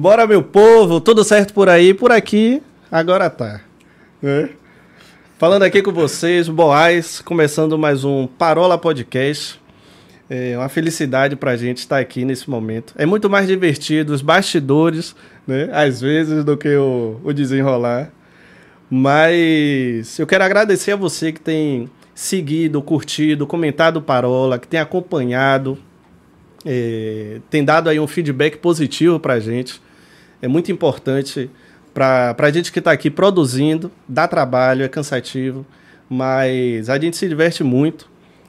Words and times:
Simbora, 0.00 0.26
meu 0.26 0.42
povo, 0.42 0.98
tudo 0.98 1.22
certo 1.22 1.52
por 1.52 1.68
aí, 1.68 1.92
por 1.92 2.10
aqui, 2.10 2.62
agora 2.90 3.28
tá. 3.28 3.60
Né? 4.22 4.48
Falando 5.36 5.62
aqui 5.62 5.82
com 5.82 5.92
vocês, 5.92 6.48
Boaz, 6.48 7.20
começando 7.20 7.76
mais 7.76 8.02
um 8.02 8.26
Parola 8.26 8.78
Podcast. 8.78 9.60
É 10.30 10.56
uma 10.56 10.70
felicidade 10.70 11.36
pra 11.36 11.54
gente 11.54 11.80
estar 11.80 11.98
aqui 11.98 12.24
nesse 12.24 12.48
momento. 12.48 12.94
É 12.96 13.04
muito 13.04 13.28
mais 13.28 13.46
divertido 13.46 14.14
os 14.14 14.22
bastidores, 14.22 15.14
né? 15.46 15.68
Às 15.70 16.00
vezes, 16.00 16.44
do 16.44 16.56
que 16.56 16.74
o, 16.74 17.20
o 17.22 17.30
desenrolar. 17.34 18.10
Mas 18.88 20.18
eu 20.18 20.26
quero 20.26 20.44
agradecer 20.44 20.92
a 20.92 20.96
você 20.96 21.30
que 21.30 21.42
tem 21.42 21.90
seguido, 22.14 22.80
curtido, 22.80 23.46
comentado 23.46 24.00
Parola, 24.00 24.58
que 24.58 24.66
tem 24.66 24.80
acompanhado, 24.80 25.76
é, 26.64 27.42
tem 27.50 27.62
dado 27.62 27.90
aí 27.90 28.00
um 28.00 28.06
feedback 28.06 28.56
positivo 28.56 29.20
pra 29.20 29.38
gente. 29.38 29.78
É 30.42 30.48
muito 30.48 30.72
importante 30.72 31.50
para 31.92 32.34
a 32.38 32.50
gente 32.50 32.72
que 32.72 32.78
está 32.78 32.92
aqui 32.92 33.10
produzindo, 33.10 33.90
dá 34.08 34.26
trabalho, 34.26 34.84
é 34.84 34.88
cansativo, 34.88 35.66
mas 36.08 36.88
a 36.88 36.98
gente 36.98 37.16
se 37.16 37.28
diverte 37.28 37.62
muito. 37.62 38.08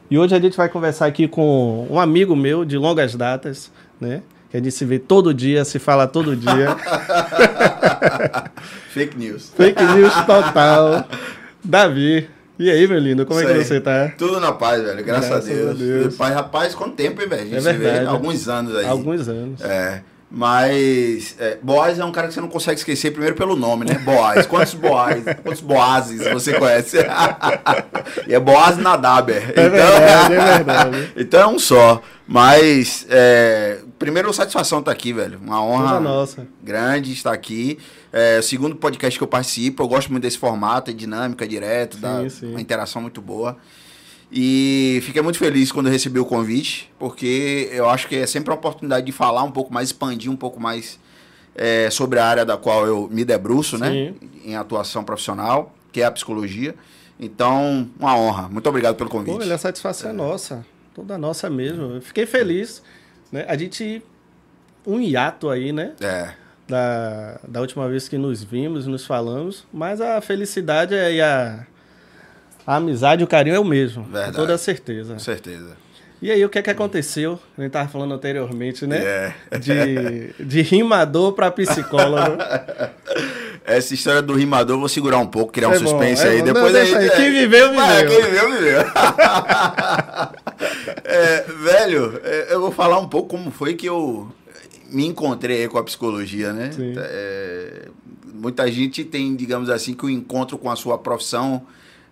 E 0.09 0.17
hoje 0.17 0.35
a 0.35 0.39
gente 0.39 0.57
vai 0.57 0.69
conversar 0.69 1.05
aqui 1.05 1.27
com 1.27 1.87
um 1.89 1.99
amigo 1.99 2.35
meu 2.35 2.65
de 2.65 2.77
longas 2.77 3.15
datas, 3.15 3.71
né? 3.99 4.21
Que 4.49 4.57
a 4.57 4.59
gente 4.59 4.73
se 4.73 4.83
vê 4.83 4.99
todo 4.99 5.33
dia, 5.33 5.63
se 5.63 5.79
fala 5.79 6.05
todo 6.05 6.35
dia. 6.35 6.75
Fake 8.91 9.17
news. 9.17 9.51
Fake 9.55 9.81
news 9.81 10.13
total. 10.25 11.05
Davi. 11.63 12.29
E 12.59 12.69
aí, 12.69 12.87
meu 12.87 12.99
lindo, 12.99 13.25
como 13.25 13.39
Isso 13.39 13.49
é 13.49 13.53
que 13.53 13.59
aí. 13.59 13.65
você 13.65 13.81
tá? 13.81 14.11
Tudo 14.17 14.39
na 14.39 14.51
paz, 14.51 14.83
velho. 14.83 15.03
Graças, 15.03 15.29
Graças 15.29 15.49
a, 15.49 15.53
Deus. 15.53 15.69
a 15.69 15.73
Deus. 15.73 16.15
Pai, 16.15 16.33
rapaz, 16.33 16.75
quanto 16.75 16.95
tempo, 16.95 17.21
hein, 17.21 17.27
velho? 17.27 17.41
A 17.41 17.45
gente 17.45 17.57
é 17.57 17.61
verdade. 17.61 17.95
se 17.95 18.01
vê 18.01 18.05
alguns 18.07 18.49
anos 18.49 18.75
aí. 18.75 18.85
Alguns 18.85 19.27
anos. 19.29 19.61
É. 19.61 20.01
Mas 20.33 21.35
é, 21.37 21.57
Boaz 21.61 21.99
é 21.99 22.05
um 22.05 22.11
cara 22.11 22.29
que 22.29 22.33
você 22.33 22.39
não 22.39 22.47
consegue 22.47 22.79
esquecer 22.79 23.11
primeiro 23.11 23.35
pelo 23.35 23.53
nome, 23.53 23.83
né? 23.83 23.95
Boaz. 23.95 24.45
Quantos 24.45 24.73
Boaz? 24.73 25.21
Quantos 25.43 25.59
Boazes 25.59 26.25
você 26.31 26.57
conhece? 26.57 26.97
e 28.25 28.33
é 28.33 28.39
Boaz 28.39 28.77
Nadaber. 28.77 29.49
É 29.49 29.51
então, 29.51 29.69
verdade, 29.69 30.33
é 30.33 30.53
verdade. 30.55 31.11
então 31.19 31.41
é 31.41 31.47
um 31.47 31.59
só. 31.59 32.01
Mas, 32.25 33.05
é, 33.09 33.79
primeiro, 33.99 34.31
satisfação 34.31 34.79
estar 34.79 34.91
tá 34.91 34.97
aqui, 34.97 35.11
velho. 35.11 35.37
Uma 35.43 35.61
honra 35.61 35.99
nossa. 35.99 36.47
grande 36.63 37.11
estar 37.11 37.33
aqui. 37.33 37.77
É 38.13 38.39
o 38.39 38.43
segundo 38.43 38.77
podcast 38.77 39.19
que 39.19 39.23
eu 39.23 39.27
participo. 39.27 39.83
Eu 39.83 39.87
gosto 39.89 40.09
muito 40.11 40.23
desse 40.23 40.37
formato, 40.37 40.91
é 40.91 40.93
dinâmica, 40.93 41.45
direto, 41.45 41.95
sim, 41.95 42.01
dá 42.01 42.29
sim. 42.29 42.51
uma 42.51 42.61
interação 42.61 43.01
muito 43.01 43.21
boa. 43.21 43.57
E 44.31 44.99
fiquei 45.03 45.21
muito 45.21 45.37
feliz 45.37 45.71
quando 45.71 45.89
recebi 45.89 46.17
o 46.17 46.25
convite, 46.25 46.89
porque 46.97 47.69
eu 47.73 47.89
acho 47.89 48.07
que 48.07 48.15
é 48.15 48.25
sempre 48.25 48.49
uma 48.49 48.55
oportunidade 48.55 49.05
de 49.05 49.11
falar 49.11 49.43
um 49.43 49.51
pouco 49.51 49.73
mais, 49.73 49.89
expandir 49.89 50.31
um 50.31 50.37
pouco 50.37 50.57
mais 50.57 50.97
é, 51.53 51.89
sobre 51.89 52.17
a 52.17 52.25
área 52.25 52.45
da 52.45 52.55
qual 52.55 52.87
eu 52.87 53.09
me 53.11 53.25
debruço, 53.25 53.77
né, 53.77 53.89
Sim. 53.89 54.05
né? 54.05 54.29
Em 54.45 54.55
atuação 54.55 55.03
profissional, 55.03 55.75
que 55.91 56.01
é 56.01 56.05
a 56.05 56.11
psicologia. 56.11 56.73
Então, 57.19 57.89
uma 57.99 58.17
honra. 58.17 58.47
Muito 58.47 58.67
obrigado 58.67 58.95
pelo 58.95 59.09
convite. 59.09 59.45
Pô, 59.45 59.53
a 59.53 59.57
satisfação 59.57 60.09
é, 60.09 60.13
é 60.13 60.15
nossa. 60.15 60.65
Toda 60.95 61.17
nossa 61.17 61.49
mesmo. 61.49 61.95
Eu 61.95 62.01
fiquei 62.01 62.25
feliz. 62.25 62.81
Né? 63.31 63.45
A 63.47 63.55
gente. 63.55 64.01
Um 64.87 64.99
hiato 64.99 65.49
aí, 65.49 65.71
né? 65.71 65.93
É. 66.01 66.33
Da, 66.67 67.39
da 67.47 67.61
última 67.61 67.87
vez 67.87 68.07
que 68.07 68.17
nos 68.17 68.43
vimos, 68.43 68.87
nos 68.87 69.05
falamos. 69.05 69.65
Mas 69.71 70.01
a 70.01 70.19
felicidade 70.21 70.95
é, 70.95 71.13
e 71.13 71.21
a 71.21 71.67
a 72.65 72.75
amizade 72.75 73.21
e 73.21 73.23
o 73.23 73.27
carinho 73.27 73.55
é 73.55 73.59
o 73.59 73.65
mesmo. 73.65 74.03
Verdade. 74.03 74.31
Com 74.31 74.37
toda 74.37 74.57
certeza. 74.57 75.13
Com 75.13 75.19
certeza. 75.19 75.77
E 76.21 76.29
aí, 76.29 76.45
o 76.45 76.49
que 76.49 76.59
é 76.59 76.61
que 76.61 76.69
aconteceu? 76.69 77.39
A 77.57 77.61
gente 77.61 77.69
estava 77.69 77.89
falando 77.89 78.13
anteriormente, 78.13 78.85
né? 78.85 78.99
Yeah. 78.99 79.35
De, 79.59 80.33
de 80.39 80.61
rimador 80.61 81.33
para 81.33 81.49
psicólogo. 81.49 82.37
Essa 83.65 83.93
história 83.95 84.21
do 84.21 84.33
rimador, 84.33 84.77
vou 84.77 84.87
segurar 84.89 85.17
um 85.17 85.25
pouco, 85.25 85.51
criar 85.51 85.69
é 85.69 85.75
um 85.75 85.79
suspense 85.79 86.23
bom, 86.23 86.29
é 86.29 86.31
aí. 86.31 86.39
Bom. 86.39 86.45
Depois 86.45 86.75
aí, 86.75 86.95
aí. 86.95 87.09
Quem 87.11 87.31
viveu, 87.31 87.69
viveu. 87.69 87.81
Ah, 87.81 88.05
quem 88.05 88.21
viveu, 88.23 88.51
viveu. 88.51 88.81
é, 91.05 91.41
velho, 91.63 92.21
é, 92.23 92.53
eu 92.53 92.61
vou 92.61 92.71
falar 92.71 92.99
um 92.99 93.07
pouco 93.07 93.29
como 93.29 93.49
foi 93.49 93.73
que 93.73 93.87
eu 93.87 94.31
me 94.91 95.07
encontrei 95.07 95.67
com 95.67 95.77
a 95.77 95.83
psicologia, 95.83 96.53
né? 96.53 96.69
É, 96.97 97.87
muita 98.31 98.69
gente 98.71 99.03
tem, 99.03 99.35
digamos 99.35 99.69
assim, 99.69 99.93
que 99.93 100.05
o 100.05 100.09
encontro 100.09 100.57
com 100.57 100.69
a 100.69 100.75
sua 100.75 100.97
profissão 100.97 101.65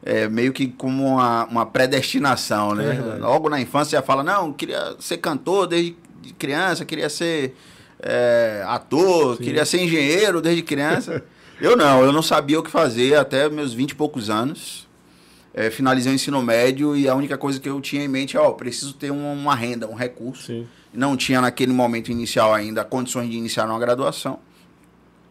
é, 0.04 0.28
meio 0.30 0.54
que 0.54 0.68
como 0.68 1.06
uma, 1.06 1.46
uma 1.46 1.66
predestinação, 1.66 2.74
né? 2.74 2.96
É 2.96 3.20
Logo 3.20 3.50
na 3.50 3.60
infância 3.60 3.98
já 3.98 4.04
fala, 4.04 4.24
não, 4.24 4.54
queria 4.54 4.96
ser 5.00 5.18
cantor 5.18 5.68
desde 5.68 5.96
criança, 6.38 6.86
queria 6.86 7.10
ser 7.10 7.56
é, 8.02 8.64
ator, 8.68 9.38
Sim. 9.38 9.44
queria 9.44 9.66
ser 9.66 9.82
engenheiro 9.82 10.42
desde 10.42 10.62
criança. 10.62 11.24
eu 11.60 11.76
não, 11.76 12.04
eu 12.04 12.12
não 12.12 12.22
sabia 12.22 12.60
o 12.60 12.64
que 12.64 12.72
fazer 12.72 13.16
até 13.16 13.50
meus 13.50 13.74
vinte 13.74 13.92
e 13.92 13.96
poucos 13.96 14.30
anos. 14.30 14.88
É, 15.54 15.70
finalizei 15.70 16.12
o 16.12 16.16
ensino 16.16 16.42
médio 16.42 16.96
e 16.96 17.10
a 17.10 17.16
única 17.16 17.38
coisa 17.38 17.60
que 17.60 17.68
eu 17.68 17.82
tinha 17.82 18.04
em 18.04 18.08
mente 18.08 18.38
é, 18.38 18.40
ó, 18.40 18.52
preciso 18.52 18.94
ter 18.94 19.12
uma, 19.12 19.32
uma 19.32 19.56
renda, 19.56 19.88
um 19.88 19.96
recurso. 19.96 20.44
Sim. 20.44 20.68
Não 20.94 21.18
tinha 21.18 21.42
naquele 21.42 21.74
momento 21.74 22.12
inicial 22.12 22.54
ainda 22.54 22.84
condições 22.84 23.30
de 23.30 23.38
iniciar 23.38 23.66
uma 23.66 23.80
graduação 23.80 24.40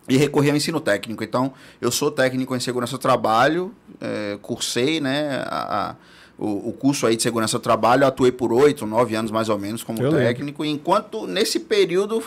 e 0.09 0.17
recorrer 0.17 0.51
ao 0.51 0.57
ensino 0.57 0.81
técnico. 0.81 1.23
Então, 1.23 1.53
eu 1.81 1.91
sou 1.91 2.11
técnico 2.11 2.57
em 2.57 2.61
segurança 2.61 2.93
do 2.93 2.99
trabalho, 2.99 3.75
é, 4.01 4.39
cursei 4.41 5.01
né, 5.01 5.45
a, 5.47 5.91
a, 5.91 5.97
o, 6.39 6.71
o, 6.71 6.73
curso 6.73 7.07
aí 7.07 7.17
de 7.17 7.23
segurança 7.23 7.59
do 7.59 7.63
trabalho, 7.63 8.07
atuei 8.07 8.33
por 8.33 8.53
oito, 8.53 8.87
nove 8.87 9.15
anos 9.15 9.31
mais 9.31 9.49
ou 9.49 9.59
menos 9.59 9.83
como 9.83 10.03
eu 10.03 10.13
técnico. 10.13 10.63
Lembro. 10.63 10.81
Enquanto 10.81 11.27
nesse 11.27 11.61
período 11.61 12.23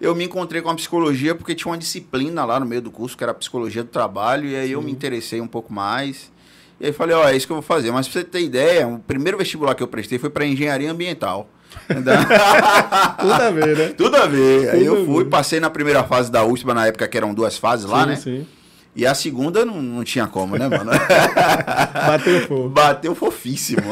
eu 0.00 0.14
me 0.14 0.24
encontrei 0.24 0.62
com 0.62 0.70
a 0.70 0.74
psicologia 0.74 1.34
porque 1.34 1.54
tinha 1.54 1.70
uma 1.70 1.78
disciplina 1.78 2.44
lá 2.44 2.58
no 2.58 2.66
meio 2.66 2.82
do 2.82 2.90
curso 2.90 3.16
que 3.16 3.24
era 3.24 3.34
psicologia 3.34 3.82
do 3.82 3.90
trabalho, 3.90 4.48
e 4.48 4.56
aí 4.56 4.68
Sim. 4.68 4.74
eu 4.74 4.82
me 4.82 4.90
interessei 4.90 5.40
um 5.40 5.48
pouco 5.48 5.72
mais. 5.72 6.30
E 6.78 6.86
aí 6.86 6.92
falei, 6.92 7.16
ó, 7.16 7.24
oh, 7.24 7.28
é 7.28 7.36
isso 7.36 7.46
que 7.46 7.52
eu 7.52 7.56
vou 7.56 7.62
fazer. 7.62 7.90
Mas 7.90 8.06
pra 8.06 8.20
você 8.20 8.26
ter 8.26 8.40
ideia, 8.40 8.86
o 8.86 8.98
primeiro 8.98 9.38
vestibular 9.38 9.74
que 9.74 9.82
eu 9.82 9.88
prestei 9.88 10.18
foi 10.18 10.28
para 10.28 10.44
engenharia 10.44 10.90
ambiental. 10.90 11.48
Tudo 13.18 13.32
a 13.32 13.50
ver, 13.50 13.76
né? 13.76 13.88
Tudo 13.96 14.16
a 14.16 14.26
ver. 14.26 14.60
Tudo 14.66 14.70
Aí 14.70 14.84
eu 14.84 15.06
fui, 15.06 15.24
passei 15.24 15.60
na 15.60 15.70
primeira 15.70 16.02
fase 16.04 16.30
da 16.30 16.44
USPA, 16.44 16.74
na 16.74 16.86
época 16.86 17.06
que 17.06 17.16
eram 17.16 17.34
duas 17.34 17.58
fases 17.58 17.86
lá, 17.86 18.06
né? 18.06 18.16
Sim. 18.16 18.46
E 18.94 19.04
a 19.04 19.14
segunda 19.14 19.62
não, 19.62 19.82
não 19.82 20.02
tinha 20.02 20.26
como, 20.26 20.56
né, 20.56 20.68
mano? 20.68 20.90
Bateu 21.92 22.40
fofo. 22.46 22.68
Bateu 22.70 23.14
fofíssimo. 23.14 23.82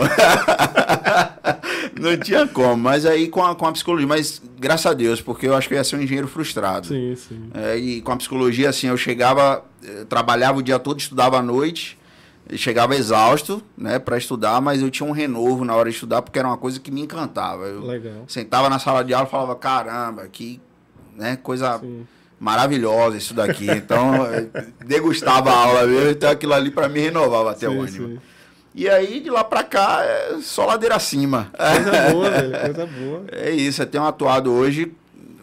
não 2.01 2.17
tinha 2.17 2.47
como. 2.47 2.83
Mas 2.83 3.05
aí 3.05 3.29
com 3.29 3.45
a, 3.45 3.55
com 3.55 3.67
a 3.67 3.73
psicologia, 3.73 4.07
mas 4.07 4.41
graças 4.59 4.87
a 4.87 4.95
Deus, 4.95 5.21
porque 5.21 5.47
eu 5.47 5.55
acho 5.55 5.69
que 5.69 5.75
eu 5.75 5.79
ia 5.79 5.85
ser 5.85 5.97
um 5.97 6.01
engenheiro 6.01 6.27
frustrado. 6.27 6.87
Sim, 6.87 7.15
sim. 7.17 7.51
É, 7.53 7.77
e 7.77 8.01
com 8.01 8.13
a 8.13 8.17
psicologia, 8.17 8.71
assim, 8.71 8.87
eu 8.87 8.97
chegava, 8.97 9.63
eu 9.83 10.03
eh, 10.03 10.05
trabalhava 10.07 10.61
o 10.61 10.63
dia 10.63 10.79
todo, 10.79 10.99
estudava 10.99 11.39
à 11.39 11.43
noite 11.43 11.99
chegava 12.53 12.95
exausto, 12.95 13.63
né, 13.77 13.99
para 13.99 14.19
estudar, 14.19 14.61
mas 14.61 14.83
eu 14.83 14.91
tinha 14.91 15.09
um 15.09 15.13
renovo 15.13 15.65
na 15.65 15.75
hora 15.75 15.89
de 15.89 15.95
estudar 15.95 16.21
porque 16.23 16.39
era 16.39 16.47
uma 16.47 16.59
coisa 16.59 16.79
que 16.79 16.91
me 16.91 17.01
encantava. 17.01 17.65
Eu 17.65 17.85
Legal. 17.85 18.25
sentava 18.29 18.69
na 18.69 18.79
sala 18.79 19.03
de 19.03 19.15
aula 19.15 19.27
e 19.27 19.31
falava, 19.31 19.57
caramba, 19.57 20.27
que, 20.29 20.61
né, 21.17 21.37
coisa 21.37 21.79
Sim. 21.79 22.07
maravilhosa 22.39 23.17
isso 23.17 23.33
daqui. 23.33 23.71
Então, 23.71 24.13
degustava 24.85 25.51
a 25.51 25.57
aula 25.57 25.87
mesmo, 25.87 26.11
então 26.11 26.31
aquilo 26.31 26.53
ali 26.53 26.71
para 26.71 26.89
mim 26.89 27.01
renovava 27.01 27.53
até 27.53 27.69
sim, 27.69 27.77
o 27.77 27.81
ânimo. 27.81 28.09
Sim. 28.09 28.21
E 28.75 28.89
aí, 28.89 29.21
de 29.21 29.31
lá 29.31 29.45
para 29.45 29.63
cá, 29.63 30.01
é 30.03 30.39
só 30.43 30.67
ladeira 30.67 30.97
acima. 30.97 31.51
Coisa 31.57 32.11
boa, 32.11 32.31
velho, 32.31 32.61
coisa 32.61 32.87
boa. 32.87 33.25
É 33.33 33.51
isso, 33.51 33.81
eu 33.81 33.87
tenho 33.87 34.05
atuado 34.05 34.53
hoje 34.53 34.93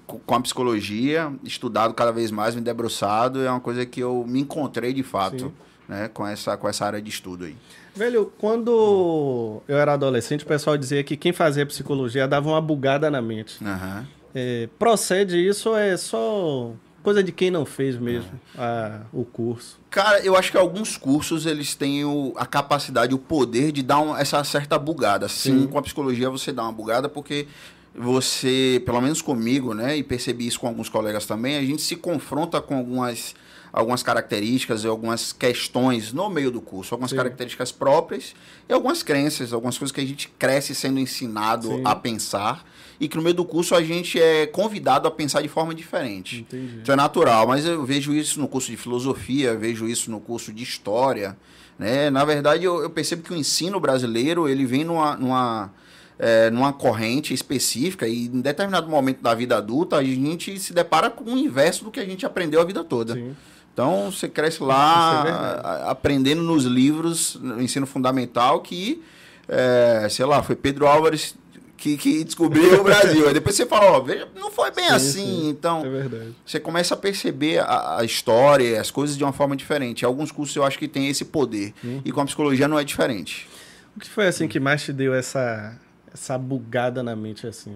com 0.06 0.36
a 0.36 0.42
psicologia, 0.42 1.32
estudado 1.42 1.94
cada 1.94 2.12
vez 2.12 2.30
mais, 2.32 2.54
me 2.54 2.60
debruçado, 2.60 3.42
é 3.42 3.50
uma 3.50 3.62
coisa 3.62 3.86
que 3.86 4.02
eu 4.02 4.26
me 4.28 4.42
encontrei 4.42 4.94
de 4.94 5.02
fato. 5.02 5.46
Sim 5.46 5.52
né, 5.92 6.08
com, 6.08 6.26
essa, 6.26 6.56
com 6.56 6.70
essa 6.70 6.86
área 6.86 7.02
de 7.02 7.10
estudo 7.10 7.44
aí. 7.44 7.56
Velho, 7.94 8.32
quando 8.38 9.62
eu 9.68 9.78
era 9.78 9.94
adolescente, 9.94 10.46
o 10.46 10.48
pessoal 10.48 10.78
dizia 10.78 11.04
que 11.04 11.18
quem 11.18 11.34
fazia 11.34 11.66
psicologia 11.66 12.26
dava 12.26 12.48
uma 12.48 12.62
bugada 12.62 13.12
na 13.12 13.22
mente. 13.22 13.62
Uhum. 13.62 14.06
É, 14.34 14.70
procede 14.80 15.38
isso 15.38 15.76
é 15.76 15.98
só 15.98 16.72
coisa 17.04 17.22
de 17.22 17.34
quem 17.34 17.52
não 17.52 17.66
fez 17.66 17.98
mesmo 17.98 18.32
uhum. 18.56 18.62
a, 18.64 19.02
o 19.12 19.26
curso? 19.26 19.78
Cara, 19.90 20.22
eu 20.22 20.38
acho 20.38 20.50
que 20.50 20.58
alguns 20.58 20.96
cursos 20.96 21.46
eles 21.46 21.76
têm 21.76 22.06
o, 22.06 22.32
a 22.38 22.46
capacidade, 22.46 23.14
o 23.14 23.18
poder 23.18 23.74
de 23.74 23.84
dar 23.84 24.00
um, 24.00 24.16
essa 24.16 24.42
certa 24.46 24.80
bugada. 24.80 25.28
Sim, 25.28 25.64
Sim, 25.64 25.68
com 25.68 25.78
a 25.78 25.82
psicologia 25.82 26.30
você 26.30 26.54
dá 26.54 26.64
uma 26.64 26.72
bugada 26.72 27.10
porque 27.10 27.48
você, 27.94 28.82
pelo 28.86 29.02
menos 29.02 29.22
comigo, 29.22 29.74
né, 29.74 29.98
e 29.98 30.04
percebi 30.04 30.48
isso 30.48 30.62
com 30.62 30.68
alguns 30.68 30.88
colegas 30.88 31.26
também, 31.26 31.58
a 31.58 31.62
gente 31.62 31.82
se 31.82 31.98
confronta 31.98 32.62
com 32.62 32.78
algumas 32.78 33.36
algumas 33.72 34.04
características 34.04 34.84
e 34.84 34.88
algumas 34.88 35.32
questões 35.32 36.12
no 36.12 36.30
meio 36.30 36.52
do 36.52 36.62
curso, 36.62 36.94
algumas 36.94 37.12
Sim. 37.12 37.18
características 37.18 37.72
próprias 37.72 38.36
e 38.68 38.74
algumas 38.74 39.02
crenças, 39.02 39.54
algumas 39.54 39.78
coisas 39.78 39.94
que 39.94 40.02
a 40.02 40.06
gente 40.06 40.30
cresce 40.38 40.76
sendo 40.76 41.00
ensinado 41.00 41.68
Sim. 41.68 41.82
a 41.86 41.96
pensar 41.96 42.66
e 43.00 43.08
que 43.08 43.16
no 43.16 43.24
meio 43.24 43.36
do 43.36 43.46
curso 43.46 43.74
a 43.74 43.82
gente 43.82 44.22
é 44.22 44.46
convidado 44.46 45.08
a 45.08 45.12
pensar 45.12 45.42
de 45.42 45.48
forma 45.48 45.74
diferente. 45.74 46.42
Entendi. 46.42 46.82
Isso 46.82 46.92
é 46.92 46.96
natural, 46.96 47.48
mas 47.48 47.66
eu 47.66 47.84
vejo 47.86 48.14
isso 48.14 48.40
no 48.40 48.48
curso 48.48 48.70
de 48.70 48.78
filosofia, 48.78 49.56
vejo 49.56 49.88
isso 49.88 50.12
no 50.12 50.20
curso 50.20 50.52
de 50.52 50.64
história, 50.64 51.38
né? 51.80 52.10
Na 52.10 52.26
verdade, 52.26 52.66
eu, 52.66 52.82
eu 52.82 52.90
percebo 52.90 53.24
que 53.24 53.34
o 53.34 53.36
ensino 53.36 53.80
brasileiro 53.80 54.48
ele 54.48 54.66
vem 54.66 54.84
numa, 54.84 55.16
numa 55.16 55.74
é, 56.20 56.52
numa 56.52 56.72
corrente 56.72 57.34
específica 57.34 58.08
e 58.08 58.26
em 58.26 58.42
determinado 58.42 58.88
momento 58.88 59.24
da 59.24 59.34
vida 59.34 59.58
adulta 59.58 59.96
a 59.96 60.04
gente 60.04 60.60
se 60.60 60.72
depara 60.72 61.10
com 61.10 61.24
o 61.24 61.38
inverso 61.38 61.84
do 61.84 61.90
que 61.90 62.00
a 62.00 62.06
gente 62.06 62.24
aprendeu 62.24 62.62
a 62.62 62.64
vida 62.64 62.84
toda. 62.84 63.16
Sim. 63.16 63.36
Então 63.74 64.12
você 64.12 64.28
cresce 64.28 64.62
lá 64.62 65.84
é 65.88 65.90
aprendendo 65.90 66.42
nos 66.42 66.66
livros, 66.66 67.36
no 67.42 67.62
ensino 67.62 67.86
fundamental, 67.86 68.60
que, 68.60 69.02
é, 69.48 70.08
sei 70.10 70.26
lá, 70.26 70.44
foi 70.44 70.56
Pedro 70.56 70.88
Álvares 70.88 71.36
que, 71.82 71.98
que 71.98 72.24
descobriu 72.24 72.80
o 72.80 72.84
Brasil. 72.84 73.28
Aí 73.28 73.34
depois 73.34 73.56
você 73.56 73.66
fala, 73.66 73.98
ó, 73.98 74.06
não 74.36 74.52
foi 74.52 74.70
bem 74.70 74.88
sim, 74.88 74.94
assim. 74.94 75.12
Sim, 75.12 75.50
então, 75.50 75.84
é 75.84 76.28
você 76.46 76.60
começa 76.60 76.94
a 76.94 76.98
perceber 76.98 77.58
a, 77.58 77.98
a, 78.00 78.06
história, 78.06 78.80
as 78.80 78.92
coisas 78.92 79.18
de 79.18 79.24
uma 79.24 79.34
forma 79.34 79.56
diferente. 79.56 80.06
Alguns 80.06 80.32
cursos 80.32 80.56
eu 80.56 80.64
acho 80.64 80.78
que 80.78 80.88
tem 80.88 81.08
esse 81.08 81.26
poder. 81.26 81.74
Uhum. 81.84 82.02
E 82.06 82.12
com 82.12 82.22
a 82.22 82.26
psicologia 82.26 82.68
não 82.68 82.78
é 82.78 82.84
diferente. 82.84 83.50
O 83.98 84.00
que 84.00 84.08
foi 84.08 84.28
assim 84.28 84.48
que 84.48 84.60
mais 84.60 84.84
te 84.84 84.94
deu 84.94 85.14
essa, 85.14 85.76
essa 86.14 86.38
bugada 86.38 87.02
na 87.02 87.16
mente 87.16 87.48
assim? 87.48 87.76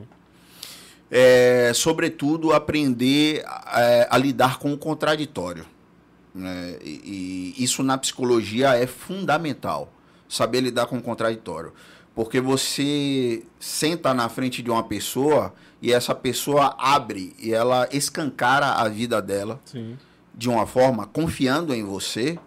É, 1.10 1.72
sobretudo 1.74 2.54
aprender 2.54 3.44
a, 3.46 4.16
a 4.16 4.18
lidar 4.20 4.60
com 4.60 4.72
o 4.72 4.78
contraditório. 4.78 5.66
Né? 6.36 6.78
E, 6.84 7.54
e, 7.58 7.64
isso 7.64 7.82
na 7.82 7.98
psicologia 7.98 8.76
é 8.76 8.86
fundamental, 8.86 9.92
saber 10.28 10.60
lidar 10.60 10.86
com 10.88 10.98
o 10.98 11.02
contraditório. 11.02 11.72
Porque 12.14 12.42
você 12.42 13.44
senta 13.60 14.14
na 14.14 14.28
frente 14.28 14.62
de 14.62 14.70
uma 14.70 14.84
pessoa 14.84 15.54
e 15.82 15.94
essa 15.94 16.14
pessoa 16.14 16.76
abre 16.78 17.34
e 17.40 17.54
ela 17.54 17.88
escancara 17.92 18.74
a 18.74 18.88
vida 18.90 19.22
dela 19.22 19.60
Sim. 19.66 19.98
de 20.34 20.50
uma 20.50 20.68
forma 20.68 21.08
confiando 21.08 21.74
em 21.74 21.84
você. 21.84 22.38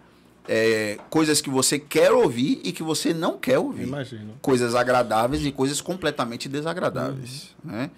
É, 0.51 0.97
coisas 1.11 1.41
que 1.41 1.49
você 1.49 1.77
quer 1.77 2.11
ouvir 2.11 2.59
e 2.63 2.71
que 2.71 2.81
você 2.81 3.13
não 3.13 3.37
quer 3.37 3.59
ouvir. 3.59 3.83
Imagino. 3.83 4.33
Coisas 4.41 4.73
agradáveis 4.73 5.45
e 5.45 5.51
coisas 5.51 5.79
completamente 5.79 6.49
desagradáveis. 6.49 7.55
Uhum. 7.63 7.71
Né? 7.71 7.91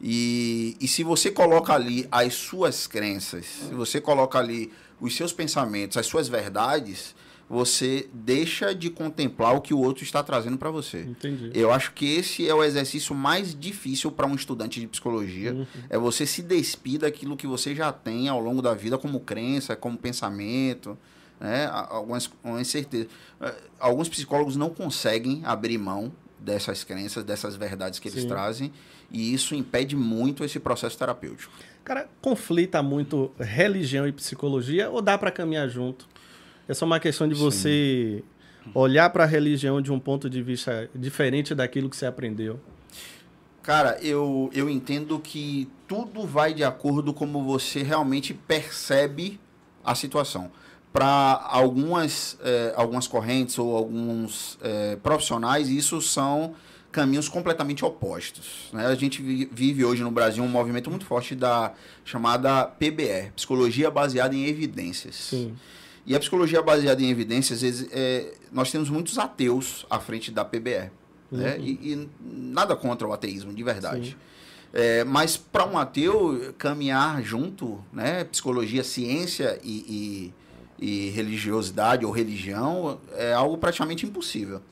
E, 0.00 0.76
e 0.80 0.86
se 0.86 1.02
você 1.02 1.32
coloca 1.32 1.72
ali 1.72 2.06
as 2.12 2.34
suas 2.34 2.86
crenças, 2.86 3.46
se 3.46 3.74
você 3.74 4.00
coloca 4.00 4.38
ali 4.38 4.72
os 5.00 5.14
seus 5.14 5.32
pensamentos, 5.32 5.96
as 5.96 6.06
suas 6.06 6.28
verdades, 6.28 7.14
você 7.48 8.08
deixa 8.12 8.74
de 8.74 8.90
contemplar 8.90 9.54
o 9.54 9.60
que 9.60 9.72
o 9.72 9.78
outro 9.78 10.02
está 10.02 10.22
trazendo 10.22 10.58
para 10.58 10.70
você. 10.70 11.02
Entendi. 11.02 11.50
Eu 11.54 11.72
acho 11.72 11.92
que 11.92 12.04
esse 12.04 12.48
é 12.48 12.54
o 12.54 12.64
exercício 12.64 13.14
mais 13.14 13.58
difícil 13.58 14.10
para 14.10 14.26
um 14.26 14.34
estudante 14.34 14.80
de 14.80 14.86
psicologia, 14.86 15.52
uhum. 15.52 15.66
é 15.88 15.96
você 15.96 16.26
se 16.26 16.42
despir 16.42 17.00
daquilo 17.00 17.36
que 17.36 17.46
você 17.46 17.74
já 17.74 17.92
tem 17.92 18.28
ao 18.28 18.40
longo 18.40 18.60
da 18.60 18.74
vida 18.74 18.98
como 18.98 19.20
crença, 19.20 19.76
como 19.76 19.96
pensamento, 19.96 20.98
né? 21.38 21.66
Algumas, 21.66 22.30
algumas 22.42 22.66
certezas. 22.66 23.08
Eh, 23.40 23.54
alguns 23.78 24.08
psicólogos 24.08 24.56
não 24.56 24.70
conseguem 24.70 25.42
abrir 25.44 25.78
mão 25.78 26.12
dessas 26.38 26.84
crenças, 26.84 27.24
dessas 27.24 27.56
verdades 27.56 27.98
que 27.98 28.08
eles 28.08 28.22
Sim. 28.22 28.28
trazem, 28.28 28.72
e 29.10 29.32
isso 29.32 29.54
impede 29.54 29.96
muito 29.96 30.44
esse 30.44 30.58
processo 30.58 30.96
terapêutico. 30.98 31.52
Cara, 31.86 32.08
conflita 32.20 32.82
muito 32.82 33.30
religião 33.38 34.08
e 34.08 34.10
psicologia 34.10 34.90
ou 34.90 35.00
dá 35.00 35.16
para 35.16 35.30
caminhar 35.30 35.68
junto? 35.68 36.08
É 36.66 36.74
só 36.74 36.84
uma 36.84 36.98
questão 36.98 37.28
de 37.28 37.34
você 37.36 38.24
Sim. 38.64 38.70
olhar 38.74 39.08
para 39.10 39.22
a 39.22 39.26
religião 39.26 39.80
de 39.80 39.92
um 39.92 40.00
ponto 40.00 40.28
de 40.28 40.42
vista 40.42 40.90
diferente 40.92 41.54
daquilo 41.54 41.88
que 41.88 41.96
você 41.96 42.04
aprendeu. 42.04 42.58
Cara, 43.62 44.00
eu, 44.02 44.50
eu 44.52 44.68
entendo 44.68 45.16
que 45.20 45.68
tudo 45.86 46.26
vai 46.26 46.52
de 46.52 46.64
acordo 46.64 47.14
como 47.14 47.44
você 47.44 47.84
realmente 47.84 48.34
percebe 48.34 49.38
a 49.84 49.94
situação. 49.94 50.50
Para 50.92 51.40
algumas, 51.48 52.36
eh, 52.42 52.74
algumas 52.74 53.06
correntes 53.06 53.60
ou 53.60 53.76
alguns 53.76 54.58
eh, 54.60 54.98
profissionais, 55.04 55.68
isso 55.68 56.02
são 56.02 56.52
caminhos 56.96 57.28
completamente 57.28 57.84
opostos. 57.84 58.70
Né? 58.72 58.86
A 58.86 58.94
gente 58.94 59.20
vive 59.20 59.84
hoje 59.84 60.02
no 60.02 60.10
Brasil 60.10 60.42
um 60.42 60.48
movimento 60.48 60.88
muito 60.88 61.04
forte 61.04 61.34
da 61.34 61.74
chamada 62.06 62.64
PBE, 62.64 63.32
Psicologia 63.36 63.90
Baseada 63.90 64.34
em 64.34 64.46
Evidências. 64.46 65.14
Sim. 65.14 65.54
E 66.06 66.16
a 66.16 66.18
psicologia 66.20 66.62
baseada 66.62 67.02
em 67.02 67.10
evidências, 67.10 67.62
é, 67.90 68.32
nós 68.50 68.70
temos 68.70 68.88
muitos 68.88 69.18
ateus 69.18 69.84
à 69.90 69.98
frente 69.98 70.30
da 70.30 70.44
PBE. 70.44 70.90
Uhum. 71.30 71.38
Né? 71.38 71.58
E, 71.58 71.70
e, 71.92 72.08
nada 72.22 72.74
contra 72.76 73.06
o 73.06 73.12
ateísmo, 73.12 73.52
de 73.52 73.62
verdade. 73.62 74.16
É, 74.72 75.04
mas 75.04 75.36
para 75.36 75.66
um 75.66 75.76
ateu 75.76 76.54
caminhar 76.56 77.22
junto, 77.22 77.84
né, 77.92 78.24
psicologia, 78.24 78.84
ciência 78.84 79.58
e, 79.64 80.32
e, 80.78 81.06
e 81.08 81.10
religiosidade 81.10 82.06
ou 82.06 82.12
religião 82.12 83.00
é 83.16 83.34
algo 83.34 83.58
praticamente 83.58 84.06
impossível. 84.06 84.62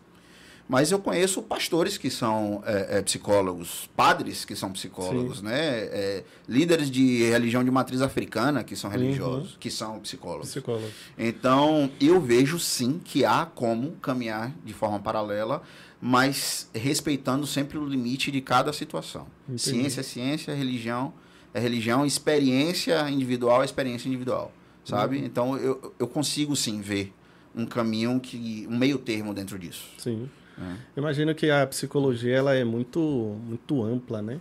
Mas 0.67 0.91
eu 0.91 0.99
conheço 0.99 1.43
pastores 1.43 1.99
que 1.99 2.09
são 2.09 2.63
é, 2.65 2.99
é, 2.99 3.03
psicólogos, 3.03 3.89
padres 3.95 4.47
que 4.47 4.57
são 4.57 4.73
psicólogos, 4.73 5.39
Sim. 5.39 5.45
né? 5.45 5.59
É, 5.59 6.25
líderes 6.49 6.91
de 6.91 7.23
religião 7.25 7.63
de 7.63 7.71
matriz 7.71 8.01
africana 8.01 8.65
que 8.65 8.75
são 8.75 8.89
religiosos, 8.89 9.53
uhum. 9.53 9.59
que 9.61 9.71
são 9.71 10.01
psicólogos. 10.01 10.49
Psicólogo. 10.49 10.89
Então, 11.19 11.91
eu 12.01 12.19
vejo 12.19 12.59
sim 12.59 12.99
que 13.05 13.27
há 13.27 13.45
como 13.45 13.93
caminhar 13.97 14.55
de 14.65 14.73
forma 14.73 14.99
paralela, 14.99 15.63
mas 16.01 16.69
respeitando 16.75 17.47
sempre 17.47 17.77
o 17.77 17.85
limite 17.85 18.31
de 18.31 18.41
cada 18.41 18.73
situação. 18.73 19.27
Entendi. 19.47 19.61
Ciência 19.61 20.01
é 20.01 20.05
ciência, 20.05 20.55
religião 20.55 21.13
é 21.53 21.61
religião, 21.61 22.05
experiência 22.05 23.09
individual 23.09 23.63
é 23.63 23.65
experiência 23.65 24.09
individual, 24.09 24.53
sabe? 24.85 25.19
Uhum. 25.19 25.25
Então, 25.25 25.57
eu, 25.57 25.95
eu 25.99 26.09
consigo 26.09 26.57
sim 26.57 26.81
ver 26.81 27.13
um 27.55 27.65
caminho 27.65 28.19
que 28.19 28.67
um 28.69 28.77
meio 28.77 28.99
termo 28.99 29.33
dentro 29.33 29.57
disso. 29.57 29.89
Sim. 29.99 30.29
É. 30.59 31.01
Imagino 31.01 31.35
que 31.35 31.51
a 31.51 31.67
psicologia 31.67 32.37
ela 32.37 32.55
é 32.55 32.65
muito, 32.65 33.01
muito 33.45 33.83
ampla, 33.83 34.23
né? 34.23 34.39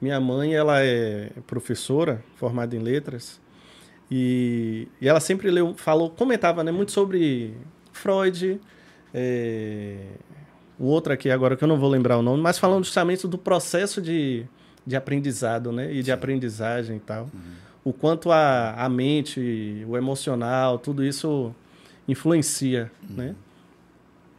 Minha 0.00 0.18
mãe 0.18 0.54
ela 0.54 0.80
é 0.80 1.30
professora, 1.46 2.24
formada 2.36 2.74
em 2.74 2.78
letras, 2.78 3.40
e, 4.10 4.88
e 5.00 5.08
ela 5.08 5.20
sempre 5.20 5.50
leu, 5.50 5.74
falou, 5.76 6.10
comentava 6.10 6.64
né, 6.64 6.72
muito 6.72 6.90
sobre 6.90 7.54
Freud, 7.92 8.60
é, 9.12 9.98
o 10.78 10.86
outro 10.86 11.12
aqui 11.12 11.30
agora 11.30 11.56
que 11.56 11.62
eu 11.62 11.68
não 11.68 11.78
vou 11.78 11.88
lembrar 11.88 12.16
o 12.18 12.22
nome, 12.22 12.42
mas 12.42 12.58
falando 12.58 12.84
justamente 12.84 13.28
do 13.28 13.38
processo 13.38 14.00
de, 14.00 14.46
de 14.86 14.96
aprendizado 14.96 15.70
né, 15.70 15.92
e 15.92 15.98
de 15.98 16.06
Sim. 16.06 16.12
aprendizagem 16.12 16.96
e 16.96 17.00
tal. 17.00 17.24
Uhum. 17.24 17.40
O 17.84 17.92
quanto 17.92 18.32
a, 18.32 18.74
a 18.74 18.88
mente, 18.88 19.84
o 19.86 19.96
emocional, 19.96 20.78
tudo 20.78 21.04
isso 21.04 21.54
influencia, 22.08 22.90
uhum. 23.08 23.16
né? 23.16 23.34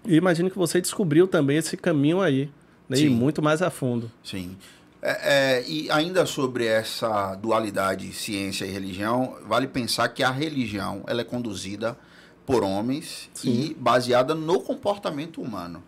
E 0.06 0.16
imagino 0.16 0.50
que 0.50 0.58
você 0.58 0.82
descobriu 0.82 1.28
também 1.28 1.58
esse 1.58 1.78
caminho 1.78 2.22
aí, 2.22 2.50
né? 2.90 2.98
e 2.98 3.10
muito 3.10 3.42
mais 3.42 3.62
a 3.62 3.70
fundo. 3.70 4.12
Sim. 4.24 4.56
É, 5.02 5.60
é, 5.60 5.66
e 5.68 5.90
ainda 5.90 6.26
sobre 6.26 6.66
essa 6.66 7.36
dualidade 7.36 8.12
ciência 8.14 8.66
e 8.66 8.72
religião, 8.72 9.38
vale 9.48 9.68
pensar 9.68 10.10
que 10.10 10.22
a 10.22 10.30
religião 10.30 11.04
ela 11.08 11.22
é 11.22 11.24
conduzida 11.24 11.98
por 12.46 12.64
homens 12.64 13.30
Sim. 13.34 13.50
e 13.50 13.74
baseada 13.74 14.36
no 14.36 14.62
comportamento 14.62 15.42
humano. 15.42 15.84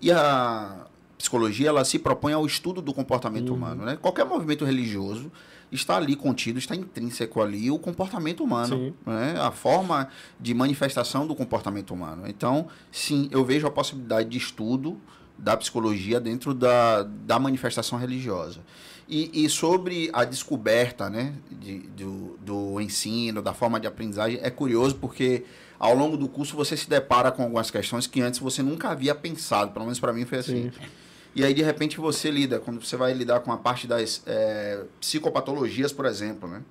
E 0.00 0.10
a 0.10 0.86
psicologia 1.18 1.68
ela 1.68 1.84
se 1.84 1.98
propõe 1.98 2.32
ao 2.32 2.46
estudo 2.46 2.80
do 2.80 2.92
comportamento 2.92 3.50
uhum. 3.50 3.56
humano. 3.56 3.84
Né? 3.84 3.98
Qualquer 4.00 4.24
movimento 4.24 4.64
religioso 4.64 5.30
está 5.74 5.96
ali 5.96 6.16
contido, 6.16 6.58
está 6.58 6.74
intrínseco 6.74 7.40
ali 7.40 7.70
o 7.70 7.78
comportamento 7.78 8.42
humano, 8.42 8.94
né? 9.04 9.34
a 9.38 9.50
forma 9.50 10.08
de 10.38 10.54
manifestação 10.54 11.26
do 11.26 11.34
comportamento 11.34 11.92
humano. 11.92 12.24
Então, 12.26 12.68
sim, 12.90 13.28
eu 13.30 13.44
vejo 13.44 13.66
a 13.66 13.70
possibilidade 13.70 14.28
de 14.28 14.38
estudo 14.38 14.98
da 15.36 15.56
psicologia 15.56 16.20
dentro 16.20 16.54
da, 16.54 17.02
da 17.02 17.38
manifestação 17.38 17.98
religiosa. 17.98 18.60
E, 19.08 19.44
e 19.44 19.48
sobre 19.50 20.08
a 20.12 20.24
descoberta 20.24 21.10
né, 21.10 21.34
de, 21.50 21.80
do, 21.80 22.38
do 22.40 22.80
ensino, 22.80 23.42
da 23.42 23.52
forma 23.52 23.78
de 23.78 23.86
aprendizagem, 23.86 24.38
é 24.42 24.48
curioso 24.48 24.94
porque 24.94 25.44
ao 25.78 25.94
longo 25.94 26.16
do 26.16 26.28
curso 26.28 26.56
você 26.56 26.76
se 26.76 26.88
depara 26.88 27.30
com 27.30 27.42
algumas 27.42 27.70
questões 27.70 28.06
que 28.06 28.22
antes 28.22 28.40
você 28.40 28.62
nunca 28.62 28.88
havia 28.88 29.14
pensado, 29.14 29.72
pelo 29.72 29.84
menos 29.84 30.00
para 30.00 30.12
mim 30.12 30.24
foi 30.24 30.38
assim. 30.38 30.70
Sim. 30.70 30.86
E 31.34 31.44
aí, 31.44 31.52
de 31.52 31.62
repente, 31.62 31.98
você 31.98 32.30
lida, 32.30 32.60
quando 32.60 32.84
você 32.84 32.96
vai 32.96 33.12
lidar 33.12 33.40
com 33.40 33.52
a 33.52 33.56
parte 33.56 33.86
das 33.86 34.22
é, 34.26 34.82
psicopatologias, 35.00 35.92
por 35.92 36.06
exemplo, 36.06 36.48
né? 36.48 36.62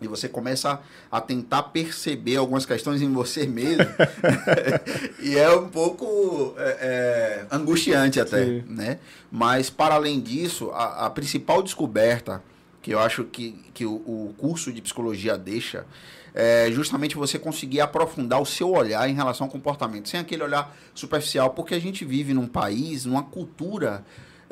E 0.00 0.08
você 0.08 0.28
começa 0.28 0.80
a, 1.10 1.20
tentar 1.20 1.64
perceber 1.64 2.36
algumas 2.36 2.66
questões 2.66 3.00
em 3.00 3.12
você 3.12 3.46
mesmo. 3.46 3.86
e 5.20 5.36
é 5.36 5.50
um 5.54 5.68
pouco 5.68 6.54
é, 6.56 6.78
é, 6.80 7.46
angustiante 7.54 8.18
até, 8.18 8.44
Sim. 8.44 8.64
né? 8.68 8.98
Mas, 9.30 9.70
para 9.70 9.94
além 9.94 10.20
disso, 10.20 10.70
a, 10.70 11.06
a, 11.06 11.10
principal 11.10 11.62
descoberta 11.62 12.42
que 12.82 12.92
eu 12.92 12.98
acho 12.98 13.24
que, 13.24 13.52
que 13.72 13.86
o, 13.86 13.94
o 13.94 14.34
curso 14.36 14.72
de 14.72 14.82
psicologia 14.82 15.38
deixa 15.38 15.86
é 16.34 16.68
justamente 16.72 17.14
você 17.14 17.38
conseguir 17.38 17.80
aprofundar 17.80 18.42
o 18.42 18.46
seu 18.46 18.72
olhar 18.72 19.08
em 19.08 19.14
relação 19.14 19.46
ao 19.46 19.50
comportamento, 19.50 20.08
sem 20.08 20.18
aquele 20.18 20.42
olhar 20.42 20.76
superficial, 20.92 21.50
porque 21.50 21.74
a 21.74 21.80
gente 21.80 22.04
vive 22.04 22.34
num 22.34 22.48
país, 22.48 23.04
numa 23.04 23.22
cultura 23.22 24.04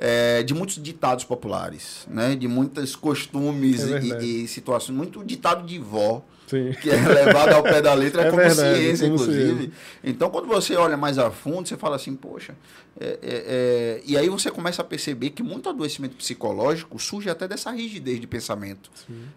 é, 0.05 0.43
de 0.43 0.53
muitos 0.53 0.83
ditados 0.83 1.25
populares, 1.25 2.05
né? 2.11 2.35
De 2.35 2.49
muitos 2.49 2.97
costumes 2.97 3.85
É 3.89 4.01
e, 4.01 4.45
e 4.45 4.49
situações. 4.49 4.97
Muito 4.97 5.23
ditado 5.23 5.65
de 5.65 5.79
vó, 5.79 6.25
Sim. 6.49 6.73
que 6.83 6.91
é 6.91 6.97
levado 6.97 7.53
ao 7.53 7.63
pé 7.63 7.81
da 7.81 7.95
letra 7.95 8.23
É 8.27 8.31
como 8.31 8.43
verdade, 8.43 8.79
ciência, 8.81 9.09
como 9.09 9.23
inclusive. 9.23 9.47
ciência. 9.61 9.73
Então, 10.03 10.29
quando 10.29 10.49
você 10.49 10.75
olha 10.75 10.97
mais 10.97 11.19
a 11.19 11.31
fundo, 11.31 11.69
você 11.69 11.77
fala 11.77 11.95
assim, 11.95 12.17
poxa. 12.17 12.57
é- 12.99 13.07
é- 13.07 13.19
é, 13.23 14.03
E 14.05 14.17
aí 14.19 14.29
você 14.29 14.51
começa 14.51 14.83
a 14.83 14.85
perceber 14.85 15.31
que 15.31 15.43
muito 15.43 15.69
adoecimento 15.69 16.17
psicológico 16.17 16.99
surge 16.99 17.31
até 17.31 17.47
dessa 17.47 17.71
rigidez 17.71 18.21
de 18.21 18.27
pensamento, 18.27 18.91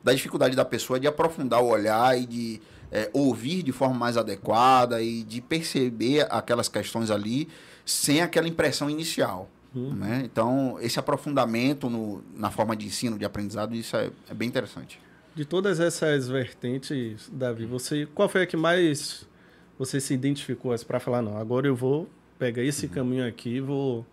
da 0.04 0.14
dificuldade 0.14 0.56
da 0.56 0.66
pessoa 0.66 1.00
de 1.00 1.06
aprofundar 1.06 1.62
o 1.62 1.68
olhar 1.68 2.20
e 2.20 2.26
de 2.26 2.60
ouvir 3.14 3.62
de 3.62 3.72
forma 3.72 3.94
mais 3.96 4.18
adequada 4.18 5.00
e 5.02 5.22
de 5.24 5.42
perceber 5.42 6.26
aquelas 6.32 6.68
questões 6.68 7.12
ali 7.12 7.48
sem 7.86 8.22
aquela 8.22 8.48
impressão 8.48 8.90
inicial. 8.90 9.48
Né? 9.80 10.22
Então, 10.26 10.78
esse 10.82 10.98
aprofundamento 11.00 11.90
no- 11.90 12.24
na 12.36 12.50
forma 12.52 12.76
de 12.76 12.86
ensino, 12.86 13.18
de 13.18 13.26
aprendizado, 13.26 13.76
isso 13.76 13.96
é, 13.96 14.10
é 14.30 14.34
bem 14.34 14.48
interessante. 14.48 15.00
De 15.36 15.44
todas 15.46 15.80
essas 15.80 16.28
vertentes, 16.30 17.30
Davi, 17.32 17.66
você 17.66 18.08
qual 18.16 18.30
foi 18.30 18.44
a 18.44 18.46
que 18.48 18.56
mais 18.56 19.28
você 19.78 20.00
se 20.00 20.14
identificou 20.14 20.74
para 20.88 21.00
falar 21.00 21.22
não? 21.22 21.38
Agora 21.38 21.68
eu 21.68 21.76
vou 21.76 22.10
pegar 22.40 22.62
Uhum. 22.62 22.68
esse 22.70 22.88
caminho 22.88 23.28
aqui, 23.28 23.60
vou 23.60 24.06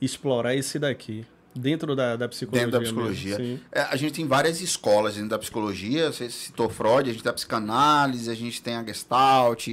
explorar 0.00 0.54
esse 0.54 0.78
daqui 0.78 1.26
dentro 1.54 1.94
da, 1.94 2.16
da 2.16 2.28
psicologia. 2.28 2.66
Dentro 2.66 2.72
da 2.72 2.80
mesmo. 2.80 2.94
psicologia. 2.94 3.36
Sim. 3.36 3.60
É, 3.70 3.82
a 3.82 3.96
gente 3.96 4.14
tem 4.14 4.26
várias 4.26 4.60
escolas 4.60 5.14
dentro 5.14 5.30
da 5.30 5.38
psicologia. 5.38 6.10
Você 6.10 6.28
citou 6.30 6.68
Freud, 6.68 7.08
a 7.08 7.12
gente 7.12 7.22
tem 7.22 7.30
a 7.30 7.34
psicanálise, 7.34 8.30
a 8.30 8.34
gente 8.34 8.60
tem 8.62 8.74
a 8.76 8.82
Gestalt, 8.84 9.68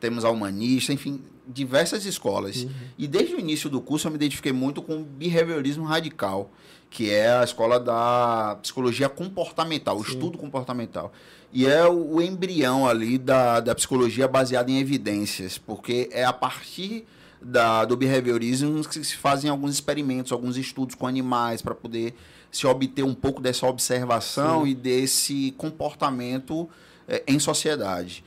temos 0.00 0.24
a 0.24 0.30
humanista, 0.30 0.92
enfim, 0.92 1.20
diversas 1.52 2.04
escolas. 2.04 2.66
E 2.96 3.06
desde 3.06 3.34
o 3.34 3.40
início 3.40 3.68
do 3.68 3.80
curso 3.80 4.06
eu 4.06 4.10
me 4.10 4.16
identifiquei 4.16 4.52
muito 4.52 4.82
com 4.82 5.00
o 5.00 5.04
behaviorismo 5.04 5.84
radical, 5.84 6.50
que 6.88 7.10
é 7.10 7.30
a 7.30 7.44
escola 7.44 7.78
da 7.78 8.58
psicologia 8.60 9.08
comportamental, 9.08 9.98
o 9.98 10.02
estudo 10.02 10.36
comportamental. 10.36 11.12
E 11.52 11.66
é 11.66 11.86
o, 11.86 12.20
embrião 12.20 12.86
ali 12.86 13.18
da, 13.18 13.60
da 13.60 13.74
psicologia 13.74 14.26
baseada 14.28 14.70
em 14.70 14.78
evidências, 14.78 15.58
porque 15.58 16.08
é 16.12 16.24
a 16.24 16.32
partir 16.32 17.04
da, 17.40 17.84
do 17.84 17.96
behaviorismo 17.96 18.84
que 18.84 19.04
se 19.04 19.16
fazem 19.16 19.50
alguns 19.50 19.72
experimentos, 19.72 20.30
alguns 20.32 20.56
estudos 20.56 20.94
com 20.94 21.06
animais 21.06 21.62
para 21.62 21.74
poder 21.74 22.14
se 22.50 22.66
obter 22.66 23.04
um 23.04 23.14
pouco 23.14 23.40
dessa 23.40 23.66
observação 23.66 24.66
e 24.66 24.74
desse 24.74 25.54
comportamento 25.56 26.68
eh, 27.08 27.22
em 27.26 27.38
sociedade. 27.38 28.24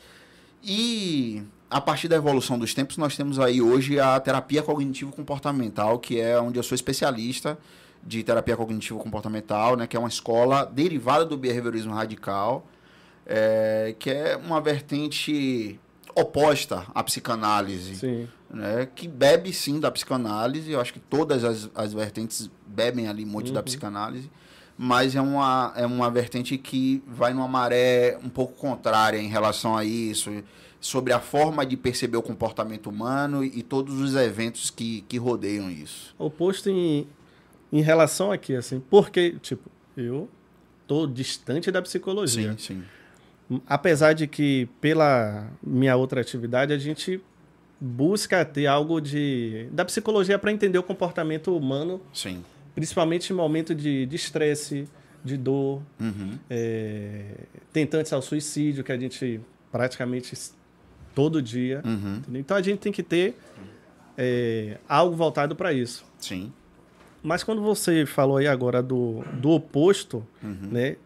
E 0.63 1.43
a 1.73 1.81
partir 1.81 2.07
da 2.07 2.15
evolução 2.15 2.59
dos 2.59 2.71
tempos, 2.71 2.97
nós 2.97 3.17
temos 3.17 3.39
aí 3.39 3.59
hoje 3.59 3.99
a 3.99 4.19
terapia 4.19 4.61
cognitivo-comportamental, 4.61 5.97
que 5.97 6.19
é 6.19 6.39
onde 6.39 6.59
eu 6.59 6.63
sou 6.63 6.75
especialista 6.75 7.57
de 8.03 8.21
terapia 8.21 8.55
cognitivo-comportamental, 8.55 9.75
né, 9.75 9.87
que 9.87 9.97
é 9.97 9.99
uma 9.99 10.07
escola 10.07 10.65
derivada 10.65 11.25
do 11.25 11.35
behaviorismo 11.35 11.91
radical, 11.91 12.67
eh, 13.25 13.95
que 13.97 14.11
é 14.11 14.37
uma 14.37 14.61
vertente 14.61 15.79
oposta 16.13 16.85
à 16.93 17.03
psicanálise 17.03 17.95
Sim. 17.95 18.27
né, 18.51 18.87
que 18.93 19.07
bebe 19.07 19.51
sim 19.51 19.79
da 19.79 19.89
psicanálise. 19.89 20.71
Eu 20.71 20.79
acho 20.79 20.93
que 20.93 20.99
todas 20.99 21.43
as, 21.43 21.71
as 21.73 21.91
vertentes 21.91 22.51
bebem 22.67 23.07
ali 23.07 23.25
muito 23.25 23.51
da 23.51 23.63
psicanálise, 23.63 24.29
mas 24.77 25.15
é 25.15 25.21
uma, 25.21 25.73
é 25.75 25.87
uma 25.87 26.11
vertente 26.11 26.55
que 26.55 27.01
vai 27.07 27.33
numa 27.33 27.47
maré 27.47 28.15
um 28.23 28.29
pouco 28.29 28.53
contrária 28.53 29.17
em 29.17 29.27
relação 29.27 29.75
a 29.75 29.83
isso, 29.83 30.29
sobre 30.83 31.13
a 31.13 31.19
forma 31.21 31.65
de 31.65 31.77
perceber 31.77 32.17
o 32.17 32.21
comportamento 32.21 32.89
humano 32.89 33.41
e, 33.41 33.63
todos 33.63 34.01
os 34.01 34.15
eventos 34.15 34.69
que, 34.69 35.01
que 35.07 35.17
rodeiam 35.17 35.71
isso. 35.71 36.13
Oposto 36.19 36.69
em, 36.69 37.07
em 37.71 37.81
relação 37.81 38.33
aqui, 38.33 38.53
assim, 38.53 38.83
porque, 38.89 39.37
tipo, 39.41 39.71
eu 39.95 40.27
tô 40.85 41.07
distante 41.07 41.71
da 41.71 41.81
psicologia. 41.81 42.53
sim. 42.57 42.83
Apesar 43.65 44.11
de 44.13 44.27
que, 44.27 44.67
pela 44.81 45.47
minha 45.65 45.95
outra 45.95 46.19
atividade, 46.19 46.73
a 46.73 46.77
gente 46.77 47.21
busca 47.79 48.43
ter 48.43 48.67
algo 48.67 48.99
de 48.99 49.67
da 49.71 49.85
psicologia 49.85 50.37
para 50.39 50.51
entender 50.51 50.77
o 50.77 50.83
comportamento 50.83 51.55
humano, 51.55 52.01
Sim. 52.13 52.43
principalmente 52.75 53.31
em 53.31 53.35
momento 53.35 53.73
de 53.75 54.05
de 54.05 54.15
estresse, 54.15 54.87
de 55.23 55.37
dor, 55.37 55.81
Uhum. 55.99 56.37
é, 56.49 57.35
tentantes 57.71 58.11
ao 58.11 58.21
suicídio, 58.21 58.83
que 58.83 58.91
a 58.91 58.97
gente 58.97 59.39
praticamente 59.71 60.33
todo 61.13 61.41
dia. 61.41 61.81
Uhum. 61.85 62.21
Então 62.33 62.55
a 62.57 62.61
gente 62.61 62.79
tem 62.79 62.91
que 62.91 63.03
ter 63.03 63.37
é, 64.17 64.77
algo 64.87 65.15
voltado 65.15 65.55
para 65.55 65.71
isso. 65.73 66.03
Sim. 66.19 66.51
Mas 67.21 67.43
quando 67.43 67.61
você 67.61 68.05
falou 68.05 68.37
aí 68.37 68.47
agora 68.47 68.81
do, 68.83 69.23
do 69.33 69.51
oposto, 69.51 70.25
Uhum. 70.43 70.69
né, 70.71 70.97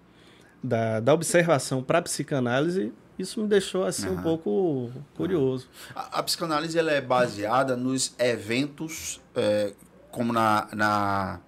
da, 0.64 1.00
da 1.00 1.14
observação 1.14 1.84
para 1.84 2.00
a 2.00 2.02
psicanálise, 2.02 2.92
isso 3.20 3.42
me 3.42 3.48
deixou 3.48 3.84
assim 3.86 4.10
um 4.10 4.14
Aham. 4.14 4.24
pouco 4.24 4.92
curioso. 5.16 5.68
A, 5.96 6.20
a 6.20 6.24
psicanálise 6.24 6.78
ela 6.78 6.92
é 6.92 7.00
baseada 7.02 7.76
nos 7.76 8.14
eventos, 8.20 9.22
é, 9.36 9.74
como 10.12 10.34
na, 10.34 10.68
na, 10.74 11.40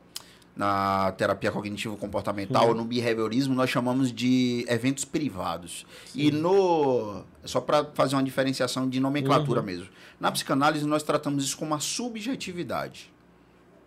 na 0.60 1.14
terapia 1.14 1.54
cognitivo-comportamental 1.54 2.68
ou 2.68 2.76
no 2.76 2.84
behaviorismo, 2.84 3.56
nós 3.56 3.70
chamamos 3.70 4.12
de 4.12 4.66
eventos 4.68 5.06
privados. 5.06 5.86
E 6.14 6.32
no. 6.32 7.24
Só 7.46 7.62
para 7.62 7.86
fazer 7.94 8.18
uma 8.18 8.24
diferenciação 8.24 8.90
de 8.90 9.00
nomenclatura 9.00 9.62
mesmo. 9.62 9.88
Na 10.20 10.30
psicanálise, 10.30 10.86
nós 10.86 11.02
tratamos 11.02 11.46
isso 11.46 11.58
como 11.58 11.72
uma 11.72 11.80
subjetividade. 11.80 13.10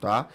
Tá? 0.00 0.28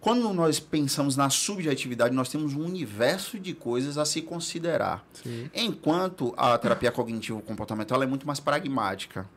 Quando 0.00 0.32
nós 0.32 0.60
pensamos 0.60 1.16
na 1.16 1.28
subjetividade, 1.28 2.14
nós 2.14 2.28
temos 2.28 2.54
um 2.54 2.64
universo 2.64 3.36
de 3.36 3.52
coisas 3.52 3.98
a 3.98 4.04
se 4.04 4.22
considerar. 4.22 5.04
Sim. 5.12 5.50
Enquanto 5.52 6.32
a 6.36 6.56
terapia 6.56 6.92
cognitivo-comportamental 6.92 8.00
é 8.00 8.06
muito 8.06 8.24
mais 8.28 8.38
pragmática. 8.38 9.28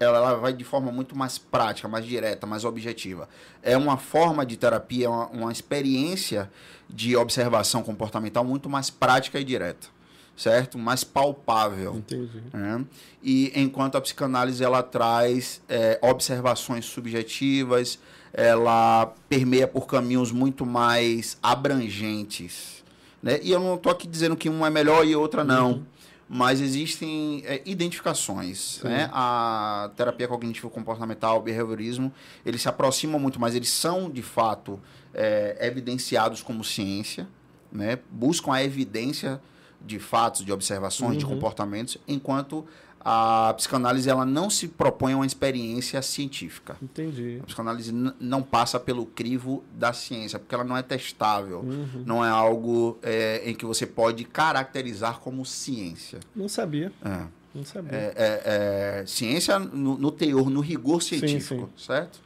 Ela, 0.00 0.16
ela 0.16 0.34
vai 0.34 0.54
de 0.54 0.64
forma 0.64 0.90
muito 0.90 1.14
mais 1.14 1.36
prática, 1.36 1.86
mais 1.86 2.06
direta, 2.06 2.46
mais 2.46 2.64
objetiva. 2.64 3.28
É 3.62 3.76
uma 3.76 3.98
forma 3.98 4.46
de 4.46 4.56
terapia, 4.56 5.04
é 5.04 5.08
uma, 5.10 5.26
uma 5.26 5.52
experiência 5.52 6.50
de 6.88 7.14
observação 7.14 7.82
comportamental 7.82 8.42
muito 8.42 8.66
mais 8.66 8.88
prática 8.88 9.38
e 9.38 9.44
direta, 9.44 9.88
certo? 10.34 10.78
Mais 10.78 11.04
palpável. 11.04 11.96
Entendi. 11.96 12.42
né? 12.50 12.82
E 13.22 13.52
enquanto 13.54 13.96
a 13.96 14.00
psicanálise 14.00 14.64
ela 14.64 14.82
traz 14.82 15.60
é, 15.68 15.98
observações 16.00 16.86
subjetivas, 16.86 17.98
ela 18.32 19.12
permeia 19.28 19.68
por 19.68 19.86
caminhos 19.86 20.32
muito 20.32 20.64
mais 20.64 21.36
abrangentes. 21.42 22.82
Né? 23.22 23.38
E 23.42 23.50
eu 23.50 23.60
não 23.60 23.74
estou 23.74 23.92
aqui 23.92 24.08
dizendo 24.08 24.34
que 24.34 24.48
uma 24.48 24.68
é 24.68 24.70
melhor 24.70 25.06
e 25.06 25.14
outra 25.14 25.44
não. 25.44 25.84
Mas 26.32 26.60
existem 26.60 27.42
é, 27.44 27.60
identificações. 27.66 28.80
Né? 28.84 29.10
A 29.12 29.90
terapia 29.96 30.28
cognitivo-comportamental, 30.28 31.38
o 31.38 31.42
behaviorismo, 31.42 32.12
eles 32.46 32.62
se 32.62 32.68
aproximam 32.68 33.18
muito 33.18 33.40
mais, 33.40 33.56
eles 33.56 33.68
são, 33.68 34.08
de 34.08 34.22
fato, 34.22 34.78
é, 35.12 35.58
evidenciados 35.60 36.40
como 36.40 36.62
ciência, 36.62 37.28
né? 37.72 37.98
buscam 38.08 38.52
a 38.52 38.62
evidência 38.62 39.40
de 39.84 39.98
fatos, 39.98 40.44
de 40.44 40.52
observações, 40.52 41.18
de 41.18 41.26
comportamentos, 41.26 41.98
enquanto 42.06 42.64
a 43.02 43.54
psicanálise 43.56 44.08
ela 44.10 44.26
não 44.26 44.50
se 44.50 44.68
propõe 44.68 45.14
a 45.14 45.16
uma 45.16 45.26
experiência 45.26 46.02
científica. 46.02 46.76
Entendi. 46.82 47.38
A 47.42 47.46
psicanálise 47.46 47.92
não 48.20 48.42
passa 48.42 48.78
pelo 48.78 49.06
crivo 49.06 49.64
da 49.74 49.92
ciência, 49.92 50.38
porque 50.38 50.54
ela 50.54 50.64
não 50.64 50.76
é 50.76 50.82
testável, 50.82 51.64
não 52.04 52.24
é 52.24 52.28
algo 52.28 52.98
é, 53.02 53.42
em 53.48 53.54
que 53.54 53.64
você 53.64 53.86
pode 53.86 54.24
caracterizar 54.24 55.18
como 55.20 55.46
ciência. 55.46 56.20
Não 56.36 56.48
sabia. 56.48 56.92
É. 57.02 57.24
Não 57.54 57.64
sabia. 57.64 57.90
É, 57.90 58.14
é, 58.16 59.00
é, 59.00 59.06
ciência 59.06 59.58
no, 59.58 59.96
no 59.96 60.12
teor, 60.12 60.50
no 60.50 60.60
rigor 60.60 61.02
científico, 61.02 61.70
certo? 61.76 62.20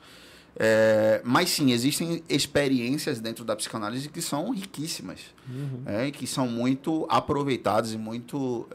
É, 0.56 1.20
mas 1.24 1.50
sim, 1.50 1.72
existem 1.72 2.22
experiências 2.28 3.20
dentro 3.20 3.44
da 3.44 3.56
psicanálise 3.56 4.08
que 4.08 4.20
são 4.20 4.50
riquíssimas, 4.50 5.20
é, 5.86 6.08
e 6.08 6.12
que 6.12 6.26
são 6.26 6.46
muito 6.46 7.06
aproveitadas 7.08 7.92
e 7.92 7.96
muito 7.96 8.68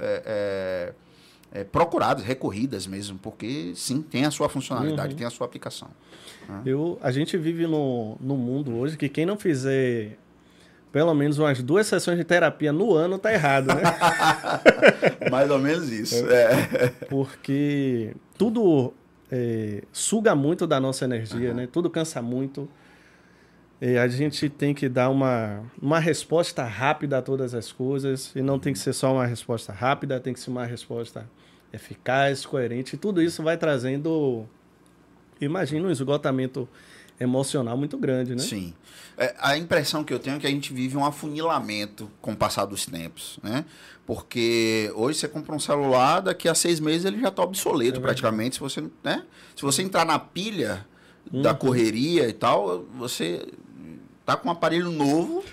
é, 1.51 1.59
é, 1.59 1.61
é, 1.61 1.63
procuradas, 1.63 2.23
recorridas 2.23 2.87
mesmo, 2.87 3.17
porque 3.19 3.73
sim, 3.75 4.01
tem 4.01 4.25
a 4.25 4.31
sua 4.31 4.49
funcionalidade, 4.49 5.15
tem 5.15 5.25
a 5.25 5.29
sua 5.29 5.45
aplicação. 5.45 5.89
Eu, 6.65 6.97
a 7.01 7.11
gente 7.11 7.37
vive 7.37 7.67
no, 7.67 8.17
no 8.19 8.35
mundo 8.35 8.75
hoje 8.75 8.97
que 8.97 9.07
quem 9.07 9.25
não 9.25 9.37
fizer 9.37 10.17
pelo 10.91 11.13
menos 11.13 11.37
umas 11.37 11.61
duas 11.61 11.85
sessões 11.85 12.17
de 12.17 12.23
terapia 12.23 12.73
no 12.73 12.93
ano 12.93 13.19
tá 13.19 13.31
errado, 13.31 13.67
né? 13.67 13.83
Mais 15.29 15.49
ou 15.51 15.59
menos 15.59 15.89
isso. 15.91 16.25
É. 16.27 16.87
Porque 17.07 18.15
tudo 18.37 18.91
é, 19.31 19.83
suga 19.91 20.33
muito 20.33 20.65
da 20.65 20.79
nossa 20.79 21.05
energia, 21.05 21.53
né? 21.53 21.67
Tudo 21.71 21.89
cansa 21.89 22.21
muito. 22.21 22.67
E 23.81 23.97
a 23.97 24.07
gente 24.07 24.49
tem 24.49 24.73
que 24.73 24.89
dar 24.89 25.09
uma, 25.09 25.61
uma 25.81 25.99
resposta 25.99 26.63
rápida 26.63 27.19
a 27.19 27.21
todas 27.21 27.53
as 27.53 27.71
coisas. 27.71 28.35
E 28.35 28.41
não 28.41 28.57
tem 28.59 28.73
que 28.73 28.79
ser 28.79 28.93
só 28.93 29.13
uma 29.13 29.25
resposta 29.25 29.71
rápida, 29.71 30.19
tem 30.19 30.33
que 30.33 30.39
ser 30.39 30.49
uma 30.49 30.65
resposta 30.65 31.29
eficaz, 31.71 32.45
coerente. 32.45 32.95
E 32.95 32.99
tudo 32.99 33.21
isso 33.21 33.43
vai 33.43 33.57
trazendo, 33.57 34.45
imagina, 35.39 35.87
um 35.87 35.91
esgotamento 35.91 36.67
emocional 37.19 37.77
muito 37.77 37.97
grande, 37.97 38.33
né? 38.33 38.41
Sim. 38.41 38.73
É, 39.17 39.35
a 39.37 39.57
impressão 39.57 40.03
que 40.03 40.13
eu 40.13 40.19
tenho 40.19 40.37
é 40.37 40.39
que 40.39 40.47
a 40.47 40.49
gente 40.49 40.73
vive 40.73 40.95
um 40.95 41.03
afunilamento 41.03 42.09
com 42.21 42.31
o 42.31 42.37
passar 42.37 42.65
dos 42.65 42.85
tempos, 42.85 43.37
né? 43.43 43.65
Porque 44.05 44.91
hoje 44.95 45.19
você 45.19 45.27
compra 45.27 45.53
um 45.53 45.59
celular, 45.59 46.21
daqui 46.21 46.47
a 46.47 46.55
seis 46.55 46.79
meses 46.79 47.05
ele 47.05 47.19
já 47.19 47.27
está 47.27 47.43
obsoleto 47.43 47.99
é 47.99 48.01
praticamente. 48.01 48.55
Se 48.55 48.61
você, 48.61 48.81
né? 49.03 49.23
Se 49.55 49.61
você 49.61 49.81
entrar 49.83 50.05
na 50.05 50.17
pilha 50.17 50.87
uhum. 51.31 51.41
da 51.41 51.53
correria 51.53 52.27
e 52.27 52.33
tal, 52.33 52.85
você 52.97 53.45
tá 54.25 54.37
com 54.37 54.47
um 54.47 54.51
aparelho 54.51 54.89
novo, 54.89 55.43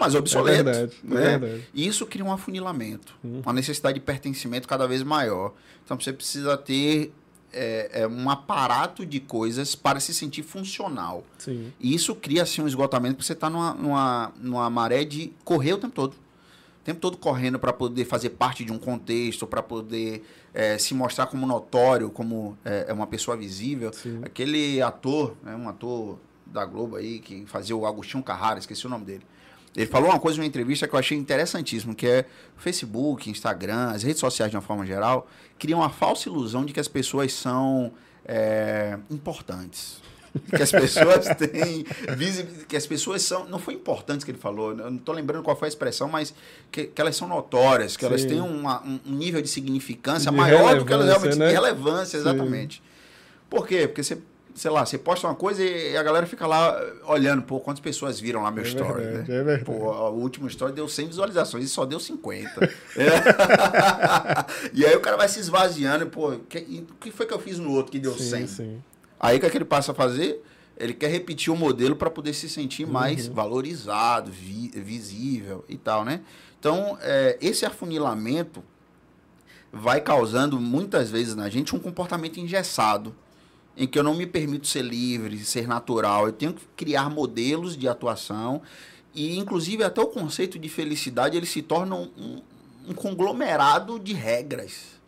mas 0.00 0.14
obsoleto. 0.14 0.60
É 0.60 0.62
verdade, 0.62 0.96
né? 1.04 1.34
é 1.34 1.38
verdade. 1.38 1.68
E 1.74 1.86
isso 1.86 2.06
cria 2.06 2.24
um 2.24 2.32
afunilamento, 2.32 3.14
uhum. 3.22 3.42
uma 3.44 3.52
necessidade 3.52 3.98
de 3.98 4.04
pertencimento 4.04 4.66
cada 4.66 4.88
vez 4.88 5.02
maior. 5.02 5.52
Então 5.84 6.00
você 6.00 6.12
precisa 6.12 6.56
ter 6.56 7.12
é, 7.52 8.02
é, 8.02 8.08
um 8.08 8.30
aparato 8.30 9.04
de 9.04 9.20
coisas 9.20 9.74
para 9.74 10.00
se 10.00 10.14
sentir 10.14 10.42
funcional. 10.42 11.24
Sim. 11.38 11.72
E 11.78 11.94
isso 11.94 12.14
cria 12.14 12.42
assim, 12.42 12.62
um 12.62 12.66
esgotamento, 12.66 13.16
porque 13.16 13.26
você 13.26 13.32
está 13.32 13.50
numa, 13.50 13.74
numa, 13.74 14.32
numa 14.36 14.70
maré 14.70 15.04
de 15.04 15.32
correr 15.44 15.74
o 15.74 15.78
tempo 15.78 15.94
todo. 15.94 16.14
O 16.14 16.82
tempo 16.82 16.98
todo 16.98 17.18
correndo 17.18 17.58
para 17.58 17.74
poder 17.74 18.06
fazer 18.06 18.30
parte 18.30 18.64
de 18.64 18.72
um 18.72 18.78
contexto, 18.78 19.46
para 19.46 19.62
poder 19.62 20.24
é, 20.54 20.78
se 20.78 20.94
mostrar 20.94 21.26
como 21.26 21.46
notório, 21.46 22.08
como 22.10 22.56
é, 22.64 22.86
é 22.88 22.92
uma 22.92 23.06
pessoa 23.06 23.36
visível. 23.36 23.92
Sim. 23.92 24.20
Aquele 24.22 24.80
ator, 24.80 25.36
né, 25.42 25.54
um 25.54 25.68
ator 25.68 26.18
da 26.46 26.64
Globo 26.64 26.96
aí, 26.96 27.18
que 27.18 27.44
fazia 27.46 27.76
o 27.76 27.86
Agostinho 27.86 28.22
Carrara, 28.22 28.58
esqueci 28.58 28.86
o 28.86 28.88
nome 28.88 29.04
dele. 29.04 29.22
Ele 29.76 29.86
falou 29.86 30.10
uma 30.10 30.18
coisa 30.18 30.38
em 30.38 30.42
uma 30.42 30.46
entrevista 30.46 30.88
que 30.88 30.94
eu 30.94 30.98
achei 30.98 31.16
interessantíssimo, 31.16 31.94
que 31.94 32.06
é 32.06 32.26
o 32.58 32.60
Facebook, 32.60 33.30
Instagram, 33.30 33.90
as 33.90 34.02
redes 34.02 34.18
sociais 34.18 34.50
de 34.50 34.56
uma 34.56 34.62
forma 34.62 34.84
geral, 34.84 35.28
criam 35.58 35.80
uma 35.80 35.90
falsa 35.90 36.28
ilusão 36.28 36.64
de 36.64 36.72
que 36.72 36.80
as 36.80 36.88
pessoas 36.88 37.32
são 37.32 37.92
é, 38.24 38.98
importantes. 39.10 40.00
Que 40.48 40.62
as 40.62 40.70
pessoas 40.70 41.26
têm 41.34 41.84
que 42.68 42.76
as 42.76 42.86
pessoas 42.86 43.20
são. 43.20 43.48
Não 43.48 43.58
foi 43.58 43.74
importante 43.74 44.24
que 44.24 44.30
ele 44.30 44.38
falou, 44.38 44.70
eu 44.70 44.88
não 44.88 44.94
estou 44.94 45.12
lembrando 45.12 45.42
qual 45.42 45.56
foi 45.56 45.66
a 45.66 45.70
expressão, 45.70 46.08
mas 46.08 46.32
que, 46.70 46.84
que 46.84 47.00
elas 47.00 47.16
são 47.16 47.26
notórias, 47.26 47.96
que 47.96 48.02
Sim. 48.04 48.06
elas 48.06 48.24
têm 48.24 48.40
uma, 48.40 48.80
um 48.80 49.00
nível 49.06 49.42
de 49.42 49.48
significância 49.48 50.30
de 50.30 50.36
maior 50.36 50.78
do 50.78 50.84
que 50.84 50.92
elas 50.92 51.06
realmente. 51.06 51.36
Né? 51.36 51.48
De 51.48 51.52
relevância, 51.52 52.16
exatamente. 52.16 52.76
Sim. 52.76 52.82
Por 53.50 53.66
quê? 53.66 53.88
Porque 53.88 54.04
você 54.04 54.22
sei 54.60 54.70
lá, 54.70 54.84
você 54.84 54.98
posta 54.98 55.26
uma 55.26 55.34
coisa 55.34 55.64
e 55.64 55.96
a 55.96 56.02
galera 56.02 56.26
fica 56.26 56.46
lá 56.46 56.78
olhando, 57.06 57.40
pô, 57.40 57.58
quantas 57.60 57.80
pessoas 57.80 58.20
viram 58.20 58.42
lá 58.42 58.50
meu 58.50 58.62
é 58.62 58.66
story, 58.66 59.04
verdade, 59.04 59.30
né? 59.30 59.38
É 59.38 59.42
verdade. 59.42 59.64
Pô, 59.64 59.72
o 59.72 60.20
último 60.20 60.46
story 60.48 60.74
deu 60.74 60.86
100 60.86 61.06
visualizações 61.06 61.64
e 61.64 61.68
só 61.70 61.86
deu 61.86 61.98
50. 61.98 62.62
é. 62.94 63.08
e 64.74 64.84
aí 64.84 64.94
o 64.94 65.00
cara 65.00 65.16
vai 65.16 65.30
se 65.30 65.40
esvaziando, 65.40 66.08
pô, 66.08 66.32
o 66.32 66.40
que, 66.40 66.86
que, 67.00 67.10
foi 67.10 67.24
que 67.24 67.32
eu 67.32 67.38
fiz 67.38 67.58
no 67.58 67.72
outro 67.72 67.90
que 67.90 67.98
deu 67.98 68.12
sim, 68.12 68.46
100? 68.46 68.46
Sim. 68.48 68.82
Aí 69.18 69.38
o 69.38 69.40
que, 69.40 69.46
é 69.46 69.50
que 69.50 69.56
ele 69.56 69.64
passa 69.64 69.92
a 69.92 69.94
fazer? 69.94 70.44
Ele 70.76 70.92
quer 70.92 71.08
repetir 71.08 71.50
o 71.50 71.56
modelo 71.56 71.96
para 71.96 72.10
poder 72.10 72.34
se 72.34 72.46
sentir 72.46 72.84
uhum. 72.84 72.92
mais 72.92 73.28
valorizado, 73.28 74.30
vi, 74.30 74.68
visível 74.74 75.64
e 75.70 75.78
tal, 75.78 76.04
né? 76.04 76.20
Então, 76.58 76.98
é, 77.00 77.38
esse 77.40 77.64
afunilamento 77.64 78.62
vai 79.72 80.02
causando 80.02 80.60
muitas 80.60 81.10
vezes 81.10 81.34
na 81.34 81.48
gente 81.48 81.74
um 81.74 81.78
comportamento 81.78 82.38
engessado 82.38 83.16
em 83.76 83.86
que 83.86 83.98
eu 83.98 84.02
não 84.02 84.14
me 84.14 84.26
permito 84.26 84.66
ser 84.66 84.82
livre, 84.82 85.38
ser 85.38 85.66
natural. 85.66 86.26
Eu 86.26 86.32
tenho 86.32 86.52
que 86.52 86.64
criar 86.76 87.08
modelos 87.08 87.76
de 87.76 87.88
atuação 87.88 88.62
e, 89.14 89.38
inclusive, 89.38 89.82
até 89.82 90.00
o 90.00 90.06
conceito 90.06 90.58
de 90.58 90.68
felicidade 90.68 91.36
ele 91.36 91.46
se 91.46 91.62
torna 91.62 91.96
um, 91.96 92.10
um, 92.18 92.42
um 92.88 92.94
conglomerado 92.94 93.98
de 93.98 94.12
regras. 94.12 95.00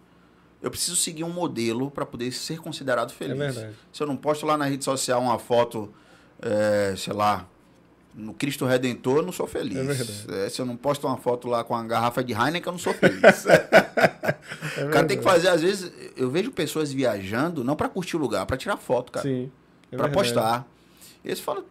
Eu 0.61 0.70
preciso 0.70 0.96
seguir 0.96 1.25
um 1.25 1.31
modelo 1.31 1.90
para 1.90 2.07
poder 2.07 2.33
ser 2.33 2.61
considerado 2.61 3.12
feliz. 3.12 3.57
É. 3.57 3.72
Se 3.92 4.03
eu 4.03 4.07
não 4.07 4.16
posto 4.16 4.46
lá 4.46 4.57
na 4.57 4.64
rede 4.64 4.85
social 4.85 5.20
uma 5.20 5.38
foto, 5.38 5.92
é, 6.40 6.94
sei 6.96 7.12
lá, 7.12 7.48
no 8.14 8.35
Cristo 8.35 8.66
Redentor, 8.66 9.18
eu 9.18 9.22
não 9.22 9.33
sou 9.33 9.46
feliz. 9.46 9.77
É 9.77 9.83
verdade. 9.83 10.27
É, 10.29 10.48
se 10.48 10.61
eu 10.61 10.66
não 10.66 10.77
posto 10.77 11.07
uma 11.07 11.16
foto 11.16 11.48
lá 11.48 11.64
com 11.64 11.75
a 11.75 11.83
garrafa 11.83 12.22
de 12.22 12.33
Heineken, 12.33 12.66
eu 12.66 12.72
não 12.72 12.79
sou 12.79 12.92
feliz. 12.94 13.46
é 13.46 14.85
o 14.85 14.90
cara 14.90 15.07
tem 15.07 15.16
que 15.16 15.25
fazer, 15.25 15.48
às 15.48 15.62
vezes, 15.62 15.92
eu 16.16 16.31
vejo 16.31 16.51
pessoas 16.51 16.92
viajando, 16.92 17.64
não 17.64 17.75
para 17.75 17.88
curtir 17.88 18.16
o 18.16 18.20
lugar, 18.20 18.44
para 18.46 18.57
tirar 18.57 18.77
foto, 18.77 19.12
cara. 19.12 19.27
Sim. 19.27 19.51
É 19.90 19.96
para 19.96 20.09
postar. 20.09 20.66
E 21.25 21.29
eles 21.29 21.40
falam, 21.40 21.64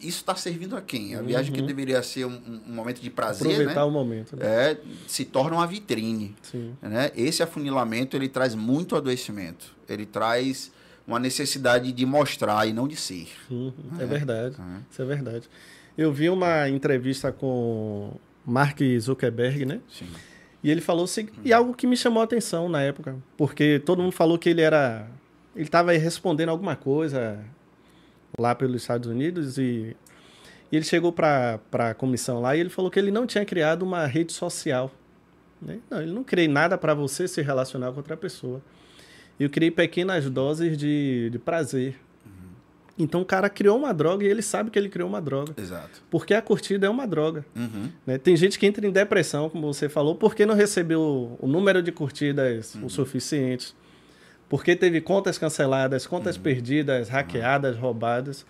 isso 0.00 0.18
está 0.18 0.34
servindo 0.34 0.76
a 0.76 0.80
quem? 0.80 1.14
A 1.14 1.20
uhum. 1.20 1.26
viagem 1.26 1.52
que 1.52 1.62
deveria 1.62 2.02
ser 2.02 2.24
um, 2.24 2.62
um 2.66 2.72
momento 2.72 3.00
de 3.00 3.10
prazer, 3.10 3.52
Aproveitar 3.52 3.80
né? 3.80 3.86
o 3.86 3.90
momento. 3.90 4.36
Né? 4.36 4.46
É, 4.46 4.78
se 5.06 5.24
torna 5.24 5.56
uma 5.56 5.66
vitrine. 5.66 6.34
Sim. 6.42 6.74
Né? 6.80 7.10
Esse 7.16 7.42
afunilamento, 7.42 8.16
ele 8.16 8.28
traz 8.28 8.54
muito 8.54 8.96
adoecimento. 8.96 9.76
Ele 9.88 10.06
traz 10.06 10.70
uma 11.08 11.18
necessidade 11.18 11.90
de 11.90 12.06
mostrar 12.06 12.68
e 12.68 12.72
não 12.72 12.86
de 12.86 12.94
ser. 12.94 13.28
Uhum, 13.50 13.72
é, 13.98 14.02
é, 14.02 14.06
verdade. 14.06 14.56
É. 14.60 14.80
Isso 14.90 15.02
é 15.02 15.04
verdade. 15.06 15.48
Eu 15.96 16.12
vi 16.12 16.28
uma 16.28 16.68
entrevista 16.68 17.32
com 17.32 18.12
Mark 18.44 18.78
Zuckerberg, 19.00 19.64
né? 19.64 19.80
Sim. 19.88 20.06
E 20.62 20.70
ele 20.70 20.82
falou 20.82 21.04
assim, 21.04 21.28
e 21.44 21.52
algo 21.52 21.72
que 21.72 21.86
me 21.86 21.96
chamou 21.96 22.20
a 22.20 22.24
atenção 22.24 22.68
na 22.68 22.82
época, 22.82 23.16
porque 23.36 23.78
todo 23.78 24.02
mundo 24.02 24.12
falou 24.12 24.38
que 24.38 24.50
ele 24.50 24.60
era 24.60 25.08
ele 25.58 25.64
estava 25.64 25.92
respondendo 25.92 26.50
alguma 26.50 26.76
coisa 26.76 27.44
lá 28.38 28.54
pelos 28.54 28.82
Estados 28.82 29.08
Unidos 29.08 29.58
e, 29.58 29.96
e 30.70 30.76
ele 30.76 30.84
chegou 30.84 31.12
para 31.12 31.58
a 31.72 31.94
comissão 31.94 32.40
lá 32.40 32.54
e 32.54 32.60
ele 32.60 32.70
falou 32.70 32.90
que 32.90 32.98
ele 32.98 33.10
não 33.10 33.26
tinha 33.26 33.44
criado 33.44 33.82
uma 33.82 34.06
rede 34.06 34.32
social. 34.32 34.90
Né? 35.60 35.80
Não, 35.90 36.00
ele 36.00 36.12
não 36.12 36.22
criei 36.22 36.46
nada 36.46 36.78
para 36.78 36.94
você 36.94 37.26
se 37.26 37.42
relacionar 37.42 37.90
com 37.90 37.96
outra 37.96 38.16
pessoa. 38.16 38.62
Eu 39.38 39.48
criei 39.48 39.70
pequenas 39.70 40.28
doses 40.28 40.76
de, 40.76 41.28
de 41.30 41.38
prazer. 41.38 41.96
Uhum. 42.26 42.48
Então 42.98 43.20
o 43.20 43.24
cara 43.24 43.48
criou 43.48 43.78
uma 43.78 43.94
droga 43.94 44.24
e 44.24 44.28
ele 44.28 44.42
sabe 44.42 44.70
que 44.70 44.78
ele 44.78 44.88
criou 44.88 45.08
uma 45.08 45.20
droga. 45.20 45.54
Exato. 45.56 46.02
Porque 46.10 46.34
a 46.34 46.42
curtida 46.42 46.86
é 46.86 46.90
uma 46.90 47.06
droga. 47.06 47.44
Uhum. 47.54 47.90
Né? 48.06 48.18
Tem 48.18 48.36
gente 48.36 48.58
que 48.58 48.66
entra 48.66 48.86
em 48.86 48.90
depressão, 48.90 49.48
como 49.48 49.72
você 49.72 49.88
falou, 49.88 50.16
porque 50.16 50.44
não 50.44 50.54
recebeu 50.54 51.36
o 51.40 51.46
número 51.46 51.82
de 51.82 51.92
curtidas 51.92 52.74
uhum. 52.74 52.86
o 52.86 52.90
suficiente. 52.90 53.74
Porque 54.48 54.74
teve 54.74 55.00
contas 55.00 55.38
canceladas, 55.38 56.06
contas 56.06 56.36
uhum. 56.36 56.42
perdidas, 56.42 57.08
hackeadas, 57.08 57.76
roubadas. 57.76 58.44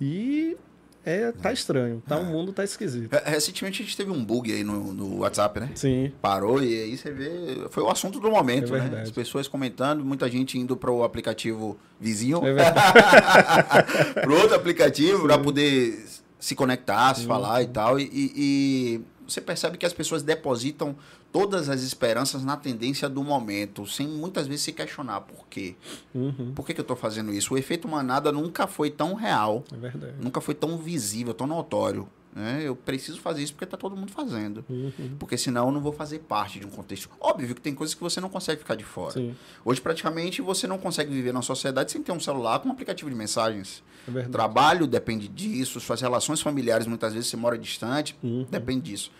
E 0.00 0.56
é, 1.04 1.32
tá 1.32 1.52
estranho. 1.52 2.02
Tá, 2.06 2.16
é. 2.16 2.18
O 2.18 2.24
mundo 2.24 2.52
tá 2.52 2.62
esquisito. 2.64 3.10
Recentemente 3.24 3.82
a 3.82 3.84
gente 3.84 3.96
teve 3.96 4.10
um 4.10 4.24
bug 4.24 4.52
aí 4.52 4.62
no, 4.62 4.92
no 4.92 5.18
WhatsApp, 5.20 5.60
né? 5.60 5.70
Sim. 5.74 6.12
Parou 6.20 6.62
e 6.62 6.82
aí 6.82 6.96
você 6.96 7.10
vê. 7.10 7.66
Foi 7.70 7.82
o 7.82 7.88
assunto 7.88 8.20
do 8.20 8.30
momento, 8.30 8.74
é 8.76 8.80
né? 8.80 9.02
As 9.02 9.10
pessoas 9.10 9.48
comentando, 9.48 10.04
muita 10.04 10.28
gente 10.28 10.58
indo 10.58 10.76
para 10.76 10.90
o 10.90 11.04
aplicativo 11.04 11.78
vizinho. 12.00 12.40
É 12.46 12.54
para 14.20 14.32
outro 14.32 14.54
aplicativo 14.54 15.22
para 15.22 15.38
poder 15.38 16.04
se 16.38 16.54
conectar, 16.54 17.14
se 17.14 17.22
Sim. 17.22 17.26
falar 17.26 17.62
e 17.62 17.66
tal. 17.66 17.98
E, 17.98 18.10
e, 18.12 19.00
você 19.26 19.40
percebe 19.42 19.76
que 19.76 19.84
as 19.84 19.92
pessoas 19.92 20.22
depositam 20.22 20.96
todas 21.32 21.68
as 21.68 21.82
esperanças 21.82 22.44
na 22.44 22.56
tendência 22.56 23.08
do 23.08 23.22
momento, 23.22 23.86
sem 23.86 24.06
muitas 24.06 24.46
vezes 24.46 24.62
se 24.62 24.72
questionar 24.72 25.22
por 25.22 25.46
quê. 25.48 25.76
Uhum. 26.14 26.52
Por 26.54 26.66
que, 26.66 26.74
que 26.74 26.80
eu 26.80 26.82
estou 26.82 26.96
fazendo 26.96 27.32
isso? 27.32 27.54
O 27.54 27.58
efeito 27.58 27.86
manada 27.86 28.32
nunca 28.32 28.66
foi 28.66 28.90
tão 28.90 29.14
real, 29.14 29.64
é 29.72 30.22
nunca 30.22 30.40
foi 30.40 30.54
tão 30.54 30.78
visível, 30.78 31.34
tão 31.34 31.46
notório. 31.46 32.08
Né? 32.34 32.62
Eu 32.64 32.76
preciso 32.76 33.20
fazer 33.20 33.42
isso 33.42 33.52
porque 33.52 33.64
está 33.64 33.76
todo 33.76 33.96
mundo 33.96 34.12
fazendo. 34.12 34.64
Uhum. 34.68 35.16
Porque 35.18 35.36
senão 35.36 35.66
eu 35.66 35.72
não 35.72 35.80
vou 35.80 35.92
fazer 35.92 36.20
parte 36.20 36.60
de 36.60 36.66
um 36.66 36.70
contexto. 36.70 37.10
Óbvio 37.20 37.54
que 37.54 37.60
tem 37.60 37.74
coisas 37.74 37.94
que 37.94 38.00
você 38.00 38.20
não 38.20 38.28
consegue 38.28 38.60
ficar 38.60 38.76
de 38.76 38.84
fora. 38.84 39.14
Sim. 39.14 39.34
Hoje, 39.64 39.80
praticamente, 39.80 40.40
você 40.40 40.66
não 40.66 40.78
consegue 40.78 41.12
viver 41.12 41.32
na 41.32 41.42
sociedade 41.42 41.90
sem 41.90 42.02
ter 42.02 42.12
um 42.12 42.20
celular 42.20 42.60
com 42.60 42.68
um 42.68 42.72
aplicativo 42.72 43.10
de 43.10 43.16
mensagens. 43.16 43.82
É 44.14 44.22
Trabalho 44.22 44.86
depende 44.86 45.28
disso, 45.28 45.80
suas 45.80 46.00
relações 46.00 46.40
familiares, 46.40 46.86
muitas 46.86 47.12
vezes 47.12 47.28
você 47.28 47.36
mora 47.36 47.58
distante, 47.58 48.16
uhum. 48.22 48.46
depende 48.48 48.90
disso. 48.90 49.10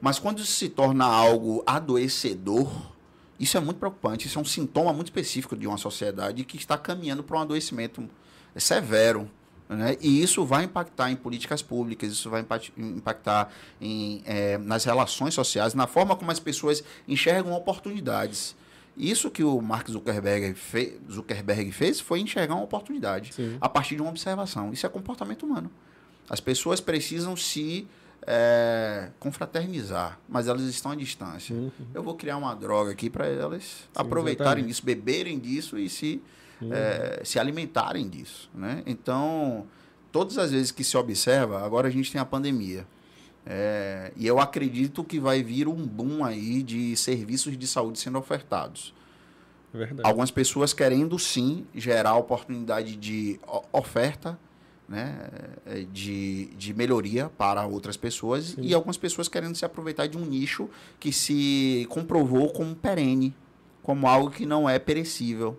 Mas 0.00 0.18
quando 0.18 0.38
isso 0.38 0.52
se 0.52 0.68
torna 0.68 1.04
algo 1.04 1.62
adoecedor, 1.66 2.70
isso 3.38 3.56
é 3.56 3.60
muito 3.60 3.78
preocupante. 3.78 4.26
Isso 4.26 4.38
é 4.38 4.42
um 4.42 4.44
sintoma 4.44 4.92
muito 4.92 5.08
específico 5.08 5.56
de 5.56 5.66
uma 5.66 5.76
sociedade 5.76 6.44
que 6.44 6.56
está 6.56 6.76
caminhando 6.76 7.22
para 7.22 7.38
um 7.38 7.40
adoecimento 7.40 8.08
severo. 8.56 9.28
Né? 9.68 9.96
E 10.00 10.22
isso 10.22 10.44
vai 10.44 10.64
impactar 10.64 11.10
em 11.10 11.16
políticas 11.16 11.60
públicas, 11.60 12.10
isso 12.10 12.30
vai 12.30 12.44
impactar 12.76 13.52
em, 13.80 14.22
é, 14.24 14.56
nas 14.56 14.84
relações 14.84 15.34
sociais, 15.34 15.74
na 15.74 15.86
forma 15.86 16.16
como 16.16 16.30
as 16.30 16.40
pessoas 16.40 16.82
enxergam 17.06 17.52
oportunidades. 17.52 18.56
Isso 18.96 19.30
que 19.30 19.44
o 19.44 19.60
Mark 19.60 19.88
Zuckerberg, 19.88 20.54
fe 20.54 20.98
Zuckerberg 21.10 21.70
fez 21.70 22.00
foi 22.00 22.20
enxergar 22.20 22.54
uma 22.54 22.64
oportunidade 22.64 23.32
Sim. 23.32 23.56
a 23.60 23.68
partir 23.68 23.94
de 23.94 24.02
uma 24.02 24.10
observação. 24.10 24.72
Isso 24.72 24.86
é 24.86 24.88
comportamento 24.88 25.44
humano. 25.44 25.70
As 26.28 26.40
pessoas 26.40 26.80
precisam 26.80 27.36
se 27.36 27.86
é, 28.26 29.10
confraternizar, 29.18 30.18
mas 30.28 30.48
elas 30.48 30.62
estão 30.62 30.92
à 30.92 30.94
distância. 30.94 31.54
Uhum. 31.54 31.70
Eu 31.94 32.02
vou 32.02 32.14
criar 32.14 32.36
uma 32.36 32.54
droga 32.54 32.92
aqui 32.92 33.08
para 33.08 33.26
elas 33.26 33.62
Sim, 33.62 33.88
aproveitarem 33.94 34.64
exatamente. 34.64 34.68
disso, 34.68 34.84
beberem 34.84 35.38
disso 35.38 35.78
e 35.78 35.88
se, 35.88 36.22
uhum. 36.60 36.72
é, 36.72 37.22
se 37.24 37.38
alimentarem 37.38 38.08
disso. 38.08 38.50
Né? 38.54 38.82
Então, 38.86 39.66
todas 40.12 40.38
as 40.38 40.50
vezes 40.50 40.70
que 40.70 40.84
se 40.84 40.96
observa, 40.96 41.64
agora 41.64 41.88
a 41.88 41.90
gente 41.90 42.10
tem 42.12 42.20
a 42.20 42.24
pandemia. 42.24 42.86
É, 43.46 44.12
e 44.14 44.26
eu 44.26 44.38
acredito 44.38 45.02
que 45.02 45.18
vai 45.18 45.42
vir 45.42 45.68
um 45.68 45.86
boom 45.86 46.22
aí 46.22 46.62
de 46.62 46.94
serviços 46.96 47.56
de 47.56 47.66
saúde 47.66 47.98
sendo 47.98 48.18
ofertados. 48.18 48.94
Verdade. 49.72 50.06
Algumas 50.06 50.30
pessoas 50.30 50.72
querendo 50.72 51.18
sim 51.18 51.66
gerar 51.74 52.14
oportunidade 52.16 52.96
de 52.96 53.40
oferta 53.72 54.38
né, 54.88 55.28
é, 55.66 55.80
de, 55.82 56.46
de 56.56 56.72
melhoria 56.72 57.28
para 57.36 57.66
outras 57.66 57.96
pessoas 57.96 58.46
Sim. 58.46 58.62
e 58.62 58.72
algumas 58.72 58.96
pessoas 58.96 59.28
querendo 59.28 59.54
se 59.54 59.64
aproveitar 59.64 60.06
de 60.06 60.16
um 60.16 60.24
nicho 60.24 60.70
que 60.98 61.12
se 61.12 61.86
comprovou 61.90 62.50
como 62.50 62.74
perene, 62.74 63.34
como 63.82 64.08
algo 64.08 64.30
que 64.30 64.46
não 64.46 64.68
é 64.68 64.78
perecível, 64.78 65.58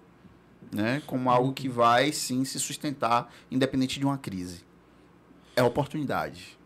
né, 0.71 1.01
como 1.05 1.29
algo 1.29 1.53
que 1.53 1.69
vai 1.69 2.11
sim 2.11 2.43
se 2.43 2.59
sustentar 2.59 3.31
independente 3.51 3.99
de 3.99 4.05
uma 4.05 4.17
crise. 4.17 4.63
É 5.55 5.61
oportunidade. 5.61 6.57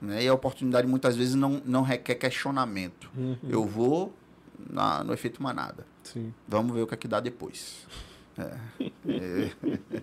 Né? 0.00 0.24
E 0.24 0.28
a 0.28 0.34
oportunidade 0.34 0.86
muitas 0.86 1.16
vezes 1.16 1.34
não, 1.34 1.60
não 1.64 1.82
requer 1.82 2.14
questionamento. 2.14 3.10
Uhum. 3.16 3.36
Eu 3.48 3.66
vou 3.66 4.14
na, 4.58 5.04
no 5.04 5.12
efeito 5.12 5.42
manada. 5.42 5.86
Sim. 6.02 6.32
Vamos 6.46 6.74
ver 6.74 6.82
o 6.82 6.86
que 6.86 6.94
é 6.94 6.96
que 6.96 7.08
dá 7.08 7.20
depois. 7.20 7.86
É. 8.38 8.56
é. 9.08 10.02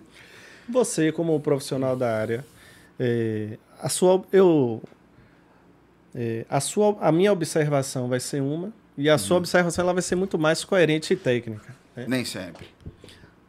Você, 0.68 1.10
como 1.10 1.38
profissional 1.40 1.96
da 1.96 2.14
área, 2.14 2.44
é, 2.98 3.58
a 3.80 3.88
sua, 3.88 4.22
eu, 4.32 4.82
é, 6.14 6.44
a 6.48 6.60
sua, 6.60 6.96
a 7.00 7.10
minha 7.10 7.32
observação 7.32 8.08
vai 8.08 8.20
ser 8.20 8.42
uma 8.42 8.72
e 8.96 9.08
a 9.08 9.12
uhum. 9.12 9.18
sua 9.18 9.36
observação 9.38 9.84
ela 9.84 9.92
vai 9.92 10.02
ser 10.02 10.16
muito 10.16 10.38
mais 10.38 10.64
coerente 10.64 11.12
e 11.12 11.16
técnica. 11.16 11.74
Né? 11.96 12.06
Nem 12.08 12.24
sempre. 12.24 12.66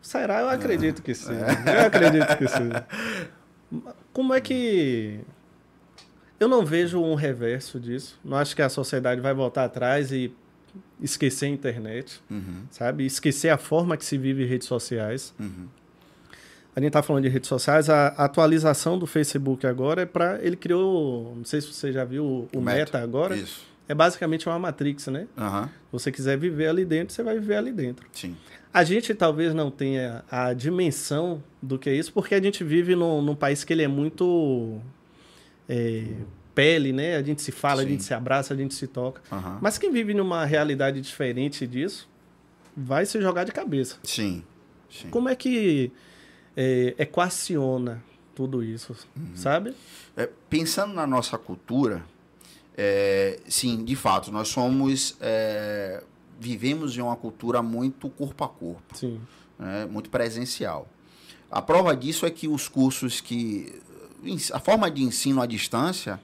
Será? 0.02 0.42
Eu 0.42 0.50
acredito 0.50 1.02
que 1.02 1.14
sim. 1.14 1.34
É. 1.34 1.82
Eu 1.82 1.88
acredito 1.88 2.38
que 2.38 2.48
sim. 2.48 2.70
Como 4.14 4.34
é 4.34 4.40
que 4.40 5.20
eu 6.40 6.48
não 6.48 6.66
vejo 6.66 7.02
um 7.02 7.16
reverso 7.16 7.80
disso. 7.80 8.20
Não 8.24 8.38
acho 8.38 8.56
que 8.56 8.62
a 8.62 8.70
sociedade 8.70 9.20
vai 9.20 9.34
voltar 9.34 9.66
atrás 9.66 10.12
e 10.12 10.34
esquecer 11.02 11.48
a 11.48 11.50
internet, 11.50 12.22
uhum. 12.30 12.64
sabe? 12.72 13.06
Esquecer 13.06 13.50
a 13.50 13.58
forma 13.58 13.98
que 13.98 14.06
se 14.06 14.18
vive 14.18 14.46
redes 14.46 14.68
sociais. 14.68 15.34
Uhum 15.40 15.68
a 16.76 16.80
gente 16.80 16.90
está 16.90 17.02
falando 17.02 17.24
de 17.24 17.30
redes 17.30 17.48
sociais, 17.48 17.90
a 17.90 18.08
atualização 18.10 18.98
do 18.98 19.06
Facebook 19.06 19.66
agora 19.66 20.04
é 20.04 20.06
para. 20.06 20.40
Ele 20.42 20.56
criou, 20.56 21.34
não 21.36 21.46
sei 21.46 21.62
se 21.62 21.74
você 21.74 21.92
já 21.92 22.06
viu 22.06 22.24
o, 22.24 22.50
o 22.54 22.62
Meta, 22.62 22.78
Meta, 22.78 23.02
agora. 23.02 23.36
Isso. 23.36 23.68
É 23.88 23.96
basicamente 23.96 24.48
uma 24.48 24.60
Matrix, 24.60 25.08
né? 25.08 25.28
Uhum. 25.36 25.64
Se 25.66 25.72
você 25.92 26.12
quiser 26.12 26.38
viver 26.38 26.68
ali 26.68 26.86
dentro, 26.86 27.14
você 27.14 27.24
vai 27.24 27.40
viver 27.40 27.56
ali 27.56 27.72
dentro. 27.72 28.08
Sim. 28.14 28.38
A 28.72 28.84
gente 28.84 29.16
talvez 29.16 29.52
não 29.52 29.72
tenha 29.72 30.24
a 30.30 30.54
dimensão 30.54 31.44
do 31.60 31.80
que 31.80 31.90
é 31.90 31.96
isso, 31.96 32.14
porque 32.14 32.36
a 32.36 32.42
gente 32.42 32.64
vive 32.64 32.96
num, 32.96 33.20
num 33.20 33.36
país 33.36 33.64
que 33.64 33.74
ele 33.74 33.82
é 33.82 33.88
muito 33.88 34.80
é, 35.68 36.04
pele, 36.54 36.94
né? 36.94 37.16
A 37.16 37.24
gente 37.24 37.42
se 37.42 37.52
fala, 37.52 37.82
Sim. 37.82 37.88
a 37.88 37.90
gente 37.90 38.04
se 38.04 38.14
abraça, 38.14 38.54
a 38.54 38.58
gente 38.58 38.76
se 38.76 38.86
toca. 38.86 39.22
Uhum. 39.32 39.58
Mas 39.60 39.80
quem 39.80 39.92
vive 39.92 40.14
numa 40.14 40.46
realidade 40.46 41.02
diferente 41.02 41.66
disso, 41.66 42.08
vai 42.78 43.08
se 43.08 43.20
jogar 43.20 43.44
de 43.44 43.52
cabeça. 43.52 43.98
Sim. 44.04 44.44
Sim. 44.88 45.10
Como 45.10 45.30
é 45.30 45.36
que 45.36 45.92
é, 46.62 46.94
equaciona 46.98 48.04
tudo 48.36 48.62
isso, 48.62 48.94
uhum. 49.16 49.32
sabe? 49.34 49.74
É, 50.18 50.30
pensando 50.50 50.94
na 50.94 51.08
nossa 51.08 51.38
cultura, 51.38 52.04
é, 52.78 53.40
sim, 53.48 53.86
de 53.86 53.96
fato, 53.96 54.30
nós 54.30 54.50
somos. 54.50 55.16
É, 55.22 56.04
vivemos 56.38 56.98
em 56.98 57.02
uma 57.02 57.16
cultura 57.16 57.62
muito 57.62 58.10
corpo 58.10 58.44
a 58.44 58.50
corpo. 58.50 59.20
Né, 59.58 59.86
muito 59.90 60.10
presencial. 60.10 60.88
A 61.50 61.62
prova 61.62 61.96
disso 61.96 62.26
é 62.26 62.30
que 62.30 62.48
os 62.48 62.68
cursos 62.68 63.22
que. 63.22 63.82
A 64.52 64.60
forma 64.60 64.92
de 64.92 65.02
ensino 65.02 65.42
à 65.42 65.46
distância 65.46 66.20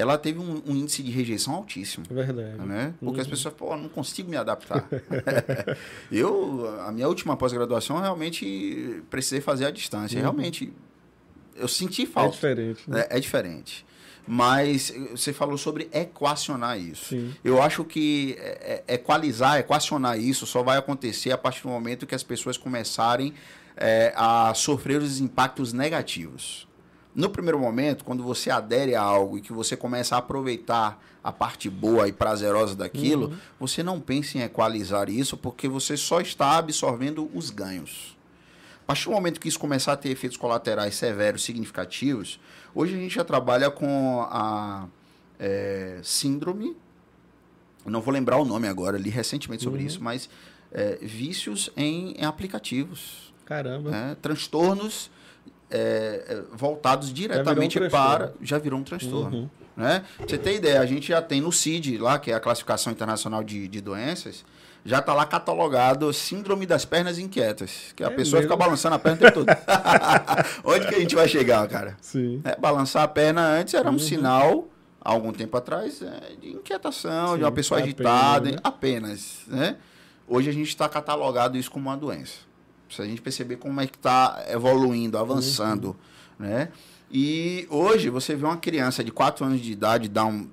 ela 0.00 0.16
teve 0.16 0.38
um, 0.38 0.62
um, 0.66 0.74
índice 0.74 1.02
de 1.02 1.10
rejeição 1.10 1.54
altíssimo. 1.54 2.04
Verdade. 2.10 2.58
Né? 2.58 2.94
Porque 2.98 3.16
uhum. 3.16 3.20
as 3.20 3.26
pessoas, 3.26 3.54
pô, 3.54 3.76
não 3.76 3.88
consigo 3.88 4.30
me 4.30 4.36
adaptar. 4.36 4.88
eu, 6.10 6.80
a 6.86 6.92
minha 6.92 7.06
última 7.06 7.36
pós-graduação, 7.36 8.00
realmente 8.00 9.02
precisei 9.10 9.40
fazer 9.40 9.66
à 9.66 9.70
distância. 9.70 10.16
Uhum. 10.16 10.22
Realmente, 10.22 10.72
eu 11.54 11.68
senti 11.68 12.06
falta. 12.06 12.30
É 12.30 12.32
diferente. 12.32 12.90
Né? 12.90 13.00
É, 13.00 13.16
é, 13.16 13.20
diferente. 13.20 13.86
Mas 14.26 14.92
você 15.10 15.32
falou 15.32 15.58
sobre 15.58 15.88
equacionar 15.92 16.78
isso. 16.78 17.06
Sim. 17.06 17.34
Eu 17.42 17.60
acho 17.60 17.84
que 17.84 18.36
é, 18.38 18.82
é, 18.86 18.94
equalizar, 18.94 19.58
equacionar 19.58 20.18
isso 20.18 20.46
só 20.46 20.62
vai 20.62 20.78
acontecer 20.78 21.32
a 21.32 21.38
partir 21.38 21.62
do 21.62 21.68
momento 21.68 22.06
que 22.06 22.14
as 22.14 22.22
pessoas 22.22 22.56
começarem 22.56 23.34
é, 23.76 24.12
a 24.14 24.52
sofrer 24.54 25.00
os 25.00 25.20
impactos 25.20 25.72
negativos 25.72 26.69
no 27.14 27.28
primeiro 27.28 27.58
momento, 27.58 28.04
quando 28.04 28.22
você 28.22 28.50
adere 28.50 28.94
a 28.94 29.02
algo 29.02 29.38
e 29.38 29.40
que 29.40 29.52
você 29.52 29.76
começa 29.76 30.14
a 30.14 30.18
aproveitar 30.18 31.02
a 31.22 31.32
parte 31.32 31.68
boa 31.68 32.08
e 32.08 32.12
prazerosa 32.12 32.74
daquilo, 32.74 33.28
uhum. 33.28 33.36
você 33.58 33.82
não 33.82 34.00
pense 34.00 34.38
em 34.38 34.42
equalizar 34.42 35.10
isso, 35.10 35.36
porque 35.36 35.68
você 35.68 35.96
só 35.96 36.20
está 36.20 36.56
absorvendo 36.56 37.30
os 37.34 37.50
ganhos. 37.50 38.16
A 38.84 38.86
partir 38.86 39.04
do 39.04 39.12
momento 39.12 39.40
que 39.40 39.48
isso 39.48 39.58
começar 39.58 39.92
a 39.92 39.96
ter 39.96 40.10
efeitos 40.10 40.36
colaterais 40.36 40.94
severos, 40.94 41.44
significativos, 41.44 42.40
hoje 42.74 42.94
a 42.94 42.98
gente 42.98 43.14
já 43.14 43.24
trabalha 43.24 43.70
com 43.70 44.26
a 44.30 44.86
é, 45.38 46.00
síndrome, 46.02 46.76
não 47.84 48.00
vou 48.00 48.12
lembrar 48.12 48.36
o 48.38 48.44
nome 48.44 48.68
agora, 48.68 48.98
li 48.98 49.10
recentemente 49.10 49.62
sobre 49.62 49.80
uhum. 49.80 49.86
isso, 49.86 50.02
mas 50.02 50.28
é, 50.72 50.98
vícios 51.02 51.70
em, 51.76 52.12
em, 52.12 52.24
aplicativos. 52.24 53.32
Caramba. 53.44 53.94
É, 53.94 54.14
transtornos 54.16 55.10
é, 55.70 56.24
é, 56.28 56.42
voltados 56.52 57.12
diretamente 57.12 57.78
já 57.78 57.84
um 57.84 57.90
para. 57.90 58.32
Já 58.42 58.58
virou 58.58 58.78
um 58.78 58.82
transtorno. 58.82 59.36
Uhum. 59.38 59.50
Né? 59.76 60.04
Pra 60.16 60.28
você 60.28 60.36
ter 60.36 60.56
ideia, 60.56 60.80
a 60.80 60.86
gente 60.86 61.08
já 61.08 61.22
tem 61.22 61.40
no 61.40 61.52
CID, 61.52 61.96
lá, 61.98 62.18
que 62.18 62.30
é 62.30 62.34
a 62.34 62.40
classificação 62.40 62.92
internacional 62.92 63.42
de, 63.42 63.66
de 63.66 63.80
doenças, 63.80 64.44
já 64.84 64.98
está 64.98 65.14
lá 65.14 65.24
catalogado 65.24 66.12
síndrome 66.12 66.66
das 66.66 66.84
pernas 66.84 67.18
inquietas. 67.18 67.92
Que 67.94 68.02
a 68.02 68.08
é 68.08 68.10
pessoa 68.10 68.40
mesmo? 68.40 68.52
fica 68.52 68.56
balançando 68.56 68.96
a 68.96 68.98
perna 68.98 69.16
o 69.16 69.20
tempo 69.20 69.32
todo. 69.32 69.46
Onde 70.64 70.88
que 70.88 70.94
a 70.94 71.00
gente 71.00 71.14
vai 71.14 71.28
chegar, 71.28 71.66
cara? 71.68 71.96
Sim. 72.00 72.40
É, 72.44 72.56
balançar 72.56 73.04
a 73.04 73.08
perna 73.08 73.42
antes 73.42 73.74
era 73.74 73.88
um 73.88 73.92
uhum. 73.92 73.98
sinal, 73.98 74.68
há 75.00 75.10
algum 75.10 75.32
tempo 75.32 75.56
atrás, 75.56 76.02
é, 76.02 76.34
de 76.40 76.50
inquietação, 76.50 77.32
Sim, 77.32 77.38
de 77.38 77.44
uma 77.44 77.52
pessoa 77.52 77.80
agitada, 77.80 78.50
apenas, 78.62 79.44
né? 79.46 79.68
apenas 79.68 79.70
né? 79.72 79.76
Hoje 80.26 80.48
a 80.48 80.52
gente 80.52 80.68
está 80.68 80.88
catalogado 80.88 81.56
isso 81.56 81.70
como 81.70 81.88
uma 81.88 81.96
doença. 81.96 82.49
Se 82.90 83.00
a 83.00 83.04
gente 83.04 83.20
perceber 83.20 83.56
como 83.56 83.80
é 83.80 83.86
que 83.86 83.96
está 83.96 84.44
evoluindo, 84.48 85.16
avançando, 85.16 85.96
uhum. 86.38 86.46
né? 86.46 86.68
E 87.10 87.66
hoje 87.70 88.08
você 88.08 88.34
vê 88.34 88.44
uma 88.44 88.56
criança 88.56 89.02
de 89.02 89.10
4 89.10 89.44
anos 89.44 89.60
de 89.60 89.72
idade 89.72 90.08
dar 90.08 90.26
um 90.26 90.48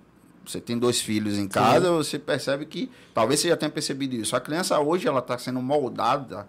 você 0.46 0.62
tem 0.62 0.78
dois 0.78 1.02
filhos 1.02 1.38
em 1.38 1.48
casa, 1.48 1.88
Sim. 1.88 1.96
você 1.96 2.18
percebe 2.18 2.66
que 2.66 2.90
talvez 3.14 3.40
você 3.42 3.50
já 3.50 3.58
tenha 3.58 3.70
percebido 3.70 4.16
isso. 4.16 4.34
A 4.34 4.40
criança 4.40 4.80
hoje 4.80 5.06
ela 5.06 5.20
está 5.20 5.38
sendo 5.38 5.62
moldada 5.62 6.48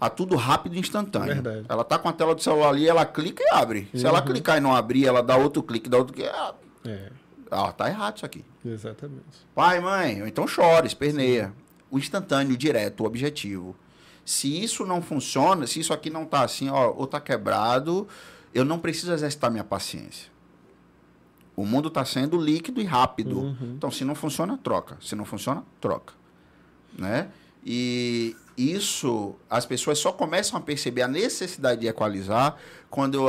a 0.00 0.08
tudo 0.08 0.34
rápido 0.34 0.76
e 0.76 0.78
instantâneo. 0.78 1.34
Verdade. 1.34 1.66
Ela 1.68 1.84
tá 1.84 1.98
com 1.98 2.08
a 2.08 2.12
tela 2.12 2.34
do 2.34 2.42
celular 2.42 2.70
ali, 2.70 2.88
ela 2.88 3.04
clica 3.04 3.42
e 3.42 3.54
abre. 3.54 3.88
Uhum. 3.92 4.00
Se 4.00 4.06
ela 4.06 4.20
uhum. 4.20 4.26
clicar 4.26 4.56
e 4.56 4.60
não 4.60 4.74
abrir, 4.74 5.06
ela 5.06 5.22
dá 5.22 5.36
outro 5.36 5.62
clique, 5.62 5.88
dá 5.88 5.98
outro 5.98 6.14
clique. 6.14 6.28
Ela... 6.28 6.56
É. 6.86 7.10
Ah, 7.50 7.70
tá 7.70 7.88
errado 7.88 8.16
isso 8.16 8.26
aqui. 8.26 8.44
Exatamente. 8.64 9.46
Pai, 9.54 9.78
mãe, 9.78 10.22
então 10.26 10.46
chora, 10.46 10.86
esperneia. 10.86 11.48
Sim. 11.48 11.52
O 11.90 11.98
instantâneo, 11.98 12.54
o 12.54 12.56
direto, 12.56 13.02
o 13.02 13.06
objetivo. 13.06 13.76
Se 14.24 14.62
isso 14.62 14.86
não 14.86 15.02
funciona, 15.02 15.66
se 15.66 15.80
isso 15.80 15.92
aqui 15.92 16.08
não 16.08 16.22
está 16.22 16.42
assim, 16.42 16.70
ó, 16.70 16.90
ou 16.92 17.04
está 17.04 17.20
quebrado, 17.20 18.08
eu 18.54 18.64
não 18.64 18.78
preciso 18.78 19.12
exercitar 19.12 19.50
minha 19.50 19.64
paciência. 19.64 20.32
O 21.54 21.64
mundo 21.66 21.88
está 21.88 22.04
sendo 22.04 22.40
líquido 22.40 22.80
e 22.80 22.84
rápido. 22.84 23.38
Uhum. 23.38 23.74
Então, 23.76 23.90
se 23.90 24.04
não 24.04 24.14
funciona, 24.14 24.58
troca. 24.58 24.96
Se 25.00 25.14
não 25.14 25.24
funciona, 25.24 25.62
troca. 25.80 26.14
Né? 26.96 27.28
E 27.64 28.34
isso, 28.56 29.34
as 29.48 29.66
pessoas 29.66 29.98
só 29.98 30.10
começam 30.10 30.58
a 30.58 30.60
perceber 30.60 31.02
a 31.02 31.08
necessidade 31.08 31.82
de 31.82 31.86
equalizar 31.86 32.56
quando 32.88 33.28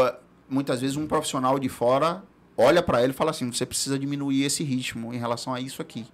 muitas 0.49 0.81
vezes 0.81 0.95
um 0.95 1.07
profissional 1.07 1.59
de 1.59 1.69
fora 1.69 2.23
olha 2.57 2.81
para 2.81 3.03
ele 3.03 3.11
e 3.11 3.15
fala 3.15 3.31
assim: 3.31 3.51
você 3.51 3.65
precisa 3.65 3.99
diminuir 3.99 4.43
esse 4.43 4.63
ritmo 4.63 5.13
em 5.13 5.17
relação 5.17 5.53
a 5.53 5.59
isso 5.59 5.81
aqui. 5.81 6.05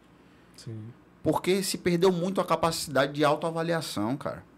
Sim. 0.56 0.78
Porque 1.24 1.62
se 1.62 1.78
perdeu 1.78 2.12
muito 2.12 2.41
a 2.41 2.46
capacidade 2.46 3.13
de 3.13 3.24
autoavaliação, 3.24 4.17
cara 4.17 4.50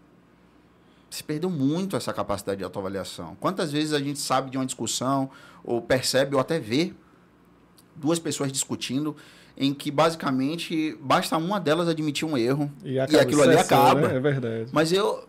se 1.14 1.22
perdeu 1.22 1.48
muito 1.48 1.96
essa 1.96 2.12
capacidade 2.12 2.58
de 2.58 2.64
autoavaliação. 2.64 3.36
Quantas 3.38 3.70
vezes 3.70 3.92
a 3.92 4.00
gente 4.00 4.18
sabe 4.18 4.50
de 4.50 4.58
uma 4.58 4.66
discussão, 4.66 5.30
ou 5.62 5.80
percebe, 5.80 6.34
ou 6.34 6.40
até 6.40 6.58
vê 6.58 6.92
duas 7.94 8.18
pessoas 8.18 8.50
discutindo, 8.50 9.16
em 9.56 9.72
que 9.72 9.90
basicamente 9.92 10.98
basta 11.00 11.36
uma 11.36 11.60
delas 11.60 11.88
admitir 11.88 12.26
um 12.26 12.36
erro 12.36 12.70
e, 12.82 12.94
e 12.94 12.98
aquilo 12.98 13.42
ali 13.42 13.56
acaba. 13.56 14.08
Né? 14.08 14.16
É 14.16 14.20
verdade. 14.20 14.70
Mas 14.72 14.92
eu. 14.92 15.28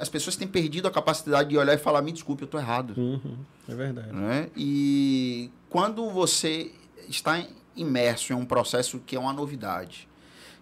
As 0.00 0.08
pessoas 0.08 0.36
têm 0.36 0.48
perdido 0.48 0.88
a 0.88 0.90
capacidade 0.90 1.50
de 1.50 1.56
olhar 1.56 1.74
e 1.74 1.78
falar: 1.78 2.02
me 2.02 2.10
desculpe, 2.10 2.42
eu 2.42 2.46
estou 2.46 2.58
errado. 2.58 2.94
Uhum, 2.96 3.36
é 3.68 3.74
verdade. 3.74 4.12
Né? 4.12 4.48
E 4.56 5.50
quando 5.68 6.10
você 6.10 6.72
está 7.08 7.40
imerso 7.76 8.32
em 8.32 8.36
um 8.36 8.44
processo 8.44 8.98
que 8.98 9.14
é 9.14 9.20
uma 9.20 9.32
novidade, 9.32 10.08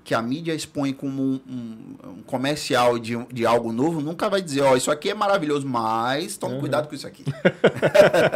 que 0.05 0.15
a 0.15 0.21
mídia 0.21 0.55
expõe 0.55 0.93
como 0.93 1.23
um, 1.23 1.41
um, 1.49 2.09
um 2.11 2.23
comercial 2.27 2.99
de, 2.99 3.17
de 3.33 3.47
algo 3.47 3.73
novo, 3.73 4.03
nunca 4.03 4.29
vai 4.29 4.43
dizer, 4.43 4.61
ó, 4.61 4.73
oh, 4.73 4.77
isso 4.77 4.91
aqui 4.91 5.09
é 5.09 5.15
maravilhoso, 5.15 5.67
mas 5.67 6.37
tome 6.37 6.55
uhum. 6.55 6.61
cuidado 6.61 6.89
com 6.89 6.95
isso 6.95 7.07
aqui. 7.07 7.25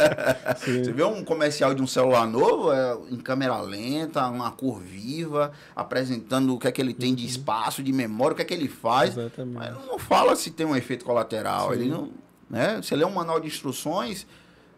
Você 0.57 0.91
vê 0.91 1.03
um 1.03 1.23
comercial 1.23 1.75
de 1.75 1.81
um 1.83 1.85
celular 1.85 2.25
novo, 2.25 2.73
é, 2.73 2.97
em 3.11 3.17
câmera 3.17 3.61
lenta, 3.61 4.27
uma 4.27 4.49
cor 4.49 4.79
viva, 4.79 5.51
apresentando 5.75 6.55
o 6.55 6.57
que 6.57 6.67
é 6.67 6.71
que 6.71 6.81
ele 6.81 6.93
tem 6.93 7.13
de 7.13 7.23
uhum. 7.23 7.29
espaço, 7.29 7.83
de 7.83 7.93
memória, 7.93 8.33
o 8.33 8.35
que 8.35 8.41
é 8.41 8.45
que 8.45 8.53
ele 8.53 8.67
faz. 8.67 9.15
Exatamente. 9.15 9.55
Mas 9.55 9.85
não 9.85 9.99
fala 9.99 10.35
se 10.35 10.49
tem 10.49 10.65
um 10.65 10.75
efeito 10.75 11.05
colateral. 11.05 11.69
Sim. 11.69 11.75
Ele 11.75 11.89
não, 11.89 12.09
né? 12.49 12.81
Você 12.81 12.95
lê 12.95 13.05
um 13.05 13.13
manual 13.13 13.39
de 13.39 13.45
instruções, 13.45 14.25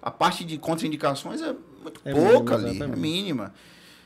A 0.01 0.11
parte 0.11 0.43
de 0.43 0.57
contraindicações 0.57 1.41
é 1.41 1.55
muito 1.81 2.01
é 2.03 2.11
pouca 2.11 2.55
ali, 2.55 2.83
é 2.83 2.87
mínima. 2.87 3.53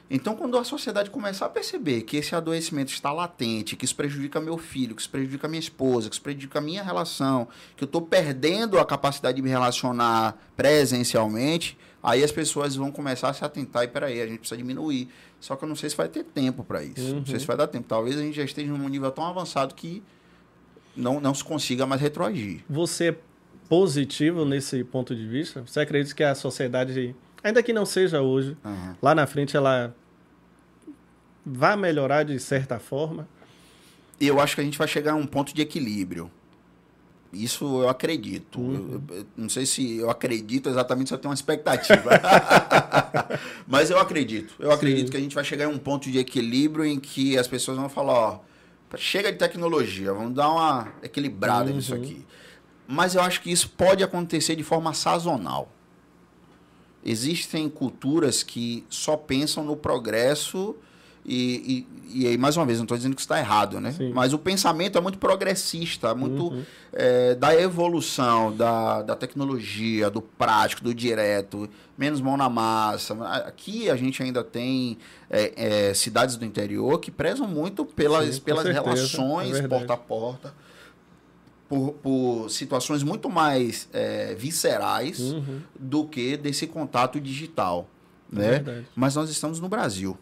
Então, 0.09 0.35
quando 0.35 0.57
a 0.57 0.63
sociedade 0.63 1.09
começar 1.09 1.47
a 1.47 1.49
perceber 1.49 2.03
que 2.03 2.17
esse 2.17 2.35
adoecimento 2.35 2.91
está 2.91 3.11
latente, 3.11 3.75
que 3.75 3.85
isso 3.85 3.95
prejudica 3.95 4.39
meu 4.39 4.57
filho, 4.57 4.93
que 4.93 5.01
isso 5.01 5.09
prejudica 5.09 5.47
minha 5.47 5.59
esposa, 5.59 6.09
que 6.09 6.15
isso 6.15 6.21
prejudica 6.21 6.59
a 6.59 6.61
minha 6.61 6.83
relação, 6.83 7.47
que 7.75 7.83
eu 7.83 7.87
estou 7.87 8.01
perdendo 8.01 8.77
a 8.77 8.85
capacidade 8.85 9.35
de 9.35 9.41
me 9.41 9.49
relacionar 9.49 10.37
presencialmente, 10.55 11.77
aí 12.03 12.23
as 12.23 12.31
pessoas 12.31 12.75
vão 12.75 12.91
começar 12.91 13.29
a 13.29 13.33
se 13.33 13.43
atentar 13.43 13.83
e 13.83 13.87
peraí, 13.87 14.21
a 14.21 14.27
gente 14.27 14.39
precisa 14.39 14.57
diminuir. 14.57 15.09
Só 15.39 15.55
que 15.55 15.63
eu 15.63 15.69
não 15.69 15.75
sei 15.75 15.89
se 15.89 15.95
vai 15.95 16.07
ter 16.07 16.23
tempo 16.23 16.63
para 16.63 16.83
isso. 16.83 17.01
Uhum. 17.01 17.15
Não 17.17 17.25
sei 17.25 17.39
se 17.39 17.47
vai 17.47 17.57
dar 17.57 17.67
tempo. 17.67 17.85
Talvez 17.87 18.17
a 18.17 18.21
gente 18.21 18.35
já 18.35 18.43
esteja 18.43 18.71
num 18.71 18.87
nível 18.87 19.11
tão 19.11 19.25
avançado 19.25 19.73
que 19.73 20.03
não, 20.95 21.19
não 21.19 21.33
se 21.33 21.43
consiga 21.43 21.85
mais 21.85 21.99
retroagir. 21.99 22.63
Você 22.69 23.09
é 23.09 23.17
positivo 23.67 24.45
nesse 24.45 24.83
ponto 24.83 25.15
de 25.15 25.27
vista? 25.27 25.63
Você 25.65 25.79
acredita 25.79 26.15
que 26.15 26.23
a 26.23 26.35
sociedade 26.35 27.15
ainda 27.45 27.61
que 27.61 27.71
não 27.71 27.85
seja 27.85 28.21
hoje, 28.21 28.57
uhum. 28.65 28.95
lá 28.99 29.13
na 29.13 29.27
frente 29.27 29.55
ela 29.55 29.95
vai 31.45 31.77
melhorar 31.77 32.23
de 32.23 32.39
certa 32.39 32.79
forma? 32.79 33.27
Eu 34.19 34.39
acho 34.39 34.55
que 34.55 34.61
a 34.61 34.63
gente 34.63 34.77
vai 34.77 34.87
chegar 34.87 35.11
a 35.11 35.15
um 35.15 35.27
ponto 35.27 35.53
de 35.53 35.61
equilíbrio. 35.61 36.31
Isso 37.31 37.83
eu 37.83 37.89
acredito. 37.89 38.59
Uhum. 38.59 39.03
Eu, 39.09 39.17
eu, 39.17 39.25
não 39.37 39.49
sei 39.49 39.65
se 39.65 39.97
eu 39.97 40.09
acredito 40.09 40.69
exatamente 40.69 41.09
se 41.09 41.13
eu 41.13 41.19
tenho 41.19 41.29
uma 41.29 41.35
expectativa. 41.35 42.09
Mas 43.67 43.91
eu 43.91 43.99
acredito. 43.99 44.55
Eu 44.57 44.71
acredito 44.71 45.07
Sim. 45.07 45.11
que 45.11 45.17
a 45.17 45.19
gente 45.19 45.35
vai 45.35 45.43
chegar 45.43 45.65
a 45.65 45.69
um 45.69 45.77
ponto 45.77 46.09
de 46.09 46.17
equilíbrio 46.17 46.83
em 46.83 46.99
que 46.99 47.37
as 47.37 47.47
pessoas 47.47 47.77
vão 47.77 47.89
falar, 47.89 48.13
ó, 48.13 48.39
chega 48.97 49.31
de 49.31 49.37
tecnologia, 49.37 50.13
vamos 50.13 50.33
dar 50.33 50.49
uma 50.49 50.93
equilibrada 51.03 51.69
uhum. 51.69 51.75
nisso 51.75 51.93
aqui. 51.93 52.25
Mas 52.87 53.13
eu 53.13 53.21
acho 53.21 53.41
que 53.41 53.51
isso 53.51 53.69
pode 53.69 54.03
acontecer 54.03 54.55
de 54.55 54.63
forma 54.63 54.93
sazonal. 54.93 55.74
Existem 57.05 57.69
culturas 57.69 58.41
que 58.41 58.83
só 58.89 59.15
pensam 59.15 59.63
no 59.63 59.75
progresso 59.75 60.75
e, 61.25 61.85
e, 62.13 62.21
e 62.23 62.27
aí, 62.27 62.37
mais 62.37 62.55
uma 62.55 62.65
vez, 62.65 62.77
não 62.77 62.83
estou 62.85 62.95
dizendo 62.95 63.15
que 63.15 63.21
está 63.21 63.39
errado, 63.39 63.79
né? 63.79 63.91
Sim. 63.91 64.11
Mas 64.13 64.31
o 64.31 64.37
pensamento 64.37 64.97
é 64.97 65.01
muito 65.01 65.17
progressista, 65.17 66.13
muito 66.13 66.49
uhum. 66.49 66.63
é, 66.93 67.33
da 67.33 67.59
evolução, 67.59 68.55
da, 68.55 69.01
da 69.01 69.15
tecnologia, 69.15 70.09
do 70.09 70.21
prático, 70.21 70.83
do 70.83 70.93
direto, 70.93 71.67
menos 71.97 72.21
mão 72.21 72.37
na 72.37 72.47
massa. 72.47 73.15
Aqui 73.27 73.89
a 73.89 73.95
gente 73.95 74.21
ainda 74.21 74.43
tem 74.43 74.99
é, 75.29 75.89
é, 75.89 75.93
cidades 75.95 76.35
do 76.35 76.45
interior 76.45 76.99
que 76.99 77.09
prezam 77.09 77.47
muito 77.47 77.83
pelas, 77.83 78.35
Sim, 78.35 78.41
pelas 78.41 78.63
certeza, 78.63 78.83
relações 78.83 79.55
é 79.55 79.67
porta 79.67 79.93
a 79.93 79.97
porta 79.97 80.53
por, 81.67 81.93
por 81.93 82.49
situações 82.49 83.03
muito 83.03 83.29
mais 83.29 83.89
é, 83.93 84.35
viscerais 84.35 85.19
uhum. 85.19 85.61
do 85.79 86.05
que 86.05 86.37
desse 86.37 86.67
contato 86.67 87.19
digital. 87.19 87.87
É 88.31 88.35
né? 88.35 88.49
Verdade. 88.51 88.87
Mas 88.95 89.15
nós 89.15 89.29
estamos 89.29 89.59
no 89.59 89.67
Brasil. 89.69 90.17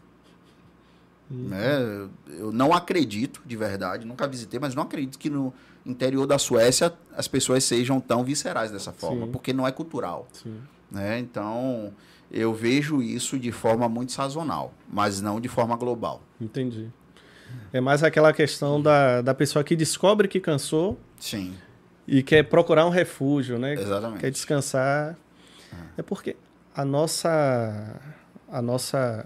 Uhum. 1.30 1.48
Né? 1.50 2.10
Eu 2.38 2.52
não 2.52 2.74
acredito, 2.74 3.42
de 3.46 3.56
verdade, 3.56 4.06
nunca 4.06 4.28
visitei, 4.28 4.60
mas 4.60 4.76
não 4.76 4.84
acredito 4.84 5.18
que 5.18 5.30
no 5.30 5.54
interior 5.86 6.26
da 6.26 6.38
Suécia 6.38 6.94
as 7.16 7.28
pessoas 7.28 7.64
sejam 7.64 8.00
tão 8.00 8.24
viscerais 8.24 8.72
dessa 8.72 8.92
forma, 8.92 9.26
Sim. 9.26 9.32
porque 9.32 9.52
não 9.52 9.68
é 9.68 9.72
cultural. 9.72 10.28
Né? 10.90 11.20
Então, 11.20 11.94
eu 12.32 12.54
vejo 12.54 13.02
isso 13.02 13.38
de 13.38 13.52
forma 13.52 13.90
muito 13.90 14.12
sazonal, 14.12 14.74
mas 14.92 15.22
não 15.22 15.42
de 15.42 15.50
forma 15.50 15.76
global. 15.76 16.22
Entendi. 16.40 16.90
É 17.72 17.82
mais 17.82 18.04
aquela 18.04 18.34
questão 18.34 18.82
da, 18.82 19.22
da 19.22 19.34
pessoa 19.34 19.64
que 19.64 19.76
descobre 19.76 20.28
que 20.28 20.40
cansou. 20.40 21.00
Sim. 21.20 21.56
E 22.08 22.22
quer 22.22 22.44
procurar 22.44 22.86
um 22.86 22.90
refúgio, 22.90 23.58
né? 23.58 23.74
Exatamente. 23.74 24.20
Quer 24.20 24.32
descansar. 24.32 25.18
Ah. 25.72 25.86
É 25.98 26.02
porque 26.02 26.36
a 26.76 26.84
nossa. 26.84 28.00
A 28.52 28.62
nossa. 28.62 29.26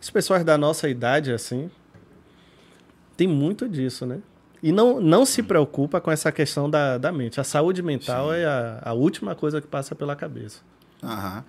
As 0.00 0.10
pessoas 0.10 0.44
da 0.44 0.58
nossa 0.58 0.88
idade, 0.88 1.32
assim. 1.32 1.70
Tem 3.16 3.26
muito 3.26 3.68
disso, 3.68 4.04
né? 4.04 4.20
E 4.62 4.72
não, 4.72 5.00
não 5.00 5.24
se 5.24 5.42
preocupa 5.42 6.00
com 6.00 6.10
essa 6.10 6.32
questão 6.32 6.68
da, 6.68 6.98
da 6.98 7.12
mente. 7.12 7.40
A 7.40 7.44
saúde 7.44 7.82
mental 7.82 8.30
Sim. 8.30 8.36
é 8.36 8.44
a, 8.44 8.82
a 8.86 8.92
última 8.92 9.34
coisa 9.34 9.60
que 9.60 9.66
passa 9.66 9.94
pela 9.94 10.16
cabeça. 10.16 10.60
Aham. 11.02 11.44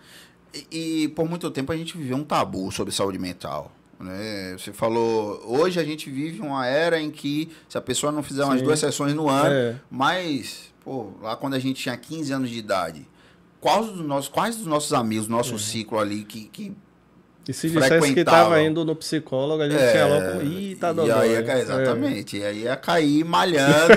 E, 0.54 1.04
e, 1.04 1.08
por 1.10 1.28
muito 1.28 1.50
tempo 1.52 1.72
a 1.72 1.78
gente 1.78 1.98
viveu 1.98 2.18
um 2.18 2.24
tabu 2.24 2.72
sobre 2.72 2.94
saúde 2.94 3.20
mental. 3.20 3.72
Né? 4.00 4.56
Você 4.58 4.72
falou, 4.72 5.42
hoje 5.46 5.80
a 5.80 5.84
gente 5.84 6.10
vive 6.10 6.42
uma 6.42 6.66
era 6.68 7.02
em 7.02 7.10
que 7.10 7.50
se 7.68 7.78
a 7.78 7.82
pessoa 7.82 8.12
não 8.12 8.22
fizer 8.22 8.44
umas 8.44 8.60
Sim. 8.60 8.66
duas 8.66 8.80
sessões 8.80 9.14
no 9.14 9.28
ano, 9.28 9.54
é. 9.54 9.82
mas, 9.90 10.72
pô, 10.84 11.12
lá 11.22 11.36
quando 11.36 11.56
a 11.56 11.60
gente 11.60 11.82
tinha 11.82 11.98
15 11.98 12.32
anos 12.32 12.50
de 12.50 12.60
idade, 12.60 13.08
quais 13.60 13.88
dos 13.88 14.06
nossos, 14.06 14.30
quais 14.30 14.56
dos 14.58 14.68
nossos 14.68 14.94
amigos, 14.94 15.28
nosso 15.28 15.56
é. 15.56 15.58
ciclo 15.58 15.98
ali 15.98 16.24
que, 16.24 16.46
que 16.46 16.76
e 17.48 17.54
se 17.54 17.70
dissesse 17.70 18.14
que 18.14 18.20
estava 18.20 18.62
indo 18.62 18.84
no 18.84 18.96
psicólogo, 18.96 19.64
a 19.64 19.70
gente 19.70 19.82
é, 19.82 19.92
tinha 19.92 20.06
logo. 20.06 20.42
Ih, 20.44 20.76
tá 20.76 20.92
dando. 20.92 21.08
E 21.08 21.12
aí, 21.12 21.36
é. 21.36 21.60
exatamente. 21.62 22.38
É. 22.38 22.40
E 22.40 22.46
aí 22.46 22.62
ia 22.64 22.76
cair 22.76 23.24
malhando. 23.24 23.94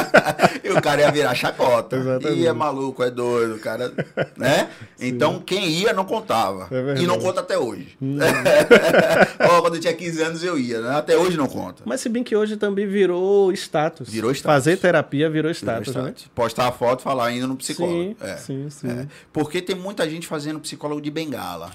e 0.62 0.70
o 0.70 0.82
cara 0.82 1.00
ia 1.00 1.10
virar 1.10 1.34
chacota. 1.34 1.96
Exatamente. 1.96 2.40
E 2.40 2.46
é 2.46 2.52
maluco, 2.52 3.02
é 3.02 3.10
doido, 3.10 3.54
o 3.54 3.58
cara. 3.58 3.92
Né? 4.36 4.68
Então, 5.00 5.38
quem 5.40 5.68
ia 5.68 5.92
não 5.92 6.04
contava. 6.04 6.68
É 6.70 7.02
e 7.02 7.06
não 7.06 7.18
conta 7.18 7.40
até 7.40 7.58
hoje. 7.58 7.96
Hum. 8.00 8.16
oh, 9.40 9.60
quando 9.60 9.74
eu 9.74 9.80
tinha 9.80 9.92
15 9.92 10.22
anos 10.22 10.44
eu 10.44 10.58
ia, 10.58 10.80
né? 10.80 10.96
Até 10.96 11.16
hoje 11.16 11.36
não 11.36 11.46
conta. 11.46 11.82
Mas 11.84 12.00
se 12.00 12.08
bem 12.08 12.22
que 12.22 12.34
hoje 12.34 12.56
também 12.56 12.86
virou 12.86 13.52
status. 13.52 14.08
Virou 14.08 14.30
status. 14.30 14.54
Fazer 14.54 14.76
terapia 14.78 15.28
virou 15.28 15.50
status. 15.50 15.88
Virou 15.88 16.04
status. 16.04 16.24
Né? 16.24 16.30
Postar 16.34 16.68
a 16.68 16.72
foto 16.72 17.00
e 17.00 17.02
falar 17.02 17.32
indo 17.32 17.46
no 17.46 17.56
psicólogo. 17.56 17.96
Sim, 17.96 18.16
é. 18.20 18.36
sim, 18.36 18.70
sim. 18.70 18.88
É. 18.88 19.06
Porque 19.32 19.60
tem 19.60 19.76
muita 19.76 20.08
gente 20.08 20.26
fazendo 20.26 20.58
psicólogo 20.60 21.00
de 21.00 21.10
bengala. 21.10 21.70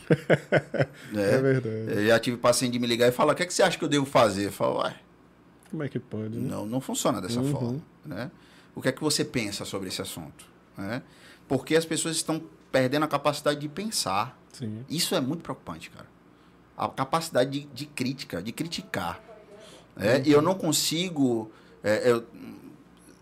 Né? 1.11 1.33
É 1.33 1.37
verdade. 1.37 1.99
Eu 1.99 2.07
já 2.07 2.19
tive 2.19 2.37
paciente 2.37 2.73
de 2.73 2.79
me 2.79 2.87
ligar 2.87 3.07
e 3.07 3.11
falar: 3.11 3.33
o 3.33 3.35
que, 3.35 3.43
é 3.43 3.45
que 3.45 3.53
você 3.53 3.63
acha 3.63 3.77
que 3.77 3.83
eu 3.83 3.89
devo 3.89 4.05
fazer? 4.05 4.47
Eu 4.47 4.51
falo, 4.51 4.79
uai. 4.79 4.95
Como 5.69 5.83
é 5.83 5.89
que 5.89 5.99
pode? 5.99 6.37
Né? 6.37 6.49
Não, 6.49 6.65
não 6.65 6.81
funciona 6.81 7.21
dessa 7.21 7.39
uhum. 7.39 7.51
forma. 7.51 7.81
Né? 8.05 8.31
O 8.75 8.81
que 8.81 8.89
é 8.89 8.91
que 8.91 9.01
você 9.01 9.23
pensa 9.23 9.65
sobre 9.65 9.89
esse 9.89 10.01
assunto? 10.01 10.45
Né? 10.77 11.01
Porque 11.47 11.75
as 11.75 11.85
pessoas 11.85 12.15
estão 12.15 12.41
perdendo 12.71 13.03
a 13.03 13.07
capacidade 13.07 13.59
de 13.59 13.67
pensar. 13.67 14.37
Sim. 14.51 14.83
Isso 14.89 15.15
é 15.15 15.21
muito 15.21 15.41
preocupante, 15.41 15.89
cara. 15.89 16.07
A 16.77 16.87
capacidade 16.89 17.51
de, 17.51 17.65
de 17.67 17.85
crítica, 17.85 18.41
de 18.41 18.51
criticar. 18.51 19.21
Né? 19.95 20.15
Uhum. 20.15 20.21
E 20.25 20.31
eu 20.31 20.41
não 20.41 20.55
consigo. 20.55 21.51
É, 21.83 22.11
eu, 22.11 22.25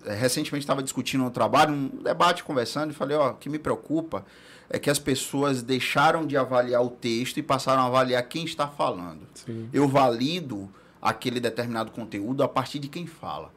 é, 0.06 0.14
recentemente 0.14 0.64
estava 0.64 0.82
discutindo 0.82 1.24
no 1.24 1.32
trabalho, 1.32 1.74
um 1.74 1.88
debate 1.88 2.44
conversando, 2.44 2.92
e 2.92 2.94
falei: 2.94 3.18
ó, 3.18 3.32
o 3.32 3.34
que 3.36 3.50
me 3.50 3.60
preocupa 3.60 4.26
é 4.70 4.78
que 4.78 4.90
as 4.90 5.00
pessoas 5.00 5.62
deixaram 5.62 6.26
de 6.26 6.36
avaliar 6.36 6.84
o 6.84 6.90
texto 6.90 7.38
e 7.38 7.44
passaram 7.44 7.84
a 7.84 7.86
avaliar 7.86 8.24
quem 8.24 8.46
está 8.46 8.68
falando. 8.68 9.22
Sim. 9.34 9.70
Eu 9.72 9.88
valido 9.88 10.70
aquele 11.02 11.40
determinado 11.40 11.92
conteúdo 11.92 12.44
a 12.44 12.48
partir 12.48 12.80
de 12.80 12.88
quem 12.88 13.06
fala. 13.06 13.52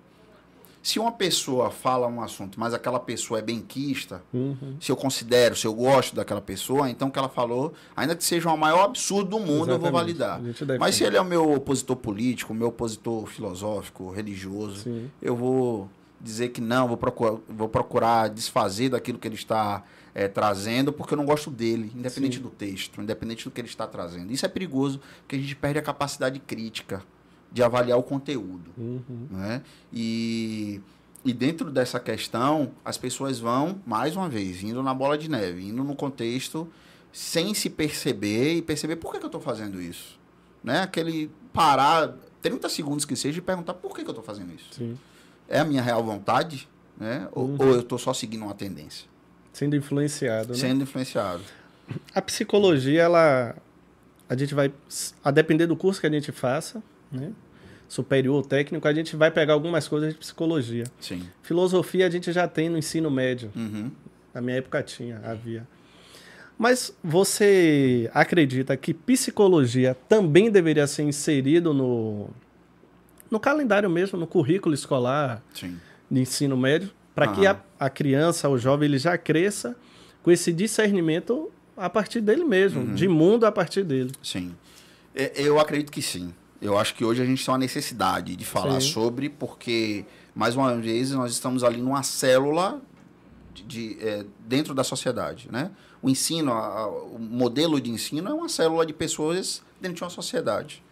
Se 0.82 0.98
uma 0.98 1.12
pessoa 1.12 1.70
fala 1.70 2.06
um 2.06 2.22
assunto, 2.22 2.58
mas 2.58 2.72
aquela 2.72 2.98
pessoa 2.98 3.38
é 3.38 3.42
benquista, 3.42 4.22
uhum. 4.32 4.76
se 4.80 4.90
eu 4.90 4.96
considero, 4.96 5.54
se 5.54 5.66
eu 5.66 5.74
gosto 5.74 6.16
daquela 6.16 6.40
pessoa, 6.40 6.88
então 6.88 7.08
o 7.08 7.10
que 7.10 7.18
ela 7.18 7.28
falou, 7.28 7.74
ainda 7.94 8.16
que 8.16 8.24
seja 8.24 8.50
o 8.50 8.56
maior 8.56 8.84
absurdo 8.84 9.30
do 9.30 9.38
mundo, 9.38 9.70
Exatamente. 9.70 9.74
eu 9.74 9.78
vou 9.80 9.92
validar. 9.92 10.40
Mas 10.78 10.94
se 10.94 11.04
ele 11.04 11.18
é 11.18 11.20
o 11.20 11.24
meu 11.24 11.52
opositor 11.52 11.96
político, 11.96 12.54
o 12.54 12.56
meu 12.56 12.68
opositor 12.68 13.26
filosófico, 13.26 14.10
religioso, 14.10 14.84
Sim. 14.84 15.10
eu 15.20 15.36
vou 15.36 15.86
dizer 16.18 16.48
que 16.48 16.62
não, 16.62 16.88
vou 16.88 16.96
procurar, 16.96 17.36
vou 17.46 17.68
procurar 17.68 18.28
desfazer 18.28 18.88
daquilo 18.88 19.18
que 19.18 19.28
ele 19.28 19.34
está 19.34 19.84
é, 20.14 20.28
trazendo, 20.28 20.92
porque 20.92 21.14
eu 21.14 21.18
não 21.18 21.24
gosto 21.24 21.50
dele, 21.50 21.92
independente 21.94 22.36
Sim. 22.36 22.42
do 22.42 22.50
texto, 22.50 23.00
independente 23.00 23.44
do 23.44 23.50
que 23.50 23.60
ele 23.60 23.68
está 23.68 23.86
trazendo. 23.86 24.32
Isso 24.32 24.44
é 24.44 24.48
perigoso, 24.48 25.00
porque 25.20 25.36
a 25.36 25.38
gente 25.38 25.54
perde 25.56 25.78
a 25.78 25.82
capacidade 25.82 26.38
crítica 26.40 27.02
de 27.52 27.62
avaliar 27.62 27.98
o 27.98 28.02
conteúdo. 28.02 28.70
Uhum. 28.76 29.26
Né? 29.30 29.62
E, 29.92 30.80
e 31.24 31.32
dentro 31.32 31.70
dessa 31.70 31.98
questão, 31.98 32.72
as 32.84 32.96
pessoas 32.96 33.38
vão, 33.38 33.80
mais 33.86 34.16
uma 34.16 34.28
vez, 34.28 34.62
indo 34.62 34.82
na 34.82 34.94
bola 34.94 35.18
de 35.18 35.28
neve, 35.28 35.68
indo 35.68 35.82
no 35.82 35.94
contexto 35.94 36.68
sem 37.12 37.54
se 37.54 37.68
perceber 37.68 38.54
e 38.54 38.62
perceber 38.62 38.96
por 38.96 39.12
que, 39.12 39.18
que 39.18 39.24
eu 39.24 39.28
estou 39.28 39.40
fazendo 39.40 39.80
isso. 39.80 40.18
Né? 40.62 40.80
Aquele 40.80 41.30
parar 41.52 42.14
30 42.40 42.68
segundos 42.68 43.04
que 43.04 43.16
seja 43.16 43.38
e 43.38 43.42
perguntar 43.42 43.74
por 43.74 43.94
que, 43.94 44.02
que 44.02 44.08
eu 44.08 44.12
estou 44.12 44.24
fazendo 44.24 44.54
isso. 44.54 44.68
Sim. 44.72 44.96
É 45.48 45.58
a 45.58 45.64
minha 45.64 45.82
real 45.82 46.04
vontade? 46.04 46.68
Né? 46.96 47.28
Uhum. 47.34 47.56
Ou, 47.58 47.66
ou 47.66 47.74
eu 47.74 47.80
estou 47.80 47.98
só 47.98 48.14
seguindo 48.14 48.44
uma 48.44 48.54
tendência? 48.54 49.09
Sendo 49.52 49.76
influenciado, 49.76 50.50
né? 50.50 50.54
Sendo 50.54 50.82
influenciado. 50.82 51.42
A 52.14 52.22
psicologia, 52.22 53.02
ela. 53.02 53.56
A 54.28 54.36
gente 54.36 54.54
vai. 54.54 54.72
A 55.24 55.30
depender 55.30 55.66
do 55.66 55.76
curso 55.76 56.00
que 56.00 56.06
a 56.06 56.10
gente 56.10 56.30
faça, 56.32 56.82
né? 57.10 57.32
Superior 57.88 58.36
ou 58.36 58.42
técnico, 58.42 58.86
a 58.86 58.94
gente 58.94 59.16
vai 59.16 59.30
pegar 59.30 59.54
algumas 59.54 59.88
coisas 59.88 60.12
de 60.12 60.18
psicologia. 60.18 60.84
Sim. 61.00 61.28
Filosofia 61.42 62.06
a 62.06 62.10
gente 62.10 62.30
já 62.32 62.46
tem 62.46 62.68
no 62.68 62.78
ensino 62.78 63.10
médio. 63.10 63.50
Uhum. 63.56 63.90
Na 64.32 64.40
minha 64.40 64.58
época 64.58 64.80
tinha, 64.82 65.20
havia. 65.24 65.66
Mas 66.56 66.94
você 67.02 68.08
acredita 68.12 68.76
que 68.76 68.92
psicologia 68.92 69.96
também 70.08 70.50
deveria 70.50 70.86
ser 70.86 71.02
inserido 71.02 71.72
no, 71.72 72.28
no 73.30 73.40
calendário 73.40 73.88
mesmo, 73.88 74.18
no 74.18 74.26
currículo 74.26 74.74
escolar 74.74 75.42
Sim. 75.54 75.80
de 76.10 76.20
ensino 76.20 76.56
médio? 76.56 76.90
Para 77.26 77.32
que 77.32 77.46
a, 77.46 77.60
a, 77.78 77.90
criança, 77.90 78.48
o 78.48 78.56
jovem, 78.56 78.88
ele 78.88 78.98
já 78.98 79.16
cresça 79.18 79.76
com 80.22 80.30
esse 80.30 80.52
discernimento 80.52 81.50
a 81.76 81.88
partir 81.88 82.20
dele 82.20 82.44
mesmo, 82.44 82.80
uhum. 82.80 82.94
de 82.94 83.08
mundo 83.08 83.44
a 83.44 83.52
partir 83.52 83.84
dele. 83.84 84.12
Sim. 84.22 84.54
É, 85.14 85.32
eu 85.36 85.58
acredito 85.58 85.90
que 85.90 86.02
sim. 86.02 86.32
Eu 86.60 86.78
acho 86.78 86.94
que 86.94 87.04
hoje 87.04 87.22
a 87.22 87.24
gente 87.24 87.44
tem 87.44 87.52
uma 87.52 87.58
necessidade 87.58 88.36
de 88.36 88.44
falar 88.44 88.80
sim. 88.80 88.92
sobre, 88.92 89.28
porque, 89.30 90.04
mais 90.34 90.54
uma 90.54 90.74
vez, 90.76 91.10
nós 91.12 91.32
estamos 91.32 91.64
ali 91.64 91.80
numa 91.80 92.02
célula 92.02 92.80
de, 93.52 93.62
de 93.62 93.98
é, 94.00 94.24
dentro 94.46 94.74
da 94.74 94.84
sociedade, 94.84 95.48
né? 95.50 95.70
O 96.02 96.08
ensino, 96.08 96.52
a, 96.52 96.86
o 96.86 97.18
modelo 97.18 97.80
de 97.80 97.90
ensino 97.90 98.28
é 98.28 98.32
uma 98.32 98.48
célula 98.48 98.84
de 98.84 98.92
pessoas 98.92 99.62
dentro 99.80 99.96
de 99.96 100.04
uma 100.04 100.10
sociedade. 100.10 100.82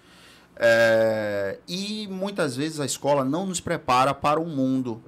É, 0.56 1.58
e 1.68 2.08
muitas 2.08 2.56
vezes 2.56 2.80
a 2.80 2.84
escola 2.84 3.24
não 3.24 3.46
nos 3.46 3.60
prepara 3.60 4.12
para 4.12 4.40
o 4.40 4.46
mundo. 4.46 5.00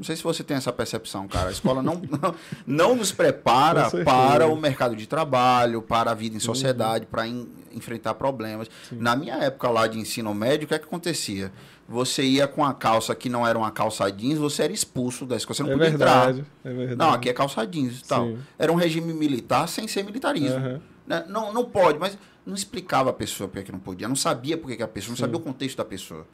Não 0.00 0.04
sei 0.04 0.16
se 0.16 0.22
você 0.22 0.42
tem 0.42 0.56
essa 0.56 0.72
percepção, 0.72 1.28
cara. 1.28 1.50
A 1.50 1.52
escola 1.52 1.82
não, 1.82 2.00
não, 2.22 2.34
não 2.66 2.96
nos 2.96 3.12
prepara 3.12 3.90
para 4.02 4.46
o 4.46 4.56
mercado 4.56 4.96
de 4.96 5.06
trabalho, 5.06 5.82
para 5.82 6.12
a 6.12 6.14
vida 6.14 6.34
em 6.34 6.40
sociedade, 6.40 7.04
uhum. 7.04 7.10
para 7.10 7.28
enfrentar 7.70 8.14
problemas. 8.14 8.70
Sim. 8.88 8.96
Na 8.98 9.14
minha 9.14 9.34
época 9.34 9.68
lá 9.68 9.86
de 9.86 9.98
ensino 9.98 10.32
médio, 10.32 10.64
o 10.64 10.68
que 10.68 10.74
é 10.74 10.78
que 10.78 10.86
acontecia? 10.86 11.52
Você 11.86 12.22
ia 12.22 12.48
com 12.48 12.64
a 12.64 12.72
calça 12.72 13.14
que 13.14 13.28
não 13.28 13.46
era 13.46 13.58
uma 13.58 13.70
calça 13.70 14.10
jeans, 14.10 14.38
você 14.38 14.62
era 14.62 14.72
expulso 14.72 15.26
da 15.26 15.36
escola. 15.36 15.54
Você 15.54 15.62
não 15.64 15.70
é 15.70 15.72
podia 15.74 15.90
verdade, 15.90 16.40
entrar. 16.40 16.70
É 16.70 16.74
verdade. 16.74 16.98
Não, 16.98 17.10
aqui 17.10 17.28
é 17.28 17.34
calça 17.34 17.66
jeans 17.66 18.00
e 18.00 18.04
tal. 18.04 18.24
Sim. 18.24 18.38
Era 18.58 18.72
um 18.72 18.76
regime 18.76 19.12
militar 19.12 19.68
sem 19.68 19.86
ser 19.86 20.02
militarismo. 20.02 20.56
Uhum. 20.56 20.80
Não, 21.28 21.52
não 21.52 21.64
pode, 21.66 21.98
mas 21.98 22.16
não 22.46 22.54
explicava 22.54 23.10
a 23.10 23.12
pessoa 23.12 23.50
por 23.50 23.62
que 23.62 23.70
não 23.70 23.78
podia. 23.78 24.08
Não 24.08 24.16
sabia 24.16 24.56
por 24.56 24.74
que 24.74 24.82
a 24.82 24.88
pessoa, 24.88 25.10
não 25.10 25.16
Sim. 25.16 25.24
sabia 25.24 25.36
o 25.36 25.40
contexto 25.40 25.76
da 25.76 25.84
pessoa. 25.84 26.26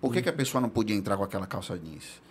Por 0.00 0.14
que, 0.14 0.22
que 0.22 0.30
a 0.30 0.32
pessoa 0.32 0.62
não 0.62 0.70
podia 0.70 0.96
entrar 0.96 1.18
com 1.18 1.24
aquela 1.24 1.46
calça 1.46 1.78
jeans? 1.78 2.24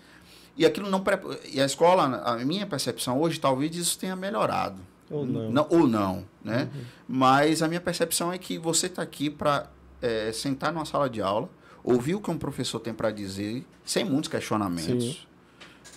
E 0.57 0.65
aquilo 0.65 0.89
não. 0.89 1.03
E 1.51 1.59
a 1.59 1.65
escola, 1.65 2.21
a 2.23 2.37
minha 2.37 2.65
percepção 2.65 3.19
hoje, 3.19 3.39
talvez 3.39 3.75
isso 3.75 3.97
tenha 3.97 4.15
melhorado. 4.15 4.79
Ou 5.09 5.25
não. 5.25 5.51
não 5.51 5.67
ou 5.69 5.87
não, 5.87 6.25
né? 6.43 6.69
Uhum. 6.73 6.81
Mas 7.07 7.61
a 7.61 7.67
minha 7.67 7.81
percepção 7.81 8.33
é 8.33 8.37
que 8.37 8.57
você 8.57 8.87
está 8.87 9.01
aqui 9.01 9.29
para 9.29 9.69
é, 10.01 10.31
sentar 10.31 10.73
numa 10.73 10.85
sala 10.85 11.09
de 11.09 11.21
aula, 11.21 11.49
ouvir 11.83 12.15
o 12.15 12.21
que 12.21 12.31
um 12.31 12.37
professor 12.37 12.79
tem 12.79 12.93
para 12.93 13.11
dizer, 13.11 13.65
sem 13.83 14.03
muitos 14.03 14.29
questionamentos, 14.29 15.27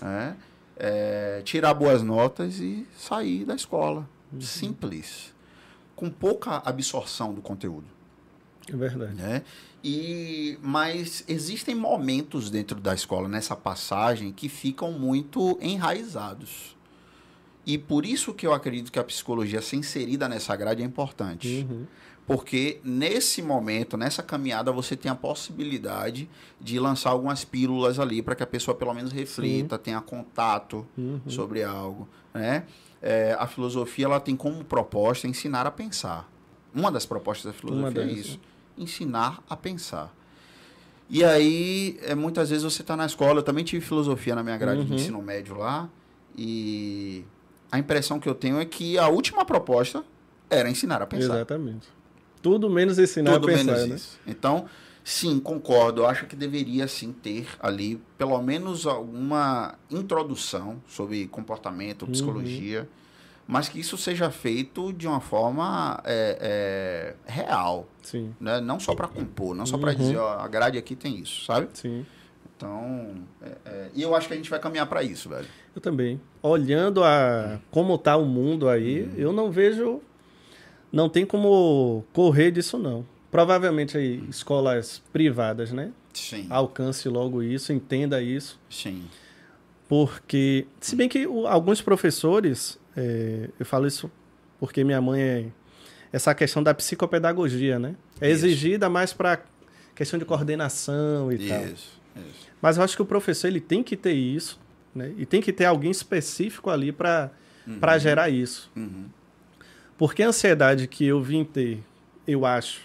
né? 0.01 0.37
É, 0.77 1.41
tirar 1.45 1.75
boas 1.75 2.03
notas 2.03 2.61
e 2.61 2.87
sair 2.97 3.45
da 3.45 3.55
escola. 3.55 4.09
Uhum. 4.33 4.41
Simples. 4.41 5.35
Com 5.97 6.11
pouca 6.11 6.63
absorção 6.65 7.33
do 7.33 7.41
conteúdo. 7.41 7.87
É 8.73 8.77
verdade. 8.77 9.15
Né? 9.15 9.43
E, 9.83 10.59
mas 10.61 11.25
existem 11.29 11.75
momentos 11.75 12.51
dentro 12.51 12.81
da 12.81 12.95
escola, 12.95 13.29
nessa 13.29 13.55
passagem, 13.55 14.33
que 14.33 14.49
ficam 14.49 14.93
muito 14.93 15.57
enraizados. 15.61 16.77
E 17.65 17.79
por 17.79 18.05
isso 18.05 18.33
que 18.33 18.47
eu 18.47 18.53
acredito 18.53 18.91
que 18.91 18.99
a 18.99 19.05
psicologia 19.05 19.61
ser 19.61 19.77
inserida 19.77 20.29
nessa 20.29 20.57
grade 20.57 20.83
é 20.83 20.85
importante. 20.85 21.67
Uhum. 21.69 21.87
Porque 22.27 22.81
nesse 22.85 23.41
momento, 23.41 23.97
nessa 23.97 24.23
caminhada, 24.23 24.71
você 24.73 24.97
tem 24.97 25.11
a 25.11 25.15
possibilidade 25.15 26.29
de 26.61 26.79
lançar 26.79 27.11
algumas 27.11 27.45
pílulas 27.45 27.99
ali 27.99 28.21
para 28.21 28.35
que 28.35 28.43
a 28.43 28.47
pessoa 28.47 28.75
pelo 28.75 28.93
menos 28.93 29.13
reflita, 29.13 29.77
Sim. 29.77 29.83
tenha 29.83 30.01
contato 30.01 30.87
uhum. 30.97 31.21
sobre 31.27 31.63
algo. 31.63 32.09
Né? 32.35 32.65
É, 33.01 33.37
a 33.39 33.47
filosofia 33.47 34.07
ela 34.07 34.21
tem 34.21 34.37
como 34.37 34.65
proposta 34.65 35.27
ensinar 35.27 35.67
a 35.67 35.71
pensar. 35.71 36.31
Uma 36.75 36.91
das 36.91 37.07
propostas 37.07 37.53
da 37.53 37.59
filosofia 37.59 38.03
é 38.03 38.13
isso 38.13 38.39
ensinar 38.79 39.43
a 39.49 39.57
pensar. 39.57 40.15
E 41.11 41.25
aí, 41.25 41.99
é, 42.03 42.15
muitas 42.15 42.51
vezes 42.51 42.65
você 42.65 42.83
está 42.83 42.97
na 42.97 43.07
escola, 43.07 43.39
eu 43.39 43.43
também 43.43 43.65
tive 43.65 43.85
filosofia 43.85 44.35
na 44.35 44.43
minha 44.43 44.57
grade 44.57 44.81
uhum. 44.81 44.87
de 44.87 44.95
ensino 44.95 45.23
médio 45.23 45.57
lá, 45.57 45.89
e 46.37 47.25
a 47.73 47.79
impressão 47.79 48.21
que 48.21 48.29
eu 48.29 48.35
tenho 48.35 48.61
é 48.61 48.65
que 48.65 48.99
a 48.99 49.09
última 49.09 49.45
proposta 49.45 50.05
era 50.51 50.69
ensinar 50.69 51.01
a 51.01 51.07
pensar. 51.07 51.37
Exatamente. 51.37 51.89
Tudo 52.43 52.69
menos 52.69 52.99
ensinar 52.99 53.33
Tudo 53.35 53.49
a 53.49 53.53
pensar, 53.53 53.73
menos 53.73 53.89
né? 53.89 53.97
Isso. 53.97 54.21
Então, 54.27 54.67
sim, 55.03 55.41
concordo. 55.41 56.03
Eu 56.03 56.07
acho 56.07 56.27
que 56.27 56.37
deveria 56.37 56.87
sim 56.87 57.11
ter 57.11 57.49
ali 57.59 58.01
pelo 58.17 58.41
menos 58.41 58.87
alguma 58.87 59.75
introdução 59.91 60.81
sobre 60.87 61.27
comportamento, 61.27 62.03
uhum. 62.03 62.13
psicologia. 62.13 62.83
Uhum 62.83 63.08
mas 63.49 63.67
que 63.67 63.81
isso 63.81 63.97
seja 63.97 64.31
feito 64.31 64.93
de 64.93 65.09
uma 65.09 65.21
forma 65.21 65.99
é, 66.05 67.17
é, 67.27 67.33
real. 67.33 67.89
Sim. 68.03 68.35
Né? 68.39 68.61
Não 68.61 68.79
só 68.79 68.95
para 68.95 69.09
compor, 69.09 69.55
não 69.57 69.65
só 69.65 69.77
uhum. 69.77 69.81
para 69.81 69.95
dizer, 69.95 70.19
ó, 70.19 70.39
a 70.39 70.47
grade 70.47 70.77
aqui 70.77 70.95
tem 70.95 71.19
isso, 71.19 71.47
sabe? 71.47 71.69
Sim. 71.73 72.05
Então, 72.55 73.15
é, 73.41 73.57
é, 73.65 73.89
e 73.95 74.03
eu 74.03 74.15
acho 74.15 74.29
que 74.29 74.35
a 74.35 74.37
gente 74.37 74.51
vai 74.51 74.59
caminhar 74.59 74.87
para 74.87 75.03
isso, 75.03 75.31
velho. 75.31 75.47
Eu 75.75 75.81
também. 75.81 76.21
Olhando 76.43 77.03
a 77.03 77.59
como 77.71 77.97
tá 77.97 78.19
o 78.19 78.27
mundo 78.27 78.69
aí, 78.69 79.05
uhum. 79.05 79.15
eu 79.17 79.33
não 79.33 79.51
vejo, 79.51 80.03
não 80.93 81.09
tem 81.09 81.25
como 81.25 82.05
correr 82.13 82.51
disso 82.51 82.77
não. 82.77 83.07
Provavelmente 83.31 83.97
aí 83.97 84.23
escolas 84.29 85.03
privadas, 85.11 85.73
né? 85.73 85.91
Sim. 86.13 86.47
Alcance 86.51 87.09
logo 87.09 87.43
isso, 87.43 87.73
entenda 87.73 88.21
isso. 88.21 88.61
Sim. 88.69 89.05
Porque, 89.89 90.67
se 90.81 90.95
bem 90.95 91.09
que 91.09 91.27
o, 91.27 91.47
alguns 91.47 91.81
professores 91.81 92.78
é, 92.99 93.49
eu 93.61 93.65
falo 93.65 93.87
isso 93.87 94.11
porque 94.59 94.83
minha 94.83 95.01
mãe 95.01 95.23
é 95.23 95.47
essa 96.13 96.35
questão 96.35 96.63
da 96.63 96.75
psicopedagogia, 96.75 97.79
né? 97.79 97.95
É 98.21 98.29
isso. 98.29 98.45
exigida 98.45 98.89
mais 98.89 99.13
para 99.13 99.41
questão 99.95 100.19
de 100.19 100.25
coordenação 100.25 101.31
e 101.31 101.37
isso, 101.37 101.49
tal. 101.49 101.65
Isso. 101.65 101.99
Mas 102.61 102.77
eu 102.77 102.83
acho 102.83 102.97
que 102.97 103.03
o 103.03 103.07
professor 103.07 103.47
ele 103.47 103.61
tem 103.61 103.85
que 103.85 103.97
ter 103.97 104.15
isso, 104.15 104.59
né? 104.93 105.15
E 105.17 105.25
tem 105.25 105.41
que 105.41 105.53
ter 105.53 105.67
alguém 105.67 105.93
específico 105.93 106.71
ali 106.71 106.91
para 106.91 107.31
uhum. 107.65 107.79
para 107.79 107.99
gerar 107.99 108.29
isso. 108.31 108.69
Uhum. 108.75 109.07
Porque 109.97 110.25
a 110.25 110.29
ansiedade 110.29 110.89
que 110.89 111.07
eu 111.07 111.23
vim 111.23 111.45
ter, 111.45 111.81
eu 112.27 112.45
acho, 112.45 112.81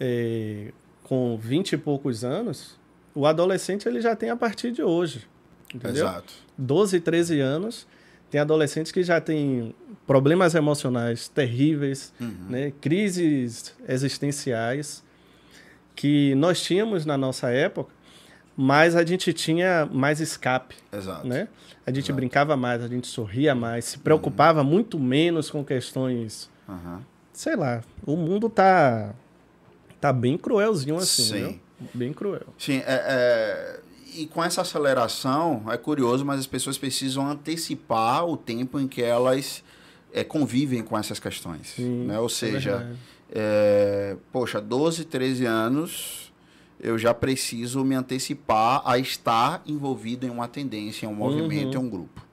é, 0.00 0.72
com 1.02 1.36
20 1.36 1.72
e 1.72 1.76
poucos 1.76 2.24
anos, 2.24 2.78
o 3.14 3.26
adolescente 3.26 3.86
ele 3.86 4.00
já 4.00 4.16
tem 4.16 4.30
a 4.30 4.36
partir 4.36 4.70
de 4.70 4.82
hoje. 4.82 5.26
Entendeu? 5.74 6.06
Exato. 6.06 6.32
12, 6.56 7.00
13 7.00 7.40
anos 7.40 7.86
tem 8.30 8.40
adolescentes 8.40 8.92
que 8.92 9.02
já 9.02 9.20
têm 9.20 9.74
problemas 10.06 10.54
emocionais 10.54 11.28
terríveis, 11.28 12.12
uhum. 12.20 12.46
né? 12.48 12.72
crises 12.80 13.74
existenciais 13.86 15.02
que 15.94 16.34
nós 16.34 16.62
tínhamos 16.62 17.04
na 17.04 17.16
nossa 17.18 17.50
época, 17.50 17.92
mas 18.56 18.96
a 18.96 19.04
gente 19.04 19.32
tinha 19.32 19.88
mais 19.92 20.20
escape. 20.20 20.76
Exato. 20.92 21.26
Né? 21.26 21.48
A 21.86 21.90
gente 21.90 22.06
Exato. 22.06 22.14
brincava 22.14 22.56
mais, 22.56 22.82
a 22.82 22.88
gente 22.88 23.06
sorria 23.06 23.54
mais, 23.54 23.84
se 23.84 23.98
preocupava 23.98 24.60
uhum. 24.60 24.66
muito 24.66 24.98
menos 24.98 25.50
com 25.50 25.64
questões. 25.64 26.50
Uhum. 26.68 27.00
Sei 27.32 27.56
lá, 27.56 27.82
o 28.04 28.16
mundo 28.16 28.48
tá, 28.48 29.14
tá 30.00 30.12
bem 30.12 30.36
cruelzinho 30.36 30.96
assim, 30.96 31.22
Sim. 31.22 31.46
Viu? 31.46 31.60
Bem 31.94 32.12
cruel. 32.12 32.46
Sim, 32.58 32.78
é, 32.78 32.82
é 32.86 33.80
e 34.18 34.26
com 34.26 34.42
essa 34.42 34.62
aceleração, 34.62 35.64
é 35.68 35.76
curioso, 35.76 36.24
mas 36.24 36.40
as 36.40 36.46
pessoas 36.46 36.76
precisam 36.76 37.28
antecipar 37.28 38.26
o 38.26 38.36
tempo 38.36 38.80
em 38.80 38.88
que 38.88 39.02
elas 39.02 39.62
é, 40.12 40.24
convivem 40.24 40.82
com 40.82 40.98
essas 40.98 41.20
questões. 41.20 41.68
Sim, 41.68 42.06
né? 42.06 42.18
Ou 42.18 42.26
é 42.26 42.28
seja, 42.28 42.96
é 43.30 44.16
poxa, 44.32 44.60
12, 44.60 45.04
13 45.04 45.44
anos, 45.46 46.32
eu 46.80 46.98
já 46.98 47.14
preciso 47.14 47.84
me 47.84 47.94
antecipar 47.94 48.82
a 48.84 48.98
estar 48.98 49.62
envolvido 49.66 50.26
em 50.26 50.30
uma 50.30 50.48
tendência, 50.48 51.06
em 51.06 51.08
um 51.08 51.14
movimento, 51.14 51.76
uhum. 51.76 51.84
em 51.84 51.86
um 51.86 51.90
grupo. 51.90 52.26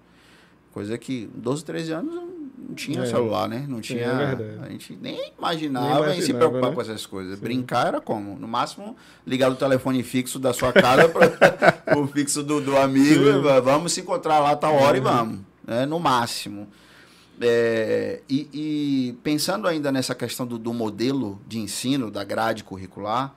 Coisa 0.71 0.97
que 0.97 1.29
12, 1.36 1.63
13 1.63 1.91
anos 1.91 2.34
não 2.68 2.74
tinha 2.74 3.01
é. 3.01 3.05
celular, 3.05 3.47
né? 3.47 3.66
Não 3.68 3.80
tinha. 3.80 4.01
É 4.01 4.66
a 4.66 4.70
gente 4.70 4.97
nem 4.99 5.32
imaginava, 5.38 5.86
nem 5.86 5.93
imaginava 5.93 6.16
em 6.16 6.22
se 6.22 6.34
preocupar 6.34 6.70
né? 6.70 6.76
com 6.76 6.82
essas 6.82 7.05
coisas. 7.05 7.38
Sim. 7.38 7.43
Brincar 7.43 7.88
era 7.88 8.01
como? 8.01 8.38
No 8.39 8.47
máximo, 8.47 8.95
ligar 9.26 9.51
o 9.51 9.55
telefone 9.55 10.01
fixo 10.01 10.39
da 10.39 10.51
sua 10.51 10.74
casa 10.74 11.07
para 11.07 11.97
o 11.99 12.07
fixo 12.07 12.41
do, 12.41 12.59
do 12.59 12.76
amigo. 12.76 13.24
Sim. 13.24 13.41
Vamos 13.63 13.93
se 13.93 14.01
encontrar 14.01 14.39
lá 14.39 14.55
tal 14.55 14.74
hora 14.76 14.97
uhum. 14.97 15.03
e 15.03 15.07
vamos. 15.07 15.39
Né? 15.66 15.86
No 15.86 15.99
máximo. 15.99 16.68
É, 17.39 18.22
e, 18.30 18.49
e, 18.53 19.13
pensando 19.22 19.68
ainda 19.68 19.91
nessa 19.91 20.16
questão 20.16 20.47
do, 20.47 20.57
do 20.57 20.74
modelo 20.74 21.39
de 21.45 21.59
ensino, 21.59 22.09
da 22.09 22.24
grade 22.24 22.63
curricular, 22.63 23.36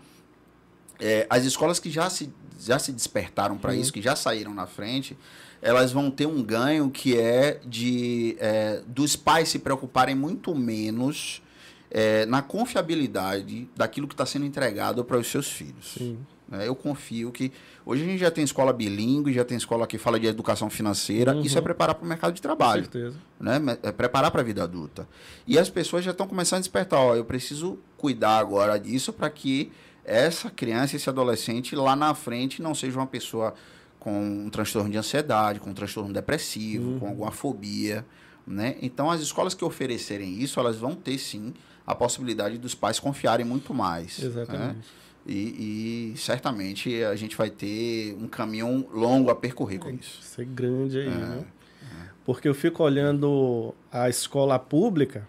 é, 1.01 1.27
as 1.29 1.45
escolas 1.45 1.79
que 1.79 1.91
já 1.91 2.09
se, 2.09 2.33
já 2.61 2.79
se 2.79 2.93
despertaram 2.93 3.59
para 3.59 3.73
uhum. 3.73 3.81
isso, 3.81 3.93
que 3.93 4.01
já 4.01 4.15
saíram 4.17 4.55
na 4.55 4.67
frente, 4.67 5.19
elas 5.61 5.93
vão 5.93 6.11
ter 6.11 6.27
um 6.27 6.43
ganho 6.43 6.91
que 6.91 7.17
é 7.19 7.61
de 7.65 8.37
é, 8.39 8.83
dos 8.87 9.17
pais 9.17 9.49
se 9.49 9.59
preocuparem 9.59 10.15
muito 10.15 10.55
menos 10.55 11.43
é, 11.91 12.27
na 12.27 12.43
confiabilidade 12.43 13.69
daquilo 13.77 14.07
que 14.07 14.15
está 14.15 14.27
sendo 14.27 14.45
entregado 14.45 15.05
para 15.05 15.19
os 15.19 15.27
seus 15.27 15.51
filhos. 15.51 15.95
Sim. 15.97 16.19
É, 16.51 16.67
eu 16.67 16.75
confio 16.75 17.31
que 17.31 17.53
hoje 17.85 18.03
a 18.03 18.07
gente 18.07 18.21
já 18.21 18.31
tem 18.31 18.43
escola 18.43 18.73
bilíngue, 18.73 19.33
já 19.35 19.45
tem 19.45 19.57
escola 19.57 19.87
que 19.87 19.99
fala 19.99 20.19
de 20.19 20.27
educação 20.27 20.71
financeira. 20.71 21.35
Uhum. 21.35 21.43
Isso 21.43 21.59
é 21.59 21.61
preparar 21.61 21.95
para 21.95 22.05
o 22.05 22.09
mercado 22.09 22.33
de 22.33 22.41
trabalho. 22.41 22.85
Com 22.87 22.93
certeza. 22.93 23.17
Né? 23.39 23.61
É 23.83 23.93
preparar 23.93 24.31
para 24.31 24.41
a 24.41 24.45
vida 24.45 24.63
adulta. 24.63 25.07
E 25.47 25.59
as 25.59 25.69
pessoas 25.69 26.05
já 26.05 26.13
estão 26.13 26.27
começando 26.27 26.59
a 26.59 26.61
despertar. 26.61 27.01
Ó, 27.01 27.15
eu 27.15 27.25
preciso 27.25 27.79
cuidar 27.99 28.39
agora 28.39 28.79
disso 28.79 29.13
para 29.13 29.29
que 29.29 29.71
essa 30.05 30.51
criança, 30.51 30.97
esse 30.97 31.09
adolescente 31.09 31.77
lá 31.77 31.95
na 31.95 32.15
frente 32.15 32.63
não 32.63 32.75
seja 32.75 32.99
uma 32.99 33.07
pessoa 33.07 33.55
com 33.99 34.47
um 34.47 34.51
transtorno 34.51 34.91
de 34.91 34.97
ansiedade, 34.97 35.61
com 35.61 35.71
um 35.71 35.75
transtorno 35.75 36.13
depressivo, 36.13 36.93
uhum. 36.93 36.99
com 36.99 37.09
alguma 37.09 37.31
fobia, 37.31 38.05
Né? 38.47 38.77
Então, 38.81 39.11
as 39.11 39.21
escolas 39.21 39.53
que 39.53 39.65
oferecerem 39.65 40.41
isso, 40.41 40.59
elas 40.59 40.77
vão 40.77 40.95
ter 40.95 41.19
sim 41.19 41.53
a 41.87 41.95
possibilidade 41.95 42.57
dos 42.59 42.75
pais 42.75 42.99
confiarem 42.99 43.45
muito 43.45 43.75
mais. 43.75 44.19
Né? 44.19 44.27
Exatamente. 44.27 44.77
Né? 44.77 44.83
E, 45.27 46.13
e, 46.13 46.17
certamente 46.17 47.03
a 47.05 47.15
gente 47.15 47.37
vai 47.37 47.51
ter 47.51 48.17
um 48.19 48.27
caminho 48.27 48.89
longo 48.93 49.29
a 49.31 49.35
percorrer 49.35 49.79
com 49.79 49.91
isso. 49.91 50.23
Ser 50.23 50.47
grande 50.47 50.99
aí, 50.99 51.07
é, 51.07 51.11
né? 51.11 51.45
É. 51.83 52.09
Porque 52.25 52.49
eu 52.49 52.55
fico 52.55 52.83
olhando 52.83 53.75
a 53.93 54.09
escola 54.09 54.59
pública, 54.59 55.29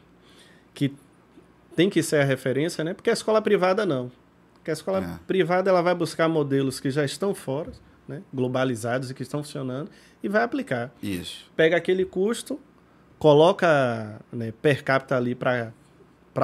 que 0.74 0.94
tem 1.76 1.90
que 1.90 2.02
ser 2.02 2.22
a 2.22 2.24
referência, 2.24 2.84
né? 2.84 2.94
Porque 2.94 3.10
a 3.10 3.14
escola 3.14 3.42
privada 3.42 3.86
não. 3.86 4.10
Porque 4.54 4.70
a 4.70 4.74
escola 4.74 5.00
é. 5.00 5.20
privada 5.28 5.70
ela 5.70 5.82
vai 5.82 5.96
buscar 5.96 6.30
modelos 6.30 6.80
que 6.80 6.90
já 6.90 7.04
estão 7.04 7.34
fora, 7.36 7.72
né? 8.10 8.24
globalizados 8.34 9.12
e 9.12 9.14
que 9.14 9.22
estão 9.22 9.44
funcionando, 9.44 9.90
e 10.22 10.28
vai 10.28 10.42
aplicar. 10.42 10.92
Isso. 11.02 11.50
Pega 11.56 11.78
aquele 11.78 12.04
custo, 12.04 12.60
coloca 13.20 14.20
né, 14.34 14.52
per 14.62 14.84
capita 14.84 15.16
ali 15.16 15.36
para 15.36 15.72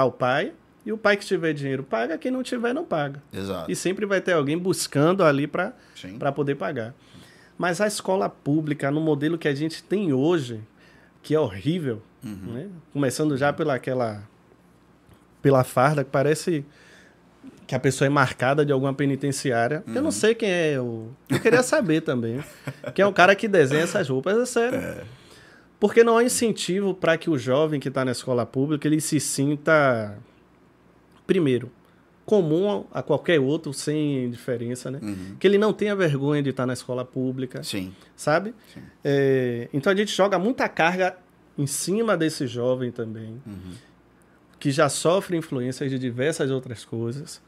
o 0.06 0.12
pai, 0.12 0.54
e 0.86 0.94
o 0.94 0.98
pai 0.98 1.18
que 1.18 1.26
tiver 1.26 1.52
dinheiro 1.52 1.84
paga, 1.84 2.16
quem 2.18 2.30
não 2.30 2.44
tiver 2.44 2.72
não 2.72 2.86
paga. 2.86 3.22
Exato. 3.34 3.72
E 3.72 3.76
sempre 3.76 4.06
vai 4.06 4.22
ter 4.22 4.34
alguém 4.34 4.56
buscando 4.56 5.24
ali 5.24 5.48
para 5.48 5.74
poder 6.34 6.54
pagar. 6.54 6.94
Mas 7.58 7.82
a 7.82 7.88
escola 7.88 8.30
pública, 8.30 8.92
no 8.92 9.02
modelo 9.02 9.36
que 9.36 9.48
a 9.48 9.56
gente 9.56 9.82
tem 9.84 10.14
hoje, 10.14 10.62
que 11.24 11.34
é 11.34 11.40
horrível, 11.40 12.04
uhum. 12.24 12.54
né? 12.54 12.70
começando 12.94 13.36
já 13.36 13.52
pela 13.52 13.74
aquela 13.74 14.24
pela 15.42 15.64
farda 15.64 16.04
que 16.04 16.10
parece 16.12 16.66
que 17.68 17.74
a 17.74 17.80
pessoa 17.80 18.06
é 18.06 18.10
marcada 18.10 18.66
de 18.66 18.72
alguma 18.72 18.94
penitenciária. 18.94 19.84
Uhum. 19.88 19.94
Eu 19.96 20.02
não 20.02 20.06
uhum. 20.06 20.12
sei 20.12 20.36
quem 20.36 20.50
é. 20.50 20.74
Eu, 20.74 21.12
eu 21.30 21.40
queria 21.40 21.64
saber 21.64 22.02
também. 22.02 22.44
Quem 22.94 23.04
é 23.04 23.08
o 23.08 23.14
cara 23.14 23.36
que 23.36 23.48
desenha 23.48 23.84
essas 23.84 24.08
roupas, 24.10 24.38
é 24.38 24.46
sério. 24.46 24.80
É. 24.80 25.04
Porque 25.80 26.04
não 26.04 26.18
há 26.18 26.24
incentivo 26.24 26.94
para 26.94 27.18
que 27.18 27.30
o 27.30 27.38
jovem 27.38 27.80
que 27.80 27.90
está 27.90 28.06
na 28.06 28.12
escola 28.12 28.46
pública 28.46 28.88
ele 28.88 29.02
se 29.02 29.20
sinta 29.20 30.18
primeiro, 31.28 31.72
comum 32.26 32.86
a 32.92 33.02
qualquer 33.02 33.40
outro, 33.40 33.74
sem 33.74 34.30
diferença, 34.30 34.90
né? 34.90 35.00
Uhum. 35.02 35.36
Que 35.40 35.48
ele 35.48 35.58
não 35.58 35.74
tenha 35.74 35.96
vergonha 35.96 36.42
de 36.42 36.50
estar 36.50 36.66
na 36.66 36.74
escola 36.74 37.04
pública. 37.04 37.64
Sim. 37.64 37.94
Sabe? 38.16 38.54
Sim. 38.74 38.82
É, 39.04 39.70
então 39.74 39.92
a 39.92 39.96
gente 39.96 40.12
joga 40.12 40.40
muita 40.40 40.68
carga 40.70 41.18
em 41.58 41.68
cima 41.68 42.18
desse 42.18 42.48
jovem 42.48 42.92
também, 42.92 43.42
uhum. 43.46 43.74
que 44.60 44.72
já 44.72 44.90
sofre 44.90 45.38
influências 45.38 45.90
de 45.90 45.98
diversas 45.98 46.52
outras 46.52 46.84
coisas. 46.84 47.42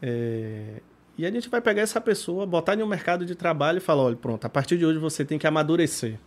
É, 0.00 0.80
e 1.18 1.24
a 1.24 1.30
gente 1.30 1.48
vai 1.48 1.60
pegar 1.60 1.82
essa 1.82 2.00
pessoa, 2.00 2.44
botar 2.46 2.76
no 2.76 2.86
mercado 2.86 3.24
de 3.24 3.34
trabalho 3.34 3.78
e 3.78 3.80
falar: 3.80 4.02
olha, 4.02 4.16
pronto, 4.16 4.44
a 4.44 4.48
partir 4.48 4.76
de 4.78 4.84
hoje 4.84 4.98
você 4.98 5.24
tem 5.24 5.38
que 5.38 5.46
amadurecer. 5.46 6.18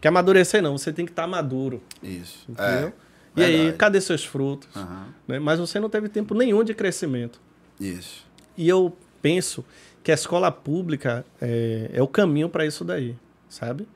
Que 0.00 0.08
amadurecer 0.08 0.62
não, 0.62 0.78
você 0.78 0.92
tem 0.92 1.04
que 1.04 1.12
estar 1.12 1.26
maduro. 1.26 1.82
Isso. 2.02 2.46
Entendeu? 2.48 2.88
É. 2.88 2.92
E 3.36 3.40
Verdade. 3.40 3.68
aí, 3.68 3.72
cadê 3.74 4.00
seus 4.00 4.24
frutos? 4.24 4.74
Uhum. 4.74 5.04
Né? 5.28 5.38
Mas 5.38 5.58
você 5.58 5.78
não 5.78 5.90
teve 5.90 6.08
tempo 6.08 6.34
nenhum 6.34 6.64
de 6.64 6.74
crescimento. 6.74 7.40
Isso. 7.78 8.26
E 8.56 8.68
eu 8.68 8.96
penso 9.22 9.64
que 10.02 10.10
a 10.10 10.14
escola 10.14 10.50
pública 10.50 11.24
é, 11.40 11.90
é 11.92 12.02
o 12.02 12.08
caminho 12.08 12.48
para 12.48 12.66
isso 12.66 12.84
daí, 12.84 13.14
sabe? 13.48 13.86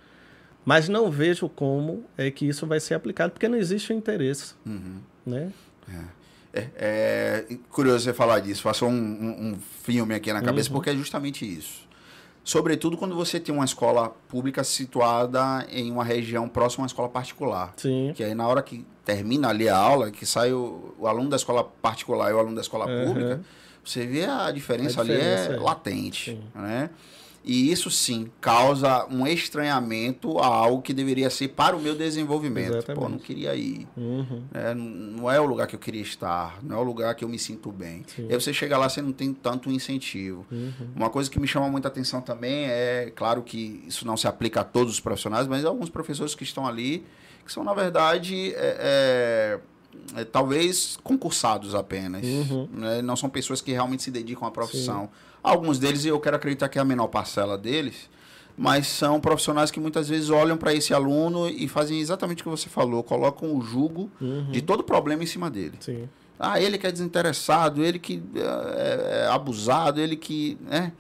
Mas 0.65 0.89
não 0.89 1.11
vejo 1.11 1.49
como 1.49 2.05
é 2.17 2.31
que 2.31 2.47
isso 2.47 2.67
vai 2.67 2.81
ser 2.81 2.95
aplicado, 2.95 3.33
porque 3.33 3.49
não 3.49 3.59
existe 3.59 3.93
o 3.93 3.97
interesse. 3.97 4.55
Uhum. 4.65 4.99
Né? 5.27 5.53
É. 5.89 6.24
É, 6.55 6.69
é, 7.51 7.57
curioso 7.71 8.05
você 8.05 8.15
falar 8.15 8.39
disso. 8.39 8.63
Passou 8.63 8.89
um, 8.89 8.93
um, 8.93 9.49
um 9.49 9.59
filme 9.83 10.15
aqui 10.15 10.33
na 10.33 10.41
cabeça, 10.41 10.69
uhum. 10.69 10.75
porque 10.75 10.91
é 10.91 10.95
justamente 10.95 11.45
isso. 11.45 11.85
Sobretudo 12.45 12.97
quando 12.97 13.17
você 13.17 13.41
tem 13.41 13.55
uma 13.55 13.65
escola 13.65 14.11
pública 14.29 14.63
situada 14.63 15.67
em 15.71 15.91
uma 15.91 16.05
região 16.05 16.49
próxima 16.49 16.83
a 16.83 16.85
uma 16.85 16.87
escola 16.87 17.09
particular. 17.09 17.73
Sim. 17.77 18.13
Que 18.15 18.23
aí 18.23 18.35
na 18.35 18.47
hora 18.47 18.63
que 18.63 18.87
termina 19.05 19.49
ali 19.49 19.69
a 19.69 19.77
aula, 19.77 20.11
que 20.11 20.25
sai 20.25 20.53
o, 20.53 20.95
o 20.99 21.09
aluno 21.09 21.31
da 21.31 21.37
escola 21.37 21.65
particular 21.65 22.31
e 22.31 22.35
o 22.35 22.39
aluno 22.39 22.55
da 22.55 22.61
escola 22.61 22.87
uhum. 22.87 23.07
pública, 23.07 23.41
você 23.83 24.07
vê 24.07 24.27
a 24.27 24.51
diferença, 24.51 25.01
a 25.01 25.05
diferença 25.05 25.47
ali 25.47 25.55
é, 25.55 25.57
é. 25.57 25.61
latente. 25.61 26.33
Sim. 26.33 26.43
Né? 26.55 26.91
E 27.45 27.71
isso 27.71 27.91
sim 27.91 28.31
causa 28.41 29.07
um 29.11 29.27
estranhamento 29.27 30.39
a 30.39 30.47
algo 30.47 30.81
que 30.81 30.95
deveria 30.95 31.29
ser 31.29 31.49
para 31.49 31.77
o 31.77 31.81
meu 31.81 31.95
desenvolvimento. 31.95 32.73
Exatamente. 32.73 33.03
Pô, 33.03 33.09
não 33.09 33.19
queria 33.19 33.55
ir. 33.55 33.87
Uhum. 33.95 34.45
É, 34.55 34.75
não 34.75 35.31
é 35.31 35.39
o 35.39 35.45
lugar 35.45 35.67
que 35.67 35.77
eu 35.77 35.79
queria 35.79 36.01
estar, 36.01 36.59
não 36.63 36.79
é 36.79 36.81
o 36.81 36.83
lugar 36.83 37.15
que 37.15 37.23
eu 37.23 37.29
me 37.29 37.39
sinto 37.39 37.71
bem. 37.71 38.03
Sim. 38.07 38.29
E 38.29 38.33
aí 38.33 38.41
você 38.41 38.53
chega 38.55 38.79
lá, 38.79 38.89
você 38.89 39.03
não 39.03 39.13
tem 39.13 39.35
tanto 39.35 39.71
incentivo. 39.71 40.47
Uhum. 40.51 40.73
Uma 40.97 41.11
coisa 41.11 41.31
que 41.31 41.39
me 41.39 41.47
chama 41.47 41.69
muita 41.69 41.89
atenção 41.89 42.23
também 42.23 42.65
é, 42.65 43.13
claro 43.15 43.43
que 43.43 43.85
isso 43.87 44.07
não 44.07 44.17
se 44.17 44.27
aplica 44.27 44.63
a 44.63 44.65
todos 44.65 44.95
os 44.95 45.01
profissionais, 45.01 45.47
mas 45.47 45.67
alguns 45.67 45.91
professores 45.91 46.35
que 46.35 46.45
estão 46.45 46.67
ali, 46.67 47.05
que 47.45 47.53
são, 47.53 47.63
na 47.63 47.75
verdade, 47.75 48.55
é, 48.55 49.61
é, 50.17 50.21
é 50.21 50.25
talvez 50.25 50.99
concursados 51.05 51.75
apenas. 51.75 52.25
Uhum. 52.25 52.69
Né? 52.73 53.03
Não 53.03 53.17
são 53.17 53.29
pessoas 53.29 53.61
que 53.61 53.71
realmente 53.71 54.03
se 54.03 54.11
dedicam 54.11 54.49
à 54.49 54.51
profissão. 54.51 55.11
Sim 55.13 55.34
Alguns 55.45 55.79
deles, 55.79 56.07
eu 56.07 56.19
quero 56.19 56.37
acreditar 56.37 56.71
que 56.71 56.79
é 56.79 56.81
a 56.81 56.85
menor 56.87 57.09
parcela 57.09 57.59
deles, 57.59 58.09
mas 58.57 58.87
são 58.87 59.21
profissionais 59.21 59.71
que 59.71 59.79
muitas 59.79 60.09
vezes 60.09 60.31
olham 60.31 60.57
para 60.57 60.73
esse 60.73 60.95
aluno 60.95 61.47
e 61.51 61.69
fazem 61.69 62.01
exatamente 62.01 62.41
o 62.41 62.45
que 62.45 62.49
você 62.49 62.71
falou, 62.71 63.03
colocam 63.03 63.55
o 63.55 63.61
jugo 63.61 64.11
uhum. 64.19 64.51
de 64.51 64.63
todo 64.63 64.83
problema 64.83 65.23
em 65.23 65.27
cima 65.27 65.51
dele. 65.51 65.75
Sim. 65.81 66.09
Ah, 66.39 66.59
ele 66.59 66.79
que 66.79 66.87
é 66.87 66.91
desinteressado, 66.91 67.85
ele 67.85 67.99
que 67.99 68.23
é, 68.35 69.25
é 69.25 69.29
abusado, 69.29 70.01
ele 70.01 70.17
que. 70.17 70.57
Né? 70.63 70.93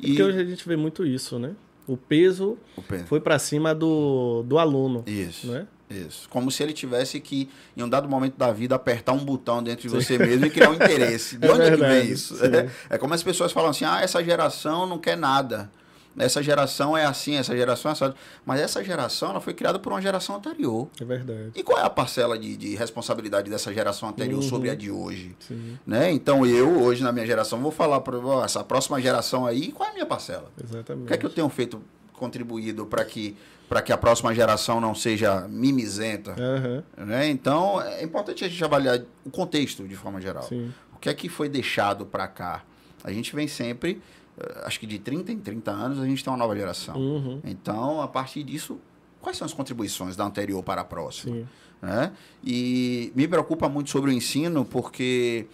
É 0.00 0.04
e... 0.04 0.08
Porque 0.08 0.22
hoje 0.22 0.38
a 0.38 0.44
gente 0.44 0.68
vê 0.68 0.76
muito 0.76 1.06
isso, 1.06 1.38
né? 1.38 1.54
O 1.86 1.96
peso, 1.96 2.58
o 2.76 2.82
peso. 2.82 3.06
foi 3.06 3.20
para 3.20 3.38
cima 3.38 3.74
do, 3.74 4.42
do 4.42 4.58
aluno. 4.58 5.02
Isso. 5.06 5.46
Né? 5.46 5.66
Isso. 5.90 6.28
Como 6.28 6.50
se 6.50 6.62
ele 6.62 6.72
tivesse 6.72 7.18
que, 7.20 7.48
em 7.76 7.82
um 7.82 7.88
dado 7.88 8.08
momento 8.08 8.36
da 8.36 8.52
vida, 8.52 8.74
apertar 8.74 9.12
um 9.12 9.24
botão 9.24 9.62
dentro 9.62 9.82
de 9.82 9.88
você 9.88 10.18
mesmo 10.18 10.46
e 10.46 10.50
criar 10.50 10.70
um 10.70 10.74
interesse. 10.74 11.38
De 11.38 11.46
é 11.46 11.50
onde 11.50 11.62
verdade, 11.62 11.82
é 11.82 12.00
que 12.00 12.02
vem 12.02 12.12
isso? 12.12 12.36
É, 12.44 12.70
é, 12.90 12.98
como 12.98 13.14
as 13.14 13.22
pessoas 13.22 13.52
falam 13.52 13.70
assim: 13.70 13.84
ah, 13.84 14.00
essa 14.02 14.22
geração 14.22 14.86
não 14.86 14.98
quer 14.98 15.16
nada. 15.16 15.70
Essa 16.18 16.42
geração 16.42 16.96
é 16.96 17.04
assim, 17.04 17.36
essa 17.36 17.56
geração 17.56 17.90
é 17.90 17.92
assim. 17.92 18.12
Mas 18.44 18.60
essa 18.60 18.82
geração 18.82 19.30
ela 19.30 19.40
foi 19.40 19.54
criada 19.54 19.78
por 19.78 19.92
uma 19.92 20.02
geração 20.02 20.36
anterior. 20.36 20.88
É 21.00 21.04
verdade. 21.04 21.52
E 21.54 21.62
qual 21.62 21.78
é 21.78 21.84
a 21.84 21.90
parcela 21.90 22.36
de, 22.36 22.56
de 22.56 22.74
responsabilidade 22.74 23.48
dessa 23.48 23.72
geração 23.72 24.08
anterior 24.08 24.42
uhum. 24.42 24.48
sobre 24.48 24.68
a 24.68 24.74
de 24.74 24.90
hoje? 24.90 25.36
Sim. 25.38 25.78
Né? 25.86 26.10
Então 26.10 26.44
eu, 26.44 26.82
hoje, 26.82 27.02
na 27.04 27.12
minha 27.12 27.24
geração, 27.24 27.60
vou 27.60 27.70
falar 27.70 28.00
para 28.00 28.18
essa 28.44 28.64
próxima 28.64 29.00
geração 29.00 29.46
aí, 29.46 29.70
qual 29.70 29.88
é 29.88 29.90
a 29.90 29.94
minha 29.94 30.06
parcela? 30.06 30.50
Exatamente. 30.62 31.04
O 31.04 31.06
que 31.06 31.14
é 31.14 31.16
que 31.16 31.26
eu 31.26 31.30
tenho 31.30 31.48
feito, 31.48 31.80
contribuído 32.18 32.84
para 32.86 33.04
que 33.04 33.36
para 33.68 33.82
que 33.82 33.92
a 33.92 33.98
próxima 33.98 34.34
geração 34.34 34.80
não 34.80 34.94
seja 34.94 35.46
mimizenta. 35.46 36.34
Uhum. 36.40 37.06
Né? 37.06 37.28
Então, 37.28 37.80
é 37.82 38.02
importante 38.02 38.42
a 38.42 38.48
gente 38.48 38.64
avaliar 38.64 38.98
o 39.26 39.30
contexto 39.30 39.86
de 39.86 39.94
forma 39.94 40.20
geral. 40.22 40.44
Sim. 40.44 40.72
O 40.94 40.98
que 40.98 41.08
é 41.08 41.14
que 41.14 41.28
foi 41.28 41.50
deixado 41.50 42.06
para 42.06 42.26
cá? 42.26 42.64
A 43.04 43.12
gente 43.12 43.36
vem 43.36 43.46
sempre, 43.46 44.00
eh, 44.38 44.62
acho 44.64 44.80
que 44.80 44.86
de 44.86 44.98
30 44.98 45.32
em 45.32 45.38
30 45.38 45.70
anos, 45.70 46.00
a 46.00 46.06
gente 46.06 46.24
tem 46.24 46.32
uma 46.32 46.38
nova 46.38 46.56
geração. 46.56 46.96
Uhum. 46.96 47.40
Então, 47.44 48.00
a 48.00 48.08
partir 48.08 48.42
disso, 48.42 48.80
quais 49.20 49.36
são 49.36 49.44
as 49.44 49.52
contribuições 49.52 50.16
da 50.16 50.24
anterior 50.24 50.62
para 50.62 50.80
a 50.80 50.84
próxima? 50.84 51.46
Né? 51.80 52.12
E 52.42 53.12
me 53.14 53.28
preocupa 53.28 53.68
muito 53.68 53.90
sobre 53.90 54.10
o 54.10 54.12
ensino, 54.12 54.64
porque. 54.64 55.46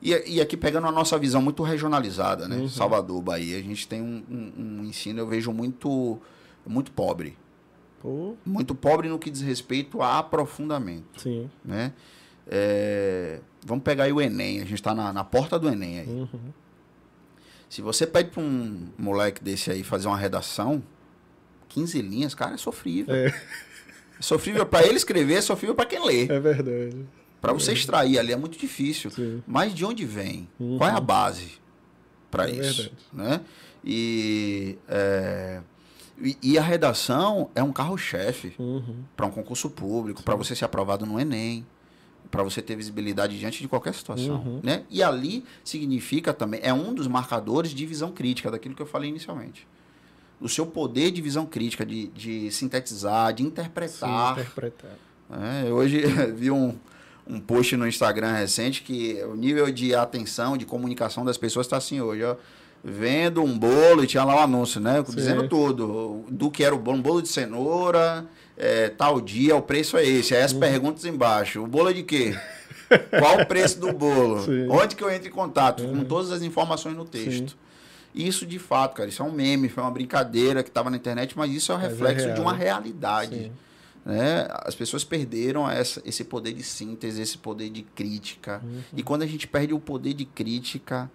E, 0.00 0.36
e 0.36 0.40
aqui 0.40 0.56
pegando 0.56 0.86
a 0.86 0.92
nossa 0.92 1.18
visão 1.18 1.42
muito 1.42 1.62
regionalizada, 1.62 2.46
né? 2.46 2.56
Uhum. 2.56 2.68
Salvador, 2.68 3.20
Bahia, 3.20 3.58
a 3.58 3.62
gente 3.62 3.86
tem 3.88 4.00
um, 4.00 4.22
um, 4.30 4.52
um 4.56 4.84
ensino, 4.84 5.18
eu 5.18 5.26
vejo 5.26 5.52
muito 5.52 6.20
muito 6.64 6.92
pobre. 6.92 7.36
Pô. 8.00 8.36
Muito 8.44 8.74
pobre 8.74 9.08
no 9.08 9.18
que 9.18 9.30
diz 9.30 9.40
respeito 9.40 10.00
a 10.02 10.18
aprofundamento. 10.18 11.20
Sim. 11.20 11.50
Né? 11.64 11.92
É, 12.46 13.40
vamos 13.64 13.82
pegar 13.82 14.04
aí 14.04 14.12
o 14.12 14.20
Enem, 14.20 14.58
a 14.58 14.64
gente 14.64 14.74
está 14.74 14.94
na, 14.94 15.12
na, 15.12 15.24
porta 15.24 15.58
do 15.58 15.68
Enem 15.68 16.00
aí. 16.00 16.06
Uhum. 16.06 16.52
Se 17.68 17.82
você 17.82 18.06
pede 18.06 18.30
para 18.30 18.42
um 18.42 18.88
moleque 18.96 19.42
desse 19.42 19.70
aí 19.70 19.82
fazer 19.82 20.08
uma 20.08 20.16
redação, 20.16 20.82
15 21.68 22.00
linhas, 22.00 22.34
cara, 22.34 22.54
é 22.54 22.56
sofrível. 22.56 23.14
É, 23.14 23.26
é 23.26 24.22
sofrível 24.22 24.64
para 24.64 24.86
ele 24.86 24.96
escrever, 24.96 25.34
é 25.34 25.40
sofrível 25.42 25.74
para 25.74 25.86
quem 25.86 26.04
lê. 26.04 26.24
É 26.24 26.40
verdade. 26.40 27.04
Para 27.40 27.52
você 27.52 27.72
extrair 27.72 28.18
ali 28.18 28.32
é 28.32 28.36
muito 28.36 28.58
difícil. 28.58 29.10
Sim. 29.10 29.42
Mas 29.46 29.74
de 29.74 29.84
onde 29.84 30.04
vem? 30.04 30.48
Uhum. 30.58 30.78
Qual 30.78 30.90
é 30.90 30.92
a 30.92 31.00
base 31.00 31.52
para 32.30 32.48
é 32.48 32.52
isso? 32.52 32.82
Verdade. 32.82 32.96
Né? 33.12 33.40
E 33.84 34.76
é, 34.88 35.60
e, 36.20 36.36
e 36.42 36.58
a 36.58 36.62
redação 36.62 37.50
é 37.54 37.62
um 37.62 37.72
carro-chefe 37.72 38.54
uhum. 38.58 39.04
para 39.16 39.26
um 39.26 39.30
concurso 39.30 39.70
público, 39.70 40.22
para 40.22 40.34
você 40.34 40.54
ser 40.54 40.64
aprovado 40.64 41.06
no 41.06 41.18
Enem, 41.20 41.64
para 42.30 42.42
você 42.42 42.60
ter 42.60 42.76
visibilidade 42.76 43.38
diante 43.38 43.60
de 43.60 43.68
qualquer 43.68 43.94
situação. 43.94 44.36
Uhum. 44.36 44.60
Né? 44.62 44.84
E 44.90 45.02
ali 45.02 45.44
significa 45.64 46.32
também, 46.32 46.60
é 46.62 46.72
um 46.72 46.92
dos 46.92 47.06
marcadores 47.06 47.70
de 47.70 47.86
visão 47.86 48.10
crítica, 48.10 48.50
daquilo 48.50 48.74
que 48.74 48.82
eu 48.82 48.86
falei 48.86 49.08
inicialmente. 49.08 49.66
O 50.40 50.48
seu 50.48 50.66
poder 50.66 51.10
de 51.10 51.22
visão 51.22 51.46
crítica, 51.46 51.86
de, 51.86 52.08
de 52.08 52.50
sintetizar, 52.50 53.32
de 53.32 53.42
interpretar. 53.42 54.34
Sim, 54.34 54.40
interpretar. 54.40 54.96
É, 55.30 55.72
hoje 55.72 56.02
vi 56.34 56.50
um, 56.50 56.76
um 57.28 57.40
post 57.40 57.76
no 57.76 57.86
Instagram 57.86 58.32
recente 58.32 58.82
que 58.82 59.22
o 59.24 59.34
nível 59.34 59.70
de 59.70 59.94
atenção, 59.94 60.56
de 60.56 60.64
comunicação 60.64 61.24
das 61.24 61.36
pessoas 61.36 61.66
está 61.66 61.76
assim 61.76 62.00
hoje. 62.00 62.24
Ó 62.24 62.36
vendo 62.82 63.42
um 63.42 63.58
bolo 63.58 64.04
e 64.04 64.06
tinha 64.06 64.24
lá 64.24 64.36
o 64.36 64.38
um 64.38 64.42
anúncio, 64.42 64.80
né? 64.80 65.02
Sim. 65.04 65.16
Dizendo 65.16 65.48
tudo. 65.48 66.24
Do 66.28 66.50
que 66.50 66.64
era 66.64 66.74
o 66.74 66.78
bolo, 66.78 66.98
um 66.98 67.02
bolo 67.02 67.22
de 67.22 67.28
cenoura, 67.28 68.26
é, 68.56 68.88
tal 68.88 69.20
dia, 69.20 69.56
o 69.56 69.62
preço 69.62 69.96
é 69.96 70.04
esse. 70.04 70.34
Aí 70.34 70.42
as 70.42 70.52
uhum. 70.52 70.60
perguntas 70.60 71.04
embaixo. 71.04 71.62
O 71.62 71.66
bolo 71.66 71.90
é 71.90 71.92
de 71.92 72.02
quê? 72.02 72.36
Qual 73.18 73.40
o 73.40 73.46
preço 73.46 73.78
do 73.78 73.92
bolo? 73.92 74.44
Sim. 74.44 74.68
Onde 74.70 74.96
que 74.96 75.04
eu 75.04 75.10
entro 75.10 75.28
em 75.28 75.32
contato? 75.32 75.82
Uhum. 75.82 75.98
Com 75.98 76.04
todas 76.04 76.32
as 76.32 76.42
informações 76.42 76.96
no 76.96 77.04
texto. 77.04 77.50
Sim. 77.50 77.56
Isso, 78.14 78.46
de 78.46 78.58
fato, 78.58 78.94
cara, 78.96 79.08
isso 79.08 79.22
é 79.22 79.24
um 79.24 79.30
meme, 79.30 79.68
foi 79.68 79.82
uma 79.82 79.90
brincadeira 79.90 80.62
que 80.62 80.70
estava 80.70 80.90
na 80.90 80.96
internet, 80.96 81.36
mas 81.36 81.52
isso 81.52 81.70
é 81.70 81.74
um 81.74 81.78
mas 81.78 81.86
é 81.86 81.90
reflexo 81.90 82.28
é 82.28 82.32
de 82.32 82.40
uma 82.40 82.54
realidade. 82.54 83.52
Né? 84.08 84.48
As 84.64 84.74
pessoas 84.74 85.04
perderam 85.04 85.70
essa, 85.70 86.00
esse 86.02 86.24
poder 86.24 86.54
de 86.54 86.62
síntese, 86.62 87.20
esse 87.20 87.36
poder 87.36 87.68
de 87.68 87.82
crítica. 87.82 88.62
Uhum. 88.64 88.80
E 88.96 89.02
quando 89.02 89.20
a 89.20 89.26
gente 89.26 89.46
perde 89.46 89.74
o 89.74 89.78
poder 89.78 90.14
de 90.14 90.24
crítica, 90.24 91.10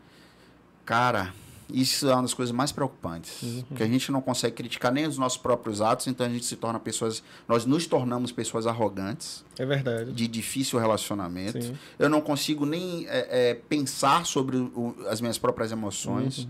cara, 0.86 1.34
isso 1.68 2.08
é 2.08 2.14
uma 2.14 2.22
das 2.22 2.36
coisas 2.36 2.54
mais 2.54 2.72
preocupantes. 2.72 3.42
Uhum. 3.42 3.64
Que 3.76 3.82
a 3.82 3.88
gente 3.88 4.12
não 4.12 4.22
consegue 4.22 4.56
criticar 4.56 4.92
nem 4.94 5.08
os 5.08 5.18
nossos 5.18 5.40
próprios 5.40 5.82
atos, 5.82 6.06
então 6.06 6.24
a 6.24 6.30
gente 6.30 6.46
se 6.46 6.56
torna 6.56 6.80
pessoas. 6.80 7.24
Nós 7.48 7.66
nos 7.66 7.88
tornamos 7.88 8.32
pessoas 8.32 8.68
arrogantes. 8.68 9.44
É 9.58 9.66
verdade. 9.66 10.12
De 10.12 10.28
difícil 10.28 10.78
relacionamento. 10.78 11.64
Sim. 11.64 11.76
Eu 11.98 12.10
não 12.10 12.22
consigo 12.22 12.64
nem 12.64 13.08
é, 13.08 13.50
é, 13.50 13.54
pensar 13.56 14.24
sobre 14.28 14.58
o, 14.58 14.96
as 15.10 15.20
minhas 15.20 15.40
próprias 15.40 15.72
emoções. 15.72 16.40
Uhum. 16.40 16.50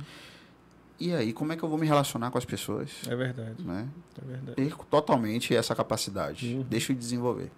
E 0.99 1.13
aí, 1.13 1.33
como 1.33 1.51
é 1.51 1.57
que 1.57 1.63
eu 1.63 1.69
vou 1.69 1.77
me 1.77 1.87
relacionar 1.87 2.31
com 2.31 2.37
as 2.37 2.45
pessoas? 2.45 2.91
É 3.07 3.15
verdade. 3.15 3.61
Né? 3.63 3.87
É 4.21 4.25
verdade. 4.25 4.55
Perco 4.55 4.85
totalmente 4.85 5.55
essa 5.55 5.75
capacidade. 5.75 6.55
Uhum. 6.55 6.65
Deixo 6.69 6.93
de 6.93 6.99
desenvolver. 6.99 7.49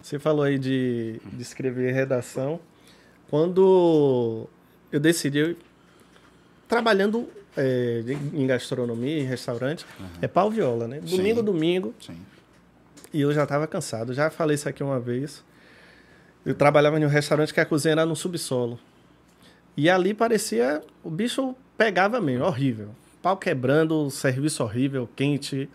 Você 0.00 0.18
falou 0.18 0.44
aí 0.44 0.58
de, 0.58 1.20
de 1.32 1.42
escrever 1.42 1.92
redação. 1.92 2.60
Quando 3.28 4.48
eu 4.92 5.00
decidi, 5.00 5.56
trabalhando 6.68 7.28
é, 7.56 8.02
em 8.32 8.46
gastronomia, 8.46 9.20
em 9.20 9.24
restaurante, 9.24 9.84
uhum. 9.98 10.06
é 10.22 10.28
pau 10.28 10.50
viola, 10.50 10.86
né? 10.86 11.00
Domingo, 11.00 11.40
Sim. 11.40 11.44
domingo. 11.44 11.94
Sim. 12.00 12.18
E 13.12 13.20
eu 13.20 13.32
já 13.32 13.42
estava 13.42 13.66
cansado. 13.66 14.14
Já 14.14 14.30
falei 14.30 14.54
isso 14.54 14.68
aqui 14.68 14.82
uma 14.82 15.00
vez. 15.00 15.42
Eu 16.44 16.54
trabalhava 16.54 17.00
em 17.00 17.04
um 17.04 17.08
restaurante 17.08 17.52
que 17.52 17.60
a 17.60 17.66
cozinha 17.66 17.92
era 17.92 18.06
no 18.06 18.14
subsolo. 18.14 18.78
E 19.76 19.90
ali 19.90 20.14
parecia. 20.14 20.82
O 21.02 21.10
bicho 21.10 21.54
pegava 21.76 22.20
mesmo, 22.20 22.44
horrível. 22.44 22.90
Pau 23.22 23.36
quebrando, 23.36 24.10
serviço 24.10 24.62
horrível, 24.62 25.08
quente. 25.16 25.68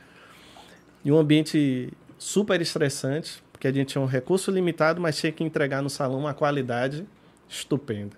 E 1.04 1.12
um 1.12 1.18
ambiente 1.18 1.92
super 2.18 2.62
estressante, 2.62 3.44
porque 3.52 3.68
a 3.68 3.72
gente 3.72 3.90
tinha 3.90 4.02
um 4.02 4.06
recurso 4.06 4.52
limitado, 4.52 5.02
mas 5.02 5.18
tinha 5.18 5.32
que 5.32 5.44
entregar 5.44 5.82
no 5.82 5.90
salão 5.90 6.20
uma 6.20 6.34
qualidade 6.34 7.06
estupenda. 7.50 8.16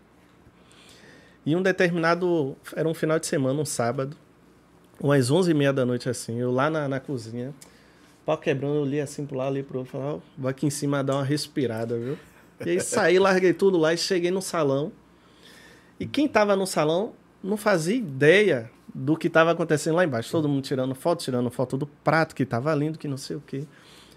E 1.46 1.56
um 1.56 1.62
determinado. 1.62 2.56
Era 2.76 2.88
um 2.88 2.94
final 2.94 3.20
de 3.20 3.28
semana, 3.28 3.60
um 3.60 3.66
sábado, 3.66 4.16
umas 5.00 5.30
11 5.30 5.52
e 5.52 5.54
meia 5.54 5.74
da 5.74 5.86
noite 5.86 6.10
assim, 6.10 6.40
eu 6.40 6.52
lá 6.52 6.70
na, 6.70 6.88
na 6.88 7.00
cozinha, 7.00 7.54
pau 8.26 8.38
quebrando, 8.38 8.76
eu 8.76 8.86
li 8.86 9.02
assim 9.02 9.26
pro 9.26 9.38
lado, 9.38 9.50
ali 9.50 9.64
pro 9.64 9.80
outro, 9.80 9.92
falei, 9.92 10.16
oh, 10.16 10.22
vou 10.38 10.50
aqui 10.50 10.66
em 10.66 10.70
cima 10.70 11.04
dar 11.04 11.16
uma 11.16 11.24
respirada, 11.24 11.98
viu? 11.98 12.18
E 12.66 12.70
aí 12.70 12.80
saí, 12.80 13.20
larguei 13.20 13.54
tudo 13.54 13.78
lá 13.78 13.94
e 13.94 13.98
cheguei 13.98 14.32
no 14.32 14.42
salão. 14.42 14.92
E 16.00 16.06
quem 16.06 16.28
tava 16.28 16.56
no 16.56 16.66
salão 16.66 17.14
não 17.44 17.58
fazia 17.58 17.96
ideia 17.96 18.72
do 18.94 19.18
que 19.18 19.28
estava 19.28 19.52
acontecendo 19.52 19.96
lá 19.96 20.06
embaixo. 20.06 20.32
Todo 20.32 20.48
mundo 20.48 20.64
tirando 20.64 20.96
foto, 20.96 21.24
tirando 21.24 21.50
foto 21.52 21.78
do 21.78 21.86
prato 21.86 22.34
que 22.34 22.44
estava 22.44 22.74
lindo, 22.74 22.98
que 22.98 23.08
não 23.08 23.18
sei 23.18 23.36
o 23.36 23.42
quê. 23.42 23.66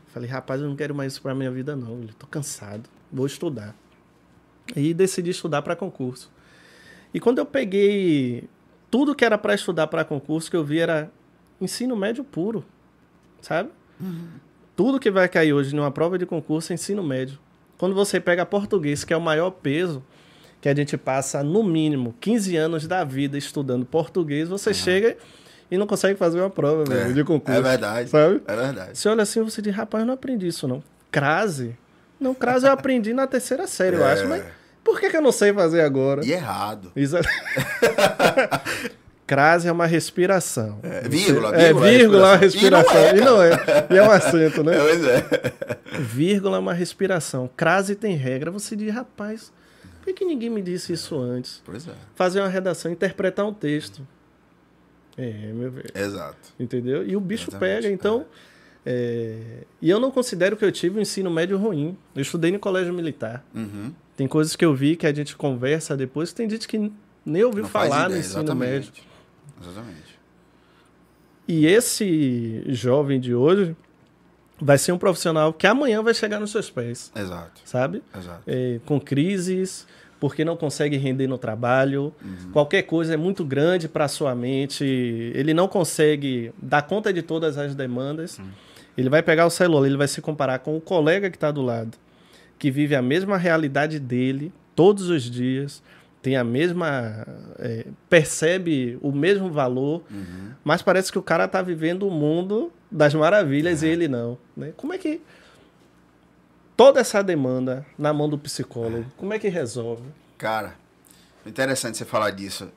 Falei, 0.09 0.31
rapaz, 0.31 0.61
eu 0.61 0.68
não 0.68 0.77
quero 0.77 0.95
mais 0.95 1.12
isso 1.12 1.22
para 1.22 1.35
minha 1.35 1.51
vida 1.51 1.74
não. 1.74 2.03
Eu 2.03 2.09
tô 2.18 2.27
cansado, 2.27 2.89
vou 3.12 3.27
estudar. 3.27 3.74
E 4.74 4.95
decidi 4.95 5.31
estudar 5.31 5.62
para 5.62 5.74
concurso. 5.74 6.31
E 7.12 7.20
quando 7.20 7.39
eu 7.39 7.47
peguei 7.47 8.49
tudo 8.91 9.14
que 9.14 9.24
era 9.24 9.37
para 9.37 9.55
estudar 9.55 9.87
para 9.89 10.05
concurso, 10.05 10.51
que 10.51 10.57
eu 10.57 10.64
vi 10.64 10.79
era 10.79 11.11
ensino 11.61 11.97
médio 11.97 12.22
puro, 12.24 12.64
sabe? 13.41 13.70
Uhum. 14.01 14.29
Tudo 14.74 15.01
que 15.01 15.11
vai 15.11 15.29
cair 15.29 15.53
hoje 15.53 15.74
numa 15.74 15.91
prova 15.91 16.18
de 16.18 16.27
concurso 16.27 16.72
é 16.72 16.74
ensino 16.74 17.03
médio. 17.03 17.39
Quando 17.79 17.95
você 17.95 18.20
pega 18.20 18.45
português, 18.45 19.05
que 19.05 19.12
é 19.12 19.16
o 19.16 19.20
maior 19.20 19.51
peso, 19.51 20.03
que 20.61 20.68
a 20.68 20.74
gente 20.74 20.96
passa 20.96 21.42
no 21.42 21.62
mínimo 21.62 22.14
15 22.20 22.57
anos 22.57 22.86
da 22.86 23.04
vida 23.04 23.36
estudando 23.36 23.84
português, 23.84 24.48
você 24.48 24.70
uhum. 24.70 24.74
chega 24.74 25.16
e 25.70 25.76
não 25.76 25.86
consegue 25.86 26.18
fazer 26.18 26.40
uma 26.40 26.50
prova 26.50 26.84
é, 26.92 27.12
de 27.12 27.24
concurso. 27.24 27.59
É 27.59 27.62
verdade. 27.62 28.11
Sabe? 28.11 28.42
É 28.46 28.57
verdade. 28.57 28.98
Você 28.98 29.09
olha 29.09 29.22
assim 29.22 29.42
você 29.42 29.61
diz, 29.61 29.74
rapaz, 29.74 30.02
eu 30.02 30.07
não 30.07 30.14
aprendi 30.14 30.46
isso 30.46 30.66
não. 30.66 30.82
Crase? 31.11 31.76
Não, 32.18 32.34
crase 32.34 32.66
eu 32.66 32.72
aprendi 32.72 33.12
na 33.12 33.26
terceira 33.26 33.66
série, 33.66 33.96
é. 33.96 33.98
eu 33.98 34.04
acho, 34.04 34.26
mas 34.26 34.42
por 34.82 35.00
que, 35.00 35.11
que 35.11 35.16
eu 35.16 35.22
não 35.22 35.32
sei 35.32 35.52
fazer 35.52 35.82
agora? 35.82 36.24
E 36.24 36.32
errado. 36.32 36.92
Exato. 36.94 37.28
Crase 39.26 39.66
é 39.66 39.72
uma 39.72 39.86
respiração. 39.86 40.78
É, 40.84 41.09
vírgula, 41.09 41.48
é, 41.57 41.72
vírgula, 41.72 41.88
é, 41.88 41.90
vírgula 41.90 42.18
é 42.18 42.30
uma 42.30 42.36
respiração. 42.36 43.16
E 43.16 43.20
não 43.20 43.42
é. 43.42 43.48
E, 43.48 43.50
não 43.50 43.74
é. 43.74 43.86
e 43.90 43.96
é 43.96 44.02
um 44.04 44.11
acento, 44.11 44.62
né? 44.62 44.78
Pois 44.78 45.04
é. 45.04 45.24
Vírgula 45.98 46.59
é 46.59 46.61
uma 46.61 46.72
respiração. 46.72 47.50
Crase 47.57 47.96
tem 47.96 48.14
regra. 48.14 48.52
Você 48.52 48.76
diz, 48.76 48.94
rapaz, 48.94 49.50
por 50.07 50.14
que 50.14 50.24
ninguém 50.24 50.48
me 50.48 50.62
disse 50.62 50.92
isso 50.92 51.18
antes? 51.18 51.61
Pois 51.64 51.88
é. 51.88 51.94
Fazer 52.14 52.38
uma 52.38 52.48
redação, 52.48 52.92
interpretar 52.92 53.44
um 53.44 53.52
texto. 53.52 54.07
É, 55.16 55.52
meu 55.52 55.68
velho. 55.68 55.90
Exato. 55.92 56.54
Entendeu? 56.61 57.04
E 57.04 57.16
o 57.16 57.20
bicho 57.20 57.50
Exatamente. 57.50 57.82
pega, 57.82 57.92
então. 57.92 58.24
É. 58.84 58.84
É... 58.88 59.64
E 59.82 59.90
eu 59.90 59.98
não 59.98 60.12
considero 60.12 60.57
que 60.57 60.64
eu 60.64 60.70
tive 60.70 61.00
um 61.00 61.02
ensino 61.02 61.28
médio 61.28 61.59
ruim. 61.59 61.98
Eu 62.14 62.22
estudei 62.22 62.52
no 62.52 62.59
colégio 62.61 62.94
militar. 62.94 63.44
Uhum. 63.52 63.92
Tem 64.16 64.28
coisas 64.28 64.54
que 64.54 64.64
eu 64.64 64.72
vi 64.76 64.94
que 64.94 65.09
a 65.09 65.12
gente 65.12 65.34
conversa 65.36 65.96
depois, 65.96 66.32
tem 66.32 66.48
gente 66.48 66.68
que 66.68 66.92
nem 67.24 67.42
ouviu 67.42 67.64
não 67.64 67.68
falar 67.68 68.09
no 68.09 68.16
ensino 68.16 68.44
Exatamente. 68.44 68.70
médio. 68.70 68.92
Exatamente. 69.61 70.18
E 71.48 71.66
esse 71.66 72.62
jovem 72.68 73.18
de 73.18 73.34
hoje 73.34 73.76
vai 74.61 74.78
ser 74.78 74.92
um 74.92 74.98
profissional 74.98 75.52
que 75.52 75.66
amanhã 75.66 76.02
vai 76.02 76.14
chegar 76.14 76.40
nos 76.40 76.50
seus 76.50 76.70
pés. 76.70 77.12
Exato. 77.14 77.61
Sabe? 77.64 78.02
Exato. 78.16 78.42
É, 78.46 78.80
com 78.84 79.00
crises, 79.00 79.86
porque 80.18 80.44
não 80.44 80.57
consegue 80.57 80.96
render 80.96 81.26
no 81.26 81.38
trabalho. 81.38 82.12
Uhum. 82.24 82.52
Qualquer 82.52 82.82
coisa 82.82 83.14
é 83.14 83.16
muito 83.16 83.44
grande 83.44 83.88
para 83.88 84.09
sua 84.09 84.34
mente. 84.34 84.84
Ele 84.84 85.52
não 85.52 85.68
consegue 85.68 86.52
dar 86.61 86.82
conta 86.82 87.12
de 87.12 87.22
todas 87.22 87.59
as 87.59 87.74
demandas. 87.74 88.38
Uhum. 88.38 88.46
Ele 88.96 89.11
vai 89.11 89.22
pegar 89.22 89.46
o 89.46 89.50
celular, 89.50 89.86
ele 89.86 89.96
vai 89.96 90.09
se 90.09 90.22
comparar 90.22 90.61
com 90.61 90.76
o 90.76 90.80
colega 90.80 91.28
que 91.28 91.36
está 91.36 91.50
do 91.50 91.61
lado, 91.61 91.98
que 92.59 92.70
vive 92.70 92.94
a 92.94 93.02
mesma 93.02 93.36
realidade 93.36 93.98
dele 93.98 94.50
todos 94.74 95.11
os 95.11 95.30
dias, 95.30 95.82
tem 96.27 96.37
a 96.37 96.43
mesma. 96.43 97.24
É, 97.57 97.87
percebe 98.11 98.99
o 99.01 99.12
mesmo 99.12 99.49
valor, 99.49 100.03
uhum. 100.11 100.51
mas 100.64 100.83
parece 100.83 101.12
que 101.12 101.18
o 101.20 101.22
cara 101.22 101.45
está 101.45 101.62
vivendo 101.62 102.03
o 102.03 102.11
mundo 102.11 102.72
das 102.91 103.14
maravilhas 103.14 103.85
é. 103.85 103.87
e 103.87 103.91
ele 103.91 104.09
não. 104.09 104.37
Né? 104.57 104.72
Como 104.77 104.93
é 104.93 104.99
que 104.99 105.20
toda 106.77 106.99
essa 106.99 107.22
demanda 107.22 107.87
na 107.97 108.12
mão 108.12 108.29
do 108.29 108.37
psicólogo, 108.37 109.07
é. 109.09 109.12
como 109.16 109.33
é 109.35 109.39
que 109.39 109.47
resolve? 109.47 110.03
Cara, 110.37 110.74
interessante 111.47 111.97
você 111.97 112.05
falar 112.05 112.33
disso. 112.33 112.68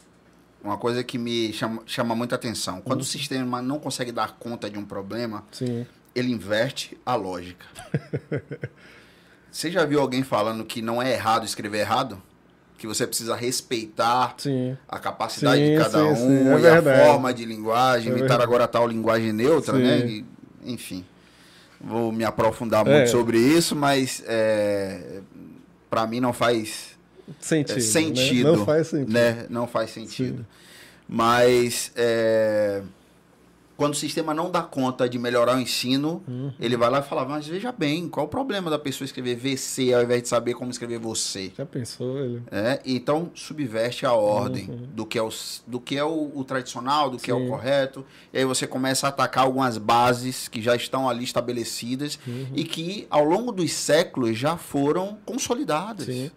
Uma 0.64 0.78
coisa 0.78 1.04
que 1.04 1.18
me 1.18 1.52
chama, 1.52 1.82
chama 1.88 2.14
muita 2.14 2.36
atenção. 2.36 2.82
Quando 2.82 3.00
uhum. 3.00 3.06
o 3.06 3.10
sistema 3.10 3.64
não 3.64 3.80
consegue 3.80 4.12
dar 4.12 4.38
conta 4.38 4.70
de 4.70 4.78
um 4.78 4.86
problema, 4.86 5.43
Sim. 5.52 5.88
ele 6.14 6.32
inverte 6.32 6.95
a 7.04 7.16
lógica. 7.16 7.66
você 9.50 9.72
já 9.72 9.84
viu 9.86 10.00
alguém 10.00 10.22
falando 10.22 10.64
que 10.64 10.84
não 10.84 11.02
é 11.02 11.12
errado 11.14 11.45
escrever 11.45 11.80
errado? 11.80 12.22
Que 12.80 12.88
você 12.88 13.05
precisa 13.05 13.36
respeitar 13.36 14.34
sim. 14.38 14.75
a 14.88 14.97
capacidade 14.97 15.61
sim, 15.61 15.71
de 15.73 15.77
cada 15.77 16.15
sim, 16.15 16.23
um 16.23 16.53
é 16.53 16.59
e 16.59 16.61
verdade. 16.61 17.01
a 17.01 17.05
forma 17.05 17.34
de 17.34 17.45
linguagem, 17.45 18.11
é 18.11 18.15
evitar 18.15 18.41
agora 18.41 18.67
tal 18.67 18.88
linguagem 18.88 19.34
neutra, 19.34 19.77
né? 19.77 19.99
E, 20.07 20.25
enfim, 20.63 21.03
vou 21.80 22.11
me 22.11 22.23
aprofundar 22.23 22.86
muito 22.86 23.03
é. 23.03 23.07
sobre 23.07 23.38
isso, 23.38 23.75
mas 23.75 24.23
é, 24.25 25.19
para 25.89 26.07
mim 26.07 26.21
não 26.21 26.32
faz 26.32 26.97
sentido. 27.39 27.77
É, 27.77 27.82
sentido 27.82 28.51
né? 28.51 28.57
Não 28.57 28.65
faz 28.65 28.88
sentido. 28.88 29.13
Né? 29.13 29.45
Não 29.49 29.67
faz 29.67 29.91
sentido. 29.91 30.47
Mas 31.07 31.91
é, 31.97 32.82
quando 33.80 33.93
o 33.93 33.95
sistema 33.95 34.34
não 34.34 34.51
dá 34.51 34.61
conta 34.61 35.07
de 35.07 35.17
melhorar 35.17 35.55
o 35.55 35.59
ensino, 35.61 36.21
uhum. 36.27 36.51
ele 36.59 36.75
vai 36.75 36.89
lá 36.89 36.99
e 36.99 37.01
fala, 37.01 37.23
mas 37.23 37.47
veja 37.47 37.71
bem, 37.71 38.09
qual 38.09 38.25
o 38.25 38.30
problema 38.30 38.69
da 38.69 38.77
pessoa 38.77 39.05
escrever 39.05 39.38
VC 39.38 39.93
ao 39.93 40.03
invés 40.03 40.21
de 40.21 40.27
saber 40.27 40.53
como 40.53 40.69
escrever 40.69 40.99
você? 40.99 41.53
Já 41.57 41.65
pensou, 41.65 42.19
ele? 42.19 42.43
É, 42.51 42.82
então 42.86 43.32
subverte 43.34 44.05
a 44.05 44.11
ordem 44.11 44.69
uhum. 44.69 44.89
do 44.93 45.05
que 45.05 45.17
é, 45.17 45.23
o, 45.23 45.30
do 45.65 45.80
que 45.80 45.97
é 45.97 46.03
o, 46.03 46.30
o 46.36 46.43
tradicional, 46.43 47.09
do 47.09 47.17
Sim. 47.17 47.23
que 47.23 47.32
é 47.32 47.34
o 47.34 47.47
correto. 47.47 48.05
E 48.34 48.39
aí 48.39 48.43
você 48.43 48.67
começa 48.67 49.07
a 49.07 49.11
atacar 49.11 49.45
algumas 49.45 49.77
bases 49.77 50.49
que 50.49 50.61
já 50.61 50.75
estão 50.75 51.07
ali 51.07 51.23
estabelecidas 51.23 52.19
uhum. 52.27 52.47
e 52.53 52.65
que 52.65 53.07
ao 53.09 53.23
longo 53.23 53.49
dos 53.53 53.71
séculos 53.71 54.38
já 54.38 54.57
foram 54.57 55.17
consolidadas. 55.25 56.07
Sim. 56.07 56.30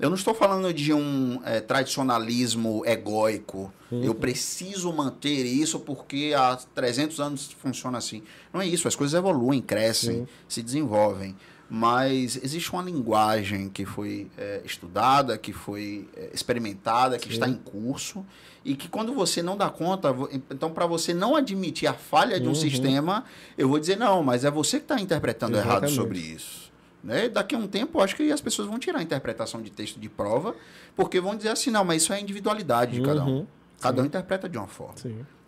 Eu 0.00 0.08
não 0.08 0.16
estou 0.16 0.32
falando 0.34 0.72
de 0.72 0.94
um 0.94 1.40
é, 1.44 1.60
tradicionalismo 1.60 2.82
egóico. 2.86 3.70
Uhum. 3.92 4.02
Eu 4.02 4.14
preciso 4.14 4.90
manter 4.92 5.44
isso 5.44 5.78
porque 5.78 6.32
há 6.34 6.56
300 6.74 7.20
anos 7.20 7.52
funciona 7.52 7.98
assim. 7.98 8.22
Não 8.52 8.62
é 8.62 8.66
isso. 8.66 8.88
As 8.88 8.96
coisas 8.96 9.16
evoluem, 9.16 9.60
crescem, 9.60 10.20
Sim. 10.20 10.28
se 10.48 10.62
desenvolvem. 10.62 11.36
mas 11.72 12.36
existe 12.42 12.72
uma 12.72 12.82
linguagem 12.82 13.68
que 13.68 13.84
foi 13.84 14.26
é, 14.36 14.60
estudada, 14.64 15.38
que 15.38 15.52
foi 15.52 16.08
é, 16.16 16.30
experimentada, 16.34 17.16
que 17.16 17.28
Sim. 17.28 17.34
está 17.34 17.48
em 17.48 17.54
curso, 17.54 18.26
e 18.64 18.74
que 18.74 18.88
quando 18.88 19.14
você 19.14 19.40
não 19.40 19.56
dá 19.56 19.70
conta, 19.70 20.08
então 20.50 20.72
para 20.72 20.84
você 20.86 21.14
não 21.14 21.36
admitir 21.36 21.86
a 21.86 21.94
falha 21.94 22.40
de 22.40 22.46
um 22.46 22.48
uhum. 22.48 22.54
sistema, 22.56 23.24
eu 23.56 23.68
vou 23.68 23.78
dizer, 23.78 23.96
não, 23.96 24.20
mas 24.22 24.44
é 24.44 24.50
você 24.50 24.78
que 24.78 24.84
está 24.84 25.00
interpretando 25.00 25.54
Exatamente. 25.54 25.84
errado 25.84 25.94
sobre 25.94 26.18
isso. 26.18 26.69
Né? 27.02 27.28
Daqui 27.28 27.54
a 27.54 27.58
um 27.58 27.66
tempo, 27.66 28.00
acho 28.00 28.14
que 28.14 28.30
as 28.30 28.40
pessoas 28.40 28.68
vão 28.68 28.78
tirar 28.78 28.98
a 28.98 29.02
interpretação 29.02 29.62
de 29.62 29.70
texto 29.70 29.98
de 29.98 30.08
prova, 30.08 30.54
porque 30.94 31.20
vão 31.20 31.34
dizer 31.34 31.48
assim, 31.48 31.70
não, 31.70 31.84
mas 31.84 32.02
isso 32.02 32.12
é 32.12 32.16
a 32.16 32.20
individualidade 32.20 32.92
de 32.92 33.02
cada 33.02 33.24
um. 33.24 33.38
Uhum. 33.38 33.46
Cada 33.80 33.96
Sim. 33.96 34.02
um 34.02 34.06
interpreta 34.06 34.48
de 34.48 34.58
uma 34.58 34.66
forma. 34.66 34.94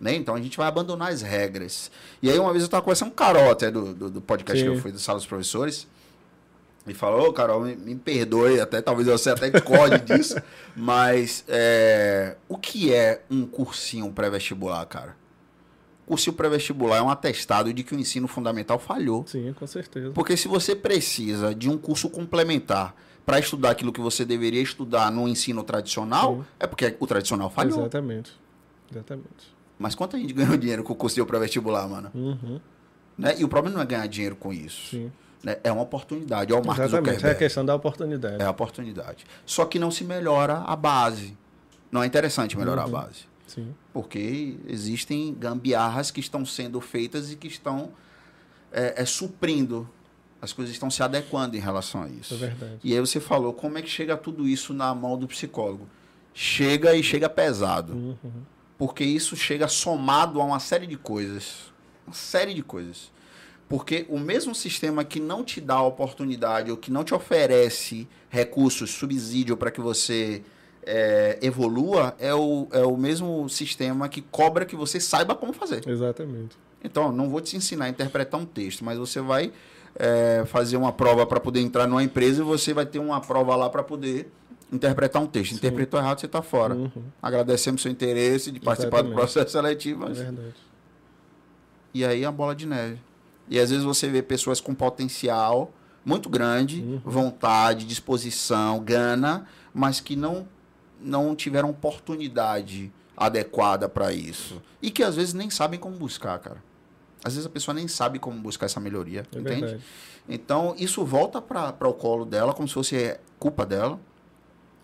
Né? 0.01 0.15
Então 0.15 0.35
a 0.35 0.41
gente 0.41 0.57
vai 0.57 0.67
abandonar 0.67 1.13
as 1.13 1.21
regras. 1.21 1.91
E 2.23 2.31
aí, 2.31 2.39
uma 2.39 2.51
vez 2.51 2.63
eu 2.63 2.67
estava 2.67 2.83
conversando 2.83 3.09
com 3.09 3.15
o 3.15 3.17
Carol, 3.17 3.51
até 3.51 3.71
do, 3.71 3.95
do, 3.95 4.11
do 4.11 4.21
podcast 4.23 4.59
Sim. 4.59 4.71
que 4.71 4.77
eu 4.77 4.81
fui 4.81 4.91
do 4.91 4.99
Sala 4.99 5.19
dos 5.19 5.27
Professores 5.27 5.87
e 6.87 6.95
falou, 6.95 7.29
oh, 7.29 7.33
Carol, 7.33 7.61
me, 7.61 7.77
me, 7.77 7.95
perdoe, 7.95 8.61
até 8.61 8.81
talvez 8.81 9.07
você 9.07 9.31
até 9.31 9.51
discorde 9.51 10.01
disso, 10.01 10.37
mas 10.75 11.45
é, 11.47 12.37
o 12.49 12.57
que 12.57 12.93
é 12.93 13.23
um 13.31 13.47
cursinho 13.47 14.11
pré-vestibular, 14.13 14.85
cara? 14.87 15.15
Cursinho 16.07 16.35
pré-vestibular 16.35 16.99
é 16.99 17.03
um 17.03 17.11
atestado 17.11 17.73
de 17.73 17.83
que 17.83 17.95
o 17.95 17.99
ensino 17.99 18.27
fundamental 18.27 18.79
falhou. 18.79 19.25
Sim, 19.27 19.53
com 19.53 19.67
certeza. 19.67 20.11
Porque 20.11 20.37
se 20.37 20.49
você 20.49 20.75
precisa 20.75 21.55
de 21.55 21.71
um 21.71 21.79
curso 21.79 22.11
complementar 22.11 22.95
para 23.25 23.39
estudar 23.39 23.71
aquilo 23.71 23.93
que 23.93 24.01
você 24.01 24.25
deveria 24.25 24.61
estudar 24.61 25.11
no 25.13 25.29
ensino 25.29 25.63
tradicional, 25.63 26.37
Sim. 26.37 26.45
é 26.59 26.67
porque 26.67 26.97
o 26.99 27.07
tradicional 27.07 27.49
falhou. 27.51 27.81
Exatamente. 27.81 28.33
Exatamente. 28.91 29.55
Mas 29.79 29.95
quanto 29.95 30.17
a 30.17 30.19
gente 30.19 30.33
ganhou 30.35 30.57
dinheiro 30.57 30.83
com 30.83 30.93
o 30.93 30.97
cursinho 30.97 31.25
pré-vestibular, 31.25 31.89
mano? 31.89 32.11
Uhum. 32.15 32.61
Né? 33.17 33.35
E 33.39 33.45
o 33.45 33.49
problema 33.49 33.77
não 33.77 33.83
é 33.83 33.87
ganhar 33.87 34.07
dinheiro 34.07 34.37
com 34.37 34.53
isso. 34.53 34.91
Sim. 34.91 35.13
Né? 35.43 35.57
É 35.65 35.73
uma 35.73 35.83
oportunidade. 35.83 36.53
É 36.53 36.57
o 36.57 36.65
Mark 36.65 36.79
Exatamente, 36.81 37.27
é 37.27 37.31
a 37.31 37.35
questão 37.35 37.65
da 37.65 37.75
oportunidade. 37.75 38.43
É 38.43 38.45
a 38.45 38.51
oportunidade. 38.51 39.25
Só 39.45 39.65
que 39.65 39.79
não 39.79 39.91
se 39.91 40.05
melhora 40.05 40.59
a 40.59 40.77
base. 40.77 41.37
Não 41.91 42.03
é 42.03 42.07
interessante 42.07 42.57
melhorar 42.57 42.87
uhum. 42.87 42.97
a 42.97 43.01
base. 43.03 43.32
Sim. 43.55 43.75
Porque 43.93 44.57
existem 44.67 45.35
gambiarras 45.35 46.11
que 46.11 46.21
estão 46.21 46.45
sendo 46.47 46.81
feitas 46.81 47.31
e 47.31 47.37
que 47.37 47.47
estão 47.47 47.93
é, 48.73 49.03
é, 49.03 49.05
suprindo. 49.05 49.89
As 50.41 50.53
coisas 50.53 50.73
estão 50.73 50.91
se 50.91 51.03
adequando 51.03 51.57
em 51.57 51.61
relação 51.61 52.03
a 52.03 52.09
isso. 52.09 52.35
É 52.35 52.37
verdade. 52.37 52.79
E 52.83 52.95
aí 52.95 53.01
você 53.01 53.21
falou, 53.21 53.53
como 53.53 53.79
é 53.79 53.83
que 53.83 53.91
chega 53.91 54.17
tudo 54.17 54.49
isso 54.49 54.73
na 54.73 54.95
mão 54.95 55.19
do 55.19 55.29
psicólogo? 55.29 55.87
Chega 56.33 56.97
e 56.97 57.03
chega 57.03 57.29
pesado. 57.29 57.93
Uhum. 57.93 58.17
Porque 58.79 59.05
isso 59.05 59.37
chega 59.37 59.69
somado 59.69 60.41
a 60.41 60.45
uma 60.45 60.59
série 60.59 60.87
de 60.87 60.97
coisas. 60.97 61.73
Uma 62.07 62.15
série 62.15 62.55
de 62.55 62.63
coisas. 62.63 63.13
Porque 63.69 64.07
o 64.09 64.19
mesmo 64.19 64.55
sistema 64.55 65.05
que 65.05 65.21
não 65.21 65.45
te 65.45 65.61
dá 65.61 65.81
oportunidade 65.81 66.71
ou 66.71 66.77
que 66.77 66.91
não 66.91 67.05
te 67.05 67.15
oferece 67.15 68.09
recursos, 68.29 68.91
subsídio 68.91 69.57
para 69.57 69.71
que 69.71 69.81
você 69.81 70.43
é, 70.85 71.39
evolua, 71.41 72.15
é 72.19 72.35
o, 72.35 72.67
é 72.73 72.83
o 72.83 72.97
mesmo 72.97 73.49
sistema 73.49 74.09
que 74.09 74.21
cobra 74.21 74.65
que 74.65 74.77
você 74.77 74.99
saiba 75.01 75.35
como 75.35 75.53
fazer. 75.53 75.87
Exatamente. 75.89 76.57
Então, 76.83 77.13
não 77.13 77.29
vou 77.29 77.41
te 77.41 77.57
ensinar 77.57 77.87
a 77.87 77.89
interpretar 77.89 78.41
um 78.41 78.45
texto, 78.45 78.85
mas 78.85 78.99
você 78.99 79.21
vai 79.21 79.53
é, 79.95 80.45
fazer 80.47 80.77
uma 80.77 80.93
prova 80.93 81.25
para 81.27 81.39
poder 81.39 81.61
entrar 81.61 81.87
numa 81.87 82.03
empresa 82.03 82.43
e 82.43 82.45
você 82.45 82.75
vai 82.75 82.85
ter 82.85 82.99
uma 82.99 83.21
prova 83.21 83.55
lá 83.55 83.71
para 83.71 83.83
poder 83.83 84.31
interpretar 84.73 85.23
um 85.23 85.27
texto. 85.27 85.53
Sim. 85.53 85.57
Interpretou 85.59 86.01
errado, 86.01 86.19
você 86.19 86.27
está 86.27 86.43
fora. 86.43 86.75
Uhum. 86.75 86.91
Agradecemos 87.23 87.83
seu 87.83 87.93
interesse 87.93 88.51
de 88.51 88.59
participar 88.59 88.99
Exatamente. 88.99 89.15
do 89.15 89.21
processo 89.21 89.53
seletivo. 89.53 90.01
Mas... 90.01 90.19
É 90.19 90.25
verdade. 90.25 90.55
E 91.95 92.05
aí 92.05 92.25
a 92.25 92.33
bola 92.33 92.55
de 92.55 92.67
neve. 92.67 92.99
E 93.49 93.61
às 93.61 93.71
vezes 93.71 93.85
você 93.85 94.09
vê 94.09 94.23
pessoas 94.23 94.61
com 94.61 94.75
potencial 94.75 95.73
muito 96.05 96.29
grande, 96.29 96.81
uhum. 96.81 97.01
vontade, 97.05 97.85
disposição, 97.85 98.81
gana, 98.81 99.47
mas 99.73 100.01
que 100.01 100.17
não, 100.17 100.49
não 101.03 101.35
tiveram 101.35 101.71
oportunidade 101.71 102.93
adequada 103.17 103.89
para 103.89 104.13
isso. 104.13 104.63
E 104.81 104.91
que 104.91 105.03
às 105.03 105.17
vezes 105.17 105.35
nem 105.35 105.51
sabem 105.51 105.79
como 105.79 105.97
buscar, 105.97 106.39
cara. 106.39 106.63
Às 107.25 107.35
vezes 107.35 107.47
a 107.47 107.51
pessoa 107.51 107.75
nem 107.75 107.87
sabe 107.87 108.19
como 108.19 108.39
buscar 108.41 108.67
essa 108.67 108.81
melhoria, 108.81 109.27
é 109.35 109.39
entende? 109.39 109.61
Verdade. 109.61 109.85
Então 110.29 110.75
isso 110.79 111.05
volta 111.05 111.41
para 111.41 111.89
o 111.89 111.95
colo 111.95 112.25
dela 112.25 112.53
como 112.53 112.67
se 112.67 112.75
fosse 112.75 113.19
culpa 113.39 113.65
dela. 113.65 113.99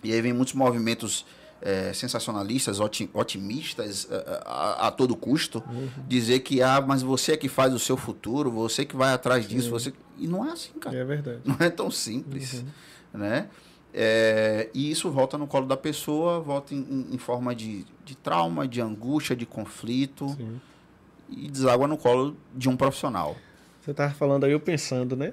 E 0.02 0.12
aí 0.12 0.20
vem 0.20 0.32
muitos 0.32 0.54
movimentos 0.54 1.26
é, 1.60 1.92
sensacionalistas, 1.92 2.78
otimistas 3.12 4.06
a, 4.10 4.14
é, 4.14 4.18
é, 4.18 4.42
a, 4.44 4.86
a 4.88 4.90
todo 4.92 5.16
custo, 5.16 5.62
uhum. 5.68 5.88
dizer 6.06 6.40
que 6.40 6.62
ah, 6.62 6.80
mas 6.80 7.02
você 7.02 7.32
é 7.32 7.36
que 7.36 7.48
faz 7.48 7.74
o 7.74 7.78
seu 7.78 7.96
futuro, 7.96 8.50
você 8.50 8.84
que 8.84 8.96
vai 8.96 9.12
atrás 9.12 9.44
Sim. 9.44 9.56
disso, 9.56 9.70
você 9.70 9.92
e 10.16 10.26
não 10.26 10.48
é 10.48 10.52
assim, 10.52 10.72
cara. 10.74 10.96
É 10.96 11.04
verdade. 11.04 11.40
Não 11.44 11.56
é 11.58 11.70
tão 11.70 11.90
simples, 11.90 12.54
uhum. 12.54 13.20
né? 13.20 13.48
É, 13.93 14.68
e 14.74 14.91
isso 14.91 15.11
volta 15.11 15.39
no 15.39 15.47
colo 15.47 15.66
da 15.66 15.76
pessoa, 15.76 16.41
volta 16.41 16.74
em, 16.74 17.07
em, 17.11 17.18
forma 17.18 17.55
de, 17.55 17.84
de 18.05 18.16
trauma, 18.16 18.68
de 18.68 18.80
angústia, 18.80 19.34
de 19.34 19.47
conflito 19.47 20.28
Sim. 20.28 20.61
e 21.30 21.49
deságua 21.49 21.89
no 21.89 21.97
colo 21.97 22.36
de 22.55 22.68
um 22.68 22.76
profissional. 22.76 23.36
Você 23.80 23.93
estava 23.93 24.12
falando 24.12 24.45
aí, 24.45 24.53
eu 24.53 24.61
pensando, 24.61 25.16
né? 25.16 25.32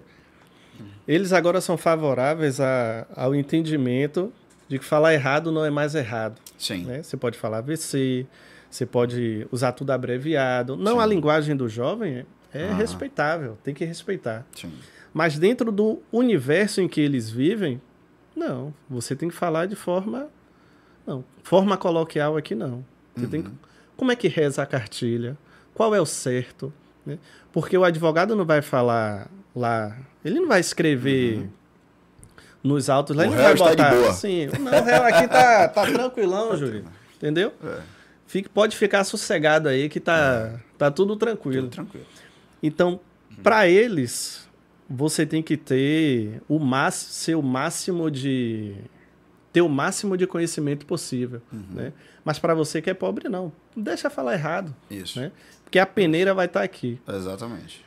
Eles 1.08 1.34
agora 1.34 1.62
são 1.62 1.78
favoráveis 1.78 2.60
a, 2.60 3.06
ao 3.16 3.36
entendimento 3.36 4.32
de 4.68 4.80
que 4.80 4.86
falar 4.86 5.14
errado 5.14 5.52
não 5.52 5.64
é 5.64 5.70
mais 5.70 5.96
errado. 5.96 6.40
Sim. 6.58 6.86
Né? 6.86 7.04
Você 7.04 7.16
pode 7.16 7.38
falar 7.38 7.62
VC, 7.62 8.26
você 8.70 8.86
pode 8.86 9.48
usar 9.52 9.72
tudo 9.74 9.92
abreviado. 9.92 10.76
Não, 10.76 10.94
Sim. 10.94 11.00
a 11.00 11.06
linguagem 11.06 11.56
do 11.56 11.70
jovem 11.70 12.26
é, 12.54 12.62
é 12.62 12.74
respeitável, 12.74 13.58
tem 13.64 13.74
que 13.74 13.86
respeitar. 13.86 14.46
Sim. 14.56 14.72
Mas 15.14 15.38
dentro 15.38 15.72
do 15.72 16.02
universo 16.12 16.82
em 16.82 16.88
que 16.88 17.00
eles 17.00 17.30
vivem, 17.30 17.80
não. 18.36 18.74
Você 18.90 19.16
tem 19.16 19.30
que 19.30 19.36
falar 19.36 19.66
de 19.66 19.76
forma. 19.76 20.28
Não. 21.06 21.24
Forma 21.44 21.78
coloquial 21.78 22.38
aqui 22.38 22.56
não. 22.56 22.84
Você 23.16 23.26
uhum. 23.26 23.32
tem 23.32 23.44
que, 23.44 23.52
como 23.96 24.12
é 24.12 24.16
que 24.16 24.28
reza 24.28 24.62
a 24.62 24.66
cartilha? 24.66 25.38
Qual 25.74 25.94
é 25.94 26.02
o 26.02 26.06
certo? 26.06 26.74
Né? 27.06 27.18
Porque 27.52 27.78
o 27.78 27.84
advogado 27.84 28.36
não 28.36 28.46
vai 28.46 28.62
falar 28.62 29.30
lá. 29.56 29.98
Ele 30.24 30.40
não 30.40 30.48
vai 30.48 30.60
escrever. 30.60 31.38
Uhum 31.38 31.50
nos 32.66 32.90
autos 32.90 33.16
lá, 33.16 33.24
o 33.24 33.28
ele 33.28 33.36
vai 33.36 33.56
botar. 33.56 33.92
Tá. 33.92 34.14
Sim, 34.14 34.48
não, 34.60 34.72
o 34.72 34.84
réu 34.84 35.04
aqui 35.04 35.28
tá, 35.28 35.68
tá 35.68 35.86
tranquilão, 35.86 36.58
Júlio. 36.58 36.84
Entendeu? 37.16 37.54
É. 37.64 37.80
Fique, 38.26 38.50
pode 38.50 38.76
ficar 38.76 39.04
sossegado 39.04 39.70
aí 39.70 39.88
que 39.88 40.00
tá, 40.00 40.52
é. 40.52 40.60
tá 40.76 40.90
tudo 40.90 41.16
tranquilo. 41.16 41.64
Tudo 41.64 41.72
tranquilo. 41.72 42.06
Então, 42.64 43.00
para 43.44 43.68
eles, 43.68 44.45
você 44.90 45.26
tem 45.26 45.42
que 45.42 45.58
ter 45.58 46.42
o 46.48 46.60
máximo, 46.60 47.12
ser 47.12 47.36
o 47.36 47.42
máximo 47.42 48.10
de 48.10 48.76
ter 49.52 49.62
o 49.62 49.70
máximo 49.70 50.18
de 50.18 50.28
conhecimento 50.28 50.86
possível, 50.86 51.42
uhum. 51.52 51.64
né? 51.72 51.94
Mas 52.26 52.38
para 52.38 52.54
você 52.54 52.82
que 52.82 52.90
é 52.90 52.94
pobre 52.94 53.30
não, 53.30 53.52
deixa 53.76 54.10
falar 54.10 54.34
errado, 54.34 54.76
Isso. 54.92 55.20
né? 55.20 55.32
Porque 55.64 55.80
a 55.80 55.86
peneira 55.86 56.34
vai 56.34 56.46
estar 56.46 56.60
tá 56.60 56.66
aqui. 56.66 57.00
Exatamente. 57.08 57.86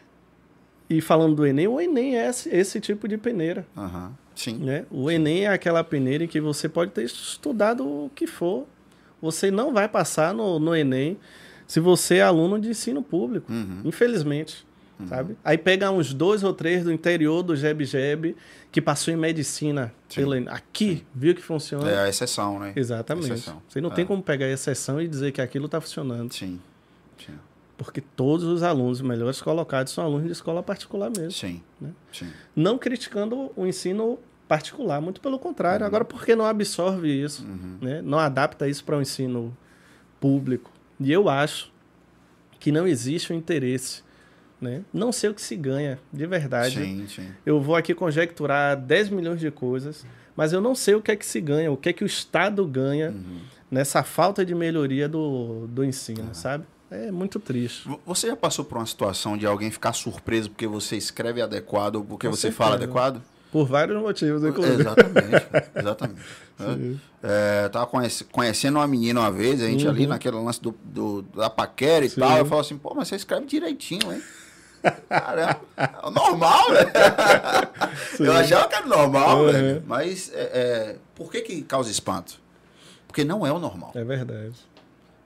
E 0.89 1.01
falando 1.01 1.37
do 1.37 1.47
Enem, 1.47 1.69
o 1.69 1.81
Enem 1.81 2.17
é 2.17 2.29
esse, 2.29 2.49
esse 2.49 2.81
tipo 2.81 3.07
de 3.07 3.19
peneira. 3.19 3.67
Uhum. 3.77 4.11
Sim. 4.35 4.57
Né? 4.59 4.87
O 4.91 5.11
Enem 5.11 5.45
é 5.45 5.49
aquela 5.49 5.85
peneira 5.85 6.25
em 6.25 6.29
que 6.29 6.41
você 6.41 6.69
pode 6.69 6.93
ter 6.93 7.05
estudado 7.05 7.87
o 7.87 8.11
que 8.15 8.27
for. 8.27 8.67
Você 9.21 9.51
não 9.51 9.75
vai 9.75 9.89
passar 9.89 10.33
no, 10.33 10.59
no 10.59 10.75
Enem 10.75 11.19
se 11.67 11.81
você 11.81 12.17
é 12.17 12.23
aluno 12.23 12.59
de 12.59 12.71
ensino 12.71 13.03
público, 13.03 13.53
uhum. 13.53 13.83
infelizmente. 13.85 14.67
Uhum. 14.99 15.07
Sabe? 15.07 15.37
Aí 15.45 15.57
pega 15.57 15.91
uns 15.91 16.13
dois 16.13 16.43
ou 16.43 16.53
três 16.53 16.85
do 16.85 16.93
interior 16.93 17.43
do 17.43 17.55
Jeb 17.55 18.37
que 18.73 18.81
passou 18.81 19.15
em 19.15 19.17
medicina 19.17 19.93
pelo 20.15 20.35
aqui, 20.49 21.07
viu 21.15 21.35
que 21.35 21.43
funciona. 21.43 21.89
É 21.89 21.99
a 22.01 22.09
exceção, 22.09 22.59
né? 22.59 22.73
Exatamente. 22.75 23.33
Exceção. 23.33 23.63
Você 23.69 23.81
não 23.81 23.91
é. 23.91 23.95
tem 23.95 24.05
como 24.05 24.23
pegar 24.23 24.47
a 24.47 24.51
exceção 24.51 25.01
e 25.01 25.07
dizer 25.07 25.33
que 25.33 25.41
aquilo 25.41 25.67
está 25.67 25.81
funcionando. 25.81 26.33
Sim. 26.35 26.61
Sim 27.25 27.35
porque 27.79 28.01
todos 28.01 28.45
os 28.45 28.65
alunos 28.65 29.01
melhores 29.01 29.41
colocados 29.41 29.93
são 29.93 30.05
alunos 30.05 30.27
de 30.27 30.33
escola 30.33 30.65
particular 30.65 31.11
mesmo. 31.11 31.31
Sim. 31.31 31.63
Né? 31.81 31.91
Sim. 32.13 32.29
Não 32.55 32.77
criticando 32.77 33.53
o 33.55 33.65
ensino 33.65 34.19
particular, 34.49 35.01
muito 35.01 35.21
pelo 35.21 35.39
contrário. 35.39 35.83
Uhum. 35.83 35.87
Agora, 35.87 36.05
por 36.05 36.25
que 36.25 36.35
não 36.35 36.45
absorve 36.45 37.09
isso? 37.09 37.45
Uhum. 37.45 37.79
Né? 37.81 38.03
Não 38.03 38.19
adapta 38.19 38.69
isso 38.69 38.85
para 38.85 38.97
o 38.97 38.99
um 38.99 39.03
ensino 39.03 39.57
público? 40.19 40.73
E 40.99 41.13
eu 41.13 41.29
acho 41.29 41.73
que 42.59 42.73
não 42.73 42.85
existe 42.85 43.33
o 43.33 43.37
um 43.37 43.39
interesse. 43.39 44.03
Né? 44.61 44.83
Não 44.93 45.13
sei 45.13 45.31
o 45.31 45.35
que 45.35 45.43
se 45.43 45.55
ganha, 45.55 45.99
de 46.13 46.27
verdade. 46.27 46.75
Sim, 46.75 47.07
sim. 47.07 47.29
Eu 47.47 47.61
vou 47.61 47.77
aqui 47.77 47.95
conjecturar 47.95 48.77
10 48.77 49.11
milhões 49.11 49.39
de 49.39 49.51
coisas, 49.51 50.05
mas 50.37 50.53
eu 50.53 50.61
não 50.61 50.75
sei 50.75 50.95
o 50.97 51.01
que 51.01 51.13
é 51.13 51.17
que 51.17 51.25
se 51.25 51.41
ganha, 51.41 51.71
o 51.71 51.77
que 51.77 51.89
é 51.89 51.93
que 51.93 52.03
o 52.03 52.07
Estado 52.07 52.67
ganha 52.67 53.11
uhum. 53.11 53.39
nessa 53.71 54.03
falta 54.03 54.45
de 54.45 54.55
melhoria 54.55 55.09
do, 55.09 55.67
do 55.69 55.85
ensino, 55.85 56.35
sabe? 56.35 56.65
É 56.91 57.11
muito 57.11 57.39
triste. 57.39 57.89
Você 58.07 58.29
já 58.29 58.37
passou 58.37 58.65
por 58.65 58.79
uma 58.79 58.87
situação 58.87 59.37
de 59.37 59.47
alguém 59.47 59.71
ficar 59.71 59.93
surpreso 59.93 60.51
porque 60.51 60.67
você 60.67 60.97
escreve 60.97 61.43
adequado 61.43 61.97
ou 61.97 62.05
porque 62.05 62.27
Com 62.27 62.35
você 62.35 62.43
certeza. 62.43 62.57
fala 62.57 62.75
adequado? 62.77 63.23
Por 63.53 63.67
vários 63.67 64.01
motivos, 64.01 64.45
inclusive. 64.45 64.81
Exatamente, 64.81 65.47
exatamente. 65.75 66.21
é, 67.23 67.65
é 67.65 67.69
tava 67.69 67.91
conhecendo 68.31 68.77
uma 68.77 68.87
menina 68.87 69.21
uma 69.21 69.31
vez, 69.31 69.63
a 69.63 69.67
gente 69.67 69.85
uhum. 69.85 69.91
ali 69.91 70.07
naquele 70.07 70.37
lance 70.37 70.61
do, 70.61 70.75
do 70.85 71.23
da 71.23 71.49
paquera 71.49 72.05
e 72.05 72.11
Sim. 72.11 72.21
tal, 72.21 72.39
eu 72.39 72.47
falo 72.47 72.61
assim, 72.61 72.77
pô, 72.77 72.93
mas 72.95 73.09
você 73.09 73.17
escreve 73.17 73.47
direitinho, 73.47 74.13
hein? 74.13 74.23
Caramba, 75.09 75.61
é 75.77 76.11
normal, 76.11 76.73
né? 76.73 76.81
Eu 78.19 78.33
achava 78.33 78.69
que 78.69 78.75
era 78.75 78.87
normal, 78.87 79.39
uhum. 79.39 79.53
velho. 79.53 79.83
Mas 79.87 80.33
é, 80.33 80.41
é, 80.43 80.97
por 81.15 81.31
que, 81.31 81.41
que 81.41 81.63
causa 81.63 81.91
espanto? 81.91 82.41
Porque 83.07 83.25
não 83.25 83.47
é 83.47 83.53
o 83.53 83.59
normal. 83.59 83.93
É 83.95 84.05
verdade. 84.05 84.55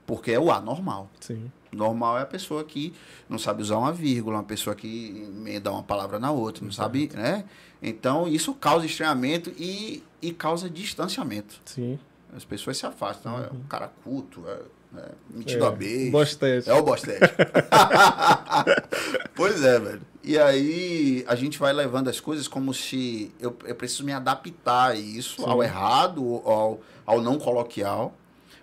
Porque 0.07 0.33
é 0.33 0.39
o 0.39 0.51
anormal. 0.51 1.09
Sim. 1.21 1.51
Normal 1.73 2.19
é 2.19 2.23
a 2.23 2.27
pessoa 2.27 2.65
que 2.65 2.93
não 3.29 3.39
sabe 3.39 3.63
usar 3.63 3.79
uma 3.79 3.93
vírgula, 3.93 4.37
uma 4.37 4.45
pessoa 4.45 4.77
que 4.77 5.27
emenda 5.27 5.71
uma 5.73 5.83
palavra 5.83 6.19
na 6.19 6.31
outra, 6.31 6.63
não 6.63 6.71
Exato. 6.71 6.85
sabe, 6.85 7.11
né? 7.15 7.45
Então, 7.83 8.29
isso 8.29 8.55
causa 8.55 8.85
estranhamento 8.85 9.51
e, 9.59 10.03
e 10.21 10.33
causa 10.33 10.69
distanciamento. 10.69 11.61
Sim. 11.65 11.99
As 12.35 12.45
pessoas 12.45 12.77
se 12.77 12.87
afastam. 12.87 13.35
Uhum. 13.35 13.43
É 13.43 13.53
um 13.53 13.63
cara 13.69 13.91
culto, 14.05 14.45
é, 14.47 14.59
é 14.97 15.11
metido 15.31 15.65
é, 15.65 15.69
a 15.69 15.71
beijo. 15.71 16.11
Bostete. 16.11 16.71
É 16.71 16.75
o 16.75 16.83
bostete. 16.83 17.21
pois 19.35 19.63
é, 19.63 19.79
velho. 19.79 20.03
E 20.23 20.39
aí 20.39 21.25
a 21.27 21.35
gente 21.35 21.59
vai 21.59 21.73
levando 21.73 22.09
as 22.09 22.21
coisas 22.21 22.47
como 22.47 22.73
se 22.73 23.33
eu, 23.41 23.57
eu 23.65 23.75
preciso 23.75 24.05
me 24.05 24.13
adaptar 24.13 24.91
a 24.91 24.95
isso, 24.95 25.43
Sim. 25.43 25.51
ao 25.51 25.63
errado, 25.63 26.43
ao, 26.45 26.81
ao 27.05 27.21
não 27.21 27.39
coloquial, 27.39 28.15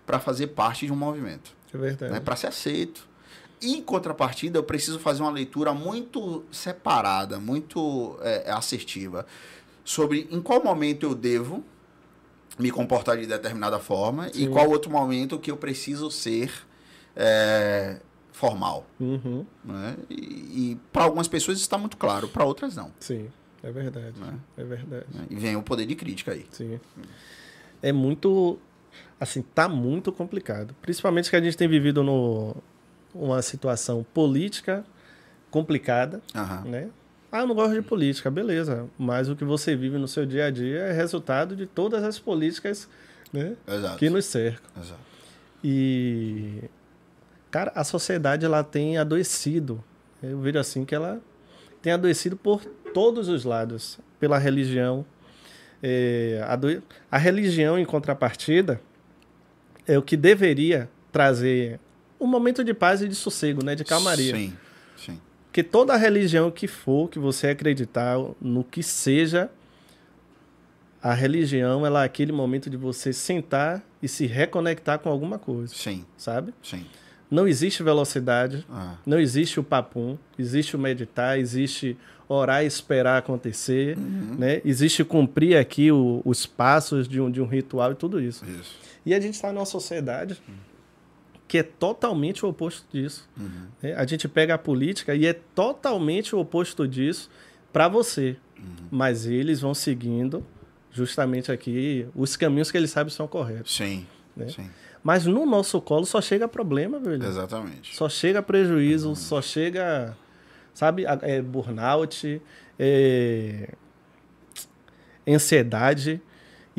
para 0.06 0.20
fazer 0.20 0.48
parte 0.48 0.86
de 0.86 0.94
um 0.94 0.96
movimento. 0.96 1.52
É 1.74 1.78
verdade. 1.78 2.14
Né? 2.14 2.20
Para 2.20 2.36
ser 2.36 2.48
aceito. 2.48 3.08
E, 3.62 3.76
em 3.76 3.82
contrapartida, 3.82 4.58
eu 4.58 4.64
preciso 4.64 5.00
fazer 5.00 5.22
uma 5.22 5.32
leitura 5.32 5.74
muito 5.74 6.46
separada, 6.52 7.40
muito 7.40 8.18
é, 8.22 8.50
assertiva, 8.52 9.26
sobre 9.84 10.28
em 10.32 10.42
qual 10.42 10.64
momento 10.64 11.06
eu 11.06 11.14
devo 11.14 11.64
me 12.60 12.70
comportar 12.70 13.18
de 13.18 13.26
determinada 13.26 13.80
forma 13.80 14.30
Sim. 14.30 14.44
e 14.44 14.48
qual 14.50 14.70
outro 14.70 14.92
momento 14.92 15.40
que 15.40 15.50
eu 15.50 15.58
preciso 15.58 16.12
ser 16.12 16.52
é, 17.16 18.00
formal. 18.32 18.86
Uhum. 19.00 19.46
Né? 19.64 19.96
E, 20.10 20.16
e 20.16 20.80
para 20.92 21.04
algumas 21.04 21.28
pessoas 21.28 21.58
isso 21.58 21.66
está 21.66 21.78
muito 21.78 21.98
claro, 21.98 22.28
para 22.28 22.44
outras 22.44 22.76
não. 22.76 22.92
Sim, 23.00 23.30
é 23.64 23.72
verdade. 23.72 24.20
Né? 24.20 24.40
É 24.58 24.64
verdade. 24.64 25.06
E 25.30 25.36
vem 25.36 25.56
o 25.56 25.64
poder 25.64 25.86
de 25.86 25.96
crítica 25.96 26.34
aí. 26.34 26.46
Sim. 26.52 26.80
É 27.82 27.92
muito. 27.92 28.60
Assim, 29.20 29.42
tá 29.42 29.68
muito 29.68 30.12
complicado. 30.12 30.76
Principalmente 30.82 31.30
que 31.30 31.36
a 31.36 31.42
gente 31.42 31.58
tem 31.58 31.68
vivido 31.68 32.04
no, 32.04 32.56
uma 33.14 33.42
situação 33.42 34.06
política 34.14 34.86
complicada, 35.50 36.22
uhum. 36.36 36.70
né? 36.70 36.90
Ah, 37.32 37.42
eu 37.42 37.48
não 37.48 37.54
gosto 37.54 37.74
de 37.74 37.82
política, 37.82 38.30
beleza. 38.32 38.88
Mas 38.98 39.30
o 39.30 39.36
que 39.36 39.46
você 39.46 39.76
vive 39.76 39.98
no 39.98 40.08
seu 40.08 40.26
dia 40.26 40.46
a 40.46 40.52
dia 40.52 40.80
é 40.80 40.92
resultado 40.92 41.56
de 41.56 41.66
todas 41.68 42.04
as 42.04 42.18
políticas 42.18 42.90
né, 43.32 43.56
que 43.98 44.10
nos 44.10 44.26
cercam. 44.26 44.70
Exato. 44.82 45.00
E, 45.64 46.64
cara, 47.52 47.72
a 47.76 47.84
sociedade 47.84 48.46
ela 48.46 48.64
tem 48.64 48.98
adoecido. 48.98 49.84
Eu 50.24 50.40
vejo 50.40 50.58
assim 50.58 50.84
que 50.84 50.96
ela 50.96 51.22
tem 51.82 51.94
adoecido 51.94 52.36
por 52.36 52.66
todos 52.94 53.28
os 53.28 53.44
lados. 53.44 54.00
Pela 54.20 54.38
religião. 54.38 55.06
É, 55.82 56.44
a, 56.44 57.16
a 57.16 57.18
religião, 57.18 57.78
em 57.78 57.86
contrapartida, 57.86 58.82
é 59.88 59.98
o 59.98 60.02
que 60.02 60.18
deveria 60.18 60.90
trazer 61.12 61.80
um 62.20 62.28
momento 62.28 62.64
de 62.64 62.74
paz 62.74 63.02
e 63.02 63.08
de 63.08 63.16
sossego, 63.16 63.64
né? 63.64 63.76
De 63.76 63.86
calmaria. 63.86 64.36
Sim. 64.36 64.58
Que 65.60 65.64
toda 65.64 65.98
religião 65.98 66.50
que 66.50 66.70
for, 66.70 67.10
que 67.10 67.20
você 67.20 67.48
acreditar 67.48 68.16
no 68.40 68.64
que 68.64 68.82
seja, 68.82 69.50
a 71.04 71.14
religião 71.14 71.86
ela 71.86 72.04
é 72.04 72.06
aquele 72.06 72.32
momento 72.32 72.70
de 72.70 72.78
você 72.78 73.12
sentar 73.12 73.84
e 74.02 74.08
se 74.08 74.26
reconectar 74.26 75.00
com 75.00 75.10
alguma 75.10 75.38
coisa. 75.38 75.76
Sim. 75.76 76.06
Sabe? 76.16 76.54
Sim. 76.64 76.86
Não 77.30 77.46
existe 77.46 77.84
velocidade, 77.84 78.66
ah. 78.70 78.96
não 79.06 79.20
existe 79.20 79.60
o 79.60 79.64
papum, 79.64 80.18
existe 80.38 80.78
o 80.78 80.80
meditar, 80.80 81.38
existe 81.38 81.98
orar 82.30 82.64
e 82.64 82.68
esperar 82.68 83.18
acontecer, 83.18 83.98
uhum. 83.98 84.38
né? 84.40 84.62
Existe 84.64 85.04
cumprir 85.04 85.58
aqui 85.58 85.92
o, 85.92 86.22
os 86.24 86.46
passos 86.46 87.06
de 87.06 87.20
um, 87.20 87.30
de 87.30 87.42
um 87.42 87.46
ritual 87.46 87.92
e 87.92 87.96
tudo 87.96 88.22
isso. 88.22 88.46
isso. 88.46 88.78
E 89.06 89.14
a 89.14 89.20
gente 89.20 89.34
está 89.34 89.52
numa 89.52 89.66
sociedade 89.66 90.42
uhum 90.48 90.69
que 91.50 91.58
é 91.58 91.64
totalmente 91.64 92.46
o 92.46 92.50
oposto 92.50 92.86
disso. 92.96 93.28
Uhum. 93.36 93.66
É, 93.82 93.96
a 93.96 94.06
gente 94.06 94.28
pega 94.28 94.54
a 94.54 94.58
política 94.58 95.16
e 95.16 95.26
é 95.26 95.34
totalmente 95.34 96.36
o 96.36 96.40
oposto 96.40 96.88
disso 96.88 97.28
para 97.74 97.88
você. 97.88 98.38
Uhum. 98.56 98.88
Mas 98.92 99.26
eles 99.26 99.60
vão 99.60 99.74
seguindo 99.74 100.46
justamente 100.92 101.52
aqui 101.52 102.08
os 102.16 102.38
caminhos 102.38 102.70
que 102.70 102.78
eles 102.78 102.92
sabem 102.92 103.12
são 103.12 103.28
corretos. 103.28 103.76
Sim, 103.76 104.06
né? 104.38 104.48
sim. 104.48 104.70
Mas 105.04 105.26
no 105.26 105.44
nosso 105.44 105.82
colo 105.82 106.06
só 106.06 106.22
chega 106.22 106.48
problema, 106.48 107.00
velho. 107.00 107.26
Exatamente. 107.26 107.96
Só 107.96 108.08
chega 108.08 108.44
prejuízo, 108.44 109.16
só 109.16 109.42
chega, 109.42 110.16
sabe, 110.72 111.06
é, 111.24 111.42
burnout, 111.42 112.40
é, 112.78 113.70
ansiedade. 115.28 116.22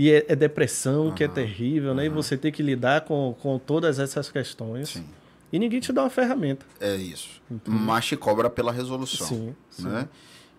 E 0.00 0.10
é, 0.10 0.24
é 0.28 0.34
depressão, 0.34 1.08
uhum, 1.08 1.14
que 1.14 1.22
é 1.22 1.28
terrível, 1.28 1.90
uhum. 1.90 1.96
né? 1.96 2.06
E 2.06 2.08
você 2.08 2.34
tem 2.34 2.50
que 2.50 2.62
lidar 2.62 3.02
com, 3.02 3.36
com 3.38 3.58
todas 3.58 3.98
essas 3.98 4.30
questões. 4.30 4.88
Sim. 4.88 5.04
E 5.52 5.58
ninguém 5.58 5.78
te 5.78 5.92
dá 5.92 6.04
uma 6.04 6.08
ferramenta. 6.08 6.64
É 6.80 6.96
isso. 6.96 7.42
Mas 7.66 8.06
te 8.06 8.16
cobra 8.16 8.48
pela 8.48 8.72
resolução. 8.72 9.26
Sim, 9.26 9.54
sim. 9.68 9.82
Né? 9.86 10.08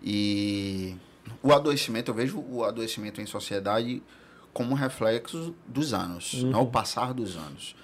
E 0.00 0.94
o 1.42 1.52
adoecimento, 1.52 2.12
eu 2.12 2.14
vejo 2.14 2.38
o 2.38 2.62
adoecimento 2.62 3.20
em 3.20 3.26
sociedade 3.26 4.00
como 4.52 4.70
um 4.70 4.74
reflexo 4.74 5.52
dos 5.66 5.92
anos, 5.92 6.34
uhum. 6.34 6.54
ao 6.54 6.68
passar 6.68 7.12
dos 7.12 7.36
anos. 7.36 7.74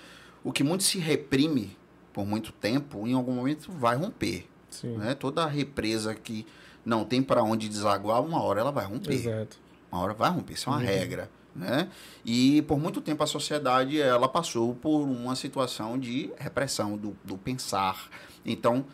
O 0.45 0.53
que 0.53 0.63
muito 0.63 0.85
se 0.85 1.01
reprime 1.01 1.77
por 2.13 2.25
muito 2.25 2.53
tempo, 2.53 3.05
em 3.05 3.15
algum 3.15 3.33
momento 3.33 3.73
vai 3.73 3.97
romper. 3.97 4.47
Sim. 4.71 4.97
Né? 4.97 5.13
Toda 5.17 5.45
represa 5.45 6.15
que 6.15 6.47
não 6.85 7.05
tem 7.05 7.21
para 7.21 7.43
onde 7.43 7.69
desaguar, 7.69 8.23
uma 8.23 8.41
hora 8.41 8.61
ela 8.61 8.71
vai 8.71 8.87
romper. 8.87 9.15
Exato. 9.15 9.57
Uma 9.91 10.03
hora 10.03 10.15
vai 10.15 10.31
romper, 10.31 10.53
isso 10.55 10.69
é 10.69 10.73
uma 10.73 10.79
uhum. 10.79 10.87
regra. 10.87 11.29
Né? 11.59 11.89
E 12.25 12.63
por 12.63 12.79
muito 12.79 13.01
tempo 13.01 13.25
a 13.25 13.27
sociedade 13.27 14.01
ela 14.01 14.29
passou 14.29 14.77
por 14.77 15.01
uma 15.01 15.35
situação 15.35 15.99
de 15.99 16.31
repressão 16.39 16.97
do, 16.97 17.17
do 17.25 17.37
pensar. 17.37 18.09
Então 18.47 18.85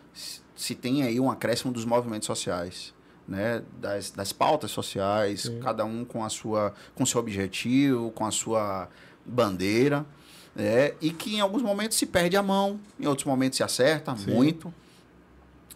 se 0.57 0.75
tem 0.75 1.03
aí 1.03 1.21
um 1.21 1.31
acréscimo 1.31 1.71
dos 1.71 1.85
movimentos 1.85 2.27
sociais, 2.27 2.95
né? 3.29 3.63
das, 3.79 4.11
das 4.11 4.33
pautas 4.33 4.71
sociais, 4.71 5.43
Sim. 5.43 5.61
cada 5.61 5.85
um 5.85 6.07
com 6.07 6.25
a 6.25 6.31
sua 6.31 6.73
com 6.95 7.05
seu 7.05 7.21
objetivo, 7.21 8.11
com 8.13 8.25
a 8.25 8.31
sua 8.31 8.89
bandeira, 9.27 10.07
né? 10.55 10.95
e 11.03 11.11
que 11.11 11.37
em 11.37 11.41
alguns 11.41 11.63
momentos 11.63 11.99
se 11.99 12.07
perde 12.07 12.35
a 12.37 12.43
mão, 12.43 12.81
em 12.99 13.07
outros 13.07 13.27
momentos 13.27 13.59
se 13.59 13.63
acerta 13.63 14.17
Sim. 14.17 14.31
muito, 14.31 14.73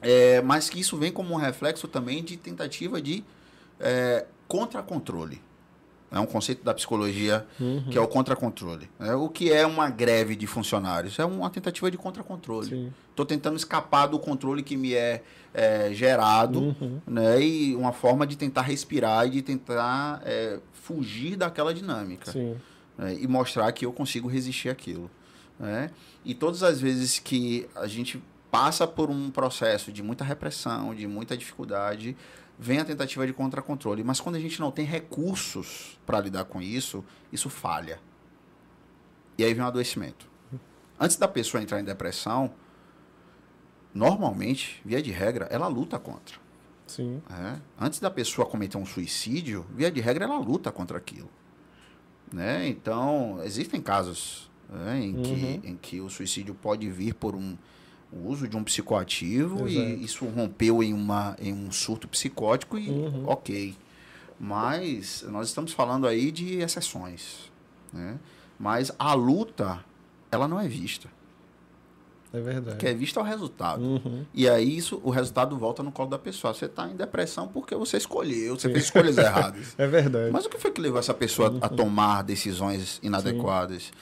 é, 0.01 0.41
mas 0.41 0.71
que 0.71 0.81
isso 0.81 0.97
vem 0.97 1.13
como 1.13 1.35
um 1.35 1.37
reflexo 1.37 1.87
também 1.87 2.25
de 2.25 2.37
tentativa 2.39 3.03
de 3.03 3.23
é, 3.79 4.25
contra-controle. 4.47 5.43
É 6.11 6.19
um 6.19 6.27
conceito 6.27 6.65
da 6.65 6.73
psicologia 6.73 7.47
uhum. 7.61 7.85
que 7.91 7.99
é 7.99 8.01
o 8.01 8.09
contracontrole. 8.09 8.89
É, 8.99 9.15
o 9.15 9.29
que 9.29 9.53
é 9.53 9.67
uma 9.67 9.91
greve 9.91 10.35
de 10.35 10.47
funcionários? 10.47 11.19
É 11.19 11.25
uma 11.25 11.51
tentativa 11.51 11.91
de 11.91 11.99
contracontrole. 11.99 12.93
Estou 13.11 13.27
tentando 13.27 13.57
escapar 13.57 14.07
do 14.07 14.19
controle 14.19 14.63
que 14.63 14.77
me 14.77 14.95
é, 14.95 15.23
é 15.53 15.93
gerado, 15.93 16.61
uhum. 16.61 17.01
né? 17.07 17.43
E 17.43 17.77
uma 17.77 17.93
forma 17.93 18.27
de 18.27 18.37
tentar 18.37 18.63
respirar 18.63 19.27
e 19.27 19.31
de 19.31 19.43
tentar 19.43 20.23
é, 20.25 20.61
fugir 20.73 21.37
daquela 21.37 21.75
dinâmica. 21.75 22.33
Né? 22.97 23.19
E 23.21 23.27
mostrar 23.27 23.71
que 23.73 23.85
eu 23.85 23.93
consigo 23.93 24.29
resistir 24.29 24.71
àquilo. 24.71 25.11
Né? 25.59 25.91
E 26.25 26.35
todas 26.35 26.63
as 26.63 26.81
vezes 26.81 27.19
que 27.19 27.69
a 27.75 27.87
gente 27.87 28.23
passa 28.51 28.87
por 28.87 29.11
um 29.11 29.31
processo 29.31 29.93
de 29.93 30.03
muita 30.03 30.25
repressão, 30.25 30.95
de 30.95 31.07
muita 31.07 31.37
dificuldade, 31.37 32.17
vem 32.59 32.79
a 32.79 32.85
tentativa 32.85 33.27
de 33.27 33.33
contra-controle. 33.33 34.03
Mas 34.03 34.21
quando 34.21 34.37
a 34.37 34.41
gente 34.41 34.59
não 34.61 34.71
tem 34.71 34.85
recursos 34.85 35.99
para 36.05 36.21
lidar 36.21 36.45
com 36.45 36.61
isso, 36.61 37.05
isso 37.33 37.49
falha. 37.49 38.01
E 39.37 39.45
aí 39.45 39.55
vem 39.55 39.63
o 39.63 39.67
adoecimento. 39.67 40.29
Antes 40.99 41.17
da 41.17 41.29
pessoa 41.29 41.63
entrar 41.63 41.81
em 41.81 41.85
depressão, 41.85 42.53
normalmente, 43.95 44.83
via 44.85 45.01
de 45.01 45.13
regra, 45.13 45.47
ela 45.51 45.69
luta 45.69 45.99
contra. 45.99 46.37
Sim. 46.89 47.23
É? 47.31 47.61
Antes 47.79 48.01
da 48.01 48.11
pessoa 48.11 48.49
cometer 48.49 48.77
um 48.77 48.87
suicídio, 48.87 49.65
via 49.75 49.93
de 49.93 50.01
regra, 50.01 50.25
ela 50.25 50.39
luta 50.39 50.73
contra 50.73 50.99
aquilo. 50.99 51.31
Né? 52.33 52.67
Então, 52.67 53.41
existem 53.45 53.81
casos 53.81 54.51
né, 54.69 55.01
em, 55.01 55.15
uhum. 55.15 55.23
que, 55.23 55.69
em 55.69 55.77
que 55.77 56.01
o 56.01 56.11
suicídio 56.11 56.55
pode 56.55 56.91
vir 56.91 57.15
por 57.15 57.37
um, 57.37 57.57
o 58.13 58.29
uso 58.29 58.49
de 58.49 58.57
um 58.57 58.65
psicoativo 58.65 59.69
Exato. 59.69 59.87
e 59.87 60.05
isso 60.05 60.25
rompeu 60.27 60.83
em, 60.83 60.95
uma, 60.95 61.37
em 61.39 61.53
um 61.53 61.71
surto 61.71 62.09
psicótico 62.09 62.79
e 62.79 62.89
uhum. 62.89 63.25
ok. 63.27 63.77
Mas 64.41 65.25
nós 65.29 65.49
estamos 65.49 65.73
falando 65.73 66.07
aí 66.07 66.31
de 66.31 66.59
exceções. 66.59 67.51
Né? 67.93 68.19
Mas 68.59 68.93
a 68.99 69.13
luta, 69.15 69.85
ela 70.31 70.47
não 70.47 70.59
é 70.61 70.69
vista. 70.69 71.09
É 72.33 72.41
verdade. 72.41 72.77
O 72.77 72.79
que 72.79 72.87
é 72.87 72.95
visto 72.95 73.19
é 73.19 73.23
o 73.23 73.25
resultado. 73.25 73.83
Uhum. 73.83 74.25
E 74.35 74.49
aí 74.49 74.77
isso, 74.77 75.01
o 75.03 75.11
resultado 75.11 75.57
volta 75.57 75.83
no 75.83 75.91
colo 75.91 76.11
da 76.11 76.19
pessoa. 76.19 76.53
Você 76.53 76.67
está 76.67 76.87
em 76.87 76.95
depressão 76.95 77.49
porque 77.49 77.75
você 77.75 77.97
escolheu, 77.97 78.59
você 78.59 78.69
Sim. 78.69 78.75
fez 78.75 78.85
escolhas 78.85 79.17
erradas. 79.19 79.75
É 79.79 79.87
verdade. 79.87 80.31
Mas 80.31 80.45
o 80.45 80.51
que 80.51 80.59
foi 80.59 80.71
que 80.71 80.81
levou 80.81 80.99
essa 80.99 81.15
pessoa 81.15 81.51
uhum. 81.51 81.59
a 81.63 81.69
tomar 81.69 82.23
decisões 82.23 83.01
inadequadas? 83.03 83.85
Sim 83.85 83.93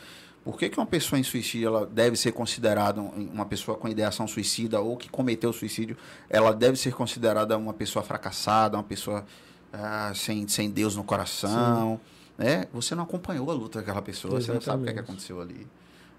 Por 0.46 0.56
que, 0.56 0.68
que 0.68 0.78
uma 0.78 0.86
pessoa 0.86 1.18
em 1.18 1.24
suicídio 1.24 1.66
ela 1.66 1.84
deve 1.84 2.16
ser 2.16 2.30
considerada 2.30 3.00
uma 3.00 3.44
pessoa 3.44 3.76
com 3.76 3.88
ideação 3.88 4.28
suicida 4.28 4.80
ou 4.80 4.96
que 4.96 5.08
cometeu 5.10 5.52
suicídio, 5.52 5.96
ela 6.30 6.54
deve 6.54 6.76
ser 6.76 6.94
considerada 6.94 7.58
uma 7.58 7.74
pessoa 7.74 8.00
fracassada, 8.00 8.76
uma 8.76 8.84
pessoa 8.84 9.26
ah, 9.72 10.12
sem, 10.14 10.46
sem 10.46 10.70
Deus 10.70 10.94
no 10.94 11.02
coração? 11.02 12.00
Né? 12.38 12.68
Você 12.72 12.94
não 12.94 13.02
acompanhou 13.02 13.50
a 13.50 13.54
luta 13.54 13.80
daquela 13.80 14.00
pessoa, 14.00 14.38
Exatamente. 14.38 14.62
você 14.62 14.70
não 14.70 14.72
sabe 14.72 14.82
o 14.82 14.84
que, 14.84 14.90
é 14.90 14.94
que 14.94 15.00
aconteceu 15.00 15.40
ali. 15.40 15.66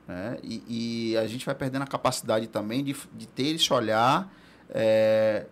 Né? 0.05 0.38
E, 0.43 1.11
e, 1.11 1.17
a 1.17 1.25
gente 1.25 1.45
vai 1.45 1.55
perdendo 1.55 1.84
a 1.84 1.88
capacidade 1.88 2.47
também 2.47 2.84
de, 2.84 2.93
de 3.13 3.28
ter 3.30 3.55
esse 3.55 3.71
olhar 3.71 4.30
é, 4.69 5.45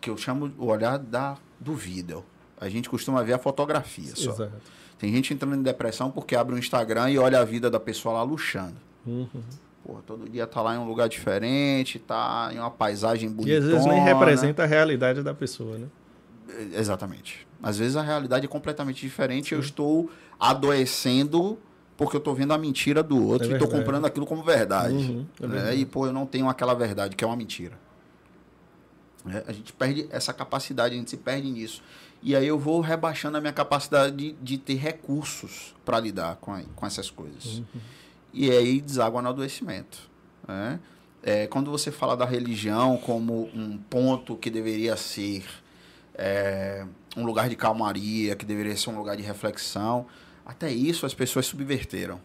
que 0.00 0.08
eu 0.08 0.16
chamo 0.16 0.52
o 0.56 0.66
olhar 0.66 1.00
da, 1.00 1.36
do 1.58 1.74
vídeo. 1.74 2.24
A 2.60 2.68
gente 2.68 2.88
costuma 2.88 3.24
ver 3.24 3.32
a 3.32 3.38
fotografia 3.40 4.14
só. 4.14 4.30
Exato. 4.30 4.79
Tem 5.00 5.10
gente 5.10 5.32
entrando 5.32 5.56
em 5.56 5.62
depressão 5.62 6.10
porque 6.10 6.36
abre 6.36 6.52
o 6.52 6.56
um 6.56 6.58
Instagram 6.58 7.10
e 7.10 7.18
olha 7.18 7.40
a 7.40 7.44
vida 7.44 7.70
da 7.70 7.80
pessoa 7.80 8.16
lá 8.16 8.22
luxando. 8.22 8.76
Uhum. 9.06 9.26
Porra, 9.82 10.02
todo 10.06 10.28
dia 10.28 10.46
tá 10.46 10.60
lá 10.60 10.74
em 10.74 10.78
um 10.78 10.84
lugar 10.84 11.08
diferente, 11.08 11.98
tá 11.98 12.50
em 12.52 12.58
uma 12.58 12.70
paisagem 12.70 13.30
bonita. 13.30 13.50
E 13.50 13.56
às 13.56 13.64
vezes 13.64 13.86
nem 13.86 14.02
representa 14.02 14.62
a 14.62 14.66
realidade 14.66 15.22
da 15.22 15.32
pessoa, 15.32 15.78
né? 15.78 15.86
Exatamente. 16.74 17.46
Às 17.62 17.78
vezes 17.78 17.96
a 17.96 18.02
realidade 18.02 18.44
é 18.44 18.48
completamente 18.48 19.00
diferente. 19.00 19.48
Sim. 19.48 19.54
Eu 19.54 19.60
estou 19.62 20.10
adoecendo 20.38 21.58
porque 21.96 22.16
eu 22.16 22.18
estou 22.18 22.34
vendo 22.34 22.52
a 22.52 22.58
mentira 22.58 23.02
do 23.02 23.26
outro 23.26 23.48
é 23.48 23.50
e 23.52 23.52
estou 23.54 23.68
comprando 23.68 24.04
aquilo 24.04 24.26
como 24.26 24.42
verdade. 24.42 24.94
Uhum, 24.94 25.26
é 25.42 25.46
né? 25.46 25.74
E, 25.76 25.86
pô, 25.86 26.06
eu 26.06 26.12
não 26.12 26.26
tenho 26.26 26.48
aquela 26.48 26.74
verdade, 26.74 27.16
que 27.16 27.24
é 27.24 27.26
uma 27.26 27.36
mentira. 27.36 27.78
É, 29.28 29.44
a 29.46 29.52
gente 29.52 29.72
perde 29.72 30.06
essa 30.10 30.32
capacidade, 30.32 30.94
a 30.94 30.98
gente 30.98 31.10
se 31.10 31.16
perde 31.16 31.50
nisso. 31.50 31.82
E 32.22 32.36
aí 32.36 32.46
eu 32.46 32.58
vou 32.58 32.80
rebaixando 32.80 33.38
a 33.38 33.40
minha 33.40 33.52
capacidade 33.52 34.14
de, 34.14 34.32
de 34.32 34.58
ter 34.58 34.74
recursos 34.74 35.74
para 35.84 35.98
lidar 35.98 36.36
com, 36.36 36.52
a, 36.52 36.62
com 36.74 36.86
essas 36.86 37.10
coisas. 37.10 37.58
Uhum. 37.58 37.64
E 38.32 38.50
aí 38.50 38.80
deságua 38.80 39.22
no 39.22 39.28
adoecimento. 39.28 40.10
Né? 40.46 40.78
É, 41.22 41.46
quando 41.46 41.70
você 41.70 41.90
fala 41.90 42.16
da 42.16 42.24
religião 42.24 42.96
como 42.98 43.50
um 43.54 43.78
ponto 43.78 44.36
que 44.36 44.50
deveria 44.50 44.96
ser 44.96 45.44
é, 46.14 46.86
um 47.16 47.24
lugar 47.24 47.48
de 47.48 47.56
calmaria, 47.56 48.36
que 48.36 48.44
deveria 48.44 48.76
ser 48.76 48.90
um 48.90 48.98
lugar 48.98 49.16
de 49.16 49.22
reflexão, 49.22 50.06
até 50.44 50.70
isso 50.70 51.06
as 51.06 51.14
pessoas 51.14 51.46
subverteram. 51.46 52.20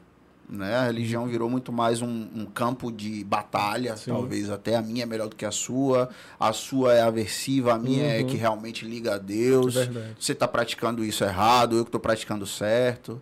Né? 0.48 0.76
A 0.76 0.86
religião 0.86 1.26
virou 1.28 1.50
muito 1.50 1.72
mais 1.72 2.02
um, 2.02 2.28
um 2.36 2.46
campo 2.46 2.92
de 2.92 3.24
batalha, 3.24 3.98
Sim. 3.98 4.12
talvez 4.12 4.50
até 4.50 4.76
a 4.76 4.82
minha 4.82 5.04
é 5.04 5.06
melhor 5.06 5.28
do 5.28 5.36
que 5.36 5.46
a 5.46 5.52
sua, 5.52 6.10
a 6.40 6.54
sua 6.54 6.94
é 6.94 7.02
aversiva, 7.02 7.74
a 7.74 7.80
minha 7.80 8.04
é 8.04 8.22
uhum. 8.22 8.28
é 8.28 8.30
que 8.30 8.38
realmente 8.38 8.86
liga 8.86 9.16
a 9.16 9.18
Deus. 9.18 9.76
É 9.76 9.90
Você 10.20 10.34
está 10.34 10.48
praticando 10.48 11.04
isso 11.04 11.24
errado, 11.24 11.78
eu 11.78 11.84
que 11.84 11.90
estou 11.90 12.00
praticando 12.00 12.46
certo. 12.46 13.20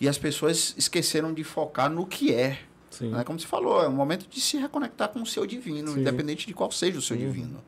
E 0.00 0.08
as 0.08 0.16
pessoas 0.16 0.74
esqueceram 0.78 1.34
de 1.34 1.42
focar 1.42 1.90
no 1.90 2.06
que 2.06 2.32
é. 2.32 2.60
Né? 3.00 3.24
Como 3.24 3.38
você 3.38 3.46
falou, 3.46 3.82
é 3.82 3.88
um 3.88 3.92
momento 3.92 4.28
de 4.28 4.40
se 4.40 4.56
reconectar 4.56 5.08
com 5.08 5.20
o 5.20 5.26
seu 5.26 5.44
divino, 5.44 5.92
Sim. 5.92 6.00
independente 6.00 6.46
de 6.46 6.54
qual 6.54 6.70
seja 6.70 6.98
o 6.98 7.02
seu 7.02 7.16
uhum. 7.16 7.26
divino. 7.26 7.64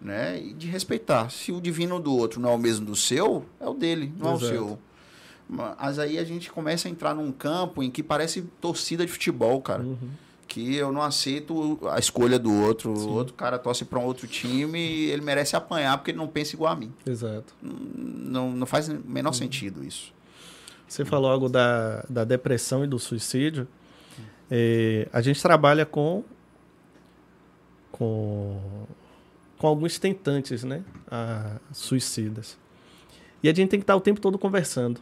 Né? 0.00 0.40
E 0.40 0.52
de 0.54 0.66
respeitar. 0.66 1.30
Se 1.30 1.52
o 1.52 1.60
divino 1.60 2.00
do 2.00 2.14
outro 2.14 2.40
não 2.40 2.50
é 2.50 2.54
o 2.54 2.58
mesmo 2.58 2.86
do 2.86 2.96
seu, 2.96 3.44
é 3.60 3.66
o 3.66 3.74
dele, 3.74 4.12
não 4.16 4.34
Exato. 4.34 4.44
é 4.44 4.48
o 4.48 4.50
seu. 4.50 4.78
Mas 5.48 5.98
aí 5.98 6.18
a 6.18 6.24
gente 6.24 6.50
começa 6.50 6.88
a 6.88 6.90
entrar 6.90 7.14
num 7.14 7.30
campo 7.30 7.82
em 7.82 7.90
que 7.90 8.02
parece 8.02 8.42
torcida 8.60 9.06
de 9.06 9.12
futebol, 9.12 9.60
cara. 9.60 9.82
Uhum. 9.82 10.10
Que 10.48 10.74
eu 10.76 10.90
não 10.90 11.02
aceito 11.02 11.78
a 11.90 11.98
escolha 11.98 12.38
do 12.38 12.52
outro. 12.52 12.96
Sim. 12.96 13.06
O 13.06 13.12
outro 13.12 13.34
cara 13.34 13.58
torce 13.58 13.84
para 13.84 13.98
um 13.98 14.04
outro 14.04 14.26
time 14.26 14.78
e 14.78 15.10
ele 15.10 15.22
merece 15.22 15.54
apanhar 15.54 15.98
porque 15.98 16.10
ele 16.10 16.18
não 16.18 16.26
pensa 16.26 16.54
igual 16.54 16.72
a 16.72 16.76
mim. 16.76 16.92
Exato. 17.06 17.54
Não, 17.62 18.50
não 18.52 18.66
faz 18.66 18.88
o 18.88 19.00
menor 19.04 19.30
uhum. 19.30 19.34
sentido 19.34 19.84
isso. 19.84 20.12
Você 20.88 21.04
falou 21.04 21.30
algo 21.30 21.48
da, 21.48 22.04
da 22.08 22.24
depressão 22.24 22.84
e 22.84 22.86
do 22.86 22.98
suicídio. 22.98 23.66
É, 24.50 25.08
a 25.12 25.20
gente 25.20 25.42
trabalha 25.42 25.84
com, 25.84 26.24
com, 27.90 28.86
com 29.58 29.66
alguns 29.66 29.98
tentantes, 29.98 30.62
né? 30.62 30.82
A, 31.10 31.56
suicidas. 31.72 32.56
E 33.42 33.48
a 33.48 33.54
gente 33.54 33.68
tem 33.68 33.80
que 33.80 33.84
estar 33.84 33.96
o 33.96 34.00
tempo 34.00 34.20
todo 34.20 34.38
conversando 34.38 35.00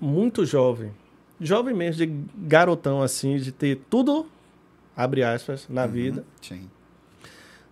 muito 0.00 0.44
jovem. 0.44 0.92
Jovem 1.40 1.74
mesmo, 1.74 2.04
de 2.04 2.12
garotão, 2.36 3.02
assim, 3.02 3.36
de 3.36 3.52
ter 3.52 3.80
tudo, 3.88 4.26
abre 4.96 5.22
aspas, 5.22 5.66
na 5.68 5.84
uhum, 5.84 5.90
vida. 5.90 6.24
Sim. 6.42 6.68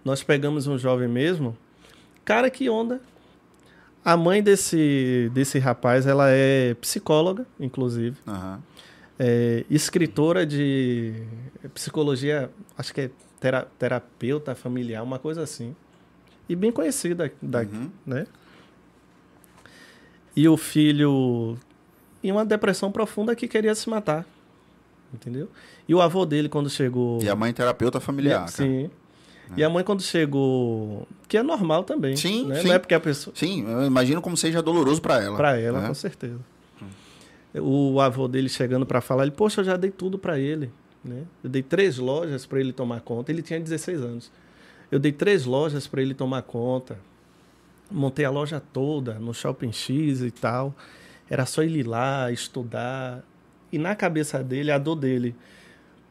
Nós 0.04 0.22
pegamos 0.22 0.66
um 0.66 0.78
jovem 0.78 1.08
mesmo, 1.08 1.56
cara 2.24 2.48
que 2.48 2.70
onda. 2.70 3.00
A 4.04 4.16
mãe 4.16 4.40
desse, 4.40 5.28
desse 5.34 5.58
rapaz, 5.58 6.06
ela 6.06 6.30
é 6.30 6.74
psicóloga, 6.74 7.44
inclusive. 7.58 8.16
Uhum. 8.24 8.58
É, 9.18 9.64
escritora 9.68 10.46
de 10.46 11.24
psicologia, 11.74 12.50
acho 12.78 12.94
que 12.94 13.00
é 13.00 13.10
tera, 13.40 13.66
terapeuta 13.76 14.54
familiar, 14.54 15.02
uma 15.02 15.18
coisa 15.18 15.42
assim. 15.42 15.74
E 16.48 16.54
bem 16.54 16.70
conhecida, 16.70 17.32
daqui, 17.42 17.74
uhum. 17.74 17.90
né? 18.06 18.26
E 20.36 20.48
o 20.48 20.56
filho 20.56 21.58
em 22.28 22.32
uma 22.32 22.44
depressão 22.44 22.90
profunda 22.90 23.34
que 23.36 23.46
queria 23.46 23.74
se 23.74 23.88
matar. 23.88 24.26
Entendeu? 25.12 25.48
E 25.88 25.94
o 25.94 26.00
avô 26.00 26.26
dele, 26.26 26.48
quando 26.48 26.68
chegou. 26.68 27.22
E 27.22 27.28
a 27.28 27.36
mãe 27.36 27.52
terapeuta 27.52 28.00
familiar. 28.00 28.48
sim. 28.48 28.84
É. 28.84 28.90
E 29.58 29.62
a 29.62 29.70
mãe, 29.70 29.84
quando 29.84 30.02
chegou. 30.02 31.06
Que 31.28 31.38
é 31.38 31.42
normal 31.42 31.84
também. 31.84 32.16
Sim, 32.16 32.46
né? 32.46 32.60
sim. 32.60 32.66
Não 32.66 32.74
é 32.74 32.78
porque 32.80 32.94
a 32.94 33.00
pessoa. 33.00 33.34
Sim, 33.36 33.64
eu 33.68 33.84
imagino 33.84 34.20
como 34.20 34.36
seja 34.36 34.60
doloroso 34.60 35.00
para 35.00 35.22
ela. 35.22 35.36
Para 35.36 35.56
ela, 35.56 35.82
né? 35.82 35.88
com 35.88 35.94
certeza. 35.94 36.40
O 37.54 38.00
avô 38.00 38.26
dele 38.26 38.48
chegando 38.48 38.84
para 38.84 39.00
falar, 39.00 39.22
ele, 39.22 39.30
poxa, 39.30 39.60
eu 39.60 39.64
já 39.64 39.76
dei 39.76 39.90
tudo 39.90 40.18
para 40.18 40.38
ele. 40.38 40.70
Né? 41.02 41.22
Eu 41.42 41.48
dei 41.48 41.62
três 41.62 41.96
lojas 41.96 42.44
para 42.44 42.58
ele 42.58 42.72
tomar 42.72 43.00
conta. 43.00 43.30
Ele 43.30 43.40
tinha 43.40 43.60
16 43.60 44.00
anos. 44.00 44.32
Eu 44.90 44.98
dei 44.98 45.12
três 45.12 45.46
lojas 45.46 45.86
para 45.86 46.02
ele 46.02 46.12
tomar 46.12 46.42
conta. 46.42 46.98
Montei 47.90 48.24
a 48.24 48.30
loja 48.30 48.60
toda 48.72 49.14
no 49.14 49.32
Shopping 49.32 49.72
X 49.72 50.22
e 50.22 50.30
tal. 50.32 50.74
Era 51.28 51.46
só 51.46 51.62
ele 51.62 51.80
ir 51.80 51.86
lá, 51.86 52.30
estudar. 52.30 53.22
E 53.72 53.78
na 53.78 53.94
cabeça 53.94 54.42
dele, 54.42 54.70
a 54.70 54.78
dor 54.78 54.96
dele, 54.96 55.34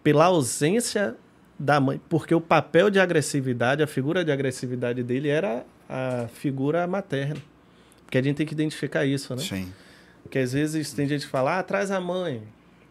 pela 0.03 0.25
ausência 0.25 1.15
da 1.57 1.79
mãe, 1.79 2.01
porque 2.09 2.35
o 2.35 2.41
papel 2.41 2.89
de 2.89 2.99
agressividade, 2.99 3.81
a 3.81 3.87
figura 3.87 4.25
de 4.25 4.31
agressividade 4.31 5.01
dele 5.03 5.29
era 5.29 5.65
a 5.89 6.27
figura 6.33 6.85
materna. 6.85 7.41
Porque 8.03 8.17
a 8.17 8.21
gente 8.21 8.35
tem 8.35 8.45
que 8.45 8.53
identificar 8.53 9.05
isso, 9.05 9.35
né? 9.35 9.41
Sim. 9.41 9.73
Porque 10.21 10.39
às 10.39 10.53
vezes 10.53 10.91
tem 10.91 11.07
gente 11.07 11.25
que 11.25 11.31
fala, 11.31 11.59
ah, 11.59 11.63
traz 11.63 11.91
a 11.91 11.99
mãe, 12.01 12.43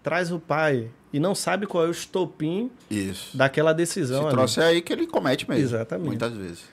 traz 0.02 0.32
o 0.32 0.38
pai, 0.38 0.88
e 1.12 1.20
não 1.20 1.34
sabe 1.34 1.66
qual 1.66 1.84
é 1.84 1.88
o 1.88 1.90
estopim 1.90 2.70
isso. 2.90 3.36
daquela 3.36 3.72
decisão. 3.72 4.24
Se 4.24 4.30
trouxe 4.30 4.60
é 4.60 4.64
aí 4.64 4.82
que 4.82 4.92
ele 4.92 5.06
comete 5.06 5.48
mesmo. 5.48 5.64
Exatamente. 5.64 6.06
Muitas 6.06 6.32
vezes. 6.32 6.64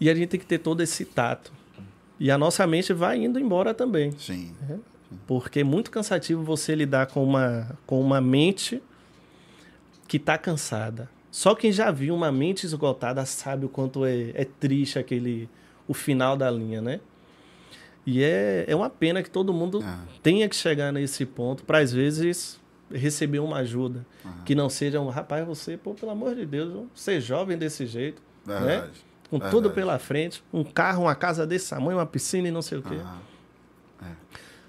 E 0.00 0.08
a 0.08 0.14
gente 0.14 0.28
tem 0.28 0.40
que 0.40 0.46
ter 0.46 0.58
todo 0.58 0.82
esse 0.82 1.04
tato. 1.04 1.52
E 2.20 2.30
a 2.30 2.36
nossa 2.36 2.66
mente 2.66 2.92
vai 2.92 3.16
indo 3.16 3.40
embora 3.40 3.72
também. 3.72 4.12
Sim. 4.12 4.54
É? 4.68 4.76
Porque 5.26 5.60
é 5.60 5.64
muito 5.64 5.90
cansativo 5.90 6.44
você 6.44 6.74
lidar 6.74 7.06
com 7.06 7.24
uma, 7.24 7.76
com 7.86 7.98
uma 7.98 8.20
mente 8.20 8.82
que 10.06 10.18
está 10.18 10.36
cansada. 10.36 11.08
Só 11.30 11.54
quem 11.54 11.72
já 11.72 11.90
viu 11.90 12.14
uma 12.14 12.30
mente 12.30 12.66
esgotada 12.66 13.24
sabe 13.24 13.64
o 13.64 13.68
quanto 13.68 14.04
é, 14.04 14.32
é 14.34 14.44
triste 14.44 14.98
aquele 14.98 15.48
o 15.88 15.94
final 15.94 16.36
da 16.36 16.50
linha, 16.50 16.82
né? 16.82 17.00
E 18.06 18.22
é, 18.22 18.64
é 18.68 18.76
uma 18.76 18.90
pena 18.90 19.22
que 19.22 19.30
todo 19.30 19.52
mundo 19.52 19.82
é. 19.82 19.98
tenha 20.22 20.48
que 20.48 20.56
chegar 20.56 20.92
nesse 20.92 21.24
ponto 21.24 21.64
para, 21.64 21.78
às 21.78 21.92
vezes, 21.92 22.60
receber 22.92 23.38
uma 23.38 23.58
ajuda. 23.58 24.04
Que 24.44 24.54
não 24.54 24.68
seja 24.68 25.00
um, 25.00 25.08
rapaz, 25.08 25.46
você, 25.46 25.76
pô, 25.76 25.94
pelo 25.94 26.12
amor 26.12 26.34
de 26.34 26.44
Deus, 26.46 26.86
ser 26.94 27.20
jovem 27.20 27.56
desse 27.56 27.86
jeito. 27.86 28.22
Né? 28.44 28.58
Verdade. 28.58 28.86
Né? 28.88 29.09
Com 29.30 29.38
Verdade. 29.38 29.54
tudo 29.54 29.70
pela 29.70 29.98
frente, 29.98 30.42
um 30.52 30.64
carro, 30.64 31.04
uma 31.04 31.14
casa 31.14 31.46
desse 31.46 31.70
tamanho, 31.70 31.98
uma 31.98 32.06
piscina 32.06 32.48
e 32.48 32.50
não 32.50 32.62
sei 32.62 32.78
o 32.78 32.82
quê. 32.82 32.98
É. 34.02 34.06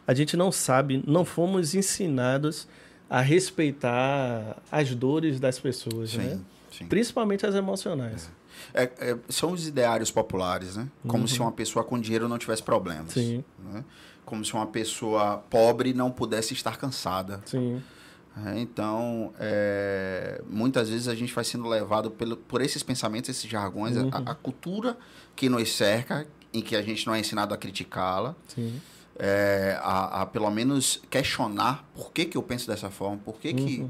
A 0.05 0.13
gente 0.13 0.37
não 0.37 0.51
sabe, 0.51 1.03
não 1.07 1.25
fomos 1.25 1.73
ensinados 1.73 2.67
a 3.09 3.21
respeitar 3.21 4.57
as 4.71 4.93
dores 4.93 5.39
das 5.39 5.59
pessoas, 5.59 6.11
sim, 6.11 6.17
né? 6.19 6.39
Sim. 6.71 6.85
Principalmente 6.85 7.45
as 7.45 7.55
emocionais. 7.55 8.29
É. 8.73 8.83
É, 8.83 9.11
é 9.11 9.17
são 9.27 9.51
os 9.51 9.67
ideários 9.67 10.11
populares, 10.11 10.75
né? 10.75 10.87
Como 11.07 11.23
uhum. 11.23 11.27
se 11.27 11.39
uma 11.39 11.51
pessoa 11.51 11.83
com 11.83 11.99
dinheiro 11.99 12.29
não 12.29 12.37
tivesse 12.37 12.61
problemas. 12.61 13.13
Sim. 13.13 13.43
Né? 13.59 13.83
Como 14.23 14.45
se 14.45 14.53
uma 14.53 14.67
pessoa 14.67 15.43
pobre 15.49 15.93
não 15.93 16.11
pudesse 16.11 16.53
estar 16.53 16.77
cansada. 16.77 17.41
Sim. 17.45 17.81
É, 18.45 18.59
então, 18.59 19.33
é, 19.39 20.41
muitas 20.49 20.89
vezes 20.89 21.07
a 21.07 21.15
gente 21.15 21.33
vai 21.33 21.43
sendo 21.43 21.67
levado 21.67 22.09
pelo, 22.09 22.37
por 22.37 22.61
esses 22.61 22.81
pensamentos, 22.81 23.29
esses 23.29 23.49
jargões, 23.49 23.97
uhum. 23.97 24.09
a, 24.11 24.31
a, 24.31 24.35
cultura 24.35 24.97
que 25.35 25.49
nos 25.49 25.73
cerca, 25.73 26.25
em 26.53 26.61
que 26.61 26.75
a 26.75 26.81
gente 26.81 27.05
não 27.05 27.13
é 27.13 27.19
ensinado 27.19 27.53
a 27.53 27.57
criticá-la, 27.57 28.33
é, 29.19 29.77
a, 29.81 30.21
a, 30.21 30.25
pelo 30.25 30.49
menos 30.49 31.01
questionar 31.09 31.85
por 31.93 32.13
que, 32.13 32.25
que 32.25 32.37
eu 32.37 32.43
penso 32.43 32.67
dessa 32.67 32.89
forma, 32.89 33.17
por 33.17 33.37
que, 33.37 33.49
uhum. 33.49 33.55
que, 33.55 33.89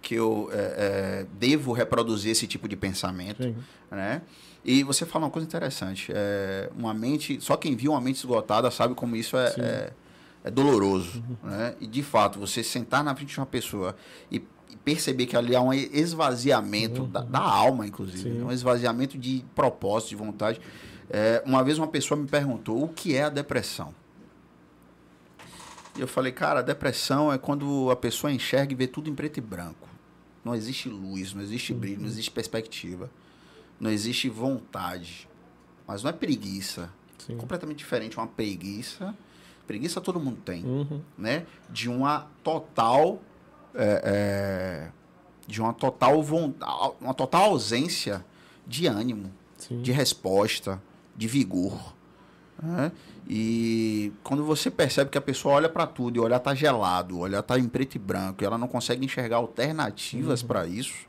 que 0.00 0.14
eu 0.14 0.48
é, 0.52 0.56
é, 0.56 1.26
devo 1.38 1.72
reproduzir 1.72 2.32
esse 2.32 2.46
tipo 2.46 2.66
de 2.66 2.76
pensamento. 2.76 3.54
Né? 3.90 4.22
E 4.64 4.82
você 4.82 5.04
fala 5.04 5.26
uma 5.26 5.30
coisa 5.30 5.46
interessante, 5.46 6.10
é, 6.14 6.70
uma 6.76 6.94
mente, 6.94 7.38
só 7.40 7.56
quem 7.56 7.76
viu 7.76 7.92
uma 7.92 8.00
mente 8.00 8.16
esgotada 8.16 8.70
sabe 8.70 8.94
como 8.94 9.16
isso 9.16 9.36
é, 9.36 9.92
é 10.44 10.50
doloroso. 10.50 11.22
Uhum. 11.42 11.50
Né? 11.50 11.74
E 11.80 11.86
de 11.86 12.02
fato, 12.02 12.38
você 12.38 12.62
sentar 12.62 13.04
na 13.04 13.14
frente 13.14 13.32
de 13.32 13.40
uma 13.40 13.46
pessoa 13.46 13.96
e 14.30 14.42
perceber 14.84 15.26
que 15.26 15.36
ali 15.36 15.54
há 15.54 15.60
um 15.60 15.72
esvaziamento 15.72 17.02
uhum. 17.02 17.10
da, 17.10 17.20
da, 17.20 17.40
alma, 17.40 17.86
inclusive, 17.86 18.30
né? 18.30 18.44
um 18.44 18.52
esvaziamento 18.52 19.16
de 19.16 19.44
propósito, 19.54 20.10
de 20.10 20.16
vontade. 20.16 20.60
É, 21.08 21.42
uma 21.46 21.62
vez 21.62 21.78
uma 21.78 21.86
pessoa 21.86 22.18
me 22.18 22.26
perguntou 22.26 22.82
o 22.82 22.88
que 22.88 23.14
é 23.14 23.24
a 23.24 23.28
depressão. 23.28 23.94
E 25.96 26.00
eu 26.00 26.08
falei, 26.08 26.32
cara, 26.32 26.60
a 26.60 26.62
depressão 26.62 27.32
é 27.32 27.36
quando 27.36 27.90
a 27.90 27.96
pessoa 27.96 28.32
enxerga 28.32 28.72
e 28.72 28.76
vê 28.76 28.86
tudo 28.86 29.10
em 29.10 29.14
preto 29.14 29.36
e 29.38 29.40
branco. 29.40 29.88
Não 30.44 30.54
existe 30.54 30.88
luz, 30.88 31.34
não 31.34 31.42
existe 31.42 31.72
brilho, 31.72 31.98
não 31.98 32.04
uhum. 32.04 32.10
existe 32.10 32.30
perspectiva, 32.30 33.10
não 33.78 33.90
existe 33.90 34.28
vontade. 34.28 35.28
Mas 35.86 36.02
não 36.02 36.10
é 36.10 36.12
preguiça. 36.12 36.90
Sim. 37.18 37.36
Completamente 37.36 37.78
diferente. 37.78 38.16
Uma 38.16 38.26
preguiça. 38.26 39.14
Preguiça 39.72 40.02
todo 40.02 40.20
mundo 40.20 40.36
tem. 40.44 40.62
Uhum. 40.66 41.00
Né? 41.16 41.46
De 41.70 41.88
uma 41.88 42.26
total. 42.44 43.22
É, 43.74 44.02
é, 44.04 44.90
de 45.46 45.62
uma 45.62 45.72
total, 45.72 46.22
uma 47.00 47.14
total 47.14 47.44
ausência 47.44 48.22
de 48.66 48.86
ânimo, 48.86 49.32
Sim. 49.56 49.80
de 49.80 49.90
resposta, 49.90 50.80
de 51.16 51.26
vigor. 51.26 51.94
Né? 52.62 52.92
E 53.26 54.12
quando 54.22 54.44
você 54.44 54.70
percebe 54.70 55.08
que 55.08 55.16
a 55.16 55.22
pessoa 55.22 55.54
olha 55.54 55.70
para 55.70 55.86
tudo 55.86 56.18
e 56.18 56.20
o 56.20 56.22
olhar 56.22 56.38
tá 56.38 56.54
gelado, 56.54 57.16
o 57.16 57.20
olhar 57.20 57.42
tá 57.42 57.58
em 57.58 57.66
preto 57.66 57.94
e 57.94 57.98
branco, 57.98 58.44
e 58.44 58.46
ela 58.46 58.58
não 58.58 58.68
consegue 58.68 59.06
enxergar 59.06 59.38
alternativas 59.38 60.42
uhum. 60.42 60.48
para 60.48 60.66
isso, 60.66 61.06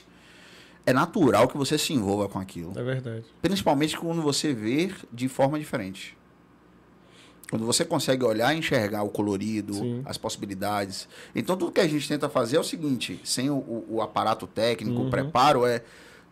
é 0.86 0.94
natural 0.94 1.50
que 1.50 1.58
você 1.58 1.78
se 1.78 1.92
envolva 1.92 2.30
com 2.30 2.40
aquilo. 2.40 2.72
É 2.80 2.82
verdade. 2.82 3.26
Principalmente 3.42 3.98
quando 3.98 4.22
você 4.22 4.54
vê 4.54 4.90
de 5.12 5.28
forma 5.28 5.60
diferente. 5.60 6.18
Quando 7.50 7.66
você 7.66 7.86
consegue 7.86 8.24
olhar 8.24 8.54
e 8.54 8.60
enxergar 8.60 9.04
o 9.04 9.10
colorido, 9.10 9.74
Sim. 9.76 10.02
as 10.06 10.18
possibilidades. 10.18 11.08
Então, 11.36 11.56
tudo 11.56 11.72
que 11.72 11.82
a 11.82 11.88
gente 11.88 12.08
tenta 12.08 12.28
fazer 12.28 12.58
é 12.58 12.60
o 12.60 12.64
seguinte: 12.64 13.20
sem 13.24 13.50
o, 13.50 13.56
o, 13.56 13.86
o 13.90 14.02
aparato 14.02 14.48
técnico, 14.48 15.02
uhum. 15.02 15.08
o 15.08 15.10
preparo, 15.10 15.66
é 15.66 15.84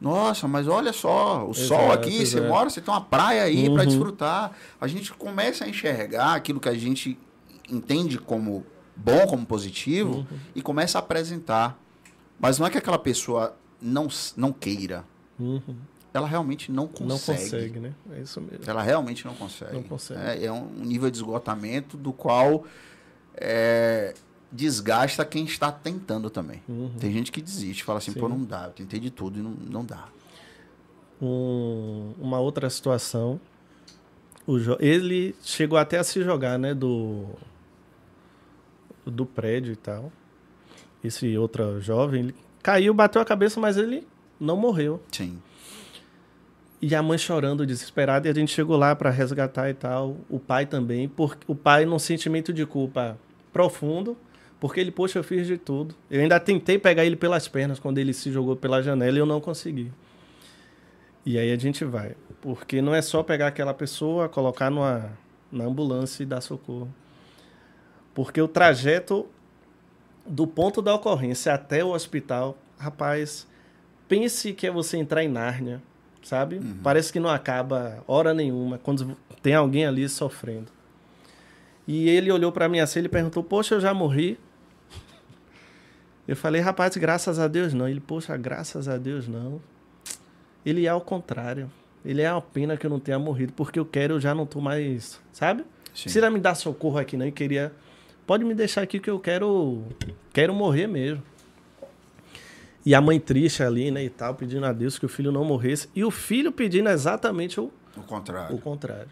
nossa, 0.02 0.48
mas 0.48 0.68
olha 0.68 0.92
só, 0.92 1.46
o 1.46 1.52
exato, 1.52 1.68
sol 1.68 1.92
aqui, 1.92 2.22
exato. 2.22 2.44
você 2.44 2.50
mora, 2.50 2.70
você 2.72 2.82
tem 2.82 2.92
uma 2.92 3.02
praia 3.02 3.44
aí 3.44 3.68
uhum. 3.68 3.76
para 3.76 3.86
desfrutar. 3.86 4.52
A 4.80 4.88
gente 4.88 5.14
começa 5.14 5.64
a 5.64 5.70
enxergar 5.70 6.34
aquilo 6.34 6.60
que 6.60 6.68
a 6.68 6.74
gente 6.74 7.20
entende 7.70 8.18
como 8.18 8.66
bom, 8.96 9.28
como 9.28 9.46
positivo, 9.46 10.16
uhum. 10.16 10.26
e 10.56 10.62
começa 10.62 10.98
a 10.98 11.00
apresentar. 11.00 11.80
Mas 12.40 12.58
não 12.58 12.66
é 12.66 12.72
que 12.72 12.80
aquela 12.80 12.98
pessoa 12.98 13.56
não, 13.80 14.08
não 14.36 14.52
queira. 14.52 15.06
Uhum. 15.40 15.62
Ela 16.14 16.28
realmente 16.28 16.72
não 16.72 16.88
consegue. 16.88 17.10
Não 17.10 17.20
consegue, 17.20 17.80
né? 17.80 17.94
É 18.12 18.22
isso 18.22 18.42
mesmo. 18.42 18.66
Ela 18.68 18.82
realmente 18.82 19.26
não 19.26 19.34
consegue. 19.34 19.74
Não 19.74 19.84
consegue. 19.84 20.20
É, 20.20 20.46
é 20.46 20.52
um 20.52 20.68
nível 20.68 21.10
de 21.10 21.18
esgotamento 21.18 21.96
do 21.96 22.12
qual 22.12 22.66
é, 23.36 24.14
desgasta 24.52 25.24
quem 25.24 25.46
está 25.46 25.72
tentando 25.72 26.30
também. 26.30 26.62
Uhum. 26.68 26.92
Tem 27.00 27.12
gente 27.12 27.32
que 27.32 27.42
desiste, 27.42 27.84
fala 27.84 28.00
assim, 28.00 28.12
Sim. 28.12 28.20
pô, 28.20 28.28
não 28.28 28.44
dá, 28.44 28.66
eu 28.66 28.72
tentei 28.72 29.00
de 29.00 29.10
tudo 29.10 29.40
e 29.40 29.42
não, 29.42 29.52
não 29.52 29.86
dá. 29.86 30.10
Um, 31.22 32.14
uma 32.20 32.40
outra 32.40 32.70
situação, 32.70 33.40
ele 34.80 35.36
chegou 35.42 35.78
até 35.78 35.98
a 35.98 36.04
se 36.04 36.22
jogar, 36.24 36.60
né, 36.60 36.74
do, 36.74 37.26
do 39.06 39.26
prédio 39.26 39.72
e 39.72 39.78
tal. 39.78 40.12
Esse 41.04 41.38
outro 41.38 41.80
jovem, 41.80 42.24
ele 42.24 42.36
caiu, 42.62 42.94
bateu 42.94 43.22
a 43.22 43.26
cabeça, 43.26 43.60
mas 43.60 43.78
ele 43.78 44.06
não 44.40 44.58
morreu. 44.58 45.02
Sim. 45.12 45.42
E 46.82 46.96
a 46.96 47.04
mãe 47.04 47.18
chorando, 47.18 47.66
desesperada, 47.66 48.28
e 48.28 48.32
a 48.32 48.34
gente 48.34 48.52
chegou 48.52 48.76
lá 48.76 48.96
para 48.96 49.12
resgatar 49.12 49.70
e 49.70 49.74
tal. 49.74 50.18
O 50.28 50.40
pai 50.40 50.66
também, 50.66 51.08
porque 51.08 51.44
o 51.48 51.54
pai 51.54 51.86
num 51.86 52.00
sentimento 52.00 52.52
de 52.52 52.66
culpa 52.66 53.20
profundo, 53.54 54.18
porque 54.60 54.80
ele, 54.80 54.92
poxa, 54.92 55.20
eu 55.20 55.24
fiz 55.24 55.46
de 55.46 55.58
tudo. 55.58 55.94
Eu 56.10 56.22
ainda 56.22 56.40
tentei 56.40 56.80
pegar 56.80 57.06
ele 57.06 57.16
pelas 57.16 57.48
pernas 57.48 57.80
quando 57.80 58.00
ele 58.00 58.14
se 58.14 58.32
jogou 58.32 58.56
pela 58.56 58.82
janela 58.82 59.16
e 59.16 59.20
eu 59.20 59.26
não 59.26 59.40
consegui. 59.40 59.92
E 61.24 61.38
aí 61.38 61.52
a 61.52 61.58
gente 61.58 61.86
vai. 61.86 62.16
Porque 62.42 62.82
não 62.82 62.96
é 62.96 63.02
só 63.02 63.22
pegar 63.22 63.48
aquela 63.48 63.74
pessoa, 63.74 64.28
colocar 64.28 64.72
numa, 64.72 65.12
na 65.52 65.66
ambulância 65.66 66.24
e 66.24 66.26
dar 66.26 66.42
socorro. 66.42 66.92
Porque 68.14 68.42
o 68.42 68.48
trajeto 68.48 69.28
do 70.26 70.48
ponto 70.48 70.82
da 70.82 70.94
ocorrência 70.96 71.54
até 71.54 71.84
o 71.84 71.90
hospital, 71.90 72.58
rapaz, 72.78 73.48
pense 74.08 74.54
que 74.54 74.68
é 74.68 74.72
você 74.72 74.98
entrar 74.98 75.24
em 75.24 75.28
Nárnia, 75.28 75.82
sabe? 76.24 76.58
Uhum. 76.58 76.78
Parece 76.84 77.12
que 77.12 77.20
não 77.20 77.30
acaba 77.30 78.04
hora 78.08 78.34
nenhuma 78.34 78.78
quando 78.78 79.18
tem 79.42 79.54
alguém 79.54 79.86
ali 79.86 80.08
sofrendo. 80.08 80.72
E 81.88 82.10
ele 82.10 82.32
olhou 82.32 82.52
para 82.52 82.70
mim 82.70 82.80
assim 82.80 83.00
e 83.00 83.10
perguntou: 83.10 83.44
Poxa, 83.44 83.76
eu 83.76 83.82
já 83.82 83.94
morri? 83.94 84.38
Eu 86.28 86.36
falei, 86.36 86.62
rapaz, 86.62 86.96
graças 86.96 87.40
a 87.40 87.48
Deus 87.48 87.74
não. 87.74 87.90
Ele, 87.90 88.00
poxa, 88.00 88.38
graças 88.38 88.88
a 88.88 88.98
Deus 88.98 89.28
não. 89.28 89.62
Ele 90.66 90.86
é 90.86 90.90
ao 90.90 91.02
contrário. 91.02 91.70
Ele 92.06 92.22
é 92.22 92.32
uma 92.32 92.42
pena 92.42 92.78
que 92.78 92.86
eu 92.86 92.90
não 92.90 93.00
tenha 93.00 93.20
morrido, 93.20 93.54
porque 93.54 93.78
eu 93.78 93.86
quero, 93.86 94.16
eu 94.16 94.20
já 94.20 94.34
não 94.34 94.46
tô 94.46 94.62
mais, 94.62 95.20
sabe? 95.32 95.64
Sim. 95.94 96.04
Precisa 96.04 96.30
me 96.30 96.40
dar 96.40 96.56
socorro 96.56 96.98
aqui, 96.98 97.18
não. 97.18 97.26
Eu 97.26 97.32
queria. 97.32 97.74
Pode 98.26 98.46
me 98.46 98.54
deixar 98.54 98.82
aqui 98.82 99.00
que 99.00 99.10
eu 99.10 99.20
quero. 99.20 99.84
Quero 100.32 100.54
morrer 100.54 100.88
mesmo. 100.88 101.22
E 102.86 102.96
a 102.96 103.02
mãe 103.02 103.20
triste 103.20 103.62
ali, 103.62 103.92
né, 103.92 104.04
e 104.04 104.10
tal, 104.10 104.34
pedindo 104.34 104.66
a 104.66 104.74
Deus 104.74 104.98
que 104.98 105.06
o 105.06 105.10
filho 105.10 105.32
não 105.32 105.46
morresse. 105.46 105.88
E 105.96 106.04
o 106.04 106.10
filho 106.10 106.52
pedindo 106.52 106.90
exatamente 106.90 107.60
o, 107.60 107.72
o 107.96 108.02
contrário. 108.02 108.56
O 108.56 108.60
contrário. 108.60 109.10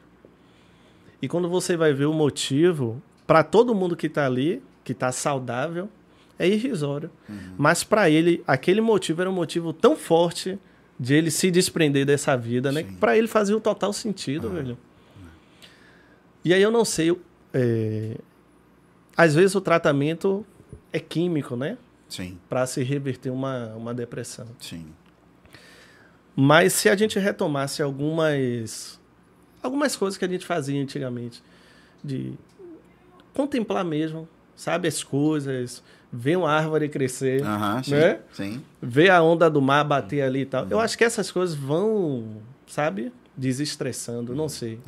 E 1.22 1.28
quando 1.28 1.50
você 1.50 1.78
vai 1.78 1.94
ver 1.94 2.06
o 2.06 2.14
motivo, 2.14 3.02
para 3.28 3.44
todo 3.44 3.76
mundo 3.76 3.96
que 3.96 4.10
tá 4.10 4.26
ali, 4.26 4.62
que 4.84 4.94
tá 4.94 5.12
saudável, 5.12 5.90
é 6.38 6.48
irrisório. 6.48 7.12
Uhum. 7.28 7.54
Mas 7.58 7.84
para 7.84 8.10
ele, 8.10 8.42
aquele 8.48 8.82
motivo 8.82 9.22
era 9.22 9.30
um 9.30 9.34
motivo 9.34 9.74
tão 9.74 9.96
forte 9.96 10.58
de 11.00 11.14
ele 11.14 11.30
se 11.30 11.52
desprender 11.52 12.06
dessa 12.06 12.36
vida, 12.36 12.72
né? 12.72 12.86
Para 13.00 13.18
ele 13.18 13.28
fazia 13.28 13.56
o 13.56 13.60
total 13.60 13.94
sentido, 13.94 14.48
uhum. 14.48 14.54
velho. 14.54 14.78
E 16.44 16.54
aí 16.54 16.62
eu 16.62 16.72
não 16.72 16.86
sei, 16.86 17.16
é... 17.54 18.18
às 19.16 19.36
vezes 19.36 19.54
o 19.56 19.62
tratamento 19.62 20.46
é 20.92 21.00
químico, 21.00 21.56
né? 21.56 21.78
Para 22.50 22.66
se 22.66 22.84
reverter 22.84 23.30
uma, 23.30 23.68
uma 23.76 23.94
depressão. 23.94 24.48
Sim. 24.60 24.88
Mas 26.36 26.74
se 26.74 26.90
a 26.90 26.96
gente 26.96 27.20
retomasse 27.20 27.82
algumas 27.82 29.00
algumas 29.62 29.96
coisas 29.96 30.18
que 30.18 30.24
a 30.24 30.28
gente 30.28 30.46
fazia 30.46 30.82
antigamente, 30.82 31.44
de 32.04 32.34
contemplar 33.34 33.84
mesmo, 33.84 34.28
sabe 34.56 34.88
as 34.88 35.04
coisas, 35.04 35.84
ver 36.12 36.38
uma 36.38 36.52
árvore 36.52 36.90
crescer, 36.90 37.42
uhum, 37.42 37.84
sim, 37.84 37.92
né? 37.92 38.20
Sim. 38.34 38.64
Ver 38.82 39.10
a 39.10 39.22
onda 39.22 39.50
do 39.50 39.62
mar 39.62 39.84
bater 39.84 40.22
ali 40.22 40.42
e 40.42 40.46
tal. 40.46 40.64
Uhum. 40.64 40.72
Eu 40.72 40.80
acho 40.80 40.98
que 40.98 41.04
essas 41.04 41.32
coisas 41.32 41.56
vão, 41.56 42.42
sabe, 42.68 43.12
desestressando, 43.36 44.36
não 44.36 44.50
sei. 44.50 44.80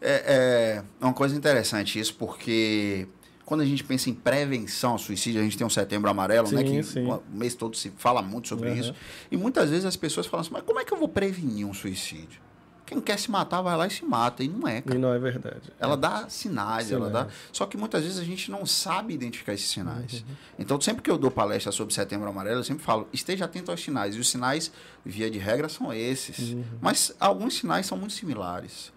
É. 0.00 0.10
é, 0.10 0.82
é 1.00 1.04
uma 1.04 1.14
coisa 1.14 1.36
interessante 1.36 1.98
isso, 1.98 2.14
porque 2.14 3.08
quando 3.44 3.60
a 3.60 3.64
gente 3.64 3.84
pensa 3.84 4.08
em 4.08 4.14
prevenção 4.14 4.92
ao 4.92 4.98
suicídio, 4.98 5.40
a 5.40 5.44
gente 5.44 5.56
tem 5.56 5.66
um 5.66 5.70
setembro 5.70 6.10
amarelo, 6.10 6.50
né, 6.50 6.62
sim, 6.62 6.70
né? 6.70 6.76
Que 6.78 6.82
sim. 6.82 7.06
o 7.06 7.22
mês 7.30 7.54
todo 7.54 7.76
se 7.76 7.90
fala 7.96 8.22
muito 8.22 8.48
sobre 8.48 8.70
uhum. 8.70 8.76
isso. 8.76 8.94
E 9.30 9.36
muitas 9.36 9.70
vezes 9.70 9.84
as 9.84 9.96
pessoas 9.96 10.26
falam 10.26 10.42
assim, 10.42 10.52
mas 10.52 10.62
como 10.62 10.80
é 10.80 10.84
que 10.84 10.92
eu 10.92 10.98
vou 10.98 11.08
prevenir 11.08 11.66
um 11.66 11.74
suicídio? 11.74 12.44
Quem 12.86 13.00
quer 13.00 13.18
se 13.18 13.30
matar 13.30 13.62
vai 13.62 13.76
lá 13.76 13.86
e 13.86 13.90
se 13.90 14.04
mata. 14.04 14.44
E 14.44 14.48
não 14.48 14.68
é, 14.68 14.82
cara. 14.82 14.96
E 14.96 15.00
não 15.00 15.12
é 15.12 15.18
verdade. 15.18 15.72
Ela 15.80 15.94
é. 15.94 15.96
dá 15.96 16.28
sinais, 16.28 16.86
sinais, 16.86 16.92
ela 16.92 17.08
dá. 17.08 17.28
Só 17.50 17.64
que 17.64 17.76
muitas 17.76 18.02
vezes 18.02 18.18
a 18.18 18.24
gente 18.24 18.50
não 18.50 18.66
sabe 18.66 19.14
identificar 19.14 19.54
esses 19.54 19.68
sinais. 19.68 20.20
Uhum. 20.20 20.36
Então, 20.58 20.80
sempre 20.80 21.02
que 21.02 21.10
eu 21.10 21.16
dou 21.16 21.30
palestra 21.30 21.72
sobre 21.72 21.94
setembro 21.94 22.28
amarelo, 22.28 22.60
eu 22.60 22.64
sempre 22.64 22.84
falo, 22.84 23.08
esteja 23.12 23.46
atento 23.46 23.70
aos 23.70 23.82
sinais. 23.82 24.14
E 24.14 24.18
os 24.18 24.28
sinais, 24.28 24.70
via 25.04 25.30
de 25.30 25.38
regra, 25.38 25.68
são 25.68 25.92
esses. 25.94 26.50
Uhum. 26.50 26.64
Mas 26.80 27.14
alguns 27.18 27.54
sinais 27.54 27.86
são 27.86 27.96
muito 27.96 28.12
similares. 28.12 28.92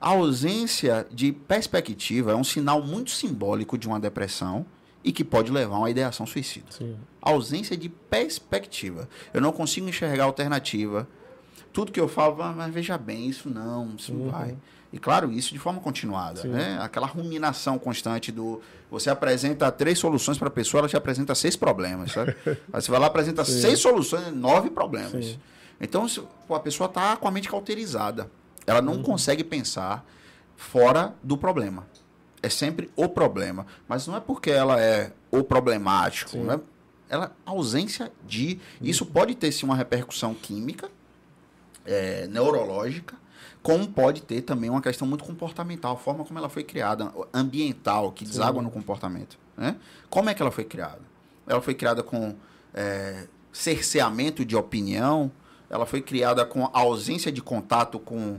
A 0.00 0.10
ausência 0.10 1.06
de 1.10 1.32
perspectiva 1.32 2.32
é 2.32 2.34
um 2.34 2.44
sinal 2.44 2.82
muito 2.82 3.10
simbólico 3.10 3.76
de 3.76 3.88
uma 3.88 3.98
depressão 3.98 4.64
e 5.02 5.12
que 5.12 5.24
pode 5.24 5.50
levar 5.50 5.76
a 5.76 5.78
uma 5.80 5.90
ideação 5.90 6.26
suicida. 6.26 6.66
Sim. 6.70 6.96
A 7.20 7.30
ausência 7.30 7.76
de 7.76 7.88
perspectiva. 7.88 9.08
Eu 9.32 9.40
não 9.40 9.52
consigo 9.52 9.88
enxergar 9.88 10.24
alternativa 10.24 11.08
tudo 11.72 11.92
que 11.92 12.00
eu 12.00 12.08
falo, 12.08 12.42
ah, 12.42 12.52
mas 12.56 12.72
veja 12.72 12.98
bem, 12.98 13.28
isso 13.28 13.48
não, 13.48 13.94
isso 13.96 14.12
uhum. 14.12 14.24
não 14.24 14.30
vai. 14.30 14.56
E 14.92 14.98
claro, 14.98 15.30
isso 15.30 15.52
de 15.52 15.58
forma 15.58 15.80
continuada, 15.80 16.42
Sim. 16.42 16.48
né? 16.48 16.78
Aquela 16.80 17.06
ruminação 17.06 17.78
constante 17.78 18.32
do 18.32 18.60
você 18.90 19.10
apresenta 19.10 19.70
três 19.70 19.98
soluções 19.98 20.38
para 20.38 20.48
a 20.48 20.50
pessoa, 20.50 20.80
ela 20.80 20.88
te 20.88 20.96
apresenta 20.96 21.34
seis 21.34 21.56
problemas, 21.56 22.12
sabe? 22.12 22.34
Aí 22.72 22.80
você 22.80 22.90
vai 22.90 22.98
lá 22.98 23.06
apresenta 23.06 23.44
Sim. 23.44 23.60
seis 23.60 23.80
soluções, 23.80 24.32
nove 24.34 24.70
problemas. 24.70 25.38
Então 25.80 26.06
a 26.50 26.60
pessoa 26.60 26.88
está 26.88 27.16
com 27.16 27.28
a 27.28 27.30
mente 27.30 27.48
cauterizada. 27.48 28.30
Ela 28.68 28.82
não 28.82 28.96
uhum. 28.96 29.02
consegue 29.02 29.42
pensar 29.42 30.04
fora 30.54 31.14
do 31.22 31.38
problema. 31.38 31.86
É 32.42 32.50
sempre 32.50 32.90
o 32.94 33.08
problema, 33.08 33.66
mas 33.88 34.06
não 34.06 34.14
é 34.14 34.20
porque 34.20 34.50
ela 34.50 34.78
é 34.80 35.10
o 35.30 35.42
problemático, 35.42 36.36
né? 36.36 36.60
Ela 37.08 37.34
ausência 37.46 38.12
de, 38.26 38.60
isso 38.82 39.04
uhum. 39.04 39.10
pode 39.10 39.34
ter 39.34 39.50
sim 39.50 39.64
uma 39.64 39.74
repercussão 39.74 40.34
química, 40.34 40.90
é, 41.86 42.26
neurológica, 42.26 43.16
Como 43.62 43.88
pode 43.88 44.22
ter 44.22 44.42
também 44.42 44.68
uma 44.68 44.82
questão 44.82 45.08
muito 45.08 45.24
comportamental, 45.24 45.94
a 45.94 45.96
forma 45.96 46.24
como 46.24 46.38
ela 46.38 46.50
foi 46.50 46.62
criada, 46.62 47.10
ambiental, 47.32 48.12
que 48.12 48.24
deságua 48.24 48.62
no 48.62 48.70
comportamento. 48.70 49.38
Né? 49.56 49.76
Como 50.10 50.28
é 50.28 50.34
que 50.34 50.42
ela 50.42 50.50
foi 50.50 50.64
criada? 50.64 51.00
Ela 51.46 51.62
foi 51.62 51.74
criada 51.74 52.02
com 52.02 52.36
é, 52.74 53.26
cerceamento 53.50 54.44
de 54.44 54.54
opinião, 54.54 55.32
ela 55.70 55.86
foi 55.86 56.02
criada 56.02 56.44
com 56.44 56.68
ausência 56.72 57.32
de 57.32 57.42
contato 57.42 57.98
com 57.98 58.38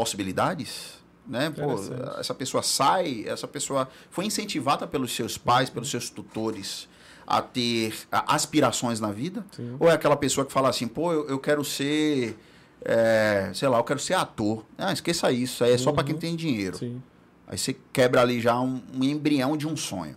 possibilidades. 0.00 0.94
Né? 1.26 1.50
Pô, 1.50 1.74
essa 2.18 2.34
pessoa 2.34 2.62
sai, 2.62 3.24
essa 3.26 3.46
pessoa 3.46 3.86
foi 4.10 4.24
incentivada 4.24 4.86
pelos 4.86 5.14
seus 5.14 5.36
pais, 5.36 5.68
pelos 5.68 5.90
seus 5.90 6.08
tutores 6.08 6.88
a 7.26 7.42
ter 7.42 7.94
aspirações 8.10 8.98
na 8.98 9.12
vida? 9.12 9.44
Sim. 9.52 9.76
Ou 9.78 9.90
é 9.90 9.92
aquela 9.92 10.16
pessoa 10.16 10.46
que 10.46 10.52
fala 10.52 10.70
assim, 10.70 10.88
pô, 10.88 11.12
eu, 11.12 11.28
eu 11.28 11.38
quero 11.38 11.62
ser, 11.62 12.36
é, 12.82 13.50
sei 13.52 13.68
lá, 13.68 13.76
eu 13.78 13.84
quero 13.84 14.00
ser 14.00 14.14
ator. 14.14 14.64
Ah, 14.78 14.90
esqueça 14.90 15.30
isso, 15.30 15.62
aí 15.62 15.72
é 15.72 15.78
só 15.78 15.92
para 15.92 16.02
quem 16.02 16.14
uhum. 16.14 16.20
tem 16.20 16.34
dinheiro. 16.34 16.78
Sim. 16.78 17.00
Aí 17.46 17.58
você 17.58 17.76
quebra 17.92 18.22
ali 18.22 18.40
já 18.40 18.58
um, 18.58 18.80
um, 18.94 19.04
embrião 19.04 19.54
de 19.54 19.68
um 19.68 19.76
sonho. 19.76 20.16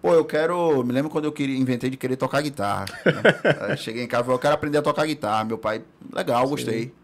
Pô, 0.00 0.14
eu 0.14 0.24
quero. 0.24 0.82
Me 0.84 0.92
lembro 0.92 1.10
quando 1.10 1.24
eu 1.24 1.32
queria, 1.32 1.58
inventei 1.58 1.90
de 1.90 1.96
querer 1.96 2.16
tocar 2.16 2.40
guitarra. 2.40 2.86
Né? 3.04 3.76
cheguei 3.76 4.04
em 4.04 4.06
casa 4.06 4.22
e 4.22 4.24
falei, 4.24 4.36
eu 4.36 4.40
quero 4.40 4.54
aprender 4.54 4.78
a 4.78 4.82
tocar 4.82 5.04
guitarra. 5.04 5.44
Meu 5.44 5.58
pai, 5.58 5.82
legal, 6.14 6.44
Sim. 6.44 6.50
gostei. 6.50 6.99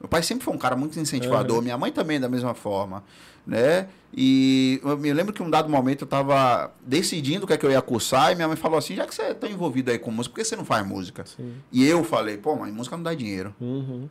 Meu 0.00 0.08
pai 0.08 0.22
sempre 0.22 0.44
foi 0.44 0.54
um 0.54 0.58
cara 0.58 0.76
muito 0.76 0.98
incentivador, 0.98 1.56
uhum. 1.56 1.62
minha 1.62 1.78
mãe 1.78 1.90
também 1.90 2.20
da 2.20 2.28
mesma 2.28 2.54
forma, 2.54 3.02
né? 3.46 3.88
E 4.14 4.80
eu 4.84 4.96
me 4.96 5.12
lembro 5.12 5.32
que 5.32 5.42
um 5.42 5.50
dado 5.50 5.68
momento 5.68 6.02
eu 6.02 6.06
estava 6.06 6.72
decidindo 6.86 7.44
o 7.44 7.46
que 7.46 7.52
é 7.52 7.56
que 7.56 7.66
eu 7.66 7.70
ia 7.70 7.82
cursar 7.82 8.32
e 8.32 8.34
minha 8.34 8.46
mãe 8.46 8.56
falou 8.56 8.78
assim, 8.78 8.94
já 8.94 9.06
que 9.06 9.14
você 9.14 9.22
é 9.22 9.34
tão 9.34 9.50
envolvido 9.50 9.90
aí 9.90 9.98
com 9.98 10.10
música, 10.10 10.32
por 10.32 10.40
que 10.40 10.44
você 10.44 10.56
não 10.56 10.64
faz 10.64 10.86
música? 10.86 11.24
Sim. 11.26 11.54
E 11.72 11.84
eu 11.84 12.04
falei, 12.04 12.38
pô, 12.38 12.54
mãe, 12.56 12.70
música 12.70 12.96
não 12.96 13.02
dá 13.02 13.12
dinheiro. 13.12 13.54
Uhum. 13.60 14.08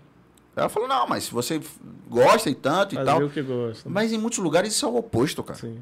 Ela 0.56 0.70
falou, 0.70 0.90
não, 0.90 1.08
mas 1.08 1.26
se 1.26 1.32
você 1.32 1.62
gosta 2.10 2.50
e 2.50 2.56
tanto 2.56 2.96
Faz 2.96 3.08
e 3.08 3.12
tal. 3.12 3.30
que 3.30 3.42
gosta. 3.42 3.88
Mas 3.90 4.12
em 4.12 4.18
muitos 4.18 4.40
lugares 4.40 4.74
isso 4.74 4.86
é 4.86 4.90
o 4.90 4.98
oposto, 4.98 5.44
cara. 5.44 5.60
Sim. 5.60 5.78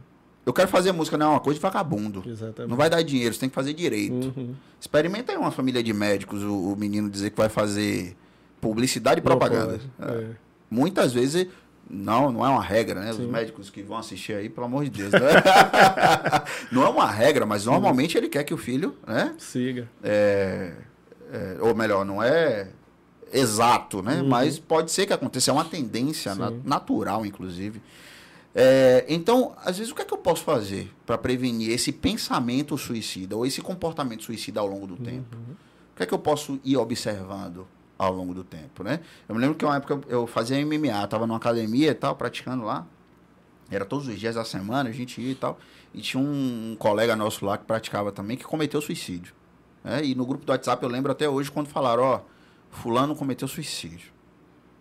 Eu 0.46 0.54
quero 0.54 0.68
fazer 0.68 0.92
música, 0.92 1.18
não 1.18 1.28
é 1.28 1.30
uma 1.30 1.40
coisa 1.40 1.58
de 1.58 1.62
vagabundo. 1.62 2.24
Exatamente. 2.26 2.70
Não 2.70 2.78
vai 2.78 2.90
dar 2.90 3.02
dinheiro, 3.02 3.34
você 3.34 3.40
tem 3.40 3.50
que 3.50 3.56
fazer 3.56 3.74
direito. 3.74 4.34
Uhum. 4.38 4.54
Experimenta 4.80 5.32
aí 5.32 5.38
uma 5.38 5.50
família 5.50 5.82
de 5.82 5.92
médicos, 5.92 6.44
o, 6.44 6.74
o 6.74 6.76
menino 6.76 7.10
dizer 7.10 7.32
que 7.32 7.38
vai 7.38 7.50
fazer 7.50 8.16
publicidade 8.62 9.20
e 9.20 9.24
propaganda. 9.24 9.80
É. 10.00 10.06
É. 10.06 10.30
Muitas 10.70 11.14
vezes, 11.14 11.48
não, 11.90 12.32
não 12.32 12.46
é 12.46 12.50
uma 12.50 12.64
regra, 12.64 13.00
né? 13.00 13.14
Sim. 13.14 13.24
Os 13.24 13.30
médicos 13.30 13.70
que 13.70 13.84
vão 13.84 13.98
assistir 13.98 14.34
aí, 14.34 14.50
pelo 14.50 14.66
amor 14.66 14.84
de 14.84 14.90
Deus. 14.90 15.12
Né? 15.12 15.20
não 16.72 16.84
é 16.84 16.90
uma 16.90 17.10
regra, 17.10 17.46
mas 17.46 17.66
normalmente 17.66 18.18
ele 18.18 18.28
quer 18.28 18.44
que 18.44 18.54
o 18.54 18.58
filho, 18.58 18.96
né? 19.06 19.36
Siga. 19.38 19.88
É, 20.04 20.74
é, 21.32 21.58
ou 21.62 21.76
melhor, 21.76 22.04
não 22.04 22.22
é 22.22 22.70
exato, 23.32 24.02
né? 24.02 24.22
Uhum. 24.22 24.28
Mas 24.28 24.58
pode 24.58 24.92
ser 24.92 25.06
que 25.06 25.14
aconteça, 25.14 25.52
é 25.52 25.54
uma 25.54 25.66
tendência 25.66 26.34
na, 26.34 26.50
natural, 26.64 27.26
inclusive. 27.26 27.82
É, 28.54 29.06
então, 29.10 29.54
às 29.64 29.78
vezes, 29.78 29.92
o 29.92 29.96
que 29.96 30.02
é 30.02 30.06
que 30.06 30.14
eu 30.14 30.18
posso 30.18 30.44
fazer 30.44 30.92
para 31.06 31.18
prevenir 31.18 31.72
esse 31.72 31.92
pensamento 31.92 32.78
suicida 32.78 33.36
ou 33.36 33.46
esse 33.46 33.62
comportamento 33.62 34.24
suicida 34.24 34.60
ao 34.60 34.68
longo 34.68 34.88
do 34.88 34.94
uhum. 34.94 35.04
tempo? 35.04 35.38
O 35.38 35.98
que 35.98 36.04
é 36.04 36.06
que 36.06 36.14
eu 36.14 36.20
posso 36.20 36.60
ir 36.64 36.78
observando? 36.78 37.68
Ao 37.98 38.14
longo 38.14 38.34
do 38.34 38.44
tempo, 38.44 38.84
né? 38.84 39.00
Eu 39.28 39.36
me 39.36 39.42
lembro 39.42 39.56
que 39.56 39.64
uma 39.64 39.78
época 39.78 40.02
eu 40.08 40.28
fazia 40.28 40.64
MMA, 40.66 41.08
tava 41.08 41.26
numa 41.26 41.38
academia 41.38 41.92
e 41.92 41.96
tal, 41.96 42.16
praticando 42.16 42.64
lá. 42.64 42.86
Era 43.70 43.86
todos 43.86 44.08
os 44.08 44.20
dias 44.20 44.36
da 44.36 44.46
semana, 44.46 44.90
a 44.90 44.94
gente 44.94 45.20
ia 45.20 45.32
e 45.32 45.36
tal. 45.36 45.58
E 45.94 46.02
tinha 46.02 46.22
um 46.22 46.76
colega 46.78 47.16
nosso 47.16 47.46
lá 47.46 47.58
que 47.58 47.66
praticava 47.66 48.12
também, 48.12 48.38
que 48.38 48.44
cometeu 48.44 48.82
suicídio. 48.82 49.34
Né? 49.84 50.04
E 50.06 50.16
no 50.16 50.26
grupo 50.26 50.46
do 50.46 50.52
WhatsApp 50.52 50.84
eu 50.84 50.90
lembro 50.90 51.12
até 51.12 51.28
hoje 51.28 51.50
quando 51.50 51.68
falaram, 51.68 52.04
ó, 52.04 52.22
fulano 52.70 53.16
cometeu 53.16 53.48
suicídio. 53.48 54.12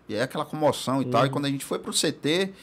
E 0.07 0.15
é 0.15 0.21
aquela 0.21 0.45
comoção 0.45 1.01
e 1.01 1.05
uhum. 1.05 1.11
tal. 1.11 1.25
E 1.25 1.29
quando 1.29 1.45
a 1.45 1.49
gente 1.49 1.65
foi 1.65 1.79
pro 1.79 1.91
CT, 1.91 2.53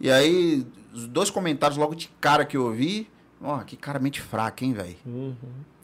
e 0.00 0.10
aí 0.10 0.66
os 0.92 1.06
dois 1.06 1.30
comentários 1.30 1.78
logo 1.78 1.94
de 1.94 2.08
cara 2.20 2.44
que 2.44 2.56
eu 2.56 2.64
ouvi, 2.64 3.08
ó, 3.40 3.58
que 3.60 3.76
cara 3.76 3.98
mente 3.98 4.20
fraca, 4.20 4.64
hein, 4.64 4.72
velho? 4.72 4.96
Uhum. 5.06 5.34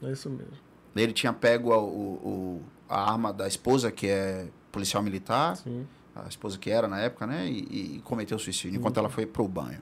É 0.03 0.11
isso 0.11 0.29
mesmo. 0.29 0.53
Ele 0.95 1.13
tinha 1.13 1.31
pego 1.31 1.71
o, 1.71 1.79
o 1.79 2.63
a 2.89 3.11
arma 3.11 3.33
da 3.33 3.47
esposa, 3.47 3.91
que 3.91 4.07
é 4.07 4.47
policial 4.71 5.01
militar, 5.03 5.57
Sim. 5.57 5.85
a 6.15 6.27
esposa 6.27 6.57
que 6.57 6.69
era 6.69 6.87
na 6.87 6.99
época, 6.99 7.25
né? 7.27 7.47
E, 7.47 7.97
e 7.97 8.01
cometeu 8.03 8.37
suicídio 8.37 8.71
uhum. 8.71 8.77
enquanto 8.77 8.97
ela 8.97 9.09
foi 9.09 9.25
pro 9.25 9.47
banho. 9.47 9.81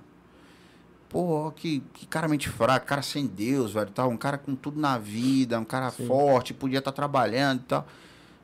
Pô, 1.10 1.52
que, 1.52 1.82
que 1.94 2.06
cara 2.08 2.28
mente 2.28 2.50
fraco, 2.50 2.86
cara 2.86 3.02
sem 3.02 3.26
Deus, 3.26 3.72
velho, 3.72 3.90
tal, 3.92 4.10
um 4.10 4.18
cara 4.18 4.38
com 4.38 4.56
tudo 4.56 4.80
na 4.80 4.98
vida, 4.98 5.60
um 5.60 5.66
cara 5.66 5.92
Sim. 5.92 6.08
forte, 6.08 6.54
podia 6.54 6.80
estar 6.80 6.92
tá 6.92 6.96
trabalhando 6.96 7.62
e 7.62 7.66
tal. 7.66 7.88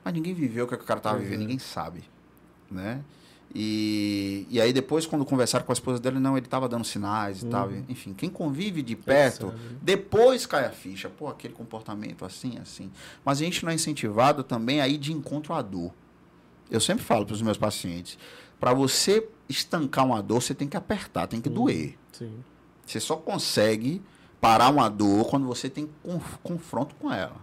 Mas 0.04 0.14
ninguém 0.14 0.34
viveu 0.34 0.66
o 0.66 0.68
que 0.68 0.76
o 0.76 0.78
cara 0.78 1.00
tava 1.00 1.18
uhum. 1.18 1.24
vivendo, 1.24 1.40
ninguém 1.42 1.60
sabe, 1.60 2.04
né? 2.70 3.02
E, 3.54 4.48
e 4.50 4.62
aí 4.62 4.72
depois, 4.72 5.06
quando 5.06 5.26
conversaram 5.26 5.66
com 5.66 5.72
a 5.72 5.74
esposa 5.74 6.00
dele, 6.00 6.20
não, 6.20 6.38
ele 6.38 6.46
estava 6.46 6.70
dando 6.70 6.86
sinais 6.86 7.42
e 7.42 7.46
uhum. 7.46 7.52
tal. 7.52 7.72
Enfim, 7.90 8.14
quem 8.14 8.30
convive 8.30 8.82
de 8.82 8.96
perto, 8.96 9.54
depois 9.82 10.46
cai 10.46 10.66
a 10.66 10.72
ficha. 10.72 11.10
Pô, 11.10 11.28
aquele 11.28 11.54
comportamento 11.54 12.24
assim, 12.24 12.58
assim. 12.60 12.90
Mas 13.26 13.42
a 13.42 13.44
gente 13.44 13.64
não 13.64 13.72
é 13.72 13.76
incentivado 13.76 14.44
também 14.44 14.80
a 14.80 14.88
ir 14.88 14.98
de 14.98 15.12
encontro 15.12 15.54
à 15.54 15.62
dor. 15.62 15.92
Eu 16.70 16.80
sempre 16.80 17.04
falo 17.04 17.26
para 17.26 17.34
os 17.34 17.42
meus 17.42 17.58
pacientes, 17.58 18.18
para 18.58 18.74
você 18.74 19.28
estancar 19.50 20.06
uma 20.06 20.22
dor, 20.24 20.42
você 20.42 20.54
tem 20.54 20.70
que 20.70 20.78
apertar, 20.78 21.28
tem 21.28 21.42
que 21.42 21.50
uhum. 21.50 21.56
doer. 21.56 21.98
Sim. 22.14 22.32
Você 22.86 23.00
só 23.02 23.18
consegue 23.18 24.02
parar 24.40 24.70
uma 24.70 24.90
dor 24.90 25.30
quando 25.30 25.46
você 25.46 25.70
tem 25.70 25.90
conf 26.02 26.38
confronto 26.42 26.96
com 26.96 27.12
ela. 27.12 27.36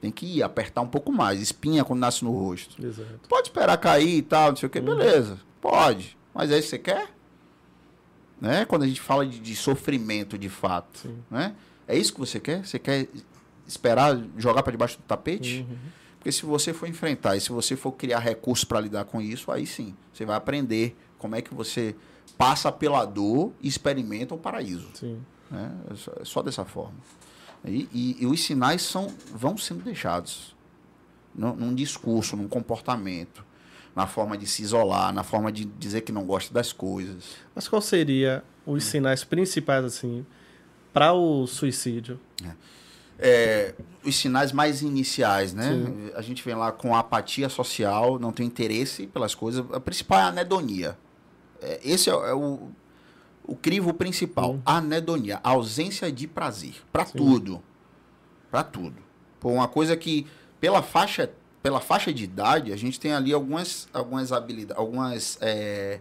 Tem 0.00 0.12
que 0.12 0.26
ir, 0.26 0.42
apertar 0.42 0.82
um 0.82 0.86
pouco 0.86 1.10
mais. 1.10 1.40
Espinha 1.40 1.84
quando 1.84 2.00
nasce 2.00 2.24
no 2.24 2.30
rosto. 2.30 2.84
Exato. 2.84 3.20
Pode 3.28 3.48
esperar 3.48 3.76
cair 3.78 4.18
e 4.18 4.22
tal, 4.22 4.50
não 4.50 4.56
sei 4.56 4.68
o 4.68 4.70
que, 4.70 4.78
uhum. 4.78 4.84
beleza. 4.84 5.38
Pode. 5.68 6.16
Mas 6.32 6.50
é 6.50 6.58
isso 6.58 6.68
que 6.68 6.70
você 6.70 6.78
quer? 6.78 7.08
Né? 8.40 8.64
Quando 8.64 8.84
a 8.84 8.86
gente 8.86 9.00
fala 9.00 9.26
de, 9.26 9.40
de 9.40 9.56
sofrimento 9.56 10.38
de 10.38 10.48
fato. 10.48 11.10
Né? 11.30 11.54
É 11.88 11.96
isso 11.96 12.12
que 12.12 12.20
você 12.20 12.38
quer? 12.38 12.64
Você 12.64 12.78
quer 12.78 13.08
esperar 13.66 14.16
jogar 14.36 14.62
para 14.62 14.70
debaixo 14.70 14.98
do 14.98 15.02
tapete? 15.02 15.66
Uhum. 15.68 15.76
Porque 16.18 16.30
se 16.30 16.46
você 16.46 16.72
for 16.72 16.88
enfrentar 16.88 17.36
e 17.36 17.40
se 17.40 17.50
você 17.50 17.76
for 17.76 17.92
criar 17.92 18.20
recursos 18.20 18.64
para 18.64 18.80
lidar 18.80 19.04
com 19.06 19.20
isso, 19.20 19.50
aí 19.50 19.66
sim, 19.66 19.94
você 20.12 20.24
vai 20.24 20.36
aprender 20.36 20.96
como 21.18 21.34
é 21.34 21.42
que 21.42 21.54
você 21.54 21.96
passa 22.36 22.70
pela 22.70 23.04
dor 23.04 23.52
e 23.60 23.68
experimenta 23.68 24.34
o 24.34 24.38
paraíso. 24.38 24.88
Sim. 24.94 25.20
Né? 25.50 25.72
É, 25.90 25.94
só, 25.94 26.12
é 26.20 26.24
só 26.24 26.42
dessa 26.42 26.64
forma. 26.64 26.96
E, 27.64 27.88
e, 27.92 28.16
e, 28.20 28.26
os 28.26 28.40
sinais 28.44 28.82
são, 28.82 29.12
vão 29.32 29.56
sendo 29.56 29.82
deixados 29.82 30.54
num, 31.34 31.56
num 31.56 31.74
discurso, 31.74 32.36
num 32.36 32.46
comportamento 32.46 33.45
na 33.96 34.06
forma 34.06 34.36
de 34.36 34.46
se 34.46 34.62
isolar, 34.62 35.10
na 35.10 35.22
forma 35.22 35.50
de 35.50 35.64
dizer 35.64 36.02
que 36.02 36.12
não 36.12 36.26
gosta 36.26 36.52
das 36.52 36.70
coisas. 36.70 37.24
Mas 37.54 37.66
qual 37.66 37.80
seria 37.80 38.44
os 38.66 38.84
sinais 38.84 39.24
principais 39.24 39.82
assim 39.82 40.26
para 40.92 41.14
o 41.14 41.46
suicídio? 41.46 42.20
É. 42.44 42.50
É, 43.18 43.74
os 44.04 44.14
sinais 44.14 44.52
mais 44.52 44.82
iniciais, 44.82 45.54
né? 45.54 45.72
Sim. 45.72 46.10
A 46.14 46.20
gente 46.20 46.44
vem 46.44 46.54
lá 46.54 46.70
com 46.70 46.94
apatia 46.94 47.48
social, 47.48 48.18
não 48.18 48.30
tem 48.30 48.46
interesse 48.46 49.06
pelas 49.06 49.34
coisas. 49.34 49.64
A 49.72 49.80
principal 49.80 50.18
é 50.18 50.22
a 50.24 50.26
anedonia. 50.26 50.98
É, 51.62 51.80
esse 51.82 52.10
é, 52.10 52.12
é, 52.12 52.34
o, 52.34 52.68
o 53.44 53.56
crivo 53.56 53.94
principal. 53.94 54.56
Hum. 54.56 54.62
A 54.66 54.76
anedonia, 54.76 55.40
a 55.42 55.50
ausência 55.50 56.12
de 56.12 56.26
prazer. 56.26 56.74
Para 56.92 57.06
tudo. 57.06 57.62
Para 58.50 58.62
tudo. 58.62 58.96
Por 59.40 59.50
uma 59.50 59.66
coisa 59.66 59.96
que, 59.96 60.26
pela 60.60 60.82
faixa 60.82 61.32
pela 61.66 61.80
faixa 61.80 62.14
de 62.14 62.22
idade, 62.22 62.72
a 62.72 62.76
gente 62.76 63.00
tem 63.00 63.12
ali 63.12 63.32
algumas, 63.32 63.88
algumas 63.92 64.30
habilidades, 64.30 64.78
algumas 64.78 65.36
é, 65.40 65.98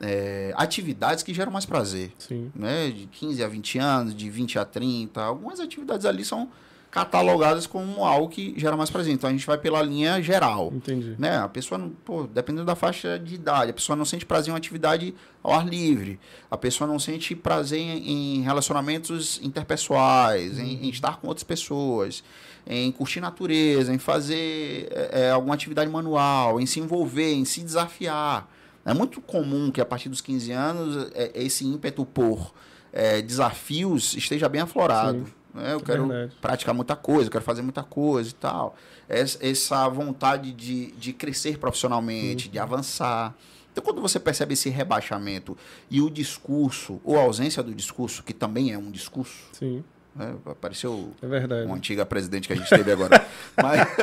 é, 0.00 0.54
atividades 0.56 1.22
que 1.22 1.34
geram 1.34 1.52
mais 1.52 1.66
prazer. 1.66 2.10
Sim. 2.18 2.50
Né? 2.54 2.88
De 2.88 3.06
15 3.08 3.44
a 3.44 3.46
20 3.46 3.78
anos, 3.78 4.14
de 4.14 4.30
20 4.30 4.58
a 4.58 4.64
30, 4.64 5.22
algumas 5.22 5.60
atividades 5.60 6.06
ali 6.06 6.24
são 6.24 6.48
catalogadas 6.90 7.66
como 7.66 8.02
algo 8.02 8.30
que 8.30 8.54
gera 8.56 8.78
mais 8.78 8.88
prazer. 8.88 9.12
Então 9.12 9.28
a 9.28 9.32
gente 9.32 9.46
vai 9.46 9.58
pela 9.58 9.82
linha 9.82 10.22
geral. 10.22 10.72
Entendi. 10.74 11.14
Né? 11.18 11.36
A 11.36 11.50
pessoa, 11.50 11.76
não, 11.76 11.90
pô, 11.90 12.26
dependendo 12.26 12.64
da 12.64 12.74
faixa 12.74 13.18
de 13.18 13.34
idade, 13.34 13.72
a 13.72 13.74
pessoa 13.74 13.94
não 13.94 14.06
sente 14.06 14.24
prazer 14.24 14.48
em 14.48 14.52
uma 14.52 14.58
atividade 14.58 15.14
ao 15.42 15.52
ar 15.52 15.68
livre. 15.68 16.18
A 16.50 16.56
pessoa 16.56 16.88
não 16.88 16.98
sente 16.98 17.36
prazer 17.36 17.78
em, 17.78 18.40
relacionamentos 18.40 19.38
interpessoais, 19.42 20.56
uhum. 20.56 20.64
em, 20.64 20.86
em, 20.86 20.88
estar 20.88 21.20
com 21.20 21.28
outras 21.28 21.44
pessoas 21.44 22.24
em 22.66 22.90
curtir 22.90 23.20
natureza, 23.20 23.92
em 23.92 23.98
fazer 23.98 24.88
é, 24.90 25.26
é, 25.26 25.30
alguma 25.30 25.54
atividade 25.54 25.90
manual, 25.90 26.60
em 26.60 26.66
se 26.66 26.80
envolver, 26.80 27.32
em 27.32 27.44
se 27.44 27.60
desafiar. 27.60 28.48
É 28.84 28.92
muito 28.92 29.20
comum 29.20 29.70
que 29.70 29.80
a 29.80 29.84
partir 29.84 30.08
dos 30.08 30.20
15 30.20 30.52
anos 30.52 31.10
é, 31.14 31.30
esse 31.34 31.64
ímpeto 31.64 32.04
por 32.04 32.52
é, 32.92 33.20
desafios 33.22 34.14
esteja 34.14 34.48
bem 34.48 34.62
aflorado. 34.62 35.26
Né? 35.52 35.72
Eu 35.72 35.80
quero 35.80 36.06
verdade. 36.06 36.36
praticar 36.40 36.74
muita 36.74 36.96
coisa, 36.96 37.30
quero 37.30 37.44
fazer 37.44 37.62
muita 37.62 37.82
coisa 37.82 38.30
e 38.30 38.34
tal. 38.34 38.76
Essa 39.08 39.88
vontade 39.88 40.52
de, 40.52 40.92
de 40.92 41.12
crescer 41.12 41.58
profissionalmente, 41.58 42.48
de 42.48 42.58
avançar. 42.58 43.34
Então, 43.70 43.82
quando 43.82 44.00
você 44.00 44.20
percebe 44.20 44.54
esse 44.54 44.70
rebaixamento 44.70 45.58
e 45.90 46.00
o 46.00 46.08
discurso, 46.08 47.00
ou 47.02 47.18
a 47.18 47.22
ausência 47.22 47.62
do 47.62 47.74
discurso, 47.74 48.22
que 48.22 48.32
também 48.32 48.72
é 48.72 48.78
um 48.78 48.90
discurso, 48.90 49.48
Sim. 49.52 49.82
Né? 50.14 50.34
Apareceu 50.46 51.12
é 51.22 51.26
verdade. 51.26 51.66
uma 51.66 51.76
antiga 51.76 52.06
presidente 52.06 52.46
que 52.46 52.54
a 52.54 52.56
gente 52.56 52.68
teve 52.68 52.92
agora. 52.92 53.24
Mas... 53.60 53.80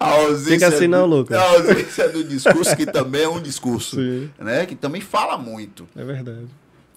a 0.00 0.34
Fica 0.44 0.68
assim 0.68 0.88
não, 0.88 1.06
Lucas. 1.06 1.36
A 1.36 1.50
ausência 1.50 2.08
do 2.08 2.24
discurso, 2.24 2.76
que 2.76 2.86
também 2.86 3.22
é 3.22 3.28
um 3.28 3.40
discurso, 3.40 3.96
Sim. 3.96 4.30
né? 4.38 4.66
Que 4.66 4.74
também 4.74 5.00
fala 5.00 5.38
muito. 5.38 5.86
É 5.96 6.04
verdade. 6.04 6.46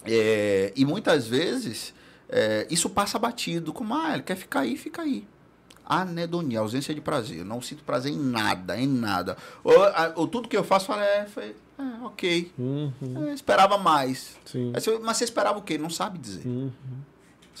É, 0.04 0.72
e 0.74 0.84
muitas 0.84 1.26
vezes 1.26 1.94
é, 2.28 2.66
isso 2.70 2.88
passa 2.88 3.18
batido, 3.18 3.72
como, 3.72 3.94
ah, 3.94 4.14
ele 4.14 4.22
quer 4.22 4.36
ficar 4.36 4.60
aí, 4.60 4.76
fica 4.76 5.02
aí. 5.02 5.24
Anedonia, 5.98 6.60
ausência 6.60 6.94
de 6.94 7.00
prazer. 7.00 7.44
não 7.44 7.60
sinto 7.60 7.82
prazer 7.82 8.12
em 8.12 8.18
nada, 8.18 8.78
em 8.78 8.86
nada. 8.86 9.36
Ou, 9.64 9.74
ou 10.16 10.28
tudo 10.28 10.48
que 10.48 10.56
eu 10.56 10.64
faço, 10.64 10.92
é, 10.92 11.26
foi, 11.26 11.56
é, 11.78 12.04
ok. 12.04 12.52
Uhum. 12.58 12.92
É, 13.28 13.34
esperava 13.34 13.76
mais. 13.76 14.36
Mas 14.72 15.16
você 15.16 15.24
esperava 15.24 15.58
o 15.58 15.62
quê? 15.62 15.76
Não 15.76 15.90
sabe 15.90 16.18
dizer. 16.18 16.46
Uhum 16.46 16.70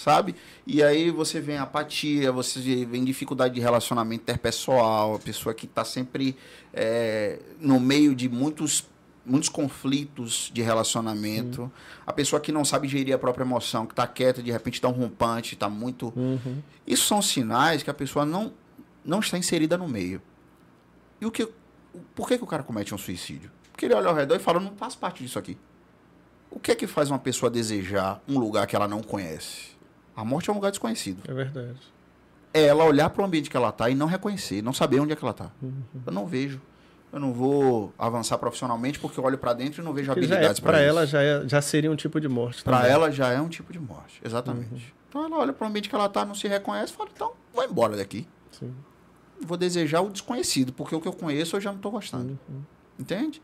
sabe? 0.00 0.34
E 0.66 0.82
aí 0.82 1.10
você 1.10 1.40
vem 1.40 1.58
apatia, 1.58 2.32
você 2.32 2.84
vem 2.84 3.04
dificuldade 3.04 3.54
de 3.54 3.60
relacionamento 3.60 4.22
interpessoal, 4.22 5.14
a 5.14 5.18
pessoa 5.18 5.54
que 5.54 5.66
está 5.66 5.84
sempre 5.84 6.36
é, 6.72 7.38
no 7.60 7.78
meio 7.78 8.14
de 8.14 8.28
muitos 8.28 8.88
muitos 9.24 9.48
conflitos 9.48 10.50
de 10.52 10.62
relacionamento, 10.62 11.62
uhum. 11.62 11.70
a 12.06 12.12
pessoa 12.12 12.40
que 12.40 12.50
não 12.50 12.64
sabe 12.64 12.88
gerir 12.88 13.14
a 13.14 13.18
própria 13.18 13.44
emoção, 13.44 13.86
que 13.86 13.92
está 13.92 14.06
quieta, 14.06 14.42
de 14.42 14.50
repente 14.50 14.74
está 14.74 14.88
um 14.88 14.92
rompante, 14.92 15.54
está 15.54 15.68
muito... 15.68 16.12
Uhum. 16.16 16.62
Isso 16.86 17.06
são 17.06 17.20
sinais 17.20 17.82
que 17.82 17.90
a 17.90 17.94
pessoa 17.94 18.24
não, 18.24 18.52
não 19.04 19.20
está 19.20 19.36
inserida 19.36 19.76
no 19.76 19.88
meio. 19.88 20.20
E 21.20 21.26
o 21.26 21.30
que, 21.30 21.48
por 22.14 22.26
que, 22.26 22.38
que 22.38 22.44
o 22.44 22.46
cara 22.46 22.62
comete 22.62 22.94
um 22.94 22.98
suicídio? 22.98 23.50
Porque 23.70 23.84
ele 23.84 23.94
olha 23.94 24.08
ao 24.08 24.14
redor 24.14 24.36
e 24.36 24.38
fala, 24.38 24.58
não 24.58 24.74
faz 24.74 24.94
parte 24.94 25.22
disso 25.22 25.38
aqui. 25.38 25.56
O 26.50 26.58
que 26.58 26.72
é 26.72 26.74
que 26.74 26.86
faz 26.86 27.10
uma 27.10 27.18
pessoa 27.18 27.48
desejar 27.48 28.20
um 28.28 28.38
lugar 28.38 28.66
que 28.66 28.74
ela 28.74 28.88
não 28.88 29.02
conhece? 29.02 29.70
A 30.16 30.24
morte 30.24 30.50
é 30.50 30.52
um 30.52 30.56
lugar 30.56 30.70
desconhecido. 30.70 31.22
É 31.28 31.32
verdade. 31.32 31.78
É 32.52 32.64
ela 32.64 32.84
olhar 32.84 33.08
para 33.10 33.22
o 33.22 33.24
ambiente 33.24 33.48
que 33.48 33.56
ela 33.56 33.68
está 33.68 33.88
e 33.88 33.94
não 33.94 34.06
reconhecer, 34.06 34.60
não 34.60 34.72
saber 34.72 34.98
onde 34.98 35.12
é 35.12 35.16
que 35.16 35.24
ela 35.24 35.30
está. 35.30 35.52
Uhum. 35.62 35.82
Eu 36.04 36.12
não 36.12 36.26
vejo. 36.26 36.60
Eu 37.12 37.18
não 37.18 37.32
vou 37.32 37.92
avançar 37.98 38.38
profissionalmente 38.38 38.98
porque 38.98 39.18
eu 39.18 39.24
olho 39.24 39.36
para 39.36 39.52
dentro 39.52 39.82
e 39.82 39.84
não 39.84 39.92
vejo 39.92 40.12
porque 40.12 40.26
habilidades 40.26 40.60
é, 40.60 40.62
para 40.62 40.80
ela 40.80 41.06
já, 41.06 41.20
é, 41.22 41.48
já 41.48 41.60
seria 41.60 41.90
um 41.90 41.96
tipo 41.96 42.20
de 42.20 42.28
morte. 42.28 42.62
Para 42.62 42.86
ela 42.86 43.10
já 43.10 43.28
é 43.28 43.40
um 43.40 43.48
tipo 43.48 43.72
de 43.72 43.80
morte, 43.80 44.20
exatamente. 44.24 44.72
Uhum. 44.72 44.80
Então 45.08 45.24
ela 45.24 45.38
olha 45.38 45.52
para 45.52 45.64
o 45.64 45.68
ambiente 45.68 45.88
que 45.88 45.94
ela 45.94 46.06
está, 46.06 46.24
não 46.24 46.34
se 46.34 46.46
reconhece, 46.46 46.92
fala 46.92 47.10
então 47.12 47.32
vou 47.52 47.64
embora 47.64 47.96
daqui. 47.96 48.28
Sim. 48.52 48.72
Vou 49.40 49.56
desejar 49.56 50.02
o 50.02 50.10
desconhecido 50.10 50.72
porque 50.72 50.94
o 50.94 51.00
que 51.00 51.08
eu 51.08 51.12
conheço 51.12 51.56
eu 51.56 51.60
já 51.60 51.70
não 51.70 51.78
estou 51.78 51.90
gostando. 51.90 52.38
Uhum. 52.48 52.62
Entende? 52.98 53.42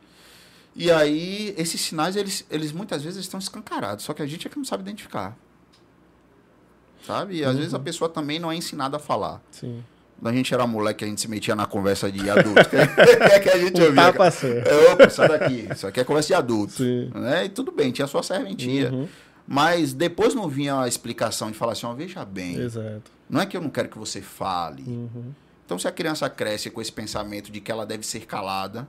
E 0.74 0.90
aí 0.90 1.54
esses 1.56 1.80
sinais 1.80 2.14
eles, 2.14 2.46
eles 2.50 2.70
muitas 2.70 3.02
vezes 3.02 3.20
estão 3.20 3.40
escancarados, 3.40 4.04
só 4.04 4.14
que 4.14 4.22
a 4.22 4.26
gente 4.26 4.46
é 4.46 4.50
que 4.50 4.56
não 4.56 4.64
sabe 4.64 4.82
identificar 4.82 5.36
sabe? 7.06 7.36
E 7.36 7.44
às 7.44 7.52
uhum. 7.52 7.58
vezes 7.58 7.74
a 7.74 7.78
pessoa 7.78 8.10
também 8.10 8.38
não 8.38 8.50
é 8.50 8.56
ensinada 8.56 8.96
a 8.96 9.00
falar. 9.00 9.40
Sim. 9.50 9.82
Quando 10.18 10.32
a 10.32 10.36
gente 10.36 10.52
era 10.52 10.66
moleque, 10.66 11.04
a 11.04 11.08
gente 11.08 11.20
se 11.20 11.28
metia 11.28 11.54
na 11.54 11.66
conversa 11.66 12.10
de 12.10 12.28
adulto. 12.28 12.60
é 13.32 13.38
que 13.38 13.48
a 13.50 13.58
gente 13.58 13.80
ouvia. 13.80 14.12
Tapa 14.12 14.28
é, 14.28 14.92
opa, 14.92 15.10
sai 15.10 15.28
daqui. 15.28 15.68
Isso 15.70 15.86
aqui 15.86 16.00
é 16.00 16.04
conversa 16.04 16.28
de 16.28 16.34
adulto. 16.34 16.72
Sim. 16.72 17.10
Né? 17.14 17.44
E 17.44 17.48
tudo 17.48 17.70
bem, 17.70 17.92
tinha 17.92 18.06
sua 18.06 18.22
serventia. 18.22 18.90
Uhum. 18.90 19.08
Mas 19.46 19.92
depois 19.92 20.34
não 20.34 20.48
vinha 20.48 20.80
a 20.80 20.88
explicação 20.88 21.50
de 21.50 21.56
falar 21.56 21.72
assim, 21.72 21.86
ó, 21.86 21.92
veja 21.92 22.24
bem. 22.24 22.56
Exato. 22.56 23.10
Não 23.28 23.40
é 23.40 23.46
que 23.46 23.56
eu 23.56 23.60
não 23.60 23.70
quero 23.70 23.88
que 23.88 23.98
você 23.98 24.20
fale. 24.20 24.82
Uhum. 24.82 25.32
Então, 25.64 25.78
se 25.78 25.86
a 25.86 25.92
criança 25.92 26.28
cresce 26.30 26.70
com 26.70 26.80
esse 26.80 26.92
pensamento 26.92 27.52
de 27.52 27.60
que 27.60 27.70
ela 27.70 27.84
deve 27.84 28.06
ser 28.06 28.20
calada, 28.20 28.88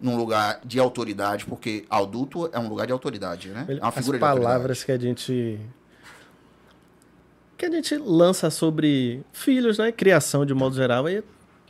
num 0.00 0.16
lugar 0.16 0.60
de 0.64 0.78
autoridade, 0.78 1.44
porque 1.44 1.84
adulto 1.90 2.48
é 2.52 2.58
um 2.58 2.68
lugar 2.68 2.86
de 2.86 2.92
autoridade, 2.92 3.48
né? 3.48 3.66
É 3.68 3.82
uma 3.82 3.90
figura 3.90 4.16
As 4.16 4.20
palavras 4.20 4.84
que 4.84 4.92
a 4.92 4.98
gente 4.98 5.58
que 7.58 7.66
a 7.66 7.70
gente 7.70 7.96
lança 7.96 8.48
sobre 8.50 9.20
filhos, 9.32 9.78
né? 9.78 9.90
Criação 9.90 10.46
de 10.46 10.54
modo 10.54 10.76
geral, 10.76 11.06
aí 11.06 11.22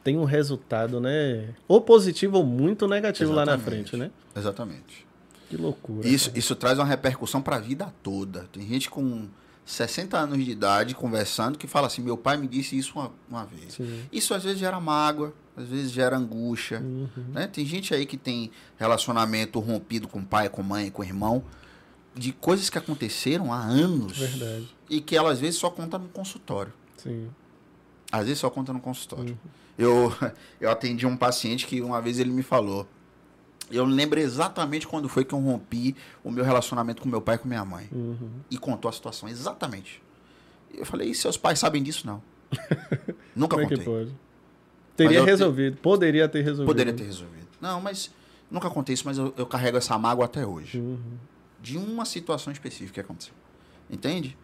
tem 0.05 0.19
um 0.19 0.25
resultado, 0.25 1.01
né? 1.01 1.55
Ou 1.67 1.81
positivo 1.81 2.37
ou 2.37 2.45
muito 2.45 2.87
negativo 2.87 3.33
Exatamente. 3.33 3.51
lá 3.51 3.57
na 3.57 3.63
frente, 3.63 3.97
né? 3.97 4.11
Exatamente. 4.37 5.07
Que 5.49 5.57
loucura. 5.57 6.07
Isso, 6.07 6.31
isso 6.35 6.55
traz 6.55 6.79
uma 6.79 6.85
repercussão 6.85 7.41
para 7.41 7.57
a 7.57 7.59
vida 7.59 7.93
toda. 8.03 8.47
Tem 8.53 8.67
gente 8.69 8.91
com 8.91 9.27
60 9.65 10.17
anos 10.17 10.45
de 10.45 10.51
idade 10.51 10.95
conversando 10.95 11.57
que 11.57 11.67
fala 11.67 11.87
assim: 11.87 12.03
meu 12.03 12.19
pai 12.19 12.37
me 12.37 12.47
disse 12.47 12.77
isso 12.77 12.93
uma, 12.99 13.11
uma 13.29 13.47
vez. 13.47 13.75
Sim. 13.75 14.03
Isso 14.13 14.35
às 14.35 14.45
vezes 14.45 14.59
gera 14.59 14.79
mágoa, 14.79 15.33
às 15.57 15.69
vezes 15.69 15.91
gera 15.91 16.19
angústia. 16.19 16.81
Uhum. 16.81 17.09
Né? 17.33 17.47
Tem 17.47 17.65
gente 17.65 17.95
aí 17.95 18.05
que 18.05 18.19
tem 18.19 18.51
relacionamento 18.77 19.59
rompido 19.59 20.07
com 20.07 20.23
pai, 20.23 20.51
com 20.51 20.63
mãe, 20.63 20.91
com 20.91 21.03
irmão 21.03 21.43
de 22.15 22.33
coisas 22.33 22.69
que 22.69 22.77
aconteceram 22.77 23.53
há 23.53 23.61
anos. 23.61 24.19
Verdade. 24.19 24.78
E 24.89 25.01
que 25.01 25.17
ela 25.17 25.31
às 25.31 25.41
vezes 25.41 25.57
só 25.59 25.71
conta 25.71 25.99
no 25.99 26.09
consultório. 26.09 26.73
Sim. 26.97 27.29
Às 28.11 28.25
vezes 28.25 28.39
só 28.39 28.49
conta 28.49 28.73
no 28.73 28.81
consultório. 28.81 29.39
Uhum. 29.45 29.51
Eu, 29.79 30.13
eu 30.61 30.71
atendi 30.71 31.07
um 31.07 31.17
paciente 31.17 31.67
que 31.67 31.81
uma 31.81 32.01
vez 32.01 32.19
ele 32.19 32.31
me 32.31 32.43
falou. 32.43 32.87
Eu 33.71 33.85
lembro 33.85 34.19
exatamente 34.19 34.87
quando 34.87 35.09
foi 35.09 35.25
que 35.25 35.35
eu 35.35 35.39
rompi 35.39 35.95
o 36.25 36.31
meu 36.31 36.43
relacionamento 36.43 37.03
com 37.03 37.09
meu 37.09 37.21
pai 37.21 37.35
e 37.35 37.39
com 37.39 37.49
minha 37.49 37.65
mãe. 37.65 37.89
Uhum. 37.93 38.31
E 38.51 38.57
contou 38.57 38.89
a 38.89 38.93
situação, 38.93 39.29
exatamente. 39.29 40.03
Eu 40.73 40.87
falei, 40.87 41.11
e 41.11 41.15
seus 41.15 41.37
pais 41.37 41.59
sabem 41.59 41.83
disso? 41.83 42.07
Não. 42.07 42.23
Nunca 43.37 43.57
Como 43.57 43.69
contei. 43.69 43.77
É 43.77 43.79
que 43.79 43.85
pode? 43.85 44.15
Teria 44.97 45.23
resolvido, 45.23 45.77
te... 45.77 45.81
poderia 45.81 46.29
ter 46.29 46.43
resolvido. 46.43 46.67
Poderia 46.67 46.93
ter 46.93 47.05
resolvido. 47.05 47.47
Não, 47.61 47.81
mas 47.81 48.11
nunca 48.51 48.69
contei 48.69 48.95
isso, 48.95 49.05
mas 49.05 49.17
eu, 49.19 49.33
eu 49.37 49.47
carrego 49.47 49.77
essa 49.77 49.97
mágoa 49.97 50.25
até 50.25 50.45
hoje. 50.45 50.79
Uhum 50.79 51.19
de 51.61 51.77
uma 51.77 52.05
situação 52.05 52.53
específica 52.53 52.95
que 52.95 53.01
aconteceu. 53.01 53.35
Entende? 53.91 54.37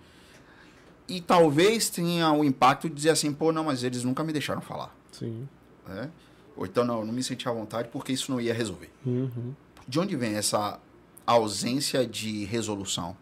E 1.07 1.21
talvez 1.21 1.91
tenha 1.91 2.33
o 2.33 2.45
impacto 2.45 2.89
de 2.89 2.95
dizer 2.95 3.11
assim, 3.11 3.33
pô, 3.33 3.53
não, 3.53 3.65
mas 3.65 3.83
eles 3.83 4.05
nunca 4.05 4.25
me 4.25 4.33
deixaram 4.33 4.61
falar. 4.61 4.95
Sim. 5.13 5.49
É? 5.89 6.09
Ou 6.57 6.65
então, 6.65 6.85
não, 6.85 7.01
eu 7.01 7.07
não 7.07 7.13
me 7.13 7.23
senti 7.23 7.49
à 7.49 7.53
vontade 7.53 7.89
porque 7.89 8.13
isso 8.13 8.31
não 8.31 8.41
ia 8.41 8.55
resolver. 8.55 8.91
Uhum. 9.05 9.55
De 9.87 10.01
onde 10.01 10.17
vem 10.17 10.35
essa 10.35 10.81
ausência 11.27 12.07
de 12.07 12.45
resolução? 12.45 13.17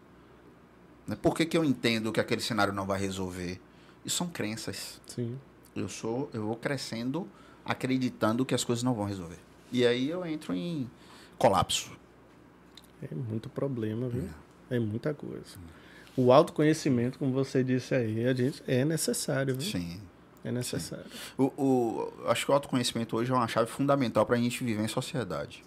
Né? 1.05 1.17
Por 1.21 1.35
que, 1.35 1.45
que 1.45 1.57
eu 1.57 1.65
entendo 1.65 2.11
que 2.11 2.19
aquele 2.19 2.41
cenário 2.41 2.73
não 2.73 2.85
vai 2.85 2.99
resolver? 2.99 3.59
Isso 4.05 4.17
são 4.17 4.27
crenças. 4.27 5.01
Sim. 5.07 5.37
Eu 5.75 5.89
sou, 5.89 6.29
eu 6.33 6.45
vou 6.45 6.55
crescendo 6.55 7.27
acreditando 7.65 8.45
que 8.45 8.53
as 8.53 8.63
coisas 8.63 8.83
não 8.83 8.93
vão 8.93 9.05
resolver. 9.05 9.39
E 9.71 9.85
aí 9.85 10.09
eu 10.09 10.25
entro 10.25 10.53
em 10.53 10.89
colapso. 11.37 11.91
É 13.01 13.13
muito 13.13 13.49
problema, 13.49 14.07
viu? 14.07 14.29
É, 14.69 14.77
é 14.77 14.79
muita 14.79 15.13
coisa. 15.13 15.57
O 16.15 16.31
autoconhecimento, 16.31 17.17
como 17.17 17.31
você 17.31 17.63
disse 17.63 17.95
aí, 17.95 18.27
a 18.27 18.33
gente 18.33 18.61
é 18.67 18.85
necessário, 18.85 19.55
viu? 19.55 19.69
Sim. 19.69 19.99
É 20.45 20.51
necessário. 20.51 21.05
O, 21.37 21.45
o, 21.57 22.13
acho 22.27 22.45
que 22.45 22.51
o 22.51 22.53
autoconhecimento 22.53 23.15
hoje 23.15 23.31
é 23.31 23.33
uma 23.33 23.47
chave 23.47 23.69
fundamental 23.69 24.25
para 24.25 24.35
a 24.35 24.39
gente 24.39 24.63
viver 24.63 24.83
em 24.83 24.87
sociedade. 24.87 25.63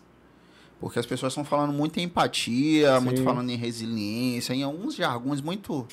Porque 0.78 0.98
as 0.98 1.06
pessoas 1.06 1.32
estão 1.32 1.44
falando 1.44 1.72
muito 1.72 1.98
em 1.98 2.02
empatia, 2.02 2.98
Sim. 2.98 3.04
muito 3.04 3.22
falando 3.22 3.48
em 3.48 3.56
resiliência, 3.56 4.52
em 4.52 4.62
alguns 4.62 4.94
jargões 4.94 5.40
muito, 5.40 5.86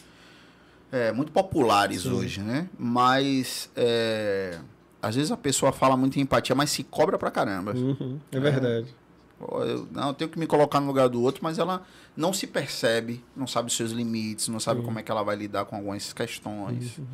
é, 0.91 1.13
muito 1.13 1.31
populares 1.31 2.01
Sim. 2.01 2.11
hoje, 2.11 2.41
né? 2.41 2.67
Mas 2.77 3.69
é, 3.75 4.59
às 5.01 5.15
vezes 5.15 5.31
a 5.31 5.38
pessoa 5.38 5.71
fala 5.71 5.95
muito 5.95 6.17
em 6.17 6.21
empatia, 6.23 6.53
mas 6.53 6.69
se 6.69 6.84
cobra 6.84 7.17
pra 7.17 7.31
caramba. 7.31 7.73
Uhum, 7.73 8.19
é, 8.31 8.38
é 8.38 8.39
verdade. 8.39 8.93
Eu, 9.51 9.87
não, 9.91 10.09
eu 10.09 10.13
tenho 10.13 10.29
que 10.29 10.39
me 10.39 10.47
colocar 10.47 10.79
no 10.79 10.87
lugar 10.87 11.09
do 11.09 11.21
outro, 11.21 11.43
mas 11.43 11.59
ela 11.59 11.85
não 12.15 12.33
se 12.33 12.47
percebe, 12.47 13.23
não 13.35 13.47
sabe 13.47 13.67
os 13.67 13.75
seus 13.75 13.91
limites, 13.91 14.47
não 14.47 14.59
sabe 14.59 14.81
como 14.81 14.99
é 14.99 15.03
que 15.03 15.11
ela 15.11 15.23
vai 15.23 15.35
lidar 15.35 15.65
com 15.65 15.75
algumas 15.75 16.13
questões. 16.13 16.97
Uhum. 16.97 17.05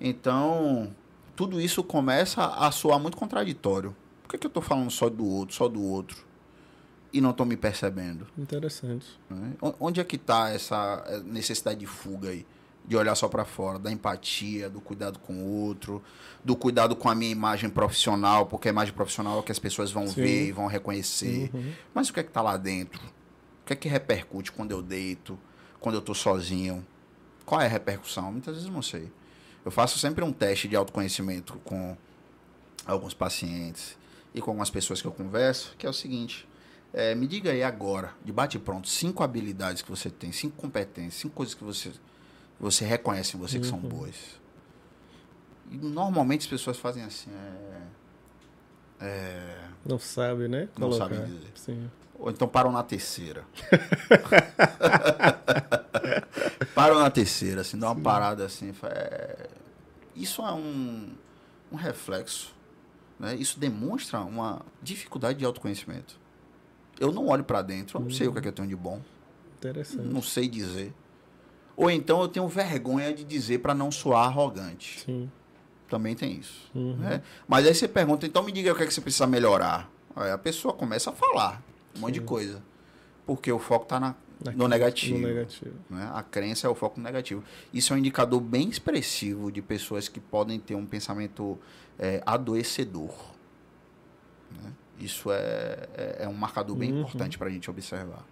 Então, 0.00 0.94
tudo 1.36 1.60
isso 1.60 1.82
começa 1.82 2.44
a 2.44 2.70
soar 2.70 2.98
muito 2.98 3.16
contraditório. 3.16 3.94
Por 4.22 4.30
que, 4.30 4.38
que 4.38 4.46
eu 4.46 4.48
estou 4.48 4.62
falando 4.62 4.90
só 4.90 5.08
do 5.08 5.24
outro, 5.26 5.54
só 5.54 5.68
do 5.68 5.82
outro? 5.82 6.24
E 7.12 7.20
não 7.20 7.30
estou 7.30 7.46
me 7.46 7.56
percebendo? 7.56 8.26
Interessante. 8.36 9.06
Né? 9.30 9.52
Onde 9.78 10.00
é 10.00 10.04
que 10.04 10.16
está 10.16 10.50
essa 10.50 11.04
eh, 11.06 11.20
necessidade 11.20 11.78
de 11.78 11.86
fuga 11.86 12.30
aí? 12.30 12.44
De 12.86 12.96
olhar 12.96 13.14
só 13.14 13.28
para 13.28 13.44
fora, 13.44 13.78
da 13.78 13.90
empatia, 13.90 14.68
do 14.68 14.80
cuidado 14.80 15.18
com 15.18 15.32
o 15.34 15.46
outro, 15.46 16.02
do 16.44 16.54
cuidado 16.54 16.94
com 16.94 17.08
a 17.08 17.14
minha 17.14 17.32
imagem 17.32 17.70
profissional, 17.70 18.46
porque 18.46 18.68
a 18.68 18.70
imagem 18.70 18.92
profissional 18.92 19.36
é 19.36 19.40
o 19.40 19.42
que 19.42 19.52
as 19.52 19.58
pessoas 19.58 19.90
vão 19.90 20.06
Sim. 20.06 20.22
ver 20.22 20.48
e 20.48 20.52
vão 20.52 20.66
reconhecer. 20.66 21.50
Uhum. 21.54 21.72
Mas 21.94 22.10
o 22.10 22.12
que 22.12 22.20
é 22.20 22.22
que 22.22 22.30
tá 22.30 22.42
lá 22.42 22.56
dentro? 22.56 23.00
O 23.62 23.66
que 23.66 23.72
é 23.72 23.76
que 23.76 23.88
repercute 23.88 24.52
quando 24.52 24.72
eu 24.72 24.82
deito, 24.82 25.38
quando 25.80 25.94
eu 25.94 26.02
tô 26.02 26.14
sozinho? 26.14 26.86
Qual 27.46 27.60
é 27.60 27.64
a 27.64 27.68
repercussão? 27.68 28.30
Muitas 28.30 28.54
vezes 28.54 28.68
eu 28.68 28.74
não 28.74 28.82
sei. 28.82 29.10
Eu 29.64 29.70
faço 29.70 29.98
sempre 29.98 30.22
um 30.22 30.32
teste 30.32 30.68
de 30.68 30.76
autoconhecimento 30.76 31.58
com 31.64 31.96
alguns 32.86 33.14
pacientes 33.14 33.96
e 34.34 34.40
com 34.42 34.50
algumas 34.50 34.68
pessoas 34.68 35.00
que 35.00 35.08
eu 35.08 35.12
converso, 35.12 35.74
que 35.78 35.86
é 35.86 35.88
o 35.88 35.92
seguinte: 35.92 36.46
é, 36.92 37.14
me 37.14 37.26
diga 37.26 37.50
aí 37.50 37.62
agora, 37.62 38.12
de 38.22 38.30
bate 38.30 38.58
pronto, 38.58 38.88
cinco 38.88 39.22
habilidades 39.22 39.80
que 39.80 39.88
você 39.90 40.10
tem, 40.10 40.32
cinco 40.32 40.56
competências, 40.56 41.14
cinco 41.14 41.34
coisas 41.34 41.54
que 41.54 41.64
você 41.64 41.92
você 42.64 42.84
reconhece 42.84 43.36
em 43.36 43.40
você 43.40 43.58
que 43.58 43.66
são 43.66 43.78
uhum. 43.78 43.88
boas. 43.88 44.14
E 45.70 45.76
normalmente 45.76 46.42
as 46.42 46.46
pessoas 46.46 46.78
fazem 46.78 47.02
assim. 47.04 47.30
É, 49.00 49.02
é, 49.06 49.68
não 49.84 49.98
sabe, 49.98 50.48
né? 50.48 50.68
Não 50.78 50.92
sabem 50.92 51.22
dizer. 51.24 51.52
Sim. 51.54 51.90
Ou 52.18 52.30
então 52.30 52.48
param 52.48 52.72
na 52.72 52.82
terceira. 52.82 53.44
param 56.74 57.00
na 57.00 57.10
terceira, 57.10 57.62
assim, 57.62 57.78
dá 57.78 57.88
uma 57.88 57.96
Sim. 57.96 58.02
parada 58.02 58.44
assim. 58.44 58.74
É, 58.84 59.48
isso 60.14 60.42
é 60.42 60.52
um, 60.52 61.10
um 61.72 61.76
reflexo 61.76 62.54
né, 63.18 63.34
isso 63.36 63.58
demonstra 63.58 64.20
uma 64.20 64.62
dificuldade 64.82 65.38
de 65.38 65.44
autoconhecimento. 65.44 66.18
Eu 66.98 67.12
não 67.12 67.28
olho 67.28 67.44
para 67.44 67.62
dentro, 67.62 67.98
eu 67.98 68.02
não 68.02 68.10
sei 68.10 68.28
o 68.28 68.32
que, 68.32 68.38
é 68.38 68.42
que 68.42 68.48
eu 68.48 68.52
tenho 68.52 68.68
de 68.68 68.76
bom. 68.76 69.00
Interessante. 69.56 70.06
Não 70.06 70.22
sei 70.22 70.48
dizer. 70.48 70.92
Ou 71.76 71.90
então 71.90 72.20
eu 72.22 72.28
tenho 72.28 72.46
vergonha 72.48 73.12
de 73.12 73.24
dizer 73.24 73.58
para 73.58 73.74
não 73.74 73.90
soar 73.90 74.26
arrogante. 74.26 75.00
Sim. 75.00 75.30
Também 75.88 76.14
tem 76.14 76.38
isso. 76.38 76.70
Uhum. 76.74 76.96
Né? 76.96 77.22
Mas 77.46 77.66
aí 77.66 77.74
você 77.74 77.86
pergunta, 77.88 78.26
então 78.26 78.42
me 78.42 78.52
diga 78.52 78.72
o 78.72 78.76
que, 78.76 78.82
é 78.82 78.86
que 78.86 78.94
você 78.94 79.00
precisa 79.00 79.26
melhorar. 79.26 79.90
Aí 80.16 80.30
a 80.30 80.38
pessoa 80.38 80.72
começa 80.72 81.10
a 81.10 81.12
falar 81.12 81.62
um 81.96 82.00
monte 82.00 82.14
de 82.14 82.20
coisa. 82.20 82.62
Porque 83.26 83.50
o 83.50 83.58
foco 83.58 83.84
está 83.84 84.14
no 84.54 84.68
negativo. 84.68 85.18
No 85.18 85.26
negativo. 85.28 85.74
né? 85.90 86.10
A 86.14 86.22
crença 86.22 86.66
é 86.66 86.70
o 86.70 86.74
foco 86.74 87.00
negativo. 87.00 87.42
Isso 87.72 87.92
é 87.92 87.96
um 87.96 87.98
indicador 87.98 88.40
bem 88.40 88.68
expressivo 88.68 89.50
de 89.50 89.60
pessoas 89.62 90.08
que 90.08 90.20
podem 90.20 90.58
ter 90.60 90.74
um 90.74 90.86
pensamento 90.86 91.58
é, 91.98 92.22
adoecedor. 92.26 93.14
né? 94.62 94.72
Isso 95.00 95.30
é, 95.32 95.88
é, 95.94 96.16
é 96.20 96.28
um 96.28 96.34
marcador 96.34 96.76
bem 96.76 96.92
Uhum. 96.92 97.00
importante 97.00 97.36
para 97.38 97.48
a 97.48 97.50
gente 97.50 97.68
observar. 97.70 98.24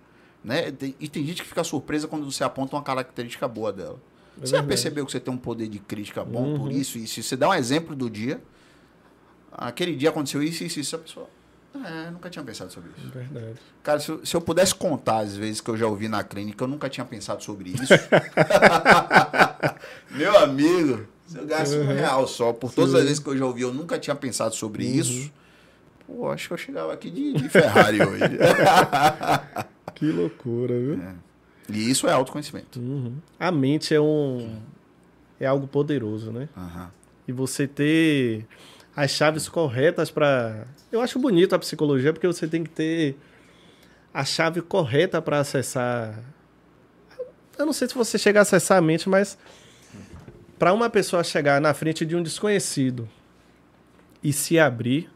Né? 0.44 0.72
E 0.98 1.08
tem 1.08 1.24
gente 1.24 1.42
que 1.42 1.48
fica 1.48 1.62
surpresa 1.62 2.08
quando 2.08 2.30
você 2.30 2.42
aponta 2.42 2.74
uma 2.76 2.82
característica 2.82 3.46
boa 3.46 3.72
dela. 3.72 3.98
É 4.40 4.46
você 4.46 4.56
já 4.56 4.62
percebeu 4.62 5.04
que 5.06 5.12
você 5.12 5.20
tem 5.20 5.32
um 5.32 5.36
poder 5.36 5.68
de 5.68 5.78
crítica 5.78 6.24
bom 6.24 6.58
por 6.58 6.66
Uhum. 6.68 6.72
isso? 6.72 6.98
E 6.98 7.06
se 7.06 7.22
você 7.22 7.36
dá 7.36 7.48
um 7.50 7.54
exemplo 7.54 7.94
do 7.94 8.10
dia, 8.10 8.42
aquele 9.52 9.94
dia 9.94 10.08
aconteceu 10.08 10.42
isso, 10.42 10.64
isso, 10.64 10.80
isso, 10.80 10.96
a 10.96 10.98
pessoa. 10.98 11.28
É, 11.74 12.10
nunca 12.10 12.28
tinha 12.28 12.44
pensado 12.44 12.70
sobre 12.72 12.90
isso. 12.98 13.08
Verdade. 13.08 13.54
Cara, 13.82 13.98
se 14.00 14.10
eu, 14.10 14.26
se 14.26 14.36
eu 14.36 14.40
pudesse 14.40 14.74
contar 14.74 15.18
as 15.20 15.36
vezes 15.36 15.60
que 15.60 15.70
eu 15.70 15.76
já 15.76 15.86
ouvi 15.86 16.06
na 16.08 16.22
clínica, 16.22 16.64
eu 16.64 16.68
nunca 16.68 16.88
tinha 16.90 17.04
pensado 17.04 17.42
sobre 17.42 17.70
isso. 17.70 17.94
Meu 20.10 20.36
amigo, 20.38 21.06
se 21.26 21.38
eu 21.38 21.46
gasto 21.46 21.74
um 21.76 21.86
real 21.86 22.26
só 22.26 22.52
por 22.52 22.72
todas 22.72 22.92
Sim. 22.92 22.98
as 22.98 23.02
vezes 23.04 23.18
que 23.18 23.28
eu 23.28 23.36
já 23.36 23.46
ouvi, 23.46 23.62
eu 23.62 23.72
nunca 23.72 23.98
tinha 23.98 24.14
pensado 24.14 24.54
sobre 24.54 24.84
isso. 24.84 25.30
Pô, 26.06 26.30
acho 26.30 26.48
que 26.48 26.54
eu 26.54 26.58
chegava 26.58 26.92
aqui 26.92 27.10
de, 27.10 27.32
de 27.34 27.48
Ferrari 27.50 28.02
hoje. 28.02 28.22
Que 29.94 30.10
loucura, 30.10 30.74
viu? 30.76 31.00
e 31.68 31.88
isso 31.90 32.08
é 32.08 32.12
autoconhecimento. 32.12 32.80
Uhum. 32.80 33.18
A 33.38 33.52
mente 33.52 33.94
é 33.94 34.00
um. 34.00 34.58
É 35.38 35.46
algo 35.46 35.68
poderoso, 35.68 36.32
né? 36.32 36.48
Aham. 36.56 36.90
E 37.28 37.30
você 37.30 37.68
ter 37.68 38.46
as 38.96 39.12
chaves 39.12 39.48
corretas 39.48 40.10
para. 40.10 40.66
Eu 40.90 41.00
acho 41.00 41.18
bonito 41.20 41.54
a 41.54 41.58
psicologia 41.58 42.12
porque 42.12 42.26
você 42.26 42.48
tem 42.48 42.64
que 42.64 42.70
ter 42.70 43.16
a 44.12 44.24
chave 44.24 44.60
correta 44.60 45.22
para 45.22 45.38
acessar. 45.38 46.18
Eu 47.56 47.64
não 47.66 47.72
sei 47.72 47.86
se 47.86 47.94
você 47.94 48.18
chega 48.18 48.40
a 48.40 48.42
acessar 48.42 48.78
a 48.78 48.80
mente, 48.80 49.08
mas 49.08 49.38
para 50.58 50.72
uma 50.72 50.90
pessoa 50.90 51.22
chegar 51.22 51.60
na 51.60 51.72
frente 51.74 52.04
de 52.04 52.16
um 52.16 52.22
desconhecido 52.22 53.08
e 54.22 54.32
se 54.32 54.58
abrir, 54.58 55.08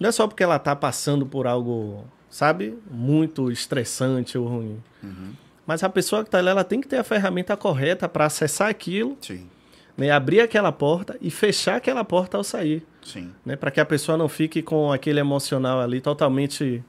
não 0.00 0.08
é 0.08 0.12
só 0.12 0.26
porque 0.26 0.42
ela 0.42 0.58
tá 0.58 0.74
passando 0.74 1.26
por 1.26 1.46
algo, 1.46 2.04
sabe, 2.30 2.76
muito 2.90 3.52
estressante 3.52 4.38
ou 4.38 4.48
ruim. 4.48 4.82
Uhum. 5.02 5.32
Mas 5.66 5.84
a 5.84 5.88
pessoa 5.88 6.24
que 6.24 6.30
tá 6.30 6.38
ali, 6.38 6.48
ela 6.48 6.64
tem 6.64 6.80
que 6.80 6.88
ter 6.88 6.96
a 6.96 7.04
ferramenta 7.04 7.56
correta 7.56 8.08
para 8.08 8.24
acessar 8.24 8.68
aquilo 8.68 9.16
Sim, 9.20 9.48
né, 9.96 10.10
abrir 10.10 10.40
aquela 10.40 10.72
porta 10.72 11.16
e 11.20 11.30
fechar 11.30 11.76
aquela 11.76 12.02
porta 12.02 12.38
ao 12.38 12.42
sair, 12.42 12.84
sim. 13.02 13.30
né, 13.44 13.54
para 13.54 13.70
que 13.70 13.78
a 13.78 13.84
pessoa 13.84 14.16
não 14.16 14.28
fique 14.28 14.62
com 14.62 14.90
aquele 14.90 15.20
emocional 15.20 15.80
ali 15.80 16.00
totalmente 16.00 16.82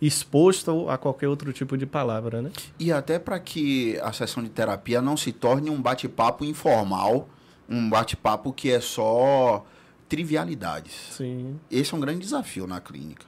exposto 0.00 0.88
a 0.88 0.96
qualquer 0.96 1.26
outro 1.26 1.52
tipo 1.52 1.76
de 1.76 1.84
palavra, 1.84 2.40
né? 2.40 2.50
E 2.78 2.92
até 2.92 3.18
para 3.18 3.40
que 3.40 3.98
a 4.00 4.12
sessão 4.12 4.42
de 4.42 4.48
terapia 4.48 5.02
não 5.02 5.16
se 5.16 5.32
torne 5.32 5.70
um 5.70 5.80
bate-papo 5.80 6.44
informal, 6.44 7.28
um 7.68 7.90
bate-papo 7.90 8.52
que 8.52 8.70
é 8.70 8.80
só 8.80 9.66
trivialidades. 10.08 10.94
Sim, 11.12 11.58
Esse 11.70 11.92
é 11.94 11.96
um 11.96 12.00
grande 12.00 12.20
desafio 12.20 12.66
na 12.66 12.80
clínica. 12.80 13.26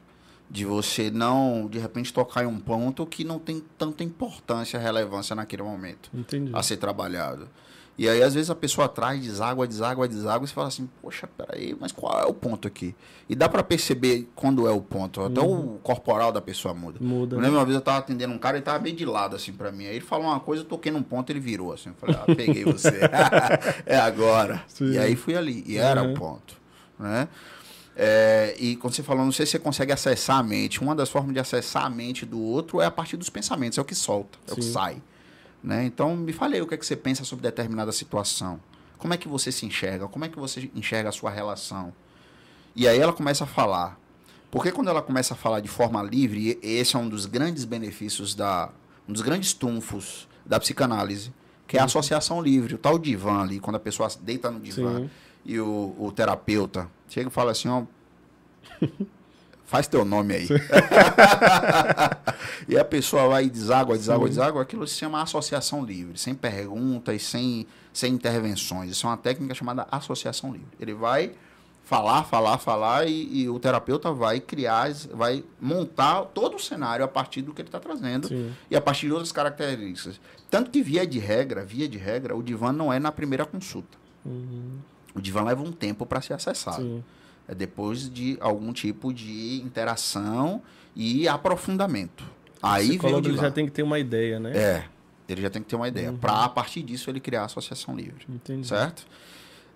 De 0.51 0.65
você 0.65 1.11
não, 1.13 1.69
de 1.71 1.79
repente, 1.79 2.13
tocar 2.13 2.43
em 2.43 2.47
um 2.47 2.59
ponto 2.59 3.07
que 3.07 3.23
não 3.23 3.39
tem 3.39 3.63
tanta 3.79 4.03
importância, 4.03 4.81
relevância 4.81 5.37
naquele 5.37 5.63
momento 5.63 6.11
entendi. 6.13 6.51
a 6.53 6.61
ser 6.63 6.77
trabalhado. 6.77 7.49
E 7.97 8.09
aí, 8.09 8.23
às 8.23 8.33
vezes, 8.33 8.49
a 8.49 8.55
pessoa 8.55 8.89
traz, 8.89 9.21
deságua, 9.21 9.67
deságua, 9.69 10.09
deságua, 10.09 10.45
e 10.47 10.49
você 10.49 10.55
fala 10.55 10.69
assim, 10.69 10.89
poxa, 11.03 11.27
peraí, 11.37 11.77
mas 11.79 11.93
qual 11.93 12.19
é 12.19 12.25
o 12.25 12.33
ponto 12.33 12.67
aqui? 12.67 12.95
E 13.29 13.35
dá 13.37 13.47
para 13.47 13.63
perceber 13.63 14.27
quando 14.35 14.67
é 14.67 14.71
o 14.73 14.81
ponto. 14.81 15.21
Até 15.21 15.39
o 15.41 15.79
corporal 15.83 16.33
da 16.33 16.41
pessoa 16.41 16.73
muda. 16.73 16.99
Muda. 16.99 17.37
Eu 17.37 17.41
né? 17.41 17.45
lembro 17.47 17.59
uma 17.61 17.65
vez 17.67 17.75
eu 17.77 17.83
tava 17.83 17.99
atendendo 17.99 18.33
um 18.33 18.39
cara, 18.39 18.57
ele 18.57 18.65
tava 18.65 18.79
meio 18.83 18.97
de 18.97 19.05
lado, 19.05 19.37
assim, 19.37 19.53
pra 19.53 19.71
mim. 19.71 19.85
Aí 19.87 19.97
ele 19.97 20.05
falou 20.05 20.27
uma 20.29 20.41
coisa, 20.41 20.63
eu 20.63 20.67
toquei 20.67 20.91
num 20.91 21.03
ponto, 21.03 21.31
ele 21.31 21.41
virou, 21.41 21.73
assim. 21.75 21.91
Eu 21.91 21.95
falei, 21.97 22.17
ah, 22.17 22.35
peguei 22.35 22.65
você. 22.65 23.01
é 23.85 23.99
agora. 23.99 24.65
Sim. 24.67 24.93
E 24.93 24.99
aí 24.99 25.15
fui 25.15 25.37
ali. 25.37 25.63
E 25.67 25.77
era 25.77 26.03
Uhum. 26.03 26.13
o 26.13 26.15
ponto, 26.15 26.57
né? 27.01 27.29
É, 27.97 28.55
e 28.59 28.77
quando 28.77 28.95
você 28.95 29.03
falou, 29.03 29.25
não 29.25 29.33
sei 29.33 29.45
se 29.45 29.53
você 29.53 29.59
consegue 29.59 29.93
acessar 29.93 30.39
a 30.39 30.43
mente. 30.43 30.81
Uma 30.81 30.95
das 30.95 31.09
formas 31.09 31.35
de 31.35 31.41
acessar 31.41 31.85
a 31.85 31.91
mente 31.91 32.25
do 32.25 32.41
outro 32.41 32.81
é 32.81 32.87
a 32.87 32.91
partir 32.91 33.17
dos 33.17 33.29
pensamentos, 33.29 33.77
é 33.77 33.81
o 33.81 33.85
que 33.85 33.95
solta, 33.95 34.39
é 34.47 34.53
o 34.53 34.57
que 34.57 34.63
Sim. 34.63 34.73
sai. 34.73 35.03
Né? 35.63 35.85
Então, 35.85 36.17
me 36.17 36.33
fale 36.33 36.55
aí 36.55 36.63
o 36.63 36.67
que, 36.67 36.75
é 36.75 36.77
que 36.77 36.87
você 36.87 36.97
pensa 36.97 37.25
sobre 37.25 37.43
determinada 37.43 37.93
situação. 37.93 38.61
Como 38.97 39.13
é 39.13 39.17
que 39.17 39.29
você 39.29 39.51
se 39.51 39.67
enxerga? 39.67 40.07
Como 40.09 40.25
é 40.25 40.29
que 40.29 40.39
você 40.39 40.71
enxerga 40.75 41.09
a 41.09 41.13
sua 41.13 41.31
relação? 41.31 41.93
E 42.77 42.87
aí 42.87 42.99
ela 42.99 43.13
começa 43.13 43.45
a 43.45 43.47
falar. 43.47 43.99
Porque 44.51 44.73
quando 44.73 44.89
ela 44.89 45.03
começa 45.03 45.35
a 45.35 45.37
falar 45.37 45.61
de 45.61 45.69
forma 45.69 46.03
livre, 46.03 46.59
esse 46.63 46.97
é 46.97 46.99
um 46.99 47.09
dos 47.09 47.27
grandes 47.27 47.65
benefícios 47.65 48.35
da. 48.35 48.71
um 49.09 49.13
dos 49.13 49.23
grandes 49.23 49.53
trunfos 49.53 50.29
da 50.45 50.59
psicanálise, 50.59 51.33
que 51.67 51.77
é 51.77 51.81
a 51.81 51.85
associação 51.85 52.43
livre, 52.43 52.75
o 52.75 52.79
tal 52.79 52.99
divã 52.99 53.43
ali, 53.43 53.61
quando 53.61 53.77
a 53.77 53.81
pessoa 53.81 54.09
deita 54.21 54.51
no 54.51 54.59
divã 54.59 55.01
Sim. 55.01 55.11
E 55.45 55.59
o, 55.59 55.95
o 55.99 56.13
terapeuta 56.13 56.89
chega 57.09 57.29
e 57.29 57.33
fala 57.33 57.53
assim, 57.53 57.69
ó. 57.69 57.83
Faz 59.65 59.87
teu 59.87 60.05
nome 60.05 60.35
aí. 60.35 60.49
e 62.67 62.77
a 62.77 62.85
pessoa 62.85 63.29
vai 63.29 63.45
e 63.45 63.51
deságua, 63.51 63.97
deságua, 63.97 64.27
Sim. 64.27 64.35
deságua. 64.35 64.63
Aquilo 64.63 64.85
se 64.85 64.97
chama 64.97 65.23
associação 65.23 65.85
livre, 65.85 66.19
sem 66.19 66.35
perguntas, 66.35 67.23
sem, 67.23 67.69
sem 67.93 68.13
intervenções. 68.13 68.91
Isso 68.91 69.07
é 69.07 69.11
uma 69.11 69.17
técnica 69.17 69.55
chamada 69.55 69.87
associação 69.89 70.51
livre. 70.51 70.67
Ele 70.81 70.93
vai 70.93 71.35
falar, 71.85 72.25
falar, 72.25 72.59
falar 72.59 73.09
e, 73.09 73.43
e 73.43 73.49
o 73.49 73.59
terapeuta 73.59 74.13
vai 74.13 74.39
criar, 74.39 74.93
vai 75.13 75.45
montar 75.61 76.25
todo 76.27 76.57
o 76.57 76.59
cenário 76.59 77.05
a 77.05 77.09
partir 77.09 77.43
do 77.43 77.53
que 77.53 77.63
ele 77.63 77.69
está 77.69 77.81
trazendo 77.81 78.29
Sim. 78.29 78.53
e 78.71 78.77
a 78.77 78.81
partir 78.81 79.07
de 79.07 79.13
outras 79.13 79.33
características. 79.33 80.21
Tanto 80.51 80.71
que, 80.71 80.83
via 80.83 81.07
de 81.07 81.19
regra, 81.19 81.65
via 81.65 81.89
de 81.89 81.99
regra, 81.99 82.37
o 82.37 82.43
divã 82.43 82.73
não 82.73 82.93
é 82.93 82.99
na 82.99 83.11
primeira 83.13 83.45
consulta. 83.45 83.99
Uhum. 84.25 84.79
O 85.15 85.21
divã 85.21 85.43
leva 85.43 85.63
um 85.63 85.73
tempo 85.73 86.07
para 86.07 86.21
ser 86.21 86.35
acessado. 86.35 86.83
Sim. 86.83 87.05
É 87.49 87.55
depois 87.55 88.09
de 88.09 88.37
algum 88.41 88.73
tipo 88.73 89.13
de 89.13 89.61
interação 89.63 90.63
e 90.95 91.27
aprofundamento. 91.27 92.25
Aí 92.63 92.97
o 92.97 93.03
vem 93.03 93.15
o 93.15 93.21
divã. 93.21 93.43
já 93.43 93.51
tem 93.51 93.67
que 93.67 93.73
ter 93.73 93.83
uma 93.83 93.99
ideia, 93.99 94.39
né? 94.39 94.57
É, 94.57 94.85
ele 95.29 95.43
já 95.43 95.51
tem 95.51 95.63
que 95.63 95.69
ter 95.69 95.77
uma 95.77 95.89
ideia. 95.89 96.11
Uhum. 96.11 96.19
Para 96.19 96.45
a 96.45 96.49
partir 96.49 96.83
disso 96.83 97.11
ele 97.11 97.21
criar 97.21 97.43
a 97.43 97.45
associação 97.47 97.97
livre. 97.97 98.25
Entendi. 98.29 98.67
Certo? 98.67 99.07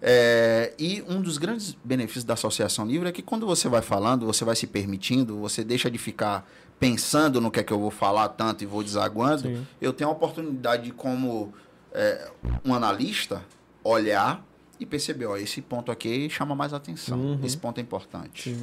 É, 0.06 0.74
e 0.78 1.02
um 1.08 1.22
dos 1.22 1.38
grandes 1.38 1.76
benefícios 1.82 2.24
da 2.24 2.34
associação 2.34 2.86
livre 2.86 3.08
é 3.08 3.12
que 3.12 3.22
quando 3.22 3.46
você 3.46 3.68
vai 3.68 3.80
falando, 3.80 4.26
você 4.26 4.44
vai 4.44 4.54
se 4.54 4.66
permitindo, 4.66 5.38
você 5.38 5.64
deixa 5.64 5.90
de 5.90 5.96
ficar 5.96 6.46
pensando 6.78 7.40
no 7.40 7.50
que 7.50 7.60
é 7.60 7.62
que 7.62 7.72
eu 7.72 7.80
vou 7.80 7.90
falar 7.90 8.28
tanto 8.28 8.62
e 8.62 8.66
vou 8.66 8.82
desaguando. 8.82 9.42
Sim. 9.42 9.66
Eu 9.80 9.92
tenho 9.92 10.10
a 10.10 10.12
oportunidade 10.12 10.84
de, 10.84 10.90
como 10.92 11.54
é, 11.92 12.30
um 12.64 12.74
analista, 12.74 13.42
olhar 13.82 14.44
e 14.84 14.86
perceber, 14.86 15.26
ó, 15.26 15.36
esse 15.36 15.60
ponto 15.60 15.90
aqui 15.90 16.28
chama 16.30 16.54
mais 16.54 16.72
atenção, 16.72 17.18
Uhum. 17.18 17.40
esse 17.42 17.56
ponto 17.56 17.78
é 17.78 17.80
importante. 17.82 18.56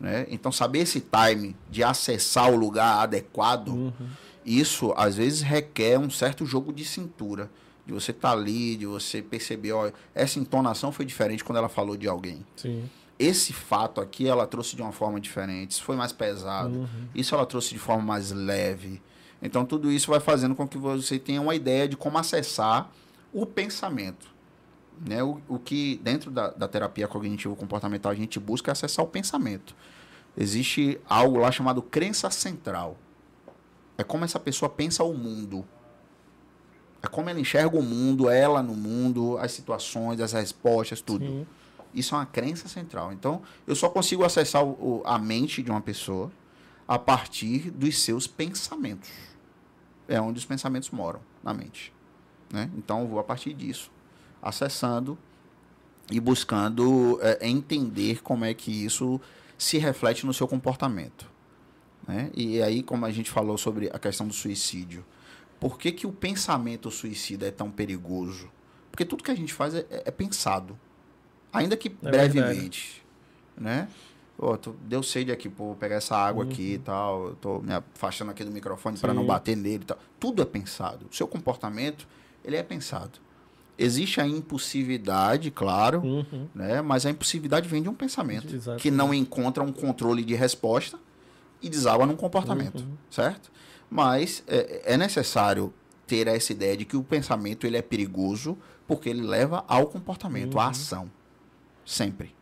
Né? 0.00 0.26
Então, 0.30 0.50
saber 0.50 0.78
esse 0.80 1.00
time 1.00 1.54
de 1.70 1.82
acessar 1.84 2.50
o 2.50 2.56
lugar 2.56 3.02
adequado, 3.02 3.68
Uhum. 3.68 3.92
isso 4.44 4.92
às 4.96 5.16
vezes 5.16 5.42
requer 5.42 5.98
um 5.98 6.08
certo 6.10 6.46
jogo 6.46 6.72
de 6.72 6.84
cintura. 6.84 7.50
De 7.86 7.92
você 7.92 8.12
estar 8.12 8.30
ali, 8.32 8.76
de 8.76 8.86
você 8.86 9.20
perceber, 9.20 9.72
ó, 9.72 9.90
essa 10.14 10.38
entonação 10.38 10.90
foi 10.90 11.04
diferente 11.04 11.44
quando 11.44 11.58
ela 11.58 11.68
falou 11.68 11.96
de 11.98 12.08
alguém. 12.08 12.44
Sim. 12.56 12.88
Esse 13.18 13.52
fato 13.52 14.00
aqui 14.00 14.26
ela 14.26 14.46
trouxe 14.46 14.74
de 14.74 14.80
uma 14.82 14.90
forma 14.90 15.20
diferente, 15.20 15.72
isso 15.72 15.84
foi 15.84 15.94
mais 15.94 16.10
pesado, 16.12 16.74
Uhum. 16.78 16.88
isso 17.14 17.34
ela 17.34 17.44
trouxe 17.44 17.70
de 17.74 17.78
forma 17.78 18.02
mais 18.02 18.32
leve. 18.32 19.02
Então 19.42 19.64
tudo 19.66 19.92
isso 19.92 20.10
vai 20.10 20.18
fazendo 20.18 20.54
com 20.54 20.66
que 20.66 20.78
você 20.78 21.18
tenha 21.18 21.40
uma 21.42 21.54
ideia 21.54 21.86
de 21.86 21.96
como 21.96 22.16
acessar 22.16 22.90
o 23.32 23.44
pensamento. 23.44 24.33
Né? 25.06 25.22
O, 25.22 25.40
o 25.48 25.58
que 25.58 26.00
dentro 26.02 26.30
da, 26.30 26.50
da 26.50 26.68
terapia 26.68 27.06
cognitivo-comportamental 27.08 28.12
a 28.12 28.14
gente 28.14 28.38
busca 28.38 28.70
é 28.70 28.72
acessar 28.72 29.04
o 29.04 29.08
pensamento. 29.08 29.74
Existe 30.36 31.00
algo 31.08 31.38
lá 31.38 31.50
chamado 31.52 31.80
crença 31.82 32.30
central. 32.30 32.96
É 33.96 34.02
como 34.04 34.24
essa 34.24 34.40
pessoa 34.40 34.68
pensa 34.68 35.04
o 35.04 35.14
mundo. 35.14 35.64
É 37.02 37.06
como 37.06 37.28
ela 37.28 37.38
enxerga 37.38 37.76
o 37.78 37.82
mundo, 37.82 38.28
ela 38.30 38.62
no 38.62 38.74
mundo, 38.74 39.36
as 39.38 39.52
situações, 39.52 40.20
as 40.20 40.32
respostas, 40.32 41.00
tudo. 41.00 41.24
Sim. 41.24 41.46
Isso 41.92 42.14
é 42.14 42.18
uma 42.18 42.26
crença 42.26 42.66
central. 42.66 43.12
Então, 43.12 43.42
eu 43.66 43.76
só 43.76 43.88
consigo 43.88 44.24
acessar 44.24 44.64
o- 44.64 45.02
a 45.04 45.18
mente 45.18 45.62
de 45.62 45.70
uma 45.70 45.80
pessoa 45.80 46.32
a 46.88 46.98
partir 46.98 47.70
dos 47.70 47.98
seus 48.00 48.26
pensamentos. 48.26 49.10
É 50.08 50.20
onde 50.20 50.38
os 50.38 50.44
pensamentos 50.44 50.90
moram, 50.90 51.20
na 51.42 51.54
mente. 51.54 51.92
Né? 52.52 52.68
Então, 52.76 53.02
eu 53.02 53.06
vou 53.06 53.18
a 53.20 53.24
partir 53.24 53.52
disso, 53.54 53.90
acessando 54.44 55.18
e 56.10 56.20
buscando 56.20 57.18
é, 57.22 57.48
entender 57.48 58.22
como 58.22 58.44
é 58.44 58.52
que 58.52 58.70
isso 58.84 59.18
se 59.56 59.78
reflete 59.78 60.26
no 60.26 60.34
seu 60.34 60.46
comportamento. 60.46 61.26
Né? 62.06 62.30
E 62.34 62.62
aí, 62.62 62.82
como 62.82 63.06
a 63.06 63.10
gente 63.10 63.30
falou 63.30 63.56
sobre 63.56 63.88
a 63.92 63.98
questão 63.98 64.28
do 64.28 64.34
suicídio, 64.34 65.02
por 65.58 65.78
que, 65.78 65.90
que 65.90 66.06
o 66.06 66.12
pensamento 66.12 66.90
suicida 66.90 67.46
é 67.46 67.50
tão 67.50 67.70
perigoso? 67.70 68.50
Porque 68.90 69.04
tudo 69.04 69.24
que 69.24 69.30
a 69.30 69.34
gente 69.34 69.54
faz 69.54 69.74
é, 69.74 69.86
é 69.90 70.10
pensado, 70.10 70.78
ainda 71.50 71.76
que 71.76 71.88
é 71.88 72.10
brevemente. 72.10 73.02
Né? 73.56 73.88
Pô, 74.36 74.58
tô, 74.58 74.74
deu 74.82 75.02
sede 75.02 75.32
aqui, 75.32 75.48
pô, 75.48 75.66
vou 75.66 75.76
pegar 75.76 75.96
essa 75.96 76.16
água 76.16 76.44
uhum. 76.44 76.50
aqui 76.50 76.74
e 76.74 76.78
tal. 76.78 77.28
Eu 77.28 77.34
tô 77.36 77.60
me 77.60 77.72
afastando 77.72 78.30
aqui 78.30 78.44
do 78.44 78.50
microfone 78.50 78.98
para 78.98 79.14
não 79.14 79.24
bater 79.24 79.56
nele 79.56 79.84
e 79.84 79.86
tal. 79.86 79.98
Tudo 80.20 80.42
é 80.42 80.44
pensado. 80.44 81.06
O 81.10 81.14
seu 81.14 81.26
comportamento, 81.26 82.06
ele 82.44 82.56
é 82.56 82.62
pensado. 82.62 83.23
Existe 83.76 84.20
a 84.20 84.26
impulsividade, 84.26 85.50
claro, 85.50 86.00
uhum. 86.00 86.46
né? 86.54 86.80
mas 86.80 87.04
a 87.04 87.10
impulsividade 87.10 87.68
vem 87.68 87.82
de 87.82 87.88
um 87.88 87.94
pensamento 87.94 88.54
Exatamente. 88.54 88.82
que 88.82 88.90
não 88.90 89.12
encontra 89.12 89.62
um 89.62 89.72
controle 89.72 90.22
de 90.22 90.34
resposta 90.34 90.98
e 91.60 91.68
deságua 91.68 92.06
num 92.06 92.14
comportamento, 92.14 92.80
uhum. 92.80 92.96
certo? 93.10 93.50
Mas 93.90 94.44
é, 94.46 94.82
é, 94.84 94.96
necessário 94.96 95.72
ter 96.06 96.28
essa 96.28 96.52
ideia 96.52 96.76
de 96.76 96.84
que 96.84 96.96
o 96.96 97.02
pensamento 97.02 97.66
ele 97.66 97.76
é 97.76 97.82
perigoso 97.82 98.56
porque 98.86 99.08
ele 99.08 99.22
leva 99.22 99.64
ao 99.66 99.86
comportamento, 99.86 100.54
uhum. 100.54 100.60
à 100.60 100.68
ação. 100.68 101.10
Sempre. 101.84 102.34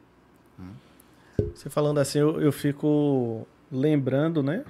Você 1.55 1.69
falando 1.71 1.99
assim, 1.99 2.19
eu, 2.19 2.41
eu 2.41 2.53
fico 2.53 3.47
lembrando, 3.71 4.43
né? 4.43 4.65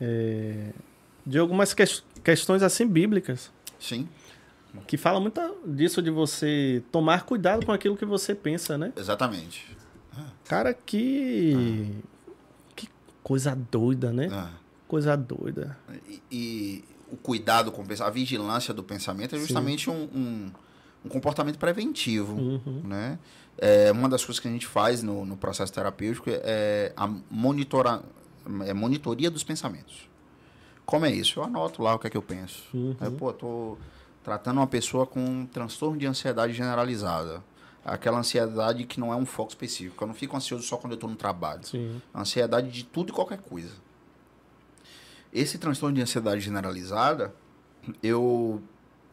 É, 0.00 0.70
de 1.26 1.38
algumas 1.38 1.74
que, 1.74 1.84
questões 2.22 2.62
assim 2.62 2.86
bíblicas. 2.86 3.50
Sim. 3.78 4.08
Que 4.86 4.96
fala 4.96 5.20
muito 5.20 5.40
disso 5.66 6.00
de 6.02 6.10
você 6.10 6.82
tomar 6.92 7.24
cuidado 7.24 7.66
com 7.66 7.72
aquilo 7.72 7.96
que 7.96 8.04
você 8.04 8.34
pensa, 8.34 8.78
né? 8.78 8.92
Exatamente. 8.96 9.76
Cara, 10.44 10.74
que. 10.74 12.02
Ah. 12.02 12.34
Que 12.76 12.88
coisa 13.22 13.54
doida, 13.54 14.12
né? 14.12 14.28
Ah. 14.32 14.50
Coisa 14.88 15.16
doida. 15.16 15.76
E, 16.08 16.22
e, 16.30 16.84
o 17.10 17.16
cuidado 17.16 17.72
com 17.72 17.82
a 17.82 18.10
vigilância 18.10 18.72
do 18.72 18.82
pensamento 18.82 19.34
é 19.34 19.38
justamente 19.38 19.90
um, 19.90 20.08
um, 20.14 20.50
um, 21.04 21.08
comportamento 21.08 21.58
preventivo, 21.58 22.34
uhum. 22.34 22.82
né? 22.84 23.18
É, 23.58 23.92
uma 23.92 24.08
das 24.08 24.24
coisas 24.24 24.40
que 24.40 24.48
a 24.48 24.50
gente 24.50 24.66
faz 24.66 25.02
no, 25.02 25.24
no 25.24 25.36
processo 25.36 25.72
terapêutico 25.72 26.30
é 26.30 26.92
a 26.96 27.08
monitora, 27.30 28.02
é 28.64 28.72
monitoria 28.72 29.30
dos 29.30 29.44
pensamentos. 29.44 30.08
Como 30.86 31.04
é 31.04 31.12
isso? 31.12 31.38
Eu 31.38 31.44
anoto 31.44 31.82
lá 31.82 31.94
o 31.94 31.98
que 31.98 32.06
é 32.06 32.10
que 32.10 32.16
eu 32.16 32.22
penso. 32.22 32.64
Uhum. 32.74 32.96
Aí, 32.98 33.10
pô, 33.10 33.32
tô 33.32 33.76
tratando 34.30 34.58
uma 34.58 34.66
pessoa 34.68 35.04
com 35.04 35.18
um 35.18 35.44
transtorno 35.44 35.98
de 35.98 36.06
ansiedade 36.06 36.52
generalizada. 36.52 37.42
Aquela 37.84 38.20
ansiedade 38.20 38.84
que 38.84 39.00
não 39.00 39.12
é 39.12 39.16
um 39.16 39.26
foco 39.26 39.50
específico. 39.50 40.04
Eu 40.04 40.06
não 40.06 40.14
fico 40.14 40.36
ansioso 40.36 40.62
só 40.62 40.76
quando 40.76 40.92
eu 40.92 40.94
estou 40.94 41.10
no 41.10 41.16
trabalho. 41.16 41.66
Sim. 41.66 42.00
Ansiedade 42.14 42.70
de 42.70 42.84
tudo 42.84 43.08
e 43.08 43.12
qualquer 43.12 43.38
coisa. 43.38 43.74
Esse 45.32 45.58
transtorno 45.58 45.96
de 45.96 46.02
ansiedade 46.02 46.40
generalizada, 46.40 47.34
eu 48.00 48.62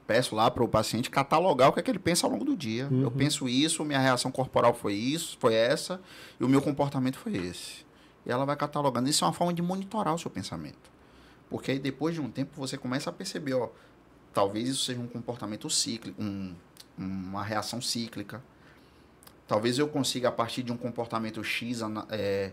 peço 0.05 0.35
lá 0.35 0.51
para 0.51 0.63
o 0.63 0.67
paciente 0.67 1.09
catalogar 1.09 1.69
o 1.69 1.73
que 1.73 1.79
é 1.79 1.83
que 1.83 1.89
ele 1.89 1.97
pensa 1.97 2.27
ao 2.27 2.31
longo 2.31 2.45
do 2.45 2.55
dia. 2.55 2.87
Uhum. 2.91 3.01
Eu 3.01 3.09
penso 3.09 3.49
isso, 3.49 3.83
minha 3.83 3.99
reação 3.99 4.29
corporal 4.29 4.75
foi 4.75 4.93
isso, 4.93 5.35
foi 5.39 5.55
essa, 5.55 5.99
e 6.39 6.43
o 6.43 6.47
meu 6.47 6.61
comportamento 6.61 7.17
foi 7.17 7.35
esse. 7.37 7.87
E 8.23 8.31
ela 8.31 8.45
vai 8.45 8.55
catalogando. 8.55 9.09
Isso 9.09 9.23
é 9.23 9.27
uma 9.27 9.33
forma 9.33 9.51
de 9.51 9.63
monitorar 9.63 10.13
o 10.13 10.19
seu 10.19 10.29
pensamento. 10.29 10.91
Porque 11.49 11.71
aí 11.71 11.79
depois 11.79 12.13
de 12.13 12.21
um 12.21 12.29
tempo 12.29 12.51
você 12.55 12.77
começa 12.77 13.09
a 13.09 13.13
perceber, 13.13 13.55
ó, 13.55 13.69
Talvez 14.37 14.69
isso 14.69 14.85
seja 14.85 14.99
um 14.99 15.07
comportamento 15.07 15.67
cíclico, 15.67 16.21
um, 16.21 16.53
uma 16.95 17.43
reação 17.43 17.81
cíclica. 17.81 18.39
Talvez 19.47 19.79
eu 19.79 19.87
consiga, 19.87 20.29
a 20.29 20.31
partir 20.31 20.61
de 20.61 20.71
um 20.71 20.77
comportamento 20.77 21.43
X, 21.43 21.79
é, 22.11 22.51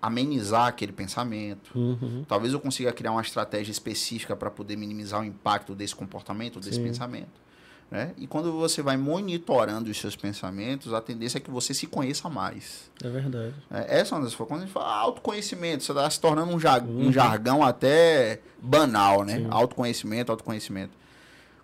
amenizar 0.00 0.68
aquele 0.68 0.92
pensamento. 0.92 1.76
Uhum. 1.76 2.24
Talvez 2.28 2.52
eu 2.52 2.60
consiga 2.60 2.92
criar 2.92 3.10
uma 3.10 3.20
estratégia 3.20 3.72
específica 3.72 4.36
para 4.36 4.48
poder 4.48 4.76
minimizar 4.76 5.20
o 5.20 5.24
impacto 5.24 5.74
desse 5.74 5.92
comportamento, 5.92 6.60
desse 6.60 6.76
Sim. 6.76 6.84
pensamento. 6.84 7.48
Né? 7.90 8.14
E 8.16 8.28
quando 8.28 8.52
você 8.52 8.80
vai 8.80 8.96
monitorando 8.96 9.90
os 9.90 9.98
seus 9.98 10.14
pensamentos, 10.14 10.94
a 10.94 11.00
tendência 11.00 11.38
é 11.38 11.40
que 11.40 11.50
você 11.50 11.74
se 11.74 11.88
conheça 11.88 12.28
mais. 12.28 12.88
É 13.02 13.08
verdade. 13.08 13.54
É, 13.72 13.98
essa 13.98 14.14
é 14.14 14.18
uma 14.18 14.24
das 14.24 14.36
Quando 14.36 14.60
a 14.60 14.60
gente 14.60 14.72
fala 14.72 14.94
autoconhecimento, 14.94 15.82
você 15.82 15.90
está 15.90 16.08
se 16.08 16.20
tornando 16.20 16.54
um, 16.54 16.60
jar 16.60 16.80
uhum. 16.84 17.08
um, 17.08 17.12
jargão 17.12 17.60
até 17.60 18.40
banal, 18.62 19.24
né? 19.24 19.38
Sim. 19.38 19.48
Autoconhecimento, 19.50 20.30
autoconhecimento. 20.30 20.92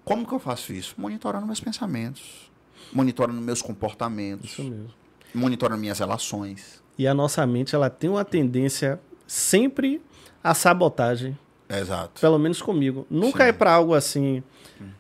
Como 0.05 0.27
que 0.27 0.33
eu 0.33 0.39
faço 0.39 0.73
isso? 0.73 0.95
Monitorando 0.99 1.47
meus 1.47 1.61
pensamentos, 1.61 2.51
monitorando 2.93 3.41
meus 3.41 3.63
comportamentos, 3.63 4.51
isso 4.51 4.63
mesmo. 4.63 4.91
monitorando 5.35 5.81
minhas 5.81 5.99
relações. 5.99 6.83
E 6.99 7.07
a 7.07 7.15
nossa 7.15 7.47
mente, 7.47 7.75
ela 7.75 7.91
tem 7.91 8.11
uma 8.11 8.25
tendência 8.25 9.01
sempre 9.27 10.01
à 10.43 10.55
sabotagem. 10.55 11.37
Exato. 11.69 12.21
Pelo 12.21 12.39
menos 12.39 12.61
comigo. 12.61 13.07
Nunca 13.11 13.45
Sim. 13.45 13.49
é 13.49 13.53
para 13.53 13.73
algo 13.73 13.95
assim 13.95 14.43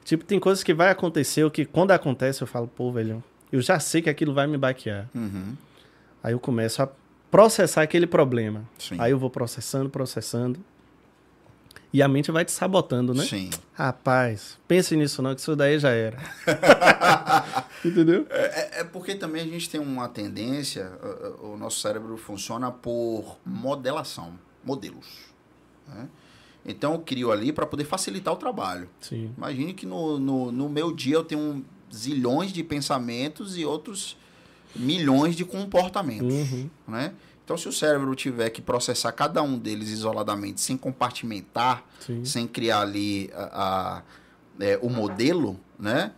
Tipo, 0.05 0.24
tem 0.24 0.39
coisas 0.39 0.62
que 0.62 0.74
vai 0.74 0.90
acontecer, 0.90 1.44
ou 1.44 1.51
que 1.51 1.64
quando 1.64 1.90
acontece 1.90 2.43
eu 2.43 2.47
falo, 2.47 2.68
pô, 2.68 2.93
velho, 2.93 3.22
eu 3.51 3.60
já 3.60 3.78
sei 3.78 4.02
que 4.02 4.10
aquilo 4.10 4.35
vai 4.35 4.47
me 4.47 4.56
baquear. 4.56 5.09
Uhum. 5.14 5.55
Aí 6.22 6.32
eu 6.32 6.40
começo 6.40 6.82
a 6.82 6.89
processar 7.31 7.82
aquele 7.82 8.06
problema. 8.06 8.64
Sim. 8.78 8.97
Aí 8.98 9.10
eu 9.10 9.18
vou 9.18 9.31
processando, 9.31 9.89
processando. 9.90 10.60
E 11.95 12.03
a 12.03 12.09
mente 12.09 12.33
vai 12.33 12.45
te 12.45 12.51
sabotando, 12.51 13.15
né? 13.15 13.25
Sim. 13.25 13.51
Rapaz, 13.73 14.59
pense 14.66 14.97
nisso 14.97 15.23
não, 15.23 15.33
que 15.33 15.41
isso 15.41 15.55
daí 15.55 15.79
já 15.79 15.91
era. 15.91 16.19
Entendeu? 17.85 18.27
É, 18.31 18.41
é, 18.41 18.81
é, 18.81 18.85
porque 18.85 19.15
também 19.15 19.41
a 19.41 19.45
gente 19.45 19.71
tem 19.71 19.81
uma 19.81 20.09
tendência, 20.09 20.91
o, 21.41 21.53
o 21.53 21.57
nosso 21.57 21.79
cérebro 21.79 22.16
funciona 22.16 22.73
por 22.73 23.39
modelação, 23.47 24.33
modelos. 24.65 25.07
Né? 25.87 26.09
Então 26.66 26.95
eu 26.95 26.99
crio 26.99 27.31
ali 27.31 27.53
para 27.53 27.65
poder 27.65 27.85
facilitar 27.85 28.35
o 28.35 28.37
trabalho. 28.37 28.89
Sim. 29.01 29.33
Imagine 29.37 29.73
que 29.73 29.87
no, 29.87 30.19
no, 30.19 30.51
no, 30.51 30.69
meu 30.69 30.93
dia 30.93 31.15
eu 31.15 31.23
tenho 31.23 31.65
zilhões 31.95 32.53
de 32.53 32.65
pensamentos 32.65 33.57
e 33.57 33.65
outros 33.65 34.16
milhões 34.75 35.37
de 35.37 35.45
comportamentos. 35.45 36.35
Uhum. 36.35 36.69
Né? 36.89 37.15
Então, 37.45 37.59
se 37.59 37.69
o 37.69 37.73
cérebro 37.73 38.15
tiver 38.15 38.49
que 38.51 38.62
processar 38.62 39.12
cada 39.12 39.43
um 39.43 39.59
deles 39.59 39.91
isoladamente, 39.91 40.61
sem 40.61 40.77
compartimentar, 40.77 41.85
Sim. 42.01 42.25
sem 42.25 42.47
criar 42.47 42.81
ali 42.81 43.31
a, 43.35 43.99
a 43.99 44.03
é, 44.61 44.79
o 44.81 44.89
modelo, 44.89 45.61
né? 45.79 46.12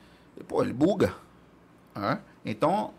Pô, 0.47 0.62
ele 0.62 0.73
buga. 0.73 1.15
Né? 1.94 2.20
Então, 2.44 2.93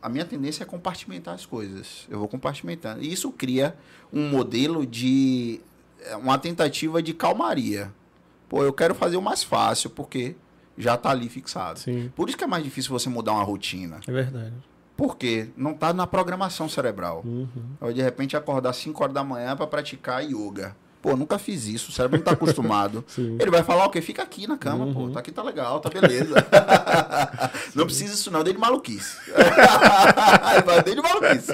a 0.00 0.08
minha 0.08 0.24
tendência 0.24 0.62
é 0.62 0.66
compartimentar 0.66 1.34
as 1.34 1.44
coisas. 1.44 2.06
Eu 2.08 2.18
vou 2.18 2.28
compartimentando. 2.28 3.02
E 3.02 3.12
isso 3.12 3.30
cria 3.30 3.76
um 4.12 4.28
modelo 4.28 4.86
de 4.86 5.60
é 6.00 6.16
uma 6.16 6.38
tentativa 6.38 7.02
de 7.02 7.12
calmaria. 7.12 7.92
Pô, 8.48 8.62
eu 8.62 8.72
quero 8.72 8.94
fazer 8.94 9.16
o 9.16 9.22
mais 9.22 9.42
fácil, 9.42 9.90
porque 9.90 10.36
já 10.76 10.94
está 10.94 11.10
ali 11.10 11.28
fixado. 11.28 11.78
Sim. 11.78 12.12
Por 12.14 12.28
isso 12.28 12.36
que 12.36 12.44
é 12.44 12.46
mais 12.46 12.62
difícil 12.62 12.90
você 12.90 13.08
mudar 13.08 13.32
uma 13.32 13.42
rotina. 13.42 14.00
É 14.06 14.12
verdade. 14.12 14.54
Porque 14.96 15.48
não 15.56 15.72
está 15.72 15.92
na 15.92 16.06
programação 16.06 16.68
cerebral. 16.68 17.22
Uhum. 17.24 17.48
Ou 17.80 17.92
de 17.92 18.00
repente 18.00 18.36
acordar 18.36 18.72
5 18.72 19.02
horas 19.02 19.14
da 19.14 19.24
manhã 19.24 19.56
para 19.56 19.66
praticar 19.66 20.22
yoga. 20.22 20.76
Pô, 21.04 21.14
nunca 21.14 21.38
fiz 21.38 21.66
isso, 21.66 21.90
o 21.90 21.92
cérebro 21.92 22.16
não 22.16 22.22
está 22.22 22.32
acostumado. 22.32 23.04
Ele 23.18 23.50
vai 23.50 23.62
falar 23.62 23.84
o 23.84 23.90
quê? 23.90 24.00
Fica 24.00 24.22
aqui 24.22 24.46
na 24.46 24.56
cama, 24.56 24.86
uhum. 24.86 24.94
pô. 24.94 25.10
Tá 25.10 25.20
aqui, 25.20 25.30
tá 25.30 25.42
legal, 25.42 25.78
tá 25.78 25.90
beleza. 25.90 26.34
não 27.74 27.84
precisa 27.84 28.14
isso 28.14 28.30
não, 28.30 28.42
dei 28.42 28.54
de 28.54 28.58
maluquice. 28.58 29.18
vai 30.64 30.82
de 30.82 31.02
maluquice. 31.02 31.52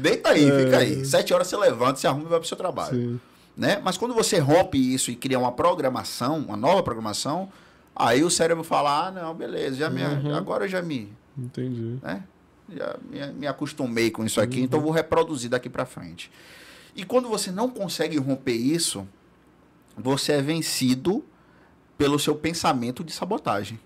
Deita 0.00 0.30
aí, 0.30 0.50
é. 0.50 0.64
fica 0.64 0.78
aí. 0.78 1.04
Sete 1.04 1.32
horas 1.32 1.46
você 1.46 1.56
levanta, 1.56 2.00
se 2.00 2.06
arruma 2.08 2.24
e 2.24 2.28
vai 2.28 2.40
pro 2.40 2.48
seu 2.48 2.56
trabalho. 2.56 2.96
Sim. 2.96 3.20
Né? 3.56 3.80
Mas 3.84 3.96
quando 3.96 4.14
você 4.14 4.38
rompe 4.38 4.76
isso 4.76 5.10
e 5.10 5.16
cria 5.16 5.38
uma 5.38 5.52
programação, 5.52 6.38
uma 6.38 6.56
nova 6.56 6.82
programação, 6.82 7.48
aí 7.94 8.24
o 8.24 8.30
cérebro 8.30 8.64
fala, 8.64 9.06
ah, 9.06 9.10
não, 9.10 9.34
beleza, 9.34 9.76
já 9.76 9.90
me, 9.90 10.02
uhum. 10.02 10.34
agora 10.34 10.64
eu 10.64 10.68
já 10.68 10.82
me... 10.82 11.12
Entendi. 11.38 11.98
Né? 12.02 12.24
Já 12.74 12.96
me, 13.08 13.32
me 13.32 13.46
acostumei 13.46 14.10
com 14.10 14.24
isso 14.24 14.40
aqui, 14.40 14.58
uhum. 14.58 14.64
então 14.64 14.80
vou 14.80 14.90
reproduzir 14.90 15.48
daqui 15.48 15.68
para 15.68 15.86
frente. 15.86 16.30
E 16.94 17.04
quando 17.04 17.28
você 17.28 17.50
não 17.50 17.70
consegue 17.70 18.18
romper 18.18 18.52
isso, 18.52 19.06
você 19.96 20.32
é 20.32 20.42
vencido 20.42 21.24
pelo 21.96 22.18
seu 22.18 22.34
pensamento 22.34 23.02
de 23.02 23.12
sabotagem. 23.12 23.78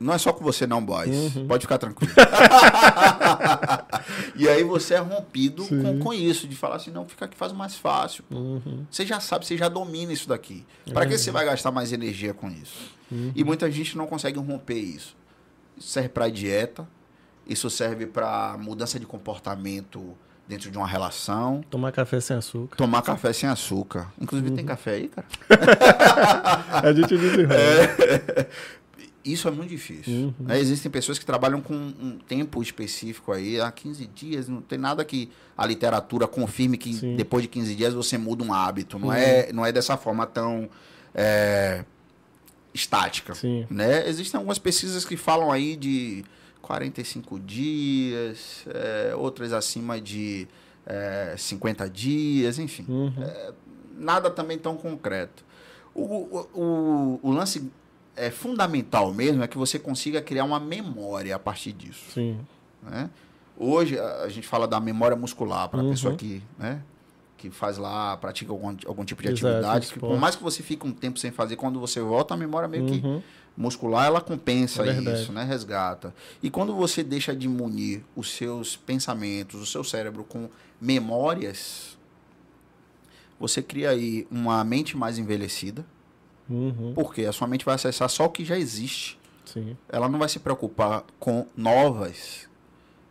Não 0.00 0.14
é 0.14 0.18
só 0.18 0.32
com 0.32 0.42
você 0.42 0.66
não, 0.66 0.82
boys. 0.82 1.36
Uhum. 1.36 1.46
Pode 1.46 1.62
ficar 1.62 1.76
tranquilo. 1.76 2.10
e 4.34 4.48
aí 4.48 4.64
você 4.64 4.94
é 4.94 4.98
rompido 4.98 5.68
com, 5.68 5.98
com, 5.98 6.14
isso, 6.14 6.48
de 6.48 6.56
falar 6.56 6.76
assim, 6.76 6.90
não, 6.90 7.06
fica 7.06 7.26
aqui, 7.26 7.36
faz 7.36 7.52
mais 7.52 7.74
fácil. 7.74 8.24
Uhum. 8.30 8.86
Você 8.90 9.04
já 9.04 9.20
sabe, 9.20 9.46
você 9.46 9.58
já 9.58 9.68
domina 9.68 10.10
isso 10.10 10.26
daqui. 10.26 10.64
Para 10.90 11.06
que 11.06 11.18
você 11.18 11.30
vai 11.30 11.44
gastar 11.44 11.70
mais 11.70 11.92
energia 11.92 12.32
com 12.32 12.48
isso? 12.48 12.78
Uhum. 13.12 13.30
E 13.34 13.44
muita 13.44 13.70
gente 13.70 13.98
não 13.98 14.06
consegue 14.06 14.38
romper 14.38 14.78
isso. 14.78 15.14
Serve 15.80 16.10
para 16.10 16.28
dieta, 16.28 16.86
isso 17.46 17.68
serve 17.68 18.06
para 18.06 18.56
mudança 18.58 19.00
de 19.00 19.06
comportamento 19.06 20.16
dentro 20.46 20.70
de 20.70 20.76
uma 20.76 20.86
relação. 20.86 21.64
Tomar 21.70 21.90
café 21.92 22.20
sem 22.20 22.36
açúcar. 22.36 22.76
Tomar 22.76 23.02
café 23.02 23.32
sem 23.32 23.48
açúcar. 23.48 24.12
Inclusive, 24.20 24.50
uhum. 24.50 24.56
tem 24.56 24.64
café 24.64 24.92
aí, 24.92 25.08
cara? 25.08 25.26
a 26.86 26.92
gente 26.92 27.16
desenrola. 27.16 27.60
É. 27.60 28.46
Isso 29.24 29.46
é 29.48 29.50
muito 29.50 29.68
difícil. 29.68 30.12
Uhum. 30.12 30.34
Né? 30.40 30.58
Existem 30.58 30.90
pessoas 30.90 31.18
que 31.18 31.26
trabalham 31.26 31.60
com 31.60 31.74
um 31.74 32.18
tempo 32.26 32.62
específico 32.62 33.32
aí, 33.32 33.60
há 33.60 33.70
15 33.70 34.06
dias, 34.06 34.48
não 34.48 34.62
tem 34.62 34.78
nada 34.78 35.04
que 35.04 35.30
a 35.56 35.66
literatura 35.66 36.26
confirme 36.26 36.78
que 36.78 36.94
Sim. 36.94 37.16
depois 37.16 37.42
de 37.42 37.48
15 37.48 37.74
dias 37.74 37.94
você 37.94 38.16
muda 38.16 38.42
um 38.42 38.52
hábito. 38.52 38.98
Não, 38.98 39.08
uhum. 39.08 39.14
é, 39.14 39.52
não 39.52 39.64
é 39.64 39.72
dessa 39.72 39.96
forma 39.96 40.26
tão 40.26 40.70
é, 41.14 41.84
estática. 42.72 43.34
Sim. 43.34 43.66
Né? 43.70 44.08
Existem 44.08 44.38
algumas 44.38 44.58
pesquisas 44.58 45.04
que 45.04 45.16
falam 45.16 45.50
aí 45.50 45.76
de 45.76 46.24
45 46.62 47.38
dias, 47.40 48.64
é, 48.68 49.14
outras 49.14 49.52
acima 49.52 50.00
de 50.00 50.46
é, 50.86 51.34
50 51.36 51.88
dias, 51.90 52.58
enfim. 52.58 52.84
Uhum. 52.88 53.12
É, 53.20 53.52
nada 53.96 54.30
também 54.30 54.58
tão 54.58 54.76
concreto. 54.76 55.44
O, 55.94 56.02
o, 56.02 56.48
o, 56.54 57.20
o 57.22 57.32
lance 57.32 57.70
é 58.16 58.30
fundamental 58.30 59.12
mesmo 59.12 59.42
é 59.42 59.48
que 59.48 59.56
você 59.56 59.78
consiga 59.78 60.20
criar 60.20 60.44
uma 60.44 60.60
memória 60.60 61.34
a 61.34 61.38
partir 61.38 61.72
disso. 61.72 62.10
Sim. 62.12 62.38
Né? 62.82 63.10
Hoje 63.56 63.98
a, 63.98 64.28
gente 64.28 64.46
fala 64.46 64.66
da 64.66 64.80
memória 64.80 65.16
muscular 65.16 65.68
para 65.68 65.80
a 65.80 65.82
uhum. 65.82 65.90
pessoa 65.90 66.14
que, 66.14 66.42
né, 66.58 66.82
que 67.40 67.50
faz 67.50 67.78
lá, 67.78 68.16
pratica 68.16 68.52
algum, 68.52 68.76
algum 68.86 69.04
tipo 69.04 69.22
de 69.22 69.28
Exato, 69.28 69.46
atividade. 69.46 69.86
Que, 69.88 69.98
por 69.98 70.18
mais 70.18 70.36
que 70.36 70.42
você 70.42 70.62
fique 70.62 70.86
um 70.86 70.92
tempo 70.92 71.18
sem 71.18 71.30
fazer, 71.30 71.56
quando 71.56 71.80
você 71.80 72.00
volta, 72.00 72.34
a 72.34 72.36
memória 72.36 72.68
meio 72.68 72.84
uhum. 72.84 73.20
que 73.20 73.24
muscular, 73.56 74.06
ela 74.06 74.20
compensa 74.20 74.84
é 74.86 74.92
isso, 75.14 75.32
né? 75.32 75.44
Resgata. 75.44 76.14
E 76.42 76.50
quando 76.50 76.74
você 76.74 77.02
deixa 77.02 77.34
de 77.34 77.48
munir 77.48 78.02
os 78.14 78.30
seus 78.30 78.76
pensamentos, 78.76 79.60
o 79.60 79.66
seu 79.66 79.82
cérebro 79.82 80.24
com 80.24 80.48
memórias, 80.80 81.98
você 83.38 83.62
cria 83.62 83.90
aí 83.90 84.26
uma 84.30 84.62
mente 84.62 84.96
mais 84.96 85.18
envelhecida, 85.18 85.84
Uhum. 86.50 86.92
Porque 86.94 87.24
a 87.24 87.32
sua 87.32 87.46
mente 87.46 87.64
vai 87.64 87.76
acessar 87.76 88.10
só 88.10 88.24
o 88.24 88.28
que 88.28 88.44
já 88.44 88.58
existe. 88.58 89.18
Sim. 89.44 89.76
Ela 89.88 90.08
não 90.08 90.18
vai 90.18 90.28
se 90.28 90.40
preocupar 90.40 91.04
com 91.18 91.46
novas 91.56 92.48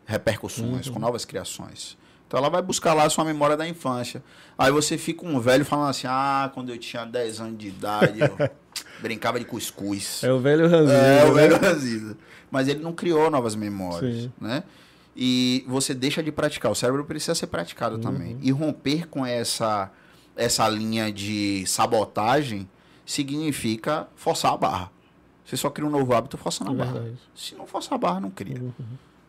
repercussões, 0.06 0.88
uhum. 0.88 0.94
com 0.94 1.00
novas 1.00 1.24
criações. 1.24 1.98
Então 2.30 2.38
ela 2.38 2.50
vai 2.50 2.62
buscar 2.62 2.94
lá 2.94 3.06
a 3.06 3.10
sua 3.10 3.26
memória 3.26 3.58
da 3.58 3.68
infância. 3.68 4.24
Aí 4.56 4.72
você 4.72 5.00
fica 5.00 5.26
um 5.26 5.40
velho 5.40 5.66
falando 5.66 5.90
assim: 5.90 6.06
ah, 6.08 6.52
quando 6.54 6.70
eu 6.70 6.78
tinha 6.78 7.04
10 7.04 7.42
anos 7.42 7.58
de 7.58 7.70
idade, 7.70 8.20
eu 8.20 8.52
brincava 9.02 9.40
de 9.40 9.46
cuscuz. 9.46 10.24
É 10.24 10.32
o 10.32 10.40
velho 10.40 10.70
ranzido. 10.70 10.92
É, 10.92 11.26
o 11.26 11.34
né? 11.34 11.42
velho 11.42 11.60
ranzido. 11.60 12.16
Mas 12.52 12.68
ele 12.68 12.82
não 12.82 12.94
criou 12.94 13.32
novas 13.32 13.56
memórias, 13.56 14.16
Sim. 14.16 14.32
né? 14.40 14.64
E 15.16 15.66
você 15.68 15.96
deixa 15.96 16.22
de 16.22 16.32
praticar. 16.32 16.72
O 16.72 16.76
cérebro 16.76 17.04
precisa 17.04 17.34
ser 17.34 17.48
praticado 17.48 17.96
uhum. 17.96 18.02
também. 18.02 18.38
E 18.44 18.52
romper 18.52 19.08
com 19.08 19.26
essa, 19.26 19.92
essa 20.36 20.70
linha 20.70 21.12
de 21.12 21.66
sabotagem 21.66 22.70
significa 23.08 24.08
forçar 24.16 24.54
a 24.54 24.58
barra. 24.58 24.92
Você 25.44 25.58
só 25.58 25.72
cria 25.72 25.88
um 25.88 25.92
novo 25.92 26.14
hábito 26.14 26.38
forçando 26.38 26.70
a 26.70 26.74
é 26.76 26.78
barra. 26.78 26.92
Verdade. 26.92 27.18
Se 27.34 27.56
não 27.56 27.66
forçar 27.66 27.96
a 27.96 27.98
barra, 27.98 28.20
não 28.20 28.30
cria. 28.30 28.62
Uhum. 28.62 28.74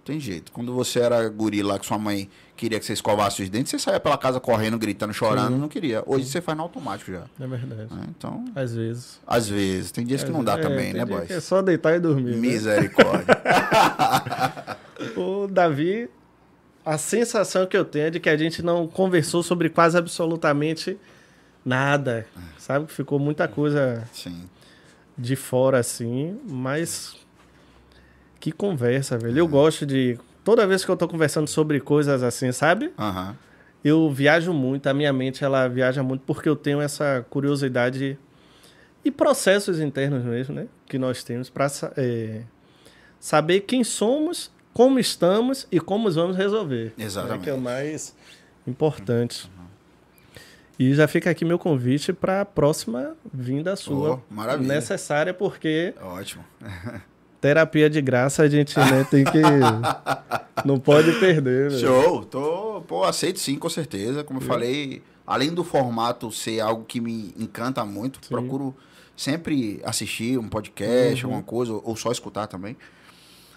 Tem 0.04 0.18
jeito. 0.18 0.50
Quando 0.52 0.72
você 0.74 1.00
era 1.00 1.28
guri 1.28 1.62
lá 1.62 1.78
que 1.78 1.86
sua 1.86 1.98
mãe 1.98 2.28
queria 2.56 2.78
que 2.78 2.84
você 2.84 2.92
escovasse 2.92 3.42
os 3.42 3.48
dentes, 3.48 3.70
você 3.70 3.78
saía 3.78 4.00
pela 4.00 4.16
casa 4.18 4.40
correndo, 4.40 4.78
gritando, 4.78 5.12
chorando, 5.12 5.54
Sim. 5.54 5.60
não 5.60 5.68
queria. 5.68 6.02
Hoje 6.06 6.24
Sim. 6.24 6.32
você 6.32 6.40
faz 6.40 6.56
no 6.56 6.64
automático 6.64 7.10
já. 7.12 7.24
É 7.38 7.46
verdade. 7.46 7.88
É, 7.90 8.04
então. 8.08 8.44
Às 8.54 8.74
vezes. 8.74 9.20
Às 9.26 9.48
vezes. 9.48 9.90
Tem 9.90 10.04
dias 10.04 10.22
às 10.22 10.26
que 10.26 10.32
não 10.32 10.42
dá 10.42 10.54
é, 10.54 10.56
também, 10.58 10.92
né, 10.92 11.04
boy? 11.04 11.26
É 11.28 11.40
só 11.40 11.62
deitar 11.62 11.94
e 11.94 12.00
dormir. 12.00 12.32
Né? 12.32 12.36
Misericórdia. 12.36 13.26
Né? 13.26 14.76
o 15.16 15.46
Davi, 15.46 16.08
a 16.84 16.98
sensação 16.98 17.66
que 17.66 17.76
eu 17.76 17.84
tenho 17.84 18.06
é 18.06 18.10
de 18.10 18.20
que 18.20 18.28
a 18.28 18.36
gente 18.36 18.62
não 18.62 18.86
conversou 18.86 19.42
sobre 19.42 19.68
quase 19.68 19.96
absolutamente 19.96 20.98
nada. 21.64 22.26
Sabe 22.58 22.86
que 22.86 22.92
ficou 22.92 23.18
muita 23.18 23.46
coisa 23.46 24.08
Sim. 24.12 24.48
de 25.16 25.36
fora 25.36 25.78
assim, 25.78 26.38
mas 26.48 27.19
que 28.40 28.50
conversa, 28.50 29.18
velho. 29.18 29.38
Eu 29.38 29.46
gosto 29.46 29.84
de 29.84 30.18
toda 30.42 30.66
vez 30.66 30.84
que 30.84 30.90
eu 30.90 30.96
tô 30.96 31.06
conversando 31.06 31.46
sobre 31.46 31.78
coisas 31.78 32.22
assim, 32.22 32.50
sabe? 32.50 32.90
Uhum. 32.98 33.34
Eu 33.84 34.10
viajo 34.10 34.52
muito, 34.52 34.86
a 34.88 34.94
minha 34.94 35.12
mente 35.12 35.44
ela 35.44 35.68
viaja 35.68 36.02
muito 36.02 36.22
porque 36.26 36.48
eu 36.48 36.56
tenho 36.56 36.80
essa 36.80 37.24
curiosidade 37.28 38.18
e 39.04 39.10
processos 39.10 39.78
internos 39.78 40.24
mesmo, 40.24 40.54
né? 40.54 40.66
Que 40.86 40.98
nós 40.98 41.22
temos 41.22 41.48
para 41.48 41.66
é, 41.96 42.42
saber 43.18 43.60
quem 43.60 43.84
somos, 43.84 44.50
como 44.72 44.98
estamos 44.98 45.66
e 45.70 45.78
como 45.78 46.10
vamos 46.10 46.36
resolver. 46.36 46.92
Exatamente. 46.98 47.38
Né? 47.38 47.44
Que 47.44 47.50
é 47.50 47.54
o 47.54 47.60
mais 47.60 48.14
importante. 48.66 49.50
Uhum. 49.56 49.60
E 50.78 50.94
já 50.94 51.06
fica 51.06 51.28
aqui 51.28 51.44
meu 51.44 51.58
convite 51.58 52.10
para 52.10 52.40
a 52.40 52.44
próxima 52.44 53.14
vinda 53.32 53.76
sua. 53.76 54.22
Oh, 54.30 54.56
necessária, 54.56 55.34
porque. 55.34 55.92
Ótimo. 56.00 56.42
terapia 57.40 57.88
de 57.88 58.00
graça 58.00 58.42
a 58.42 58.48
gente 58.48 58.78
né, 58.78 59.06
tem 59.10 59.24
que. 59.24 59.40
não 60.64 60.78
pode 60.78 61.12
perder. 61.18 61.70
Show! 61.72 62.24
Tô, 62.24 62.82
pô, 62.86 63.04
aceito 63.04 63.38
sim, 63.38 63.56
com 63.56 63.68
certeza. 63.68 64.22
Como 64.22 64.40
eu 64.40 64.44
falei, 64.44 65.02
além 65.26 65.52
do 65.52 65.64
formato 65.64 66.30
ser 66.30 66.60
algo 66.60 66.84
que 66.84 67.00
me 67.00 67.34
encanta 67.38 67.84
muito, 67.84 68.18
sim. 68.22 68.28
procuro 68.28 68.74
sempre 69.16 69.80
assistir 69.84 70.38
um 70.38 70.48
podcast, 70.48 71.24
uhum. 71.24 71.32
alguma 71.32 71.42
coisa, 71.42 71.72
ou 71.72 71.96
só 71.96 72.10
escutar 72.12 72.46
também. 72.46 72.76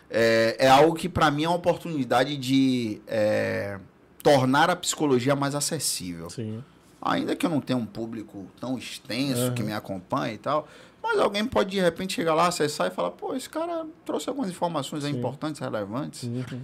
É, 0.09 0.57
é 0.59 0.69
algo 0.69 0.93
que 0.93 1.09
para 1.09 1.31
mim 1.31 1.43
é 1.43 1.47
uma 1.47 1.57
oportunidade 1.57 2.37
de 2.37 3.01
é, 3.07 3.79
tornar 4.21 4.69
a 4.69 4.75
psicologia 4.75 5.35
mais 5.35 5.55
acessível. 5.55 6.29
Sim. 6.29 6.63
Ainda 7.01 7.35
que 7.35 7.45
eu 7.45 7.49
não 7.49 7.59
tenha 7.59 7.77
um 7.77 7.85
público 7.85 8.45
tão 8.59 8.77
extenso 8.77 9.47
uhum. 9.47 9.53
que 9.53 9.63
me 9.63 9.73
acompanhe 9.73 10.35
e 10.35 10.37
tal, 10.37 10.67
mas 11.03 11.19
alguém 11.19 11.45
pode 11.45 11.71
de 11.71 11.81
repente 11.81 12.13
chegar 12.13 12.33
lá, 12.33 12.47
acessar 12.47 12.87
e 12.87 12.91
falar: 12.91 13.11
pô, 13.11 13.35
esse 13.35 13.49
cara 13.49 13.85
trouxe 14.05 14.29
algumas 14.29 14.49
informações 14.49 15.03
importantes, 15.03 15.59
relevantes. 15.59 16.23
Uhum. 16.23 16.61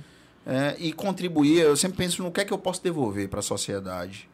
É, 0.47 0.75
e 0.79 0.93
contribuir. 0.93 1.59
Eu 1.59 1.75
sempre 1.75 1.97
penso 1.97 2.23
no 2.23 2.31
que 2.31 2.39
é 2.39 2.45
que 2.45 2.53
eu 2.53 2.57
posso 2.57 2.81
devolver 2.81 3.27
para 3.27 3.39
a 3.39 3.43
sociedade 3.43 4.27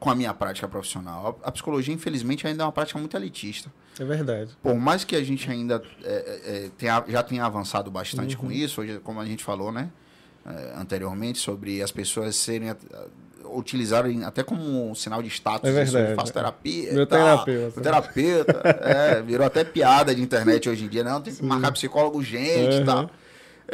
com 0.00 0.10
a 0.10 0.14
minha 0.14 0.32
prática 0.34 0.66
profissional. 0.66 1.38
A, 1.44 1.52
psicologia, 1.52 1.94
infelizmente, 1.94 2.46
ainda 2.46 2.64
é 2.64 2.66
uma 2.66 2.72
prática 2.72 2.98
muito 2.98 3.16
elitista. 3.16 3.72
É 4.00 4.04
verdade. 4.04 4.50
Por 4.60 4.74
mais 4.74 5.04
que 5.04 5.14
a 5.14 5.22
gente 5.22 5.48
ainda 5.48 5.80
é, 6.02 6.08
é, 6.08 6.64
é 6.64 6.70
tenha, 6.76 7.04
já 7.06 7.22
tenha 7.22 7.44
avançado 7.44 7.90
bastante 7.90 8.34
uhum. 8.34 8.42
com 8.42 8.50
isso, 8.50 8.80
hoje, 8.80 8.98
como 9.04 9.20
a 9.20 9.26
gente 9.26 9.44
falou, 9.44 9.70
né? 9.70 9.90
É, 10.44 10.72
anteriormente, 10.76 11.38
sobre 11.38 11.80
as 11.80 11.92
pessoas 11.92 12.34
serem 12.34 12.74
utilizaram 13.54 14.10
até 14.26 14.42
como 14.42 14.90
um 14.90 14.94
sinal 14.94 15.22
de 15.22 15.28
status. 15.28 15.68
É 15.68 15.72
verdade. 15.72 16.10
Eu 16.10 16.16
faço 16.16 16.32
terapia. 16.32 16.92
Meu 16.92 17.06
terapeuta. 17.06 17.74
Meu 17.74 17.82
terapeuta. 17.82 18.62
é, 18.82 19.22
virou 19.22 19.46
até 19.46 19.64
piada 19.64 20.14
de 20.14 20.22
internet 20.22 20.68
hoje 20.68 20.84
em 20.84 20.88
dia. 20.88 21.04
Não, 21.04 21.20
tem 21.20 21.34
que 21.34 21.44
marcar 21.44 21.72
psicólogo 21.72 22.22
gente 22.22 22.76
e 22.76 22.78
uhum. 22.80 22.84
tal. 22.84 23.10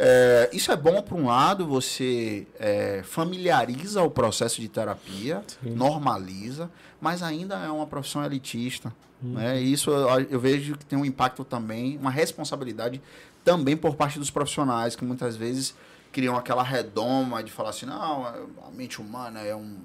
É, 0.01 0.49
isso 0.53 0.71
é 0.71 0.77
bom 0.77 1.01
por 1.01 1.19
um 1.19 1.25
lado, 1.25 1.67
você 1.67 2.47
é, 2.57 3.01
familiariza 3.03 4.01
o 4.01 4.09
processo 4.09 4.61
de 4.61 4.69
terapia, 4.69 5.43
Sim. 5.61 5.71
normaliza, 5.71 6.71
mas 7.01 7.21
ainda 7.21 7.55
é 7.55 7.69
uma 7.69 7.85
profissão 7.85 8.23
elitista. 8.23 8.93
Uhum. 9.21 9.33
Né? 9.33 9.61
E 9.61 9.73
isso 9.73 9.91
eu, 9.91 10.21
eu, 10.29 10.39
vejo 10.39 10.77
que 10.77 10.85
tem 10.85 10.97
um 10.97 11.03
impacto 11.03 11.43
também, 11.43 11.97
uma 11.97 12.11
responsabilidade 12.11 13.01
também 13.43 13.75
por 13.75 13.95
parte 13.95 14.17
dos 14.17 14.29
profissionais, 14.29 14.95
que 14.95 15.03
muitas 15.03 15.35
vezes 15.35 15.75
criam 16.11 16.35
aquela 16.35 16.63
redoma 16.63 17.43
de 17.43 17.51
falar 17.51 17.69
assim, 17.69 17.85
não, 17.85 18.25
a 18.25 18.71
mente 18.73 19.01
humana 19.01 19.41
é 19.41 19.55
um, 19.55 19.77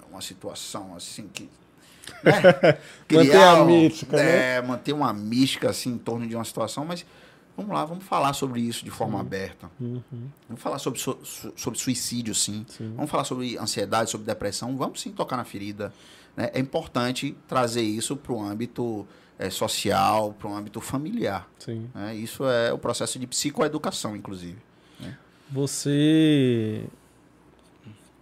é 0.00 0.10
uma 0.10 0.20
situação 0.20 0.94
assim 0.94 1.28
que. 1.28 1.48
Né? 2.22 2.32
manter 3.10 3.42
a 3.42 3.64
mística, 3.64 4.16
é, 4.16 4.60
né? 4.60 4.66
Manter 4.66 4.92
uma 4.92 5.12
mística 5.12 5.70
assim 5.70 5.90
em 5.90 5.98
torno 5.98 6.26
de 6.26 6.34
uma 6.34 6.44
situação, 6.44 6.84
mas 6.84 7.04
vamos 7.56 7.72
lá, 7.72 7.84
vamos 7.84 8.04
falar 8.04 8.32
sobre 8.32 8.60
isso 8.60 8.84
de 8.84 8.90
forma 8.90 9.18
sim. 9.18 9.20
aberta. 9.20 9.70
Uhum. 9.80 10.02
Vamos 10.48 10.62
falar 10.62 10.78
sobre, 10.78 11.00
sobre 11.00 11.78
suicídio, 11.78 12.34
sim. 12.34 12.64
sim. 12.68 12.92
Vamos 12.96 13.10
falar 13.10 13.24
sobre 13.24 13.56
ansiedade, 13.56 14.10
sobre 14.10 14.26
depressão. 14.26 14.76
Vamos 14.76 15.00
sim 15.00 15.12
tocar 15.12 15.36
na 15.36 15.44
ferida. 15.44 15.92
Né? 16.36 16.50
É 16.54 16.58
importante 16.58 17.36
trazer 17.46 17.82
isso 17.82 18.16
para 18.16 18.32
o 18.32 18.42
âmbito 18.42 19.06
é, 19.38 19.50
social, 19.50 20.34
para 20.38 20.48
o 20.48 20.54
âmbito 20.54 20.80
familiar. 20.80 21.48
Sim. 21.58 21.90
Né? 21.94 22.16
Isso 22.16 22.44
é 22.46 22.72
o 22.72 22.78
processo 22.78 23.18
de 23.18 23.26
psicoeducação, 23.26 24.16
inclusive. 24.16 24.58
Você 25.52 26.84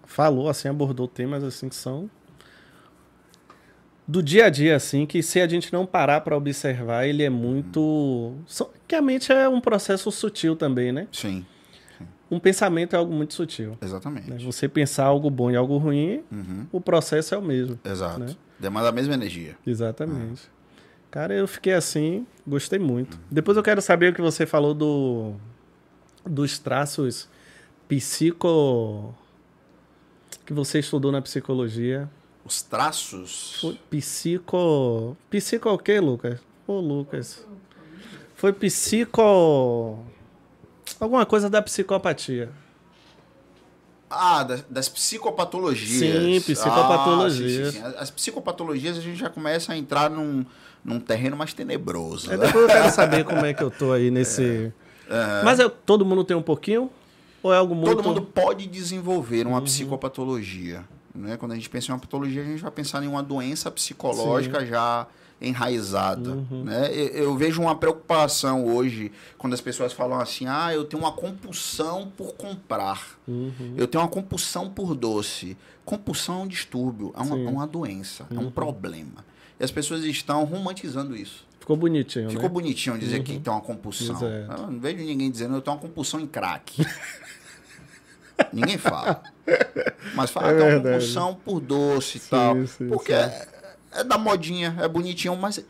falou 0.05 0.49
assim, 0.49 0.69
abordou 0.69 1.07
temas 1.07 1.45
assim 1.45 1.69
que 1.69 1.77
são 1.77 2.11
do 4.11 4.23
dia 4.23 4.47
a 4.47 4.51
dia 4.51 4.75
assim, 4.75 5.07
que 5.07 5.23
se 5.23 5.41
a 5.41 5.47
gente 5.47 5.73
não 5.73 5.87
parar 5.87 6.21
para 6.23 6.37
observar, 6.37 7.07
ele 7.07 7.23
é 7.23 7.31
muito, 7.31 8.35
que 8.89 8.97
a 8.97 9.01
mente 9.01 9.33
é 9.33 9.49
um 9.49 9.61
processo 9.61 10.11
sutil 10.11 10.57
também, 10.57 10.91
né? 10.91 11.07
Sim. 11.13 11.47
Um 12.29 12.41
pensamento 12.41 12.95
é 12.95 12.99
algo 12.99 13.13
muito 13.13 13.35
sutil. 13.35 13.79
Exatamente. 13.81 14.31
Né? 14.31 14.39
Você 14.41 14.69
pensar 14.69 15.05
algo 15.05 15.31
bom 15.31 15.51
e 15.51 15.57
algo 15.57 15.79
ruim, 15.79 16.23
uhum. 16.31 16.67
o 16.73 16.81
processo 16.81 17.35
é 17.35 17.39
o 17.39 17.43
mesmo. 17.43 17.79
Exato. 17.85 18.21
Né? 18.21 18.37
Demanda 18.59 18.89
a 18.89 18.93
mesma 18.93 19.15
energia. 19.15 19.57
Exatamente. 19.65 20.43
Uhum. 20.43 20.61
Cara, 21.11 21.35
eu 21.35 21.47
fiquei 21.47 21.73
assim, 21.73 22.27
gostei 22.47 22.79
muito. 22.79 23.15
Uhum. 23.15 23.21
Depois 23.31 23.57
eu 23.57 23.63
quero 23.63 23.81
saber 23.81 24.13
o 24.13 24.15
que 24.15 24.21
você 24.21 24.45
falou 24.45 24.75
do 24.75 25.35
dos 26.25 26.59
traços 26.59 27.29
psico 27.89 29.15
que 30.47 30.53
você 30.53 30.79
estudou 30.79 31.11
na 31.11 31.21
psicologia. 31.21 32.09
Os 32.45 32.63
traços? 32.63 33.61
Psico. 33.91 35.17
Psico 35.29 35.69
o 35.69 35.79
quê, 35.79 36.01
Lucas? 36.01 36.41
Ô, 36.67 36.81
Lucas. 36.81 37.47
foi 38.35 38.53
psico. 38.53 40.05
Alguma 40.99 41.27
coisa 41.27 41.51
da 41.51 41.61
psicopatia. 41.63 42.51
Ah, 44.09 44.43
das, 44.43 44.65
das 44.69 44.89
psicopatologias. 44.89 46.23
Sim, 46.23 46.41
psicopatologias. 46.41 47.69
Ah, 47.69 47.73
sim, 47.73 47.79
sim, 47.79 47.91
sim. 47.91 47.95
As 47.97 48.11
psicopatologias 48.11 48.99
a 48.99 49.01
gente 49.01 49.19
já 49.19 49.31
começa 49.31 49.73
a 49.73 49.77
entrar 49.77 50.11
num, 50.11 50.45
num 50.85 50.99
terreno 50.99 51.37
mais 51.37 51.53
tenebroso. 51.53 52.33
É, 52.33 52.37
depois 52.37 52.65
eu 52.65 52.67
quero 52.67 52.91
saber 52.91 53.23
como 53.27 53.45
é 53.47 53.55
que 53.55 53.63
eu 53.63 53.71
tô 53.71 53.93
aí 53.93 54.11
nesse. 54.11 54.73
É. 54.77 54.90
Mas 55.45 55.59
é, 55.59 55.69
todo 55.69 56.05
mundo 56.05 56.25
tem 56.25 56.37
um 56.37 56.43
pouquinho? 56.43 56.91
Ou 57.43 57.53
é 57.53 57.57
algo 57.57 57.75
muito. 57.75 57.97
Todo 57.97 58.05
mundo 58.05 58.23
pode 58.23 58.67
desenvolver 58.67 59.47
uma 59.47 59.59
uhum. 59.59 59.65
psicopatologia. 59.65 60.85
Né? 61.15 61.37
Quando 61.37 61.53
a 61.53 61.55
gente 61.55 61.69
pensa 61.69 61.91
em 61.91 61.95
uma 61.95 62.01
patologia, 62.01 62.43
a 62.43 62.45
gente 62.45 62.63
vai 62.63 62.71
pensar 62.71 63.03
em 63.03 63.09
uma 63.09 63.23
doença 63.23 63.71
psicológica 63.71 64.61
Sim. 64.61 64.67
já 64.67 65.07
enraizada. 65.41 66.31
Uhum. 66.31 66.65
Né? 66.65 66.91
Eu, 66.93 67.07
eu, 67.07 67.37
vejo 67.37 67.63
uma 67.63 67.75
preocupação 67.75 68.67
hoje 68.67 69.11
quando 69.39 69.55
as 69.55 69.61
pessoas 69.61 69.93
falam 69.93 70.21
assim: 70.21 70.47
ah, 70.47 70.73
eu 70.73 70.85
tenho 70.85 71.03
uma 71.03 71.13
compulsão 71.13 72.13
por 72.17 72.35
comprar, 72.35 73.19
uhum. 73.27 73.75
eu 73.77 73.87
tenho 73.87 74.03
uma 74.03 74.11
compulsão 74.11 74.69
por 74.69 74.95
doce. 74.95 75.57
Compulsão 75.85 76.41
é 76.41 76.43
um 76.45 76.47
distúrbio, 76.47 77.13
é 77.17 77.21
uma, 77.21 77.37
é 77.37 77.49
uma 77.49 77.67
doença, 77.67 78.27
uhum. 78.31 78.37
é 78.37 78.41
um 78.41 78.45
uhum. 78.45 78.51
problema. 78.51 79.25
E 79.59 79.65
as 79.65 79.71
pessoas 79.71 80.05
estão 80.05 80.45
romantizando 80.45 81.17
isso. 81.17 81.50
Ficou 81.71 81.77
bonitinho. 81.77 82.31
Ficou 82.31 82.45
né? 82.45 82.49
bonitinho 82.49 82.99
dizer 82.99 83.19
uhum. 83.19 83.25
que 83.25 83.39
tem 83.39 83.53
uma 83.53 83.61
compulsão. 83.61 84.21
Eu 84.21 84.67
não 84.67 84.81
vejo 84.81 85.05
ninguém 85.05 85.31
dizendo 85.31 85.55
eu 85.55 85.61
tenho 85.61 85.77
uma 85.77 85.81
compulsão 85.81 86.19
em 86.19 86.27
crack. 86.27 86.85
ninguém 88.53 88.77
fala. 88.77 89.23
Mas 90.15 90.31
fala 90.31 90.51
é 90.51 90.57
que 90.57 90.63
é 90.63 90.75
uma 90.75 90.83
compulsão 90.83 91.35
por 91.45 91.61
doce 91.61 92.19
e 92.19 92.21
tal. 92.21 92.67
Sim, 92.67 92.89
porque. 92.89 93.13
É, 93.13 93.47
é, 93.93 94.05
da 94.05 94.19
modinha, 94.19 94.77
é 94.81 94.89
bonitinho, 94.89 95.37
mas 95.37 95.65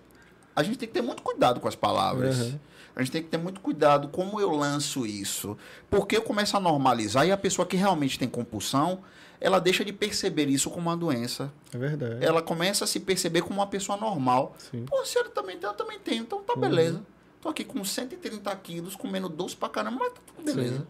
a 0.57 0.63
gente 0.63 0.79
tem 0.79 0.89
que 0.89 0.95
ter 0.95 1.03
muito 1.03 1.23
cuidado 1.23 1.61
com 1.61 1.69
as 1.69 1.77
palavras. 1.77 2.39
Uhum. 2.39 2.59
A 2.97 3.03
gente 3.03 3.13
tem 3.13 3.23
que 3.23 3.29
ter 3.29 3.39
muito 3.39 3.61
cuidado 3.61 4.09
como 4.09 4.41
eu 4.41 4.51
lanço 4.51 5.07
isso. 5.07 5.57
Porque 5.89 6.17
eu 6.17 6.23
começo 6.23 6.57
a 6.57 6.61
normalizar 6.61 7.27
e 7.27 7.33
a 7.33 7.37
pessoa 7.37 7.67
que 7.67 7.77
realmente 7.77 8.19
tem 8.19 8.29
compulsão, 8.29 9.01
ela 9.41 9.59
deixa 9.59 9.85
de 9.85 9.93
perceber 9.93 10.49
isso 10.49 10.69
como 10.71 10.89
uma 10.89 10.97
doença. 10.97 11.53
É 11.73 11.79
verdade. 11.79 12.25
Ela 12.25 12.43
começa 12.43 12.85
a 12.85 12.87
se 12.87 13.01
perceber 13.01 13.43
como 13.43 13.61
uma 13.61 13.67
pessoa 13.67 13.97
normal. 13.97 14.55
Sim. 14.59 14.85
Pô, 14.85 15.05
se 15.05 15.19
ele 15.19 15.31
também 15.31 15.59
tem, 15.59 15.69
eu 15.69 15.75
também 15.75 15.99
tenho. 15.99 16.23
Então 16.23 16.43
tá 16.43 16.55
uhum. 16.55 16.61
beleza. 16.61 17.03
Tô 17.41 17.49
aqui 17.49 17.65
com 17.65 17.83
130 17.83 18.55
quilos, 18.57 18.95
comendo 18.95 19.29
doce 19.29 19.57
pra 19.57 19.69
caramba, 19.69 19.97
mas 19.99 20.13
tá 20.13 20.21
tudo 20.27 20.45
beleza. 20.45 20.79
Sim. 20.79 20.87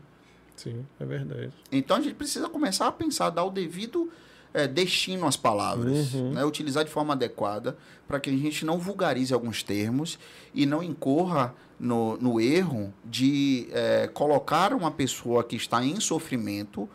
Sim, 0.61 0.87
é 0.99 1.05
verdade. 1.07 1.53
Então 1.73 1.97
a 1.97 2.01
gente 2.03 2.15
precisa 2.15 2.47
começar 2.47 2.87
a 2.87 2.93
pensar, 2.93 3.31
dar 3.31 3.45
o 3.45 3.51
devido 3.51 4.13
é, 4.53 4.67
destino 4.67 5.27
às 5.27 5.37
palavras, 5.37 6.13
uhum. 6.13 6.33
né? 6.33 6.45
utilizar 6.45 6.85
de 6.85 6.91
forma 6.91 7.15
adequada 7.15 7.79
para 8.07 8.21
que 8.21 8.29
a 8.29 8.33
gente 8.37 8.67
não 8.67 8.79
vulgarize 8.79 9.33
alguns 9.33 9.63
termos 9.63 10.19
e 10.55 10.67
não 10.67 10.83
incorra 10.83 11.55
no, 11.79 12.19
no 12.19 12.39
erro 12.39 12.93
de 13.03 13.69
é, 13.73 14.09
colocar 14.09 14.75
uma 14.75 14.91
pessoa 14.91 15.43
que 15.43 15.57
está 15.57 15.83
em 15.83 15.99
sofrimento 15.99 16.87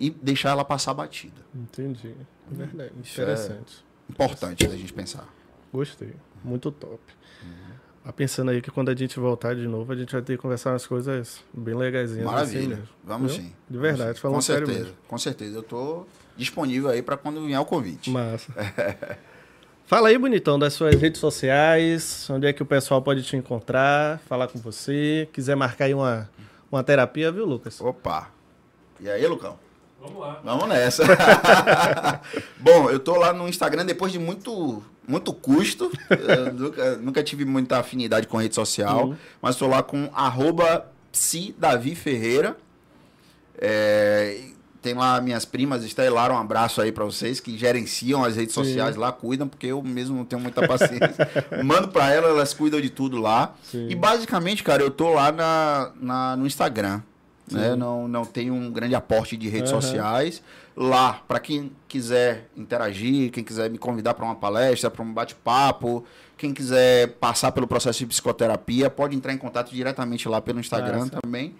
e 0.00 0.08
deixar 0.08 0.50
ela 0.50 0.64
passar 0.64 0.94
batida. 0.94 1.42
Entendi. 1.54 2.14
É 2.50 2.54
verdade. 2.54 2.92
Isso 3.04 3.20
é 3.20 3.24
Interessante. 3.24 3.84
É 4.08 4.12
importante 4.12 4.66
da 4.66 4.76
gente 4.76 4.92
pensar. 4.94 5.28
Gostei. 5.70 6.14
Muito 6.42 6.72
top. 6.72 6.98
Uhum. 7.42 8.12
pensando 8.12 8.50
aí 8.50 8.62
que 8.62 8.70
quando 8.70 8.88
a 8.88 8.94
gente 8.94 9.20
voltar 9.20 9.54
de 9.54 9.68
novo, 9.68 9.92
a 9.92 9.96
gente 9.96 10.10
vai 10.10 10.22
ter 10.22 10.36
que 10.36 10.42
conversar 10.42 10.70
umas 10.70 10.86
coisas 10.86 11.44
bem 11.52 11.74
legaisinhas. 11.74 12.26
Assim 12.26 12.34
Maravilha. 12.34 12.76
Assim 12.76 12.84
Vamos 13.04 13.32
sim. 13.34 13.52
De 13.68 13.78
verdade, 13.78 14.18
falando 14.18 14.36
Com 14.36 14.40
certeza. 14.40 14.78
Mesmo. 14.78 14.96
Com 15.06 15.18
certeza. 15.18 15.58
Eu 15.58 15.62
tô 15.62 16.06
disponível 16.34 16.88
aí 16.88 17.02
para 17.02 17.18
quando 17.18 17.44
vier 17.44 17.60
o 17.60 17.64
convite. 17.66 18.10
Massa. 18.10 18.50
Fala 19.84 20.08
aí, 20.08 20.16
bonitão, 20.16 20.58
das 20.58 20.72
suas 20.72 20.94
redes 20.94 21.20
sociais, 21.20 22.28
onde 22.30 22.46
é 22.46 22.52
que 22.52 22.62
o 22.62 22.66
pessoal 22.66 23.02
pode 23.02 23.24
te 23.24 23.36
encontrar, 23.36 24.20
falar 24.20 24.46
com 24.46 24.58
você, 24.58 25.28
quiser 25.32 25.56
marcar 25.56 25.86
aí 25.86 25.94
uma, 25.94 26.30
uma 26.70 26.82
terapia, 26.84 27.30
viu, 27.32 27.44
Lucas? 27.44 27.80
Opa. 27.80 28.30
E 29.00 29.10
aí, 29.10 29.26
Lucão? 29.26 29.58
Vamos 30.00 30.18
lá. 30.18 30.40
Vamos 30.42 30.68
nessa. 30.68 31.04
Bom, 32.58 32.90
eu 32.90 32.98
tô 32.98 33.16
lá 33.16 33.32
no 33.32 33.48
Instagram 33.48 33.84
depois 33.84 34.10
de 34.10 34.18
muito 34.18 34.82
muito 35.06 35.32
custo. 35.32 35.90
nunca, 36.56 36.96
nunca 36.96 37.22
tive 37.22 37.44
muita 37.44 37.78
afinidade 37.78 38.26
com 38.26 38.38
rede 38.38 38.54
social, 38.54 39.08
uhum. 39.08 39.16
mas 39.42 39.56
tô 39.56 39.66
lá 39.66 39.82
com 39.82 40.08
arroba 40.14 40.86
Ferreira. 41.12 42.56
É, 43.58 44.40
tem 44.80 44.94
lá 44.94 45.20
minhas 45.20 45.44
primas, 45.44 45.84
Estelaram, 45.84 46.34
um 46.34 46.38
abraço 46.38 46.80
aí 46.80 46.90
para 46.90 47.04
vocês, 47.04 47.38
que 47.38 47.58
gerenciam 47.58 48.24
as 48.24 48.36
redes 48.36 48.54
sociais 48.54 48.94
Sim. 48.94 49.00
lá, 49.00 49.12
cuidam, 49.12 49.46
porque 49.46 49.66
eu 49.66 49.82
mesmo 49.82 50.16
não 50.16 50.24
tenho 50.24 50.40
muita 50.40 50.66
paciência. 50.66 51.28
Mando 51.62 51.88
para 51.88 52.10
elas, 52.10 52.30
elas 52.30 52.54
cuidam 52.54 52.80
de 52.80 52.88
tudo 52.88 53.18
lá. 53.18 53.54
Sim. 53.62 53.88
E 53.90 53.94
basicamente, 53.94 54.62
cara, 54.62 54.82
eu 54.82 54.90
tô 54.90 55.10
lá 55.12 55.30
na, 55.30 55.92
na 56.00 56.36
no 56.36 56.46
Instagram. 56.46 57.02
Né? 57.50 57.76
Não, 57.76 58.06
não 58.06 58.24
tenho 58.24 58.54
um 58.54 58.70
grande 58.70 58.94
aporte 58.94 59.36
de 59.36 59.48
redes 59.48 59.72
uhum. 59.72 59.80
sociais. 59.80 60.42
Lá, 60.76 61.22
para 61.26 61.40
quem 61.40 61.72
quiser 61.88 62.48
interagir, 62.56 63.30
quem 63.30 63.44
quiser 63.44 63.68
me 63.70 63.78
convidar 63.78 64.14
para 64.14 64.24
uma 64.24 64.34
palestra, 64.34 64.90
para 64.90 65.02
um 65.02 65.12
bate-papo, 65.12 66.04
quem 66.36 66.54
quiser 66.54 67.08
passar 67.14 67.52
pelo 67.52 67.66
processo 67.66 67.98
de 67.98 68.06
psicoterapia, 68.06 68.88
pode 68.88 69.16
entrar 69.16 69.32
em 69.32 69.38
contato 69.38 69.70
diretamente 69.70 70.28
lá 70.28 70.40
pelo 70.40 70.60
Instagram 70.60 71.08
também. 71.08 71.54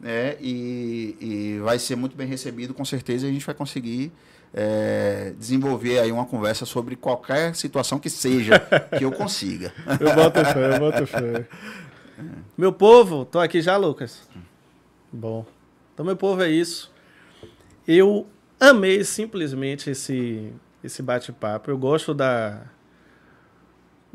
Né? 0.00 0.36
E, 0.40 1.16
e 1.20 1.60
vai 1.60 1.78
ser 1.78 1.96
muito 1.96 2.16
bem 2.16 2.26
recebido, 2.26 2.74
com 2.74 2.84
certeza, 2.84 3.26
e 3.26 3.30
a 3.30 3.32
gente 3.32 3.46
vai 3.46 3.54
conseguir 3.54 4.12
é, 4.52 5.32
desenvolver 5.38 5.98
aí 5.98 6.12
uma 6.12 6.24
conversa 6.24 6.64
sobre 6.64 6.96
qualquer 6.96 7.54
situação 7.54 7.98
que 7.98 8.10
seja 8.10 8.58
que 8.96 9.04
eu 9.04 9.12
consiga. 9.12 9.72
eu 10.00 10.14
boto 10.14 10.44
fé, 10.44 10.74
eu 10.74 10.78
boto 10.78 11.06
fé. 11.06 11.46
Meu 12.56 12.72
povo, 12.72 13.24
tô 13.24 13.38
aqui 13.38 13.60
já, 13.62 13.76
Lucas. 13.76 14.28
Bom. 15.12 15.46
Então, 15.94 16.04
meu 16.04 16.16
povo, 16.16 16.42
é 16.42 16.50
isso. 16.50 16.92
Eu 17.86 18.26
amei 18.60 19.02
simplesmente 19.04 19.90
esse, 19.90 20.52
esse 20.82 21.02
bate-papo. 21.02 21.70
Eu 21.70 21.78
gosto 21.78 22.14
da, 22.14 22.62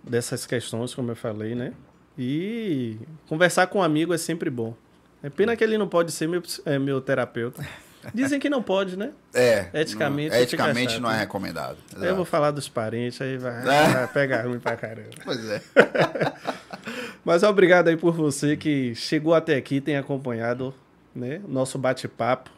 dessas 0.03 0.45
questões, 0.45 0.93
como 0.93 1.11
eu 1.11 1.15
falei, 1.15 1.55
né? 1.55 1.73
E 2.17 2.97
conversar 3.27 3.67
com 3.67 3.79
um 3.79 3.83
amigo 3.83 4.13
é 4.13 4.17
sempre 4.17 4.49
bom. 4.49 4.75
É 5.21 5.29
pena 5.29 5.55
que 5.55 5.63
ele 5.63 5.77
não 5.77 5.87
pode 5.87 6.11
ser 6.11 6.27
meu, 6.27 6.43
é, 6.65 6.77
meu 6.77 7.01
terapeuta. 7.01 7.65
Dizem 8.13 8.39
que 8.39 8.49
não 8.49 8.61
pode, 8.61 8.97
né? 8.97 9.11
É. 9.33 9.67
Eticamente. 9.73 10.29
Não, 10.29 10.41
eticamente 10.41 10.99
não 10.99 11.09
é 11.09 11.17
recomendado. 11.17 11.77
Exato. 11.89 12.05
Eu 12.05 12.15
vou 12.15 12.25
falar 12.25 12.51
dos 12.51 12.69
parentes, 12.69 13.19
aí 13.19 13.37
vai, 13.37 13.63
vai 13.65 14.07
pegar 14.07 14.43
ruim 14.45 14.59
pra 14.59 14.75
caramba. 14.75 15.09
Pois 15.23 15.43
é. 15.49 15.61
Mas 17.25 17.41
obrigado 17.41 17.87
aí 17.87 17.97
por 17.97 18.13
você 18.13 18.55
que 18.55 18.93
chegou 18.93 19.33
até 19.33 19.55
aqui, 19.55 19.81
tem 19.81 19.97
acompanhado 19.97 20.73
né, 21.15 21.41
nosso 21.47 21.77
bate-papo. 21.77 22.49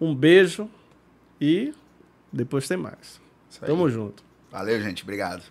Um 0.00 0.14
beijo 0.14 0.68
e 1.40 1.72
depois 2.32 2.66
tem 2.66 2.76
mais. 2.76 3.20
Tamo 3.60 3.88
junto. 3.88 4.24
Valeu, 4.50 4.80
gente. 4.80 5.02
Obrigado. 5.02 5.42